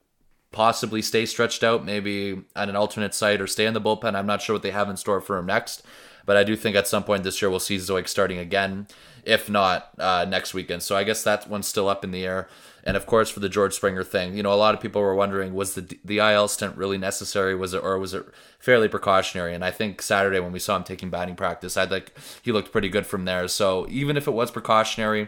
possibly 0.52 1.02
stay 1.02 1.26
stretched 1.26 1.64
out, 1.64 1.86
maybe 1.86 2.44
at 2.56 2.70
an 2.70 2.76
alternate 2.76 3.14
site 3.14 3.42
or 3.42 3.48
stay 3.48 3.66
in 3.66 3.74
the 3.74 3.82
bullpen. 3.82 4.16
I'm 4.16 4.26
not 4.26 4.42
sure 4.42 4.56
what 4.56 4.64
they 4.64 4.72
have 4.72 4.90
in 4.90 4.98
store 4.98 5.20
for 5.20 5.38
him 5.38 5.46
next, 5.46 5.84
but 6.26 6.38
I 6.38 6.44
do 6.44 6.56
think 6.56 6.76
at 6.76 6.88
some 6.88 7.04
point 7.04 7.24
this 7.24 7.42
year 7.42 7.50
we'll 7.50 7.60
see 7.60 7.78
Zeuch 7.78 8.08
starting 8.08 8.38
again, 8.38 8.88
if 9.26 9.50
not 9.50 9.92
uh, 10.00 10.26
next 10.28 10.54
weekend. 10.54 10.82
So 10.84 10.96
I 10.96 11.04
guess 11.04 11.24
that 11.24 11.50
one's 11.50 11.68
still 11.68 11.90
up 11.90 12.04
in 12.04 12.12
the 12.12 12.26
air. 12.26 12.48
And 12.88 12.96
of 12.96 13.06
course, 13.06 13.30
for 13.30 13.42
the 13.42 13.50
George 13.50 13.74
Springer 13.74 14.02
thing, 14.02 14.38
you 14.38 14.42
know, 14.42 14.54
a 14.54 14.56
lot 14.56 14.74
of 14.74 14.80
people 14.80 15.02
were 15.02 15.14
wondering 15.14 15.54
was 15.54 15.76
the 15.76 16.00
the 16.06 16.20
IL 16.20 16.48
stint 16.48 16.78
really 16.78 16.98
necessary? 16.98 17.54
Was 17.54 17.74
it 17.74 17.84
or 17.84 18.00
was 18.00 18.14
it 18.14 18.26
fairly 18.60 18.88
precautionary? 18.88 19.54
And 19.54 19.66
I 19.66 19.72
think 19.72 20.02
Saturday 20.02 20.40
when 20.40 20.54
we 20.54 20.60
saw 20.60 20.78
him 20.78 20.86
taking 20.86 21.10
batting 21.10 21.36
practice, 21.36 21.76
I 21.76 21.86
think 21.86 22.14
he 22.42 22.54
looked 22.54 22.72
pretty 22.72 22.88
good 22.88 23.06
from 23.06 23.26
there. 23.26 23.50
So 23.50 23.86
even 23.90 24.16
if 24.16 24.26
it 24.26 24.32
was 24.32 24.52
precautionary, 24.52 25.28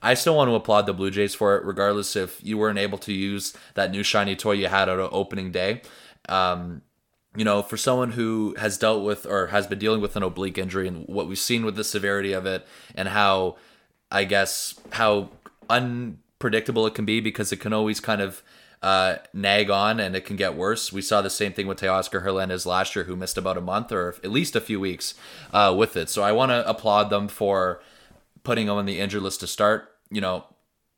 I 0.00 0.14
still 0.14 0.36
want 0.36 0.50
to 0.50 0.54
applaud 0.54 0.86
the 0.86 0.92
Blue 0.92 1.10
Jays 1.10 1.34
for 1.34 1.56
it, 1.56 1.64
regardless 1.64 2.14
if 2.14 2.38
you 2.44 2.56
weren't 2.56 2.78
able 2.78 2.98
to 2.98 3.12
use 3.12 3.56
that 3.74 3.90
new 3.90 4.04
shiny 4.04 4.36
toy 4.36 4.52
you 4.52 4.68
had 4.68 4.88
at 4.88 5.00
opening 5.00 5.50
day. 5.50 5.82
Um, 6.28 6.82
you 7.34 7.44
know, 7.44 7.60
for 7.60 7.76
someone 7.76 8.12
who 8.12 8.54
has 8.56 8.78
dealt 8.78 9.04
with 9.04 9.26
or 9.26 9.48
has 9.48 9.66
been 9.66 9.80
dealing 9.80 10.00
with 10.00 10.14
an 10.14 10.22
oblique 10.22 10.58
injury 10.58 10.86
and 10.86 11.08
what 11.08 11.26
we've 11.26 11.40
seen 11.40 11.64
with 11.64 11.74
the 11.74 11.82
severity 11.82 12.32
of 12.32 12.46
it 12.46 12.64
and 12.94 13.08
how, 13.08 13.56
I 14.12 14.22
guess, 14.22 14.78
how 14.90 15.30
un 15.68 16.18
predictable 16.40 16.86
it 16.86 16.94
can 16.94 17.04
be 17.04 17.20
because 17.20 17.52
it 17.52 17.60
can 17.60 17.72
always 17.72 18.00
kind 18.00 18.20
of 18.20 18.42
uh, 18.82 19.16
nag 19.32 19.70
on 19.70 20.00
and 20.00 20.16
it 20.16 20.24
can 20.24 20.36
get 20.36 20.56
worse. 20.56 20.92
We 20.92 21.02
saw 21.02 21.22
the 21.22 21.30
same 21.30 21.52
thing 21.52 21.66
with 21.66 21.80
Teoscar 21.80 22.22
Hernandez 22.22 22.66
last 22.66 22.96
year, 22.96 23.04
who 23.04 23.14
missed 23.14 23.38
about 23.38 23.58
a 23.58 23.60
month 23.60 23.92
or 23.92 24.16
at 24.24 24.32
least 24.32 24.56
a 24.56 24.60
few 24.60 24.80
weeks 24.80 25.14
uh, 25.52 25.72
with 25.76 25.96
it. 25.96 26.08
So 26.08 26.22
I 26.22 26.32
want 26.32 26.50
to 26.50 26.68
applaud 26.68 27.10
them 27.10 27.28
for 27.28 27.80
putting 28.42 28.66
him 28.66 28.74
on 28.74 28.86
the 28.86 28.98
injured 28.98 29.22
list 29.22 29.40
to 29.40 29.46
start. 29.46 29.92
You 30.10 30.20
know, 30.20 30.46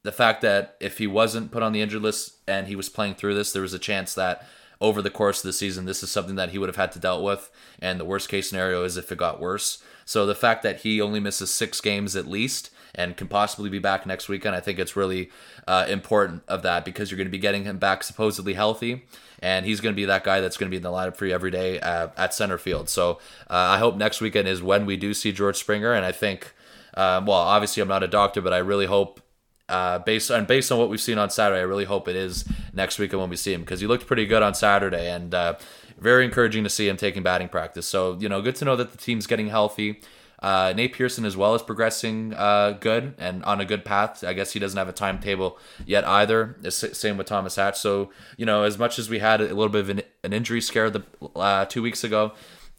the 0.04 0.12
fact 0.12 0.42
that 0.42 0.76
if 0.80 0.98
he 0.98 1.06
wasn't 1.06 1.50
put 1.50 1.62
on 1.62 1.72
the 1.72 1.82
injured 1.82 2.02
list 2.02 2.36
and 2.46 2.68
he 2.68 2.76
was 2.76 2.88
playing 2.88 3.16
through 3.16 3.34
this, 3.34 3.52
there 3.52 3.62
was 3.62 3.74
a 3.74 3.78
chance 3.78 4.14
that 4.14 4.46
over 4.82 5.00
the 5.00 5.10
course 5.10 5.38
of 5.38 5.48
the 5.48 5.52
season, 5.54 5.86
this 5.86 6.02
is 6.02 6.10
something 6.10 6.34
that 6.34 6.50
he 6.50 6.58
would 6.58 6.68
have 6.68 6.76
had 6.76 6.92
to 6.92 6.98
dealt 6.98 7.22
with. 7.22 7.50
And 7.80 7.98
the 7.98 8.04
worst 8.04 8.28
case 8.28 8.50
scenario 8.50 8.84
is 8.84 8.98
if 8.98 9.10
it 9.10 9.16
got 9.16 9.40
worse. 9.40 9.82
So 10.04 10.26
the 10.26 10.34
fact 10.34 10.62
that 10.64 10.80
he 10.80 11.00
only 11.00 11.20
misses 11.20 11.54
six 11.54 11.80
games 11.80 12.16
at 12.16 12.26
least 12.26 12.70
and 12.94 13.16
can 13.16 13.28
possibly 13.28 13.70
be 13.70 13.78
back 13.78 14.04
next 14.04 14.28
weekend. 14.28 14.54
I 14.54 14.60
think 14.60 14.78
it's 14.78 14.96
really 14.96 15.30
uh, 15.66 15.86
important 15.88 16.42
of 16.48 16.62
that 16.62 16.84
because 16.84 17.10
you're 17.10 17.16
going 17.16 17.26
to 17.26 17.32
be 17.32 17.38
getting 17.38 17.64
him 17.64 17.78
back 17.78 18.02
supposedly 18.02 18.52
healthy, 18.54 19.06
and 19.40 19.64
he's 19.64 19.80
going 19.80 19.94
to 19.94 19.96
be 19.96 20.04
that 20.04 20.24
guy 20.24 20.40
that's 20.40 20.58
going 20.58 20.68
to 20.68 20.70
be 20.70 20.76
in 20.76 20.82
the 20.82 20.90
lineup 20.90 21.16
for 21.16 21.24
you 21.24 21.32
every 21.32 21.50
day 21.50 21.80
uh, 21.80 22.08
at 22.18 22.34
center 22.34 22.58
field. 22.58 22.90
So 22.90 23.12
uh, 23.48 23.54
I 23.54 23.78
hope 23.78 23.96
next 23.96 24.20
weekend 24.20 24.46
is 24.46 24.62
when 24.62 24.84
we 24.84 24.96
do 24.96 25.14
see 25.14 25.32
George 25.32 25.56
Springer, 25.56 25.94
and 25.94 26.04
I 26.04 26.12
think, 26.12 26.52
uh, 26.94 27.22
well, 27.26 27.38
obviously 27.38 27.80
I'm 27.80 27.88
not 27.88 28.02
a 28.02 28.08
doctor, 28.08 28.42
but 28.42 28.52
I 28.52 28.58
really 28.58 28.86
hope. 28.86 29.20
Uh, 29.72 29.98
based 30.00 30.30
on 30.30 30.44
based 30.44 30.70
on 30.70 30.78
what 30.78 30.90
we've 30.90 31.00
seen 31.00 31.16
on 31.16 31.30
Saturday, 31.30 31.60
I 31.60 31.64
really 31.64 31.86
hope 31.86 32.06
it 32.06 32.14
is 32.14 32.44
next 32.74 32.98
weekend 32.98 33.22
when 33.22 33.30
we 33.30 33.36
see 33.36 33.54
him 33.54 33.62
because 33.62 33.80
he 33.80 33.86
looked 33.86 34.06
pretty 34.06 34.26
good 34.26 34.42
on 34.42 34.52
Saturday 34.52 35.10
and 35.10 35.34
uh, 35.34 35.54
very 35.98 36.26
encouraging 36.26 36.62
to 36.64 36.68
see 36.68 36.86
him 36.88 36.98
taking 36.98 37.22
batting 37.22 37.48
practice. 37.48 37.86
So 37.86 38.18
you 38.20 38.28
know, 38.28 38.42
good 38.42 38.54
to 38.56 38.66
know 38.66 38.76
that 38.76 38.92
the 38.92 38.98
team's 38.98 39.26
getting 39.26 39.48
healthy. 39.48 40.02
Uh, 40.40 40.74
Nate 40.76 40.92
Pearson 40.92 41.24
as 41.24 41.38
well 41.38 41.54
is 41.54 41.62
progressing 41.62 42.34
uh, 42.34 42.72
good 42.80 43.14
and 43.16 43.42
on 43.44 43.62
a 43.62 43.64
good 43.64 43.82
path. 43.82 44.22
I 44.22 44.34
guess 44.34 44.52
he 44.52 44.58
doesn't 44.58 44.76
have 44.76 44.90
a 44.90 44.92
timetable 44.92 45.58
yet 45.86 46.06
either. 46.06 46.56
It's 46.62 46.98
Same 46.98 47.16
with 47.16 47.26
Thomas 47.26 47.56
Hatch. 47.56 47.78
So 47.78 48.10
you 48.36 48.44
know, 48.44 48.64
as 48.64 48.78
much 48.78 48.98
as 48.98 49.08
we 49.08 49.20
had 49.20 49.40
a 49.40 49.54
little 49.54 49.70
bit 49.70 49.80
of 49.80 49.88
an, 49.88 50.02
an 50.22 50.34
injury 50.34 50.60
scare 50.60 50.90
the 50.90 51.02
uh, 51.34 51.64
two 51.64 51.80
weeks 51.80 52.04
ago, 52.04 52.32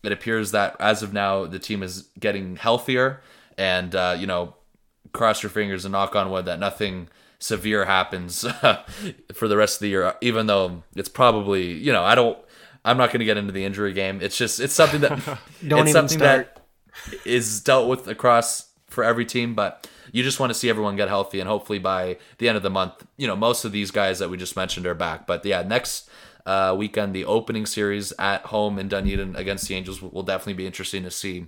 it 0.04 0.12
appears 0.12 0.52
that 0.52 0.76
as 0.80 1.02
of 1.02 1.12
now 1.12 1.48
the 1.48 1.58
team 1.58 1.82
is 1.82 2.10
getting 2.20 2.56
healthier. 2.56 3.22
And 3.58 3.96
uh, 3.96 4.16
you 4.20 4.28
know, 4.28 4.54
cross 5.14 5.44
your 5.44 5.50
fingers 5.50 5.86
and 5.86 5.92
knock 5.94 6.16
on 6.16 6.30
wood 6.30 6.46
that 6.46 6.60
nothing 6.60 7.08
severe 7.40 7.86
happens 7.86 8.46
for 9.34 9.48
the 9.48 9.58
rest 9.58 9.78
of 9.78 9.80
the 9.82 9.90
year. 9.90 10.16
Even 10.22 10.48
though 10.48 10.84
it's 10.96 11.10
probably 11.10 11.72
you 11.72 11.92
know 11.92 12.04
I 12.04 12.16
don't. 12.16 12.38
I'm 12.86 12.98
not 12.98 13.12
going 13.12 13.20
to 13.20 13.26
get 13.26 13.38
into 13.38 13.54
the 13.54 13.64
injury 13.64 13.94
game. 13.94 14.20
It's 14.22 14.38
just 14.38 14.60
it's 14.60 14.74
something 14.74 15.02
that 15.02 15.40
don't 15.68 15.88
even 15.88 16.10
start. 16.10 16.56
That, 16.56 16.64
is 17.26 17.62
dealt 17.62 17.88
with 17.88 18.08
across 18.08 18.70
for 18.88 19.04
every 19.04 19.26
team, 19.26 19.56
but 19.56 19.90
you 20.12 20.24
just 20.24 20.40
want 20.40 20.52
to 20.52 20.54
see 20.54 20.70
everyone 20.70 20.96
get 20.96 21.08
healthy 21.08 21.40
and 21.40 21.50
hopefully 21.50 21.80
by 21.80 22.18
the 22.38 22.48
end 22.48 22.56
of 22.58 22.64
the 22.64 22.70
month, 22.70 23.06
you 23.18 23.28
know, 23.28 23.36
most 23.36 23.66
of 23.66 23.72
these 23.72 23.92
guys 23.92 24.20
that 24.20 24.30
we 24.30 24.38
just 24.38 24.56
mentioned 24.56 24.86
are 24.86 24.94
back. 24.94 25.26
But 25.26 25.44
yeah, 25.46 25.64
next 25.64 26.10
uh, 26.46 26.76
weekend, 26.78 27.16
the 27.16 27.26
opening 27.26 27.66
series 27.66 28.14
at 28.20 28.46
home 28.46 28.78
in 28.78 28.88
Dunedin 28.88 29.36
against 29.36 29.68
the 29.68 29.76
Angels 29.76 30.02
will 30.02 30.24
definitely 30.24 30.54
be 30.54 30.68
interesting 30.68 31.04
to 31.04 31.12
see 31.12 31.48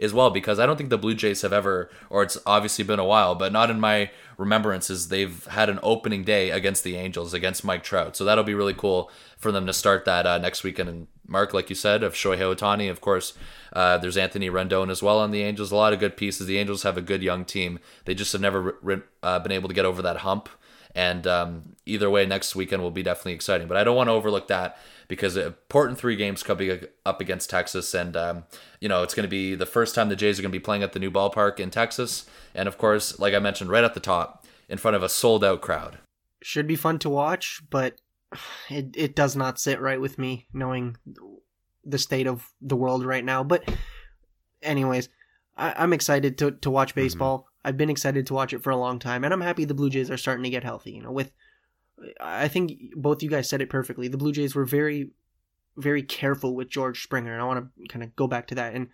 as 0.00 0.12
well 0.12 0.30
because 0.30 0.58
I 0.58 0.66
don't 0.66 0.76
think 0.76 0.90
the 0.90 0.98
Blue 0.98 1.14
Jays 1.14 1.42
have 1.42 1.52
ever, 1.52 1.90
or 2.08 2.22
it's 2.22 2.38
obviously 2.46 2.84
been 2.84 2.98
a 2.98 3.04
while, 3.04 3.34
but 3.34 3.52
not 3.52 3.70
in 3.70 3.80
my 3.80 4.10
remembrances, 4.36 5.08
they've 5.08 5.44
had 5.46 5.68
an 5.68 5.78
opening 5.82 6.24
day 6.24 6.50
against 6.50 6.84
the 6.84 6.96
Angels 6.96 7.34
against 7.34 7.64
Mike 7.64 7.82
Trout. 7.82 8.16
So 8.16 8.24
that'll 8.24 8.44
be 8.44 8.54
really 8.54 8.74
cool 8.74 9.10
for 9.38 9.52
them 9.52 9.66
to 9.66 9.72
start 9.72 10.04
that 10.04 10.26
uh, 10.26 10.38
next 10.38 10.64
weekend. 10.64 10.88
And 10.88 11.06
Mark, 11.26 11.54
like 11.54 11.70
you 11.70 11.76
said, 11.76 12.02
of 12.02 12.14
Shohei 12.14 12.54
Ohtani, 12.54 12.90
of 12.90 13.00
course, 13.00 13.34
uh, 13.72 13.98
there's 13.98 14.16
Anthony 14.16 14.50
Rendon 14.50 14.90
as 14.90 15.02
well 15.02 15.18
on 15.18 15.30
the 15.30 15.42
Angels. 15.42 15.70
A 15.70 15.76
lot 15.76 15.92
of 15.92 16.00
good 16.00 16.16
pieces. 16.16 16.46
The 16.46 16.58
Angels 16.58 16.82
have 16.82 16.96
a 16.96 17.02
good 17.02 17.22
young 17.22 17.44
team. 17.44 17.78
They 18.04 18.14
just 18.14 18.32
have 18.32 18.40
never 18.40 18.76
re- 18.82 19.02
uh, 19.22 19.38
been 19.38 19.52
able 19.52 19.68
to 19.68 19.74
get 19.74 19.84
over 19.84 20.02
that 20.02 20.18
hump. 20.18 20.48
And 20.94 21.26
um, 21.26 21.76
either 21.86 22.10
way, 22.10 22.26
next 22.26 22.56
weekend 22.56 22.82
will 22.82 22.90
be 22.90 23.04
definitely 23.04 23.34
exciting. 23.34 23.68
But 23.68 23.76
I 23.76 23.84
don't 23.84 23.96
want 23.96 24.08
to 24.08 24.12
overlook 24.12 24.48
that 24.48 24.76
because 25.10 25.36
important 25.36 25.98
three 25.98 26.14
games 26.14 26.44
coming 26.44 26.84
up 27.04 27.20
against 27.20 27.50
Texas, 27.50 27.92
and 27.94 28.16
um, 28.16 28.44
you 28.80 28.88
know 28.88 29.02
it's 29.02 29.12
going 29.12 29.24
to 29.24 29.28
be 29.28 29.56
the 29.56 29.66
first 29.66 29.92
time 29.94 30.08
the 30.08 30.14
Jays 30.14 30.38
are 30.38 30.42
going 30.42 30.52
to 30.52 30.58
be 30.58 30.62
playing 30.62 30.84
at 30.84 30.92
the 30.92 31.00
new 31.00 31.10
ballpark 31.10 31.58
in 31.58 31.68
Texas, 31.68 32.30
and 32.54 32.68
of 32.68 32.78
course, 32.78 33.18
like 33.18 33.34
I 33.34 33.40
mentioned 33.40 33.70
right 33.70 33.82
at 33.82 33.92
the 33.92 34.00
top, 34.00 34.46
in 34.68 34.78
front 34.78 34.96
of 34.96 35.02
a 35.02 35.08
sold 35.08 35.44
out 35.44 35.60
crowd. 35.60 35.98
Should 36.42 36.68
be 36.68 36.76
fun 36.76 37.00
to 37.00 37.10
watch, 37.10 37.60
but 37.70 38.00
it 38.70 38.94
it 38.96 39.16
does 39.16 39.34
not 39.34 39.58
sit 39.58 39.80
right 39.80 40.00
with 40.00 40.16
me 40.16 40.46
knowing 40.52 40.96
the 41.84 41.98
state 41.98 42.28
of 42.28 42.48
the 42.62 42.76
world 42.76 43.04
right 43.04 43.24
now. 43.24 43.42
But 43.42 43.68
anyways, 44.62 45.08
I, 45.56 45.82
am 45.82 45.92
excited 45.92 46.38
to 46.38 46.52
to 46.52 46.70
watch 46.70 46.90
mm-hmm. 46.90 47.00
baseball. 47.00 47.38
Mm-hmm. 47.38 47.46
I've 47.64 47.76
been 47.76 47.90
excited 47.90 48.28
to 48.28 48.34
watch 48.34 48.52
it 48.52 48.62
for 48.62 48.70
a 48.70 48.76
long 48.76 49.00
time, 49.00 49.24
and 49.24 49.34
I'm 49.34 49.40
happy 49.40 49.64
the 49.64 49.74
Blue 49.74 49.90
Jays 49.90 50.08
are 50.08 50.16
starting 50.16 50.44
to 50.44 50.50
get 50.50 50.62
healthy. 50.62 50.92
You 50.92 51.02
know, 51.02 51.10
with 51.10 51.32
I 52.20 52.48
think 52.48 52.94
both 52.96 53.22
you 53.22 53.30
guys 53.30 53.48
said 53.48 53.60
it 53.60 53.70
perfectly. 53.70 54.08
The 54.08 54.16
Blue 54.16 54.32
Jays 54.32 54.54
were 54.54 54.64
very, 54.64 55.10
very 55.76 56.02
careful 56.02 56.54
with 56.54 56.70
George 56.70 57.02
Springer, 57.02 57.32
and 57.32 57.42
I 57.42 57.44
want 57.44 57.68
to 57.78 57.88
kind 57.88 58.02
of 58.02 58.14
go 58.16 58.26
back 58.26 58.46
to 58.48 58.54
that. 58.56 58.74
And 58.74 58.88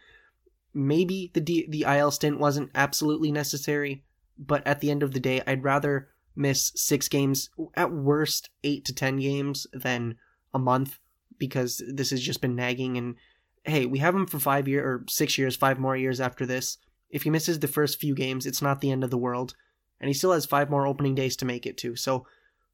maybe 0.74 1.30
the 1.34 1.40
D, 1.40 1.66
the 1.68 1.84
IL 1.88 2.10
stint 2.10 2.38
wasn't 2.38 2.70
absolutely 2.74 3.32
necessary, 3.32 4.04
but 4.38 4.66
at 4.66 4.80
the 4.80 4.90
end 4.90 5.02
of 5.02 5.12
the 5.12 5.20
day, 5.20 5.42
I'd 5.46 5.64
rather 5.64 6.08
miss 6.34 6.72
six 6.74 7.08
games, 7.08 7.50
at 7.74 7.92
worst 7.92 8.50
eight 8.62 8.84
to 8.84 8.94
ten 8.94 9.18
games, 9.18 9.66
than 9.72 10.16
a 10.52 10.58
month 10.58 10.98
because 11.38 11.82
this 11.88 12.10
has 12.10 12.20
just 12.20 12.40
been 12.40 12.56
nagging. 12.56 12.96
And 12.96 13.16
hey, 13.64 13.86
we 13.86 13.98
have 13.98 14.14
him 14.14 14.26
for 14.26 14.38
five 14.38 14.68
years 14.68 14.84
or 14.84 15.04
six 15.08 15.38
years, 15.38 15.56
five 15.56 15.78
more 15.78 15.96
years 15.96 16.20
after 16.20 16.46
this. 16.46 16.78
If 17.10 17.22
he 17.22 17.30
misses 17.30 17.60
the 17.60 17.68
first 17.68 18.00
few 18.00 18.14
games, 18.14 18.46
it's 18.46 18.62
not 18.62 18.80
the 18.80 18.90
end 18.90 19.04
of 19.04 19.10
the 19.10 19.18
world, 19.18 19.54
and 20.00 20.08
he 20.08 20.14
still 20.14 20.32
has 20.32 20.44
five 20.44 20.70
more 20.70 20.86
opening 20.86 21.14
days 21.14 21.36
to 21.36 21.44
make 21.44 21.66
it 21.66 21.78
to. 21.78 21.96
So 21.96 22.26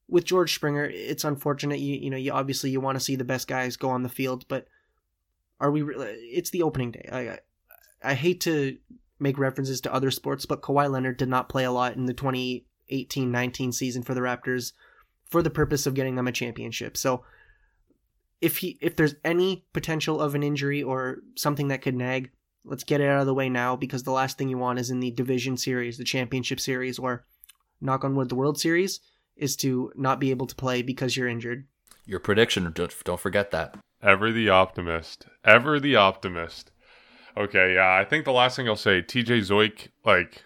with 0.08 0.24
George 0.24 0.54
Springer, 0.54 0.84
it's 0.84 1.24
unfortunate. 1.24 1.78
You 1.78 1.94
you 1.96 2.10
know 2.10 2.16
you 2.16 2.32
obviously 2.32 2.70
you 2.70 2.80
want 2.80 2.96
to 2.96 3.04
see 3.04 3.16
the 3.16 3.24
best 3.24 3.48
guys 3.48 3.76
go 3.76 3.90
on 3.90 4.02
the 4.02 4.08
field, 4.08 4.46
but 4.48 4.66
are 5.60 5.70
we? 5.70 5.82
It's 5.82 6.50
the 6.50 6.62
opening 6.62 6.90
day. 6.90 7.08
I 7.10 7.38
I 8.02 8.14
hate 8.14 8.40
to 8.42 8.76
make 9.18 9.38
references 9.38 9.80
to 9.82 9.94
other 9.94 10.10
sports, 10.10 10.46
but 10.46 10.62
Kawhi 10.62 10.90
Leonard 10.90 11.16
did 11.16 11.28
not 11.28 11.48
play 11.48 11.64
a 11.64 11.70
lot 11.70 11.94
in 11.94 12.06
the 12.06 12.14
2018-19 12.14 13.72
season 13.72 14.02
for 14.02 14.14
the 14.14 14.20
Raptors 14.20 14.72
for 15.30 15.42
the 15.42 15.50
purpose 15.50 15.86
of 15.86 15.94
getting 15.94 16.16
them 16.16 16.26
a 16.26 16.32
championship. 16.32 16.96
So 16.96 17.24
if 18.40 18.58
he 18.58 18.76
if 18.80 18.96
there's 18.96 19.14
any 19.24 19.64
potential 19.72 20.20
of 20.20 20.34
an 20.34 20.42
injury 20.42 20.82
or 20.82 21.18
something 21.36 21.68
that 21.68 21.80
could 21.80 21.94
nag, 21.94 22.30
let's 22.64 22.84
get 22.84 23.00
it 23.00 23.08
out 23.08 23.20
of 23.20 23.26
the 23.26 23.34
way 23.34 23.48
now 23.48 23.76
because 23.76 24.02
the 24.02 24.10
last 24.10 24.36
thing 24.36 24.48
you 24.48 24.58
want 24.58 24.80
is 24.80 24.90
in 24.90 25.00
the 25.00 25.12
division 25.12 25.56
series, 25.56 25.96
the 25.96 26.04
championship 26.04 26.60
series, 26.60 26.98
or 26.98 27.24
knock 27.80 28.04
on 28.04 28.16
wood, 28.16 28.28
the 28.28 28.34
World 28.34 28.58
Series, 28.58 29.00
is 29.36 29.56
to 29.56 29.92
not 29.96 30.20
be 30.20 30.30
able 30.30 30.46
to 30.46 30.54
play 30.54 30.82
because 30.82 31.16
you're 31.16 31.28
injured. 31.28 31.66
Your 32.04 32.20
prediction, 32.20 32.70
don't, 32.72 32.94
don't 33.04 33.20
forget 33.20 33.50
that. 33.52 33.76
Ever 34.02 34.32
the 34.32 34.48
optimist. 34.48 35.26
Ever 35.44 35.78
the 35.78 35.96
optimist. 35.96 36.72
Okay, 37.36 37.74
yeah, 37.74 37.94
I 37.94 38.04
think 38.04 38.24
the 38.24 38.32
last 38.32 38.56
thing 38.56 38.68
I'll 38.68 38.76
say, 38.76 39.00
TJ 39.00 39.48
Zeuch, 39.48 39.88
like, 40.04 40.44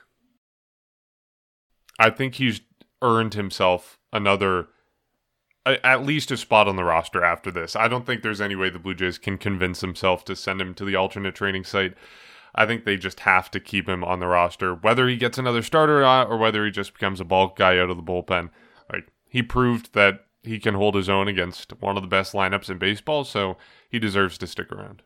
I 1.99 2.11
think 2.11 2.35
he's 2.35 2.61
earned 3.03 3.35
himself 3.35 3.99
another, 4.13 4.69
at 5.65 6.05
least 6.05 6.31
a 6.31 6.37
spot 6.37 6.69
on 6.69 6.77
the 6.77 6.85
roster 6.85 7.25
after 7.25 7.51
this. 7.51 7.75
I 7.75 7.89
don't 7.89 8.07
think 8.07 8.23
there's 8.23 8.41
any 8.41 8.55
way 8.55 8.71
the 8.71 8.79
Blue 8.79 8.95
Jays 8.95 9.19
can 9.19 9.39
convince 9.39 9.81
themselves 9.81 10.23
to 10.25 10.37
send 10.37 10.61
him 10.61 10.75
to 10.75 10.85
the 10.85 10.95
alternate 10.95 11.35
training 11.35 11.65
site. 11.65 11.95
I 12.55 12.67
think 12.67 12.85
they 12.85 12.97
just 12.97 13.21
have 13.21 13.51
to 13.51 13.61
keep 13.61 13.89
him 13.89 14.05
on 14.05 14.21
the 14.21 14.27
roster, 14.27 14.75
whether 14.75 15.09
he 15.09 15.17
gets 15.17 15.39
another 15.39 15.63
starter 15.63 15.99
or 15.99 16.03
not, 16.03 16.29
or 16.29 16.37
whether 16.37 16.65
he 16.65 16.71
just 16.71 16.93
becomes 16.93 17.21
a 17.21 17.25
bulk 17.25 17.57
guy 17.57 17.79
out 17.79 17.91
of 17.91 17.97
the 17.97 18.03
bullpen. 18.03 18.51
He 19.37 19.43
proved 19.43 19.93
that 19.93 20.25
he 20.43 20.59
can 20.59 20.73
hold 20.73 20.95
his 20.95 21.11
own 21.11 21.29
against 21.29 21.71
one 21.83 21.99
of 21.99 22.03
the 22.03 22.09
best 22.09 22.33
lineups 22.33 22.71
in 22.71 22.79
baseball, 22.79 23.23
so 23.23 23.59
he 23.91 23.99
deserves 23.99 24.39
to 24.39 24.47
stick 24.47 24.73
around. 24.73 25.03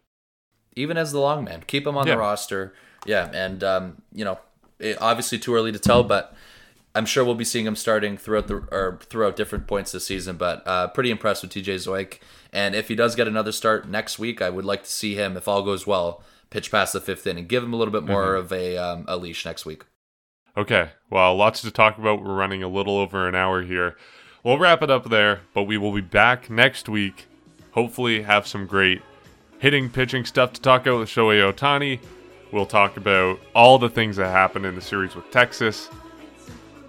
Even 0.77 0.97
as 0.97 1.11
the 1.11 1.19
long 1.19 1.43
man, 1.43 1.65
keep 1.67 1.85
him 1.85 1.97
on 1.97 2.07
yeah. 2.07 2.15
the 2.15 2.21
roster. 2.21 2.73
Yeah, 3.05 3.29
and 3.35 3.65
um, 3.65 4.03
you 4.15 4.25
know, 4.25 4.39
it, 4.79 4.99
obviously 5.01 5.37
too 5.37 5.53
early 5.53 5.73
to 5.73 5.81
tell, 5.81 6.05
but 6.05 6.33
I'm 6.95 7.07
sure 7.07 7.25
we'll 7.25 7.35
be 7.35 7.45
seeing 7.45 7.67
him 7.67 7.75
starting 7.75 8.17
throughout 8.17 8.47
the 8.47 8.59
or 8.71 9.01
throughout 9.03 9.35
different 9.35 9.67
points 9.67 9.91
this 9.91 10.07
season. 10.07 10.37
But 10.37 10.65
uh, 10.65 10.87
pretty 10.87 11.11
impressed 11.11 11.43
with 11.43 11.51
TJ 11.51 11.89
Zeuch, 11.89 12.21
and 12.53 12.77
if 12.77 12.87
he 12.87 12.95
does 12.95 13.17
get 13.17 13.27
another 13.27 13.51
start 13.51 13.89
next 13.89 14.21
week, 14.21 14.41
I 14.41 14.49
would 14.49 14.65
like 14.65 14.85
to 14.85 14.91
see 14.91 15.17
him, 15.17 15.37
if 15.37 15.49
all 15.49 15.65
goes 15.65 15.89
well, 15.89 16.23
pitch 16.51 16.71
past 16.71 16.93
the 16.93 17.01
fifth 17.01 17.27
inning, 17.27 17.49
give 17.49 17.65
him 17.65 17.73
a 17.73 17.77
little 17.77 17.91
bit 17.91 18.05
more 18.05 18.35
mm-hmm. 18.35 18.45
of 18.45 18.53
a 18.53 18.77
um, 18.77 19.05
a 19.09 19.17
leash 19.17 19.45
next 19.45 19.67
week. 19.67 19.83
Okay, 20.57 20.91
well, 21.11 21.35
lots 21.35 21.63
to 21.63 21.73
talk 21.73 21.99
about. 21.99 22.23
We're 22.23 22.33
running 22.33 22.63
a 22.63 22.69
little 22.69 22.97
over 22.97 23.27
an 23.27 23.35
hour 23.35 23.63
here. 23.63 23.97
We'll 24.43 24.59
wrap 24.59 24.83
it 24.83 24.91
up 24.91 25.11
there, 25.11 25.41
but 25.53 25.65
we 25.65 25.77
will 25.77 25.93
be 25.93 26.01
back 26.01 26.49
next 26.49 26.89
week. 26.89 27.27
Hopefully, 27.73 28.23
have 28.23 28.47
some 28.47 28.67
great 28.67 29.03
hitting, 29.59 29.91
pitching 29.91 30.25
stuff 30.25 30.53
to 30.55 30.61
talk 30.61 30.87
about 30.87 31.01
with 31.01 31.09
Shohei 31.09 31.53
Ohtani. 31.53 32.01
We'll 32.51 32.67
talk 32.67 32.97
about 32.97 33.39
all 33.55 33.79
the 33.79 33.91
things 33.91 34.17
that 34.17 34.31
happened 34.31 34.67
in 34.67 34.75
the 34.75 34.81
series 34.81 35.15
with 35.15 35.31
Texas. 35.31 35.89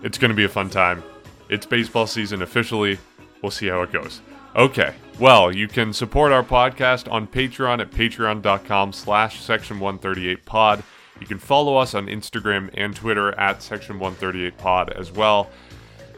It's 0.02 0.18
going 0.18 0.30
to 0.30 0.36
be 0.36 0.46
a 0.46 0.50
fun 0.50 0.70
time. 0.70 1.04
It's 1.50 1.66
baseball 1.66 2.08
season 2.08 2.42
officially. 2.42 2.98
We'll 3.42 3.52
see 3.52 3.68
how 3.68 3.82
it 3.82 3.92
goes. 3.92 4.22
Okay, 4.56 4.94
well, 5.20 5.54
you 5.56 5.68
can 5.68 5.94
support 5.94 6.32
our 6.32 6.44
podcast 6.44 7.12
on 7.12 7.28
Patreon 7.28 7.80
at 7.80 7.92
patreon.com 7.92 8.94
slash 8.94 9.42
section138pod. 9.42 10.84
You 11.20 11.28
can 11.28 11.38
follow 11.38 11.78
us 11.78 11.94
on 11.94 12.08
Instagram 12.08 12.70
and 12.74 12.96
Twitter 12.96 13.38
at 13.38 13.60
section138pod 13.60 14.98
as 14.98 15.12
well. 15.12 15.50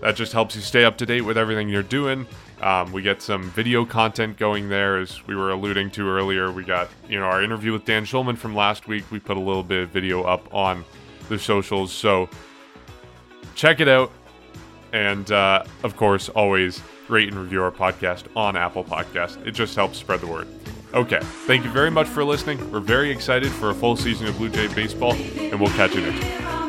That 0.03 0.17
just 0.17 0.33
helps 0.33 0.53
you 0.53 0.61
stay 0.61 0.83
up 0.83 0.97
to 0.97 1.05
date 1.05 1.21
with 1.21 1.37
everything 1.37 1.69
you're 1.69 1.81
doing. 1.81 2.27
Um, 2.61 2.91
we 2.91 3.01
get 3.01 3.21
some 3.21 3.49
video 3.51 3.85
content 3.85 4.37
going 4.37 4.67
there, 4.67 4.97
as 4.97 5.25
we 5.27 5.33
were 5.33 5.51
alluding 5.51 5.91
to 5.91 6.09
earlier. 6.09 6.51
We 6.51 6.65
got, 6.65 6.89
you 7.07 7.17
know, 7.17 7.25
our 7.25 7.41
interview 7.41 7.71
with 7.71 7.85
Dan 7.85 8.03
Shulman 8.03 8.37
from 8.37 8.53
last 8.53 8.85
week. 8.85 9.09
We 9.11 9.19
put 9.19 9.37
a 9.37 9.39
little 9.39 9.63
bit 9.63 9.83
of 9.83 9.89
video 9.91 10.23
up 10.23 10.53
on 10.53 10.83
the 11.29 11.39
socials, 11.39 11.93
so 11.93 12.27
check 13.55 13.79
it 13.79 13.87
out. 13.87 14.11
And 14.91 15.31
uh, 15.31 15.63
of 15.83 15.95
course, 15.95 16.27
always 16.27 16.81
rate 17.07 17.29
and 17.29 17.37
review 17.37 17.63
our 17.63 17.71
podcast 17.71 18.25
on 18.35 18.57
Apple 18.57 18.83
Podcast. 18.83 19.47
It 19.47 19.51
just 19.51 19.73
helps 19.73 19.99
spread 19.99 20.19
the 20.19 20.27
word. 20.27 20.49
Okay, 20.93 21.19
thank 21.47 21.63
you 21.63 21.71
very 21.71 21.89
much 21.89 22.07
for 22.07 22.25
listening. 22.25 22.69
We're 22.73 22.81
very 22.81 23.09
excited 23.09 23.53
for 23.53 23.69
a 23.69 23.73
full 23.73 23.95
season 23.95 24.27
of 24.27 24.35
Blue 24.35 24.49
Jay 24.49 24.67
baseball, 24.67 25.13
and 25.13 25.57
we'll 25.61 25.69
catch 25.69 25.95
you 25.95 26.01
next 26.01 26.25
week. 26.25 26.62